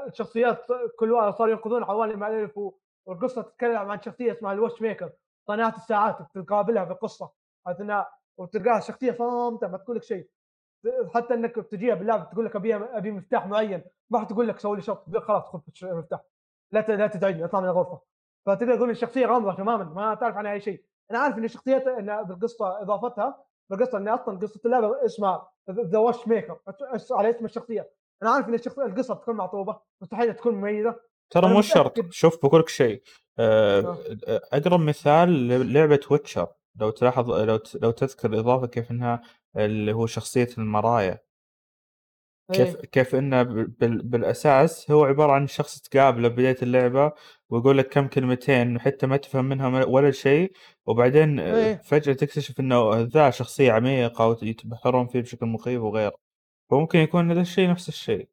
الشخصيات 0.06 0.66
كل 0.98 1.12
واحد 1.12 1.34
صاروا 1.34 1.52
ينقذون 1.52 1.82
عوالم 1.84 2.24
الف 2.24 2.60
والقصة 3.06 3.42
تتكلم 3.42 3.76
عن 3.90 4.02
شخصية 4.02 4.32
اسمها 4.32 4.52
الوش 4.52 4.82
ميكر 4.82 5.12
صانعه 5.48 5.74
الساعات 5.76 6.18
تقابلها 6.34 6.84
في 6.84 6.92
القصة. 6.92 7.30
اثناء 7.66 8.12
وتلقاها 8.38 8.80
شخصية 8.80 9.12
صامتة 9.12 9.68
ما 9.68 9.78
تقول 9.78 9.96
لك 9.96 10.02
شيء. 10.02 10.28
حتى 11.14 11.34
إنك 11.34 11.54
تجيها 11.54 11.94
باللعبه 11.94 12.24
تقول 12.24 12.44
لك 12.44 12.56
ابي 12.56 12.74
أبي 12.74 13.10
مفتاح 13.10 13.46
معين 13.46 13.84
ما 14.10 14.18
راح 14.18 14.28
تقول 14.28 14.48
لك 14.48 14.58
سوي 14.58 14.76
لي 14.76 14.82
شرط 14.82 15.16
خلاص 15.16 15.44
خذ 15.44 15.60
المفتاح 15.82 16.20
لا 16.72 16.80
لا 16.80 17.06
تزعجني 17.06 17.44
أطلع 17.44 17.60
من 17.60 17.66
الغرفة. 17.66 18.00
فتقدر 18.46 18.76
تقول 18.76 18.90
الشخصية 18.90 19.26
غامضة 19.26 19.54
تماما 19.54 19.84
ما 19.84 20.14
تعرف 20.14 20.36
عنها 20.36 20.52
أي 20.52 20.60
شيء. 20.60 20.84
أنا 21.10 21.18
عارف 21.18 21.38
إن 21.38 21.44
الشخصيات 21.44 21.86
إن 21.86 22.22
بالقصة 22.24 22.82
إضافتها 22.82 23.44
بالقصة 23.70 23.98
ان 23.98 24.08
أصلا 24.08 24.38
قصة 24.38 24.60
اللعبة 24.66 25.04
اسمها 25.04 25.48
The 25.70 25.98
Watchmaker 25.98 26.58
على 27.10 27.30
اسم 27.30 27.44
الشخصية. 27.44 27.90
أنا 28.22 28.30
عارف 28.30 28.48
إن 28.48 28.54
الشخصية 28.54 28.82
القصة 28.82 29.14
بتكون 29.14 29.36
معطوبة 29.36 29.80
مستحيل 30.02 30.34
تكون 30.34 30.54
مميزة. 30.54 30.96
ترى 31.30 31.54
مو 31.54 31.60
شرط. 31.60 32.10
شوف 32.10 32.46
بقول 32.46 32.60
لك 32.60 32.68
شيء 32.68 33.02
آه، 33.38 33.80
آه. 33.80 34.40
أقرب 34.52 34.80
مثال 34.80 35.72
لعبة 35.72 36.00
Witcher 36.10 36.48
لو 36.80 36.90
تلاحظ 36.90 37.30
لو 37.30 37.58
لو 37.82 37.90
تذكر 37.90 38.28
الإضافة 38.28 38.66
كيف 38.66 38.90
إنها 38.90 39.22
اللي 39.56 39.92
هو 39.92 40.06
شخصية 40.06 40.48
المرايا 40.58 41.18
كيف 42.52 42.76
إيه. 42.76 42.82
كيف 42.86 43.14
إنه 43.14 43.42
بال- 43.42 44.02
بالأساس 44.02 44.90
هو 44.90 45.04
عبارة 45.04 45.32
عن 45.32 45.46
شخص 45.46 45.80
تقابله 45.80 46.28
بدايه 46.28 46.56
اللعبة 46.62 47.12
ويقول 47.50 47.78
لك 47.78 47.88
كم 47.88 48.08
كلمتين 48.08 48.76
وحتى 48.76 49.06
ما 49.06 49.16
تفهم 49.16 49.44
منها 49.44 49.84
ولا 49.84 50.10
شيء 50.10 50.52
وبعدين 50.86 51.40
إيه. 51.40 51.76
فجأة 51.76 52.12
تكتشف 52.12 52.60
إنه 52.60 53.00
ذا 53.00 53.30
شخصية 53.30 53.72
عميقة 53.72 54.26
ويتبحرون 54.28 55.06
فيه 55.06 55.20
بشكل 55.20 55.46
مخيف 55.46 55.82
وغيره 55.82 56.16
فممكن 56.70 56.98
يكون 56.98 57.30
هذا 57.30 57.40
الشيء 57.40 57.70
نفس 57.70 57.88
الشيء 57.88 58.28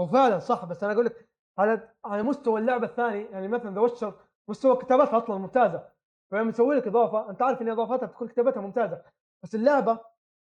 هو 0.00 0.06
فعلا 0.06 0.38
صح 0.38 0.64
بس 0.64 0.84
أنا 0.84 0.92
أقول 0.92 1.06
لك 1.06 1.28
على 1.58 1.88
على 2.04 2.22
مستوى 2.22 2.60
اللعبة 2.60 2.86
الثاني 2.86 3.22
يعني 3.24 3.48
مثلا 3.48 3.74
The 3.74 3.80
Witcher 3.80 4.14
مستوى 4.48 4.76
كتابتها 4.76 5.18
أصلا 5.18 5.38
ممتازة 5.38 5.88
فلما 6.30 6.50
يسوي 6.50 6.76
لك 6.76 6.86
إضافة 6.86 7.30
أنت 7.30 7.42
عارف 7.42 7.62
إن 7.62 7.68
إضافاتها 7.68 8.06
بتكون 8.06 8.28
كتابتها 8.28 8.60
ممتازة 8.60 9.02
بس 9.44 9.54
اللعبة 9.54 10.00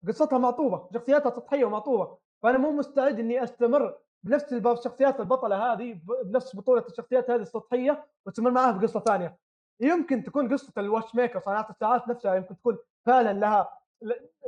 قصتها 0.07 0.39
معطوبه 0.39 0.89
شخصياتها 0.95 1.31
سطحية 1.31 1.65
ومعطوبه 1.65 2.19
فأنا 2.43 2.59
مو 2.59 2.71
مستعد 2.71 3.19
إني 3.19 3.45
أستمر 3.45 3.99
بنفس 4.23 4.53
الشخصيات 4.53 5.21
البطلة 5.21 5.73
هذه 5.73 6.01
بنفس 6.25 6.57
بطولة 6.57 6.85
الشخصيات 6.89 7.31
هذه 7.31 7.41
السطحية 7.41 8.07
وأستمر 8.27 8.51
معاها 8.51 8.73
بقصه 8.73 9.01
ثانية. 9.01 9.39
يمكن 9.81 10.23
تكون 10.23 10.53
قصة 10.53 10.73
الواتش 10.79 11.15
ميكر 11.15 11.41
صناعة 11.41 11.67
الساعات 11.71 12.09
نفسها 12.09 12.35
يمكن 12.35 12.57
تكون 12.57 12.79
فعلا 13.07 13.33
لها 13.33 13.79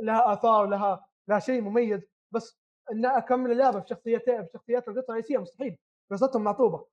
لها 0.01 0.33
آثار 0.33 0.65
لها 0.65 1.05
لها 1.27 1.39
شيء 1.39 1.61
مميز 1.61 2.01
بس 2.31 2.59
إن 2.91 3.05
أكمل 3.05 3.51
اللعبة 3.51 3.79
بشخصيتين 3.79 4.41
بشخصيات 4.41 4.87
القصة 4.87 5.05
الرئيسية 5.09 5.37
مستحيل. 5.37 5.77
قصتهم 6.11 6.43
معطوبه 6.43 6.85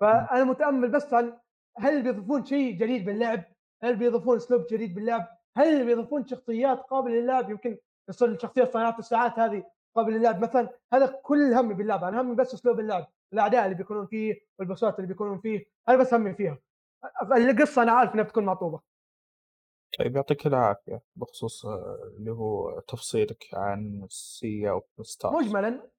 فأنا 0.00 0.44
متأمل 0.44 0.88
بس 0.88 1.14
عن 1.14 1.38
هل 1.78 2.02
بيضيفون 2.02 2.44
شيء 2.44 2.72
جديد 2.72 3.04
باللعب؟ 3.04 3.44
هل 3.82 3.96
بيضيفون 3.96 4.36
أسلوب 4.36 4.66
جديد 4.70 4.94
باللعب؟ 4.94 5.28
هل 5.56 5.86
بيضيفون 5.86 6.26
شخصيات 6.26 6.80
قابلة 6.80 7.14
للعب؟ 7.14 7.50
يمكن 7.50 7.78
يصير 8.08 8.28
الشخصية 8.28 8.64
صناعه 8.64 8.98
الساعات 8.98 9.38
هذه 9.38 9.64
قابله 9.96 10.16
للعب 10.16 10.42
مثلا 10.42 10.68
هذا 10.92 11.06
كل 11.22 11.54
همي 11.54 11.74
باللعبه 11.74 12.08
أنا 12.08 12.20
همي 12.20 12.34
بس 12.34 12.54
أسلوب 12.54 12.80
اللعب 12.80 13.06
الأعداء 13.32 13.64
اللي 13.64 13.76
بيكونون 13.76 14.06
فيه 14.06 14.34
والبوسات 14.58 14.96
اللي 14.98 15.06
بيكونون 15.08 15.40
فيه 15.40 15.64
أنا 15.88 15.96
بس 15.96 16.14
همي 16.14 16.34
فيها. 16.34 16.58
القصة 17.36 17.82
أنا 17.82 17.92
عارف 17.92 18.14
إنها 18.14 18.24
بتكون 18.24 18.44
معطوبه 18.44 18.80
طيب 19.98 20.16
يعطيك 20.16 20.46
العافية 20.46 21.02
بخصوص 21.16 21.66
آه، 21.66 21.98
اللي 22.18 22.30
هو 22.30 22.80
تفصيلك 22.80 23.44
عن 23.54 24.06
Sea 24.10 24.70
of 24.70 24.82
Stars 25.02 25.32
مجملا 25.32 25.90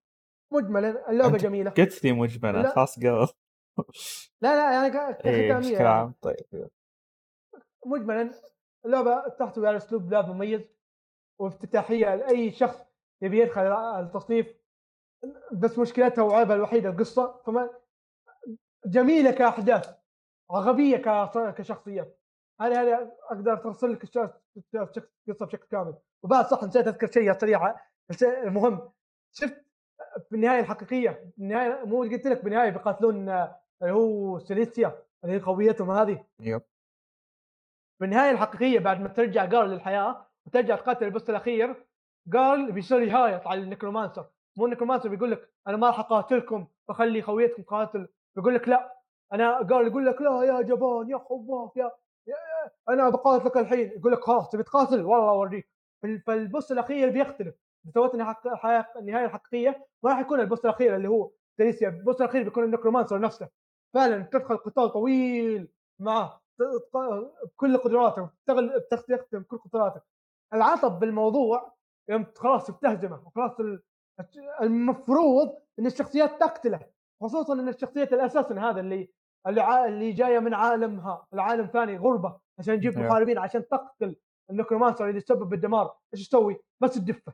مجملا 0.51 1.09
اللعبة 1.09 1.37
جميلة. 1.37 1.71
قلت 1.71 2.03
لي 2.03 2.11
مجملا 2.11 2.61
لا. 2.61 2.69
خلاص 2.75 2.99
قبل. 2.99 3.27
لا 4.41 4.55
لا 4.55 4.71
يعني 4.73 4.89
ك- 4.89 5.17
ختاميه 5.19 5.53
بشكل 5.57 5.73
يعني. 5.73 5.87
عام 5.87 6.13
طيب. 6.21 6.69
مجملا 7.85 8.31
اللعبة 8.85 9.29
تحتوي 9.39 9.67
على 9.67 9.77
أسلوب 9.77 10.11
لعب 10.13 10.29
مميز 10.29 10.61
وافتتاحية 11.39 12.15
لأي 12.15 12.51
شخص 12.51 12.85
يبي 13.21 13.39
يدخل 13.39 13.61
التصنيف 13.99 14.47
بس 15.51 15.79
مشكلتها 15.79 16.21
وعيبها 16.21 16.55
الوحيدة 16.55 16.89
القصة. 16.89 17.41
فما 17.45 17.69
جميلة 18.85 19.31
كأحداث 19.31 19.95
غبيه 20.51 20.97
كشخصيات 21.51 22.19
هذه 22.61 22.81
هذه 22.81 23.11
أقدر 23.31 23.53
أفصل 23.53 23.93
لك 23.93 24.03
القصة 24.03 25.45
بشكل 25.45 25.67
كامل. 25.71 25.95
وبعد 26.23 26.45
صح 26.45 26.63
نسيت 26.63 26.87
أذكر 26.87 27.11
شيء 27.11 27.33
سريعه 27.39 27.81
المهم 28.23 28.91
شفت 29.31 29.65
في 30.29 30.35
النهايه 30.35 30.59
الحقيقية 30.59 31.31
النهايه 31.37 31.85
مو 31.85 32.01
قلت 32.01 32.27
لك 32.27 32.43
بالنهاية 32.43 32.69
بيقاتلون 32.69 33.29
اللي 33.29 33.93
هو 33.93 34.39
سيليستيا 34.39 35.03
اللي 35.23 35.35
هي 35.35 35.39
قويتهم 35.39 35.91
هذه؟ 35.91 36.25
Yep. 36.39 36.61
في 37.99 38.05
النهايه 38.05 38.31
الحقيقية 38.31 38.79
بعد 38.79 39.01
ما 39.01 39.07
ترجع 39.07 39.45
جارل 39.45 39.69
للحياة 39.69 40.27
وترجع 40.45 40.75
تقاتل 40.75 41.05
ال 41.05 41.10
boss 41.10 41.29
الاخير 41.29 41.85
جارل 42.27 42.71
بيصير 42.71 43.01
يهايط 43.01 43.47
على 43.47 43.61
ال 43.61 43.66
necromancer. 43.66 44.25
مو 44.57 44.65
ال 44.65 44.69
necromancer 44.69 45.09
بيقول 45.09 45.31
لك 45.31 45.49
أنا 45.67 45.77
ما 45.77 45.87
راح 45.87 45.99
أقاتلكم 45.99 46.67
بخلي 46.89 47.21
خويتكم 47.21 47.63
تقاتل. 47.63 48.07
بيقول 48.35 48.55
لك 48.55 48.67
لا. 48.69 48.95
أنا 49.33 49.63
جارل 49.63 49.87
يقول 49.87 50.05
لك 50.05 50.21
لا 50.21 50.43
يا 50.43 50.61
جبان 50.61 51.09
يا 51.09 51.17
خواف 51.17 51.77
يا, 51.77 51.91
يا 52.27 52.35
أنا 52.89 53.09
بقاتلك 53.09 53.57
الحين. 53.57 53.91
يقول 53.97 54.11
لك 54.11 54.23
خلاص 54.23 54.49
تبي 54.49 54.63
تقاتل؟ 54.63 55.01
والله 55.05 55.29
أوريك. 55.29 55.69
فال- 56.03 56.21
فالبوس 56.21 56.71
الأخير 56.71 57.09
بيختلف. 57.09 57.55
بتوت 57.83 58.13
النهايه 58.13 59.25
الحقيقيه 59.25 59.85
ما 60.03 60.09
راح 60.09 60.19
يكون 60.19 60.39
البوس 60.39 60.65
الأخير 60.65 60.95
اللي 60.95 61.07
هو 61.07 61.31
تريسيا 61.57 61.89
البوس 61.89 62.21
الأخير 62.21 62.43
بيكون 62.43 62.63
النكرومانسر 62.63 63.19
نفسه. 63.19 63.49
فعلا 63.93 64.23
تدخل 64.23 64.57
قتال 64.57 64.89
طويل 64.91 65.67
معه 65.99 66.41
بكل 66.59 67.77
قدراتك 67.77 68.29
تغل 68.47 68.81
تستخدم 68.91 69.43
كل 69.43 69.57
قدراتك 69.57 70.03
العصب 70.53 70.91
بالموضوع 70.99 71.73
يوم 72.09 72.25
خلاص 72.35 72.71
بتهزمه 72.71 73.23
وخلاص 73.27 73.59
ال- 73.59 73.83
المفروض 74.61 75.55
إن 75.79 75.85
الشخصيات 75.85 76.39
تقتله 76.39 76.79
خصوصا 77.21 77.53
إن 77.53 77.69
الشخصية 77.69 78.03
الاساس 78.03 78.51
هذا 78.51 78.79
اللي 78.79 79.09
اللي, 79.47 80.11
جاية 80.11 80.39
من 80.39 80.53
عالمها 80.53 81.27
العالم 81.33 81.65
ثاني 81.65 81.97
غربة 81.97 82.39
عشان 82.59 82.77
تجيب. 82.79 82.93
محاربين 83.07 83.37
عشان 83.37 83.67
تقتل 83.67 84.15
النكرومانسر 84.49 85.05
اللي 85.05 85.17
يسبب 85.17 85.49
بالدمار 85.49 85.97
إيش 86.13 86.27
تسوي؟ 86.29 86.57
بس 86.81 86.93
تدفه 86.95 87.33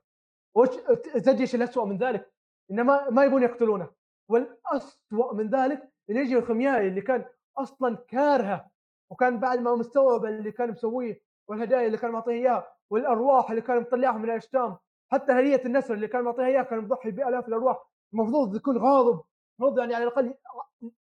وش 0.55 0.69
تدري 1.13 1.41
إيش 1.41 1.55
الاسوء 1.55 1.85
من 1.85 1.97
ذلك؟ 1.97 2.33
انه 2.71 2.83
ما, 2.83 3.09
ما 3.09 3.23
يبون 3.25 3.43
يقتلونه 3.43 3.89
والاسوء 4.29 5.33
من 5.35 5.49
ذلك 5.49 5.91
اللي 6.09 6.21
يجي 6.21 6.37
الخميائي 6.37 6.87
اللي 6.87 7.01
كان 7.01 7.25
أصلا 7.57 7.95
كارهه 8.07 8.69
وكان 9.11 9.39
بعد 9.39 9.59
ما 9.59 9.75
مستوعب 9.75 10.25
اللي 10.25 10.51
كان 10.51 10.69
مسويه 10.71 11.21
والهدايا 11.49 11.87
اللي 11.87 11.97
كان 11.97 12.11
معطيها 12.11 12.33
إياها 12.33 12.73
والأرواح 12.91 13.49
اللي 13.49 13.61
كان 13.61 13.79
مطلعها 13.81 14.17
من 14.17 14.25
الأجسام 14.25 14.77
حتى 15.11 15.31
هديه 15.31 15.61
النسر 15.65 15.93
اللي 15.93 16.07
كان 16.07 16.23
معطيها 16.23 16.45
إياها 16.45 16.63
كان 16.63 16.79
مضحي 16.79 17.11
بآلاف 17.11 17.47
الأرواح. 17.47 17.83
المفروض 18.13 18.55
يكون 18.55 18.77
غاضب 18.77 19.21
المفروض 19.59 19.79
يعني 19.79 19.95
على 19.95 20.03
الأقل 20.03 20.33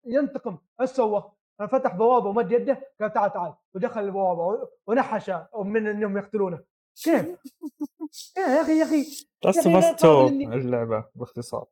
ينتقم. 0.05 0.59
إيش 0.81 0.91
سوى؟ 0.91 1.33
فتح 1.71 1.95
بوابة 1.97 2.29
ومد 2.29 2.53
يده 2.53 2.93
قال 3.01 3.13
تعال 3.13 3.33
تعال. 3.33 3.55
ودخل 3.75 4.01
البوابة 4.01 4.69
ونحش 4.87 5.31
من 5.65 5.87
إنهم 5.87 6.17
يقتلونه. 6.19 6.65
كيف؟ 7.05 7.27
إيه 8.39 8.43
يا 8.45 8.63
أخي 8.63 8.79
يا 8.79 8.85
أخي. 8.85 9.27
لاست 9.45 9.67
اوف 9.67 9.77
أخي 9.77 9.79
اس 9.79 9.85
لا 9.85 9.91
2 9.91 9.97
تقابل 9.97 10.29
إني- 10.51 10.55
اللعبة؟ 10.65 11.05
باختصار. 11.15 11.67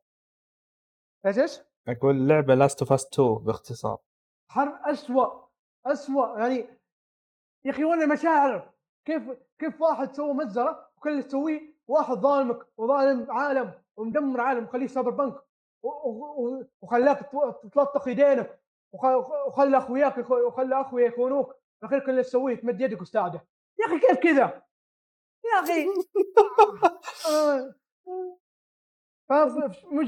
إيش 1.25 1.37
إيش؟ 1.39 1.59
أقول 1.87 2.15
اللعبه 2.15 2.55
لاست 2.55 2.81
اوف 2.81 2.93
اس 2.93 3.05
2 3.13 3.33
باختصار. 3.35 3.97
حر 4.51 4.79
اسوء 4.91 5.49
اسوء 5.85 6.39
يعني 6.39 6.55
يا 7.65 7.71
أخي 7.71 7.83
وين 7.83 8.01
المشاعر؟ 8.01 8.71
كيف 9.09 9.23
كيف 9.59 9.81
واحد 9.81 10.13
سوى 10.15 10.33
مجزره 10.33 10.89
وكل 10.97 11.09
اللي 11.09 11.23
تسويه 11.23 11.73
واحد 11.87 12.17
ظالمك 12.17 12.59
وظالم 12.77 13.31
عالم 13.31 13.71
ومدمر 13.97 14.41
عالم 14.41 14.63
وخليه 14.63 14.87
سايبر 14.87 15.09
بنك 15.11 15.35
وخلاك 16.81 17.31
تلطخ 17.73 18.07
يدينك 18.07 18.59
وخ- 18.93 19.45
وخلى 19.47 19.77
أخوياك 19.77 20.17
وخلى 20.29 20.81
اخويا 20.81 21.07
يخونوك 21.07 21.55
الاخير 21.83 21.99
كل 21.99 22.09
اللي 22.11 22.23
تسويه 22.23 22.55
تمد 22.55 22.81
يدك 22.81 23.01
وتساعده 23.01 23.45
يا 23.79 23.85
أخي 23.85 23.99
كيف 23.99 24.17
كذا؟ 24.19 24.63
يا 25.45 25.59
أخي 25.63 25.85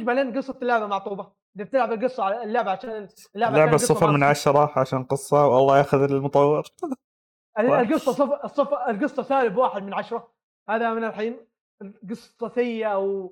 بعدين 0.04 0.38
قصة 0.38 0.58
اللعبة 0.62 0.88
معطوبة 0.88 1.32
انت 1.58 1.68
بتلعب 1.68 1.92
القصة 1.92 2.24
على 2.24 2.44
اللعبة 2.44 2.72
عشان 2.72 3.08
اللعبة 3.36 3.58
لعبة 3.58 3.62
عشان 3.62 3.68
القصة 3.74 3.94
صفر 3.96 4.12
من. 4.12 4.24
عشرة 4.24 4.80
عشان 4.80 5.04
قصة 5.04 5.48
والله 5.48 5.78
ياخذ 5.78 6.02
المطور. 6.02 6.64
القصة 7.60 8.12
صف... 8.12 8.46
الصف... 8.46 8.74
القصة 8.74 9.24
سالب 9.24 9.58
واحد 9.58 9.84
من 9.84 9.94
عشرة. 9.94 10.34
هذا 10.70 10.94
من 10.94 11.04
الحين 11.04 11.48
القصة 11.82 12.50
سيئة 12.50 13.00
و 13.00 13.28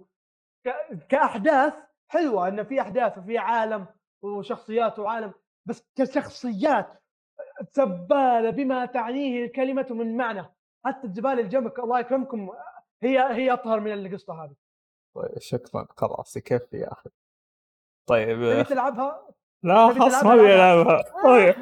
ك... 0.65 0.69
كأحداث 1.09 1.73
حلوة 2.11 2.47
إن 2.47 2.63
في 2.63 2.81
أحداث 2.81 3.17
وفي 3.17 3.37
عالم 3.37 3.85
وشخصيات 4.21 4.99
وعالم 4.99 5.33
بس 5.65 5.91
كشخصيات 5.95 7.03
زباله 7.71 8.49
بما 8.49 8.85
تعنيه 8.85 9.45
الكلمة 9.45 9.87
من 9.89 10.17
معنى. 10.17 10.45
حتى 10.85 11.07
الزباله 11.07 11.39
اللي 11.39 11.49
جنبك 11.49 11.79
الله 11.79 11.99
يكرمكم 11.99 12.49
هي 13.03 13.19
هي 13.19 13.53
أطهر 13.53 13.79
من 13.79 13.93
القصة 13.93 14.43
هذه. 14.43 14.55
طيب 15.15 15.39
شكرا. 15.39 15.87
خلاص 15.97 16.37
يكفي 16.37 16.77
يا 16.77 16.91
أخي. 16.91 17.09
طيب 18.09 18.37
تبي 18.37 18.63
تلعبها؟ 18.63 19.29
لا 19.63 19.93
خلاص؟ 19.93 20.23
ما 20.23 20.33
أبي 20.33 20.55
ألعبها. 20.55 21.03
طيب. 21.23 21.55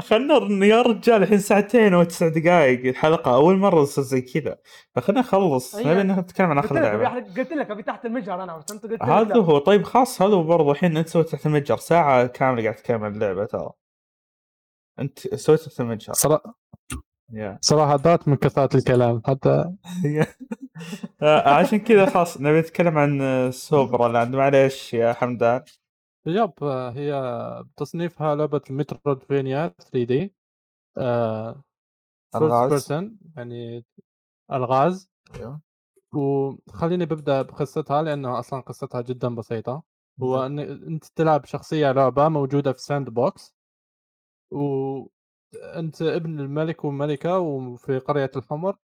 خلنا 0.00 0.66
يا 0.66 0.82
رجال 0.82 1.22
الحين 1.22 1.38
ساعتين 1.38 1.94
وتسع 1.94 2.28
دقائق 2.28 2.86
الحلقة. 2.86 3.34
أول 3.34 3.56
مرة 3.56 3.84
تصير 3.84 4.04
زي 4.04 4.20
كذا. 4.20 4.58
فخلنا 4.94 5.20
نخلص. 5.20 5.76
هي- 5.76 5.94
نبي 6.04 6.20
نتكلم 6.20 6.50
عن 6.50 6.58
آخر 6.58 6.74
لعبة. 6.74 7.08
قلت 7.08 7.52
لك 7.52 7.70
أبي 7.70 7.82
تحت 7.82 8.06
المجهر 8.06 8.42
أنا 8.42 8.56
أنت 8.70 8.82
قلت 8.86 9.02
هذا 9.02 9.34
لا. 9.34 9.36
هو. 9.36 9.58
طيب 9.58 9.82
خلاص 9.82 10.22
هذا 10.22 10.34
هو 10.34 10.42
برضه 10.42 10.70
الحين 10.70 10.96
أنت 10.96 11.08
سويت 11.08 11.28
تحت 11.28 11.46
المجهر. 11.46 11.76
ساعة 11.76 12.26
كاملة 12.26 12.62
قاعد 12.62 12.74
تتكلم 12.74 13.04
عن 13.04 13.14
اللعبة 13.14 13.44
ترى. 13.44 13.70
أنت 14.98 15.34
سويت 15.34 15.60
تحت 15.60 15.80
المجهر. 15.80 16.12
صراحة 16.12 16.54
يا. 17.32 17.58
صراحة 17.60 17.96
ضاعت 17.96 18.28
من 18.28 18.36
كثرة 18.36 18.76
الكلام 18.76 19.22
حتى 19.26 19.64
آه، 21.22 21.48
عشان 21.48 21.78
كذا 21.78 22.06
خلاص 22.06 22.40
نبي 22.40 22.60
نتكلم 22.60 22.98
عن 22.98 23.50
Supraland 23.52 24.36
معليش 24.36 24.94
يا 24.94 25.12
حمدان. 25.12 25.62
Yep 26.26 26.64
هي 26.64 27.64
تصنيفها 27.76 28.34
لعبة 28.34 28.60
Metroidvania 28.70 29.68
3D 29.68 30.34
first 32.32 32.36
ألغاز. 32.36 32.70
person 32.70 33.18
يعني 33.36 33.84
الغاز 34.52 35.10
أيوه. 35.34 35.60
وخليني 36.14 37.06
ببدأ 37.06 37.42
بقصتها 37.42 38.02
لأنه 38.02 38.38
أصلا 38.38 38.60
قصتها 38.60 39.00
جدا 39.00 39.34
بسيطة 39.34 39.82
هو 40.22 40.46
إن 40.46 40.58
أنت 40.58 41.04
تلعب 41.04 41.44
شخصية 41.44 41.92
لعبة 41.92 42.28
موجودة 42.28 42.72
في 42.72 42.78
sandbox 42.82 43.54
وانت 44.50 46.02
ابن 46.02 46.40
الملك 46.40 46.84
والملكة 46.84 47.38
وفي 47.38 47.98
قرية 47.98 48.30
الحمر 48.36 48.76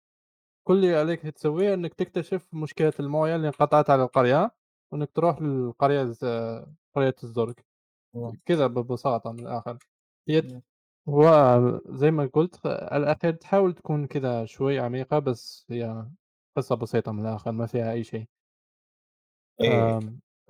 كل 0.66 0.74
اللي 0.74 0.96
عليك 0.96 1.20
تسويه 1.22 1.74
إنك 1.74 1.94
تكتشف 1.94 2.48
مشكلة 2.54 2.92
الموية 3.00 3.36
اللي 3.36 3.46
انقطعت 3.46 3.90
على 3.90 4.02
القرية 4.02 4.50
وإنك 4.92 5.10
تروح 5.14 5.42
للقرية 5.42 6.14
قرية 6.96 7.14
الزرق 7.24 7.54
نعم. 8.14 8.32
كذا 8.46 8.66
ببساطه 8.66 9.32
من 9.32 9.40
الآخر 9.40 9.78
هي 10.28 10.40
نعم. 10.40 10.62
هو 11.08 11.80
زي 11.86 12.10
ما 12.10 12.26
قلت 12.26 12.66
الأخير 12.66 13.32
تحاول 13.32 13.74
تكون 13.74 14.06
كذا 14.06 14.44
شوي 14.44 14.78
عميقة 14.78 15.18
بس 15.18 15.66
هي 15.70 16.06
قصة 16.56 16.74
بسيطة 16.76 17.12
من 17.12 17.26
الآخر 17.26 17.52
ما 17.52 17.66
فيها 17.66 17.92
أي 17.92 18.04
شيء 18.04 18.26
إيه. 19.60 19.70
آه، 19.70 20.00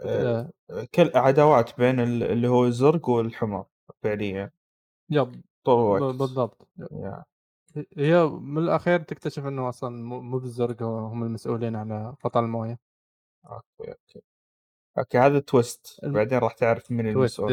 آه، 0.00 0.50
كل 0.94 1.10
عداوات 1.14 1.78
بين 1.78 2.00
ال- 2.00 2.22
اللي 2.22 2.48
هو 2.48 2.64
الزرق 2.64 3.08
والحمر 3.08 3.66
فعليا 4.02 4.50
يب 5.10 5.42
طول 5.64 6.00
ب- 6.00 6.02
الوقت 6.02 6.18
بالضبط. 6.18 6.68
هي 7.96 8.24
من 8.26 8.62
الأخير 8.62 9.00
تكتشف 9.02 9.46
إنه 9.46 9.68
أصلا 9.68 10.04
مو 10.04 10.38
بالزرق 10.38 10.82
هم 10.82 11.22
المسؤولين 11.22 11.76
على 11.76 12.14
قطع 12.24 12.40
الموية 12.40 12.78
أوكي 13.46 13.90
أوكي 13.92 14.22
أوكي 14.98 15.18
هذا 15.18 15.38
تويست 15.38 16.00
بعدين 16.04 16.38
راح 16.38 16.52
تعرف 16.52 16.90
من 16.90 17.08
المسؤول 17.08 17.52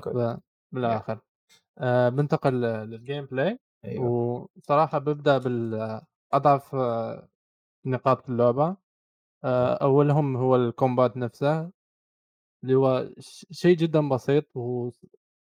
good. 0.00 0.16
آه، 0.16 0.40
بالآخر. 0.72 1.20
آه 1.78 2.08
بنتقل 2.08 2.60
لل 2.60 3.24
gameplay 3.26 3.58
أيوه. 3.84 4.04
وصراحة 4.56 4.98
ببدأ 4.98 5.38
بالاضعف 5.38 6.74
آه، 6.74 7.28
نقاط 7.86 8.30
اللعبة. 8.30 8.76
آه 9.44 9.74
أولهم 9.74 10.36
هو 10.36 10.56
ال 10.56 10.65
combat 10.65 11.16
نفسه 11.16 11.70
اللي 12.62 12.74
هو 12.74 13.08
شيء 13.50 13.76
جدا 13.76 14.08
بسيط 14.08 14.56
و- 14.56 14.90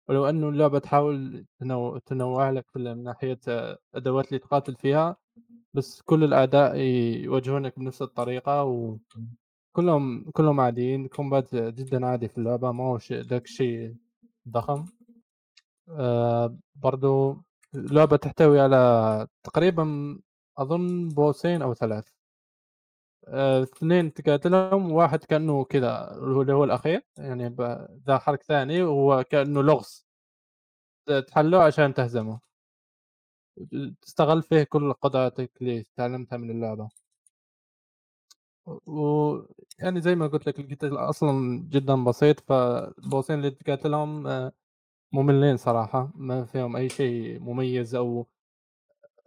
ولو 0.08 0.26
انه 0.26 0.48
اللعبة 0.48 0.78
تحاول 0.78 1.46
تنو- 1.60 1.98
تنوع 1.98 2.50
لك 2.50 2.70
في 2.70 2.78
من 2.78 3.02
ناحية 3.02 3.38
آه، 3.48 3.78
أدوات 3.94 4.28
اللي 4.28 4.38
تقاتل 4.38 4.76
فيها 4.76 5.16
بس 5.74 6.02
كل 6.02 6.24
الاعداء 6.24 6.76
يواجهونك 6.76 7.78
بنفس 7.78 8.02
الطريقة 8.02 8.64
وكلهم 8.64 9.36
كلهم 10.32 10.60
عاديين 10.60 11.08
كومبات 11.08 11.54
جدا 11.54 12.06
عادي 12.06 12.28
في 12.28 12.38
اللعبة 12.38 12.72
ما 12.72 12.84
هو 12.84 12.98
ذاك 13.12 13.46
شيء 13.46 13.96
ضخم. 14.48 14.86
آه 15.90 16.58
برضو 16.76 17.36
اللعبه 17.74 18.16
تحتوي 18.16 18.60
على 18.60 19.26
تقريبا 19.44 20.18
أظن 20.58 21.08
بوسين 21.08 21.62
أو 21.62 21.74
ثلاث. 21.74 22.08
آه، 23.28 23.62
اثنين 23.62 24.12
تقاتلهم 24.14 24.92
واحد 24.92 25.24
كأنه 25.24 25.64
كذا 25.64 26.14
اللي 26.18 26.52
هو 26.52 26.64
الأخير 26.64 27.02
يعني 27.18 27.56
ذا 28.06 28.18
حرك 28.18 28.42
ثاني 28.42 28.82
وهو 28.82 29.24
كأنه 29.24 29.62
لغز. 29.62 30.06
تحله 31.28 31.62
عشان 31.62 31.94
تهزمه. 31.94 32.40
تستغل 34.02 34.42
فيه 34.42 34.62
كل 34.62 34.92
قدراتك 34.92 35.50
اللي 35.62 35.84
تعلمتها 35.96 36.36
من 36.36 36.50
اللعبة. 36.50 36.88
و 38.66 39.36
يعني 39.78 40.00
زي 40.00 40.14
ما 40.14 40.26
قلت 40.26 40.46
لك 40.46 40.60
القتال 40.60 40.96
أصلا 40.98 41.62
جدا 41.70 42.04
بسيط 42.04 42.40
فالبوسين 42.40 43.36
اللي 43.38 43.50
تقاتلهم 43.50 44.26
آه، 44.26 44.52
مملين 45.12 45.56
صراحة 45.56 46.10
ما 46.14 46.44
فيهم 46.44 46.76
أي 46.76 46.88
شيء 46.88 47.40
مميز 47.40 47.94
أو 47.94 48.26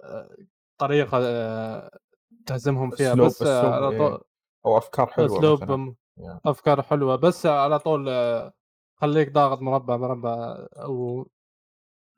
آه، 0.04 0.38
طريقة 0.78 1.18
آه، 1.24 2.00
تهزمهم 2.46 2.90
فيها 2.92 3.12
أسلوب 3.14 3.28
بس 3.28 3.42
آه، 3.42 3.76
على 3.76 3.88
اسلوب 3.88 3.98
طول 3.98 4.12
إيه. 4.12 4.20
أو 4.66 4.78
أفكار 4.78 5.08
حلوة 5.08 5.38
أسلوب 5.38 5.64
مثلا 5.64 5.76
م- 5.76 5.96
يا. 6.18 6.40
أفكار 6.46 6.82
حلوة 6.82 7.16
بس 7.16 7.46
على 7.46 7.80
طول 7.80 8.10
آه، 8.10 8.54
خليك 8.96 9.32
ضاغط 9.32 9.62
مربع 9.62 9.98
مربع 9.98 10.34
أو 10.74 11.28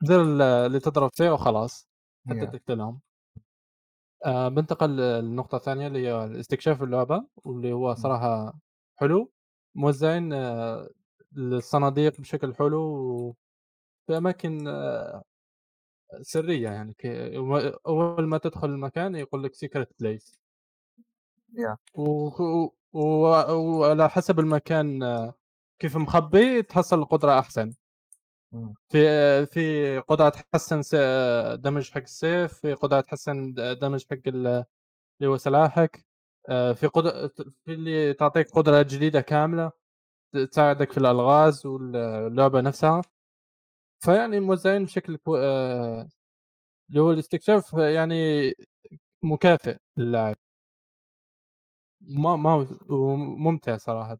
زر 0.02 0.22
ال- 0.22 0.42
اللي 0.42 0.80
تضرب 0.80 1.10
فيه 1.14 1.30
وخلاص 1.30 1.88
حتى. 2.30 2.46
تقتلهم 2.46 3.00
آه 4.24 4.48
بنتقل 4.48 4.90
للنقطة 4.96 5.56
الثانية 5.56 5.86
اللي 5.86 6.08
هي 6.08 6.40
استكشاف 6.40 6.82
اللعبة 6.82 7.24
واللي 7.36 7.72
هو 7.72 7.94
صراحة 7.94 8.54
حلو 8.96 9.32
موزعين 9.74 10.32
آه 10.32 10.88
الصناديق 11.36 12.20
بشكل 12.20 12.54
حلو 12.54 12.80
وفي 12.80 14.16
أماكن 14.18 14.68
آه 14.68 15.22
سرية 16.22 16.68
يعني 16.70 16.94
أول 17.86 18.26
ما 18.28 18.38
تدخل 18.38 18.68
المكان 18.70 19.14
يقول 19.16 19.42
لك 19.44 19.54
سيكرت 19.54 19.88
بليس. 20.00 20.38
وعلى 22.92 24.08
حسب 24.10 24.40
المكان 24.40 25.02
آه، 25.02 25.34
كيف 25.78 25.96
مخبي 25.96 26.62
تحصل 26.62 26.98
القدرة 26.98 27.38
أحسن. 27.38 27.72
في 28.88 29.46
في 29.46 29.98
قدرة 29.98 30.28
تحسن 30.28 30.82
دمج 31.60 31.90
حق 31.90 32.00
السيف 32.02 32.52
في 32.54 32.72
قدرة 32.74 33.00
تحسن 33.00 33.54
دمج 33.82 34.04
حق 34.10 34.18
ال- 34.26 34.46
اللي 35.20 35.30
هو 35.32 35.36
سلاحك 35.36 36.06
آه، 36.50 36.72
في 36.72 36.86
قدرة 36.86 37.28
في 37.66 37.74
اللي 37.74 38.14
تعطيك 38.14 38.50
قدرة 38.52 38.82
جديدة 38.82 39.20
كاملة 39.20 39.72
تساعدك 40.52 40.92
في 40.92 40.98
الألغاز 40.98 41.66
واللعبة 41.66 42.60
نفسها. 42.62 43.02
فيعني 44.04 44.40
موزعين 44.40 44.84
بشكل 44.84 45.16
كو... 45.16 45.36
آه، 45.36 46.08
اللي 46.90 47.00
هو 47.02 47.12
الاستكشاف 47.12 47.72
يعني 47.74 48.14
مكافئ 49.24 49.78
للاعب. 49.98 50.36
ما 52.00 52.36
ما 52.36 52.66
ممتع 53.44 53.76
صراحة. 53.76 54.18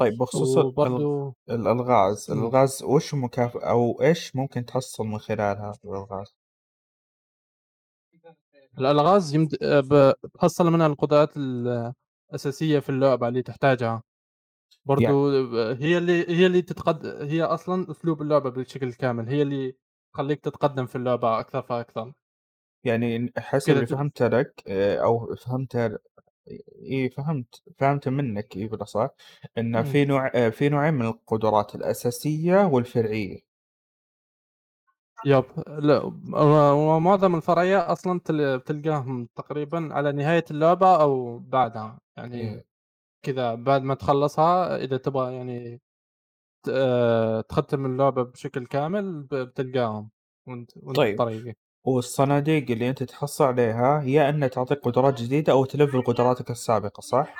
طيب 0.00 0.18
بخصوص 0.18 0.58
وبرضو 0.58 1.34
الألغاز 1.50 2.30
مم. 2.30 2.38
الألغاز 2.38 2.82
وش 2.82 3.14
مكافئ 3.14 3.58
أو 3.58 4.02
إيش 4.02 4.36
ممكن 4.36 4.64
تحصل 4.64 5.04
من 5.04 5.18
خلالها 5.18 5.72
الألغاز 5.84 6.34
الألغاز 8.78 9.34
يمد... 9.34 9.56
ب- 9.62 10.12
بتحصل 10.24 10.70
منها 10.72 10.86
القدرات 10.86 11.36
الأساسية 11.36 12.78
في 12.78 12.88
اللعبة 12.88 13.28
اللي 13.28 13.42
تحتاجها 13.42 14.02
برضو 14.84 15.30
هي 15.72 15.98
اللي 15.98 16.28
هي 16.28 16.46
اللي 16.46 16.62
تتقد 16.62 17.06
هي 17.06 17.42
أصلا 17.42 17.90
أسلوب 17.90 18.22
اللعبة 18.22 18.50
بالشكل 18.50 18.92
كامل 18.92 19.28
هي 19.28 19.42
اللي 19.42 19.76
تخلّيك 20.14 20.40
تتقدّم 20.40 20.86
في 20.86 20.96
اللعبة 20.96 21.40
أكثر 21.40 21.62
فأكثر. 21.62 22.12
يعني 22.84 23.32
حسب 23.38 23.70
اللي 23.72 23.86
ت 23.86 23.90
فهمته 23.90 24.26
لك 24.28 24.62
آآ 24.68 25.02
أو 25.04 25.36
فهمته 25.36 25.98
إي 26.48 27.10
فهمت، 27.10 27.62
فهمته 27.78 28.10
منك 28.10 28.56
إي 28.56 28.66
بالأصح، 28.66 29.08
إنه 29.58 29.82
إمم. 29.82 29.82
في 29.82 30.04
نوع 30.04 30.30
آآ 30.34 30.50
في 30.50 30.68
نوعين 30.68 30.94
من 30.94 31.06
القدرات 31.06 31.74
الأساسية 31.74 32.66
والفرعية. 32.66 33.40
يب 35.24 35.44
لأ 35.68 35.98
و 36.02 36.16
ومعظم 36.96 37.34
الفرعية 37.34 37.92
أصلًا 37.92 38.20
تل 38.24 38.58
بتلقاهم 38.58 39.28
تقريبًا 39.36 39.94
على 39.94 40.12
نهاية 40.12 40.44
اللعبة 40.50 41.02
أو 41.02 41.38
بعدها، 41.38 41.98
يعني 42.16 42.56
إيه. 42.56 42.64
كذا 43.22 43.54
بعد 43.54 43.82
ما 43.82 43.94
تخلّصها 43.94 44.76
إذا 44.76 44.96
تبغى 44.96 45.34
يعني 45.36 45.78
ت 46.62 46.70
آآ 46.70 47.42
تختم 47.42 47.86
اللعبة 47.86 48.22
بشكل 48.24 48.66
كامل 48.66 49.22
ب 49.22 49.34
بتلقاهم 49.36 50.10
وأنت 50.48 50.72
وأنت 50.78 51.04
طيب 51.04 51.22
بطريقك. 51.22 51.58
والصناديق 51.84 52.70
اللي 52.70 52.90
أنت 52.90 53.02
تحصل 53.02 53.44
عليها 53.44 54.02
يا 54.02 54.28
إنها 54.28 54.48
تعطيك 54.48 54.78
قدرات 54.78 55.22
جديدة 55.22 55.52
أو 55.52 55.64
تلفل 55.64 56.02
قدراتك 56.02 56.50
السابقة 56.50 57.00
صح؟ 57.00 57.34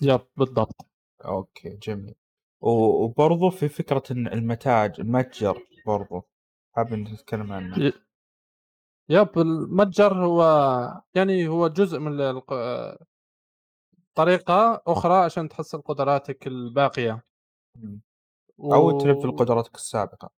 يب 0.00 0.20
بالضبط. 0.36 0.86
أوكي 1.24 1.68
جميل. 1.82 2.14
و 2.60 2.70
وبرضه 3.04 3.50
في 3.50 3.68
فكرة 3.68 4.02
إن 4.10 4.26
المتاج 4.26 5.00
المتجر 5.00 5.62
برضه، 5.86 6.22
حابب 6.76 6.92
نتكلم 6.92 7.52
عنه. 7.52 7.86
ي 7.86 7.92
يب 9.08 9.38
المتجر 9.38 10.24
هو 10.24 10.42
يعني 11.14 11.48
هو 11.48 11.68
جزء 11.68 11.98
من 11.98 12.20
الق 12.20 12.54
طريقة 14.14 14.82
أخرى 14.86 15.14
عشان 15.14 15.48
تحصّل 15.48 15.82
قدراتك 15.82 16.46
الباقية. 16.46 17.24
إمم. 17.76 18.00
أو 18.60 19.00
تلفل 19.00 19.28
و 19.28 19.36
قدراتك 19.36 19.74
السابقة. 19.74 20.30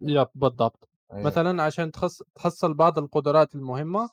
يب 0.00 0.28
بالضبط. 0.34 0.88
أيوه. 1.12 1.38
مثلًا 1.38 1.62
عشان 1.62 1.92
تخص 1.92 2.22
تحصّل 2.34 2.74
بعض 2.74 2.98
القدرات 2.98 3.54
المهمة، 3.54 4.10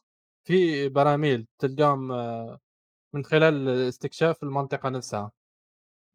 في 0.47 0.89
براميل 0.89 1.47
تلقاهم 1.59 2.07
من 3.13 3.25
خلال 3.25 3.69
استكشاف 3.69 4.43
المنطقة 4.43 4.89
نفسها. 4.89 5.31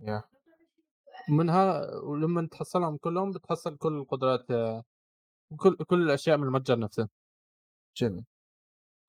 ياه! 0.01 0.29
ومنها 1.29 1.95
ولمّن 1.97 2.49
تحصّلهم 2.49 2.97
كلّهم 2.97 3.33
بتحصّل 3.33 3.77
كل 3.77 3.93
القدرات 3.93 4.47
كل 5.59 5.77
كل 5.77 6.03
الأشياء 6.03 6.37
من 6.39 6.45
المتجر 6.49 6.81
نفسه. 6.81 7.09
جميل. 7.99 8.25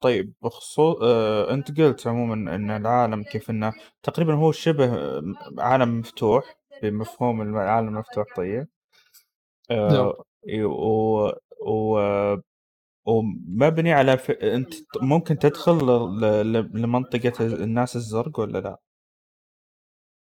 طيب 0.01 0.33
بخصو 0.41 0.91
آآ 1.01 1.53
أنت 1.53 1.81
قُلت 1.81 2.07
عمومًا 2.07 2.55
إن 2.55 2.71
العالم 2.71 3.23
كيف 3.23 3.49
إنه 3.49 3.73
تقريبًا 4.03 4.33
هو 4.33 4.51
شِبه 4.51 4.87
م 5.21 5.33
عالم 5.59 5.99
مفتوح 5.99 6.55
بمفهوم 6.83 7.41
الم 7.41 7.55
العالم 7.57 7.87
المفتوح 7.87 8.25
طيب. 8.35 8.67
يب. 9.89 10.09
آآ 10.09 10.23
إي 10.49 10.63
و 11.61 11.99
ومبني 13.07 13.93
على 13.93 14.17
ف 14.17 14.31
أنت 14.31 14.73
ممكن 15.01 15.39
تدخل 15.39 15.77
ل 16.21 16.21
ل 16.53 16.81
لمنطقة 16.81 17.45
الناس 17.63 17.95
الزرق 17.95 18.39
والّا 18.39 18.57
لأ؟ 18.59 18.79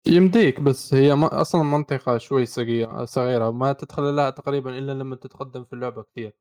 يمديك 0.06 0.60
بس 0.60 0.94
هي 0.94 1.14
م 1.14 1.24
أصلًا 1.24 1.62
منطقة 1.62 2.18
شوي 2.18 2.46
صغيرة 2.46 3.04
صغيرة 3.04 3.50
ما 3.50 3.72
تدخل 3.72 4.02
لها 4.16 4.30
تقريبًا 4.30 4.78
إلا 4.78 4.92
لمّا 4.92 5.16
تتقدّم 5.16 5.64
في 5.64 5.72
اللعبة 5.72 6.02
كثير. 6.02 6.32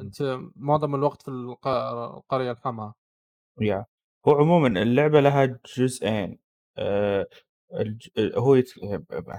أنت 0.00 0.38
معظم 0.56 0.94
الوقت 0.94 1.22
في 1.22 1.28
الق 1.28 1.68
القرية 1.68 2.50
الحمراء. 2.52 2.92
ياه! 3.60 3.86
هو 4.28 4.32
عمومًا 4.34 4.82
اللعبة 4.82 5.20
لها 5.20 5.58
جزئين 5.78 6.38
آآ 6.78 7.26
الج 7.80 8.08
هو 8.36 8.54
يت 8.54 8.72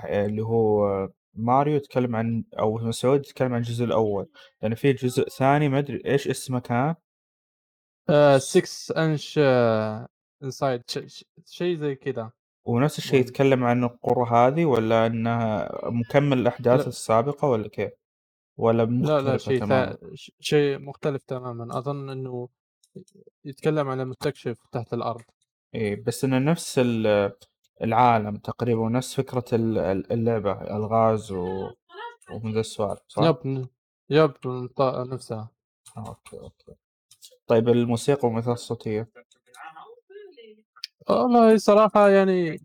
اللي 0.06 0.41
هو 0.41 1.10
ماريو 1.34 1.76
يتكلم 1.76 2.16
عن 2.16 2.44
أو 2.60 2.78
مسعود 2.78 3.20
يتكلم 3.20 3.53
عن 3.53 3.60
الجزء 3.62 3.86
الأول، 3.86 4.30
لأن 4.62 4.76
في 4.76 4.94
جزء 4.94 5.30
ثاني 5.30 5.70
ما 5.70 5.80
أدري 5.80 6.02
إيش 6.06 6.28
اسمه 6.28 6.60
كان؟ 6.60 6.95
آآ 8.10 8.38
س 8.38 8.58
6 8.58 8.94
inch 8.95 9.38
inside 10.44 10.82
ش 10.88 10.99
ش 11.08 11.26
شيء 11.45 11.76
زي 11.78 11.95
كذا. 11.95 12.32
ونفس 12.66 12.98
الشيء. 12.98 13.20
يتكلم 13.20 13.64
عن 13.64 13.84
القرى 13.84 14.30
هذه 14.32 14.66
والّا 14.66 15.06
إنها 15.06 15.70
مكمل 15.84 16.38
الأحداث 16.40 16.80
لأ. 16.80 16.88
السابقة 16.88 17.48
والّا 17.48 17.68
كيف؟ 17.68 17.91
والّا 18.58 18.84
لا، 18.84 19.22
لا 19.22 19.38
شيء 19.38 19.66
ثا 19.66 19.98
شيء 20.40 20.80
مختلف 20.80 21.24
تمامًا. 21.24 21.78
أظن 21.78 22.10
إنه 22.10 22.49
يتكلم 23.45 23.88
عن 23.90 23.99
المستكشف 24.02 24.58
تحت 24.72 24.94
الأرض. 24.94 25.22
إيه، 25.76 26.03
بس 26.03 26.24
إنه 26.24 26.40
نفس 26.40 26.80
ال 26.80 27.32
العالم 27.84 28.38
تقريبًا 28.38 28.82
ونفس 28.82 29.16
فكرة 29.16 29.45
ال 29.53 29.78
ال 29.78 30.12
اللعبة 30.12 30.52
ألغاز 30.52 31.32
و 31.32 31.70
ومن 32.32 32.53
ذا 32.53 32.60
السوالف 32.60 32.99
صح؟ 33.08 33.24
يب 33.24 33.68
يب 34.10 34.34
نفسها. 35.14 35.49
okay، 35.98 36.40
okay. 36.40 36.76
طيب 37.48 37.70
الموسيقى 37.70 38.28
والمؤثرات 38.28 38.58
الصوتية؟ 38.58 39.10
والله 41.10 41.58
صراحة 41.58 42.10
يعني 42.10 42.62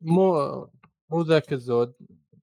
مو 0.00 0.32
مو 1.10 1.22
ذاك 1.22 1.52
الزود. 1.52 1.94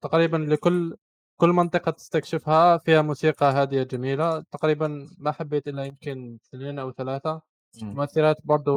تقريبًا 0.01 0.37
لكل 0.37 0.97
كل 1.37 1.49
منطقة 1.49 1.91
تستكشفها 1.91 2.77
فيها 2.77 3.01
موسيقى 3.01 3.45
هادية 3.45 3.83
جميلة. 3.83 4.39
تقريبًا 4.51 5.07
ما 5.17 5.31
حبيت 5.31 5.67
إلا 5.67 5.85
يمكن 5.85 6.39
2 6.53 6.79
أو 6.79 6.91
3 6.91 7.41
إمم. 7.83 7.93
مؤثرات 7.95 8.37
برضه 8.43 8.71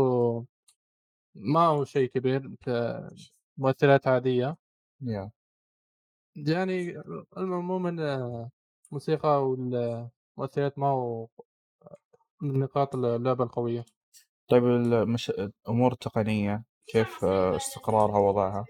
ما 1.39 1.61
هو 1.67 1.85
شيء 1.85 2.09
كبير 2.11 2.51
مؤثرات 3.59 4.07
عادية. 4.09 4.57
ياه! 5.03 5.33
يعني 6.37 6.91
الم 7.37 7.55
عمومًا 7.55 7.91
الموسيقى 8.93 9.49
والمؤثرات 9.49 10.79
ما 10.79 10.87
هو 10.87 11.29
من 12.43 12.61
نقاط 12.61 12.95
ال 12.95 13.05
اللعبة 13.05 13.45
القوية. 13.45 13.85
طيب 14.49 14.65
المش 14.65 15.31
الأمور 15.31 15.93
التقنية 15.93 16.65
كيف 16.87 17.25
استقرارها 17.25 18.19
ووضعها؟ 18.19 18.67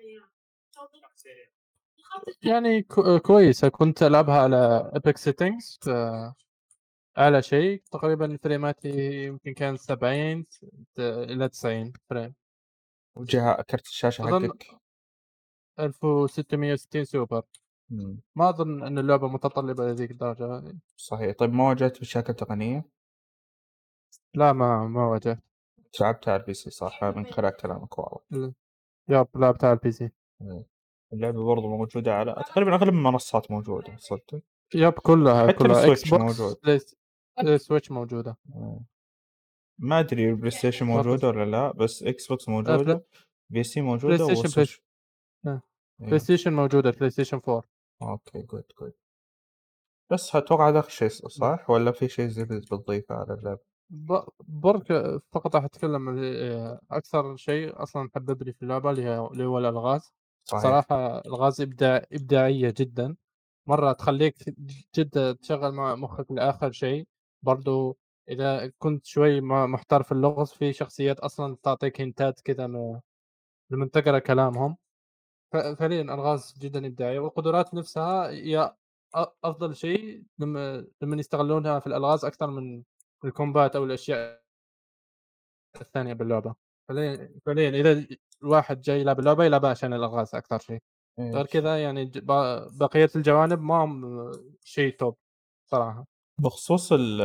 يعني 2.42 2.82
كويسة 3.22 3.68
كنت 3.68 4.02
ألعبها 4.02 4.34
على 4.42 4.90
settings 5.18 5.78
ف 5.82 5.90
أعلى 7.18 7.42
شيء 7.42 7.82
تقريبًا 7.92 8.38
frameات 8.42 9.13
ي 9.13 9.24
يمكن 9.26 9.54
كان 9.54 9.76
70 9.76 10.46
ت 10.96 11.00
إلى 11.00 11.48
90 11.48 11.92
frame. 12.10 12.34
وش 13.18 13.62
كرت 13.62 13.86
الشاشة 13.86 14.28
أظن 14.28 14.48
حقك؟ 14.48 14.66
1660 15.80 17.04
سوبر. 17.04 17.42
إمم. 17.92 18.20
ما 18.34 18.48
أظن 18.48 18.82
إن 18.82 18.98
اللعبة 18.98 19.28
متطلبة 19.28 19.84
لذيك 19.84 20.10
الدرجة 20.10 20.58
هذه. 20.58 20.78
صحيح. 20.96 21.36
طيب 21.38 21.52
ما 21.52 21.68
واجهت 21.68 22.00
مشاكل 22.00 22.34
تقنية؟ 22.34 22.84
لا 24.34 24.52
ما 24.52 24.86
ما 24.86 25.06
واجهت. 25.06 25.38
لعبتها 26.00 26.32
على 26.32 26.42
الPC 26.42 26.52
صح؟ 26.68 27.04
من 27.04 27.26
خلال 27.26 27.50
كلامك 27.56 27.98
واضح. 27.98 28.22
إمم. 28.32 28.54
yep 29.08 29.26
لعبتها 29.34 29.68
على 29.68 29.78
الPC. 29.78 30.08
إمم. 30.42 30.64
اللعبة 31.12 31.44
برضه 31.44 31.68
موجودة 31.68 32.14
على 32.14 32.44
تقريبًا 32.46 32.74
أغلب 32.74 32.94
المنصات 32.94 33.50
موجودة 33.50 33.96
تصدق؟ 33.96 34.40
yep 34.74 34.92
كلها، 34.92 35.48
حتى 35.48 35.56
كلها 35.58 35.94
Xbox 35.94 36.12
موجود. 36.12 36.56
بلايس 36.62 36.96
ال 37.40 37.47
Switch 37.47 37.90
موجودة. 37.90 38.36
إمم. 38.56 38.80
ما 39.78 40.00
أدري 40.00 40.36
الPlayStation 40.36 40.82
برضه 40.92 41.22
موجودة 41.22 41.28
والّا 41.28 41.44
لأ، 41.44 41.72
بس 41.72 42.02
آآ 42.66 42.78
بلا 42.78 42.94
موجودة، 42.94 43.04
PC 43.54 43.78
موجودة 43.78 44.26
PlayStation 44.26 44.50
بلاي 44.54 44.66
وSwitch 44.66 44.78
آه. 45.46 45.62
إيه. 46.00 46.28
PlayStation 46.28 46.48
موجودة 46.48 46.92
PlayStation 46.92 47.34
4. 47.48 47.62
okay 48.02 48.42
good 48.46 48.66
good. 48.80 48.92
بس 50.10 50.36
أتوقع 50.36 50.68
هذا 50.68 50.78
آخر 50.78 50.90
ص. 51.08 51.26
صح؟ 51.26 51.70
والّا 51.70 51.92
في 51.92 52.08
شيء 52.08 52.28
جديد 52.28 52.60
بتضيفه 52.60 53.14
على 53.14 53.34
اللعبة؟ 53.34 53.60
ب 53.90 54.18
برك 54.48 54.86
فقط 55.32 55.56
راح 55.56 55.64
أتكلم 55.64 56.18
آآ 56.18 56.80
أكثر 56.90 57.36
شيء 57.36 57.82
أصلًا 57.82 58.10
حببني 58.14 58.52
في 58.52 58.62
اللعبة 58.62 58.90
اللي 58.90 59.02
هي 59.04 59.18
اللي 59.18 59.44
هو 59.44 59.58
الألغاز. 59.58 60.12
صحيح. 60.44 60.78
صراحة 60.86 61.18
ألغاز 61.26 61.60
إبداع 61.60 62.02
إبداعية 62.12 62.74
جدًا. 62.78 63.16
مرة 63.66 63.92
تخلّيك 63.92 64.34
جد 64.96 65.36
تشغّل 65.36 65.72
م 65.74 66.00
مخك 66.02 66.30
لآخر 66.32 66.72
شيء. 66.72 67.06
برضه 67.42 67.96
إذا 68.30 68.72
كنت 68.78 69.06
شوي 69.06 69.40
محتار 69.42 70.02
في 70.02 70.12
اللغز 70.12 70.50
في 70.52 70.72
شخصيات 70.72 71.20
أصلًا 71.20 71.56
تعطيك 71.62 72.00
هنتات 72.00 72.40
كذا 72.40 72.66
م 72.66 73.00
لمن 73.70 73.90
تقرا 73.90 74.18
كلامهم. 74.20 74.76
فعليًا 75.52 76.02
ألغاز 76.02 76.54
جدًا 76.60 76.86
إبداعية 76.86 77.18
والقدرات 77.20 77.74
نفسها 77.74 78.30
هي 78.30 78.74
أ 79.16 79.26
أفضل 79.44 79.76
شيء 79.76 80.24
لما 80.38 80.86
لمن 81.02 81.18
يستغلونها 81.18 81.78
في 81.80 81.86
الألغاز 81.88 82.24
أكثر 82.24 82.48
من 82.50 82.84
الكومبات 83.24 83.76
أو 83.76 83.84
الأشياء 83.84 84.42
الثانية 85.80 86.12
باللعبة. 86.12 86.54
فعليًا 86.88 87.30
فعليًا 87.46 87.68
إذا 87.70 88.06
الواحد 88.42 88.80
جاي 88.80 89.00
يلعب 89.00 89.18
اللعبة 89.18 89.44
يلعبها 89.44 89.70
عشان 89.70 89.92
الألغاز 89.92 90.34
أكثر 90.34 90.58
شيء. 90.58 90.78
إيه 91.18 91.32
غير 91.34 91.46
كذا 91.46 91.82
يعني 91.82 92.04
ج 92.04 92.18
ب 92.18 92.26
بقية 92.78 93.08
الجوانب 93.16 93.60
ما 93.62 93.74
هم 93.84 94.30
شيء 94.64 94.96
توب 94.96 95.16
صراحة. 95.66 96.17
بخصوص 96.38 96.92
ال 96.92 97.20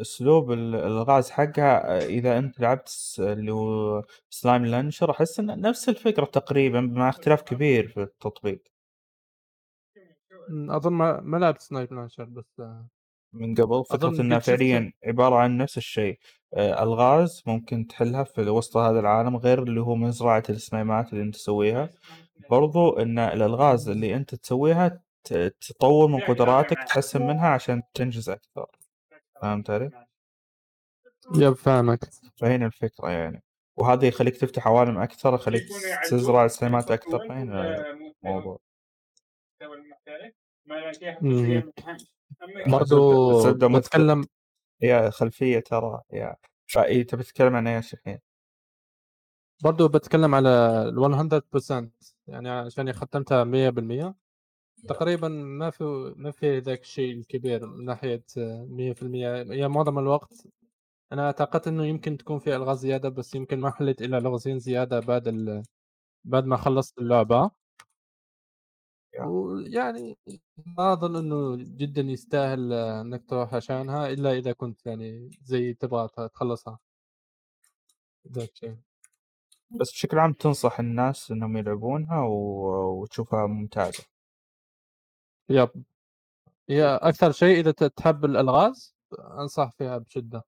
أسلوب 0.00 0.52
ال 0.52 0.74
الألغاز 0.74 1.30
حقها 1.30 2.06
إذا 2.06 2.38
أنت 2.38 2.60
لعبت 2.60 2.88
س 2.88 3.20
اللي 3.20 3.52
هو 3.52 4.02
slime 4.34 4.64
launcher 4.72 5.10
أحس 5.10 5.40
إنه 5.40 5.54
نفس 5.54 5.88
الفكرة 5.88 6.24
تقريبًا 6.24 6.80
مع 6.80 7.08
اختلاف 7.08 7.42
كبير 7.42 7.88
في 7.88 8.02
التطبيق. 8.02 8.62
إمم، 10.50 10.70
أظن 10.70 10.92
ما 10.92 11.20
ما 11.20 11.36
لعبت 11.36 11.60
سنايب 11.60 11.92
لانشر 11.92 12.24
بس 12.24 12.60
من 13.32 13.54
قبل 13.54 13.84
فكرة 13.84 14.10
أظن 14.10 14.20
إنها 14.20 14.38
قد 14.38 14.42
شفت 14.42 14.58
فعليا 14.58 14.92
عبارة 15.04 15.36
عن 15.36 15.56
نفس 15.56 15.76
الشيء. 15.78 16.18
آه، 16.54 16.82
الغاز 16.82 17.42
ممكن 17.46 17.86
تحلها 17.86 18.24
في 18.24 18.40
وسط 18.50 18.76
هذا 18.76 19.00
العالم 19.00 19.36
غير 19.36 19.62
اللي 19.62 19.80
هو 19.80 19.94
مزرعة 19.94 20.42
السميمات 20.50 21.12
اللي 21.12 21.24
أنت 21.24 21.34
تسويها. 21.34 21.90
برضو 22.50 22.90
إن 22.98 23.18
الالغاز 23.18 23.88
اللي 23.88 24.16
أنت 24.16 24.34
تسويها 24.34 25.02
تطور 25.60 26.08
من 26.08 26.20
قدراتك 26.20 26.78
تحسن 26.78 27.26
منها 27.26 27.48
عشان 27.48 27.82
تنجز 27.94 28.30
أكثر. 28.30 28.66
فهمت 29.42 29.70
علي؟ 29.70 30.06
يب 31.34 31.52
فاهمك. 31.52 32.04
فهنا 32.36 32.66
الفكرة 32.66 33.10
يعني. 33.10 33.42
وهذا 33.76 34.06
يخليك 34.06 34.36
تفتح 34.36 34.68
عوالم 34.68 34.98
أكثر 34.98 35.34
يخليك 35.34 35.62
تزرع 36.10 36.46
سميمات 36.46 36.90
أكثر. 36.90 37.28
فهنا 37.28 37.86
الموضوع. 38.24 38.58
برضو 42.66 43.78
بتكلم 43.78 44.24
يا 44.80 45.10
خلفية 45.10 45.60
ترى 45.60 46.02
يا. 46.12 46.36
فإي 46.66 47.04
تبي 47.04 47.22
تتكلم 47.22 47.56
عن 47.56 47.66
إيش 47.66 47.94
الحين؟ 47.94 48.18
برضو 49.64 49.88
بتكلم 49.88 50.34
على 50.34 50.48
ال 50.88 51.00
100% 51.00 51.90
يعني 52.26 52.48
عشان 52.48 52.92
ختمتها 52.92 53.44
100% 53.44 54.14
تقريبا 54.88 55.28
ما 55.28 55.70
في 55.70 56.14
ما 56.16 56.30
في 56.30 56.58
ذاك 56.58 56.80
الشيء 56.80 57.14
الكبير 57.18 57.66
من 57.66 57.84
ناحية 57.84 58.24
100% 58.36 59.52
هي 59.52 59.68
معظم 59.68 59.98
الوقت 59.98 60.46
أنا 61.12 61.26
اعتقدت 61.26 61.68
إنه 61.68 61.86
يمكن 61.86 62.16
تكون 62.16 62.38
في 62.38 62.56
ألغاز 62.56 62.78
زيادة 62.78 63.08
بس 63.08 63.34
يمكن 63.34 63.60
ما 63.60 63.70
حليت 63.70 64.02
إلا 64.02 64.20
لغزين 64.20 64.58
زيادة 64.58 65.00
بعد 65.00 65.28
ال... 65.28 65.62
بعد 66.24 66.44
ما 66.44 66.56
خلصت 66.56 66.98
اللعبة. 66.98 67.50
يا. 69.14 69.24
ويعني 69.24 70.18
ما 70.78 70.92
أظن 70.92 71.16
إنه 71.16 71.56
جدا 71.56 72.02
يستاهل 72.02 72.72
إنك 72.72 73.24
تروح 73.28 73.54
عشانها 73.54 74.08
إلا 74.10 74.32
إذا 74.32 74.52
كنت 74.52 74.86
يعني 74.86 75.30
زي 75.42 75.74
تبغى 75.74 76.08
تخلصها. 76.08 76.78
ذاك 78.32 78.50
الشيء. 78.50 78.76
بس 79.70 79.92
بشكل 79.92 80.18
عام 80.18 80.32
تنصح 80.32 80.80
الناس 80.80 81.30
إنهم 81.30 81.56
يلعبونها 81.56 82.20
و... 82.20 83.00
وتشوفها 83.00 83.46
ممتازة. 83.46 84.17
يب. 85.48 85.70
هي 86.70 86.84
أكثر 87.02 87.32
شيء 87.32 87.60
إذا 87.60 87.70
ت- 87.70 87.84
تحب 87.84 88.24
الألغاز 88.24 88.96
أنصح 89.18 89.70
فيها 89.78 89.98
بشدة. 89.98 90.44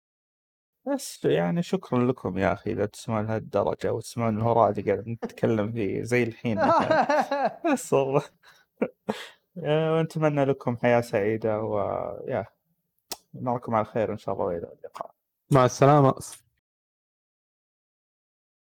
بس 0.94 1.24
يعني 1.24 1.62
شكرا 1.62 2.04
لكم 2.06 2.38
يا 2.38 2.52
أخي 2.52 2.72
إذا 2.72 2.86
تسمعون 2.86 3.26
لهالدرجة 3.26 3.92
وتسمعون 3.92 4.38
الهراء 4.38 4.70
اللي 4.70 4.82
قاعد 4.82 5.08
نتكلم 5.08 5.72
فيه 5.72 6.02
زي 6.02 6.22
الحين. 6.22 6.58
بس 7.72 7.92
والله. 7.92 8.22
ونتمنى 9.56 10.44
لكم 10.44 10.76
حياة 10.76 11.00
سعيدة 11.00 11.60
ويا 11.62 12.46
نراكم 13.34 13.74
على 13.74 13.84
خير 13.84 14.12
إن 14.12 14.18
شاء 14.18 14.34
الله 14.34 14.46
والى 14.46 14.56
اللقاء. 14.78 15.14
مع 15.52 15.64
السلامة. 15.64 16.14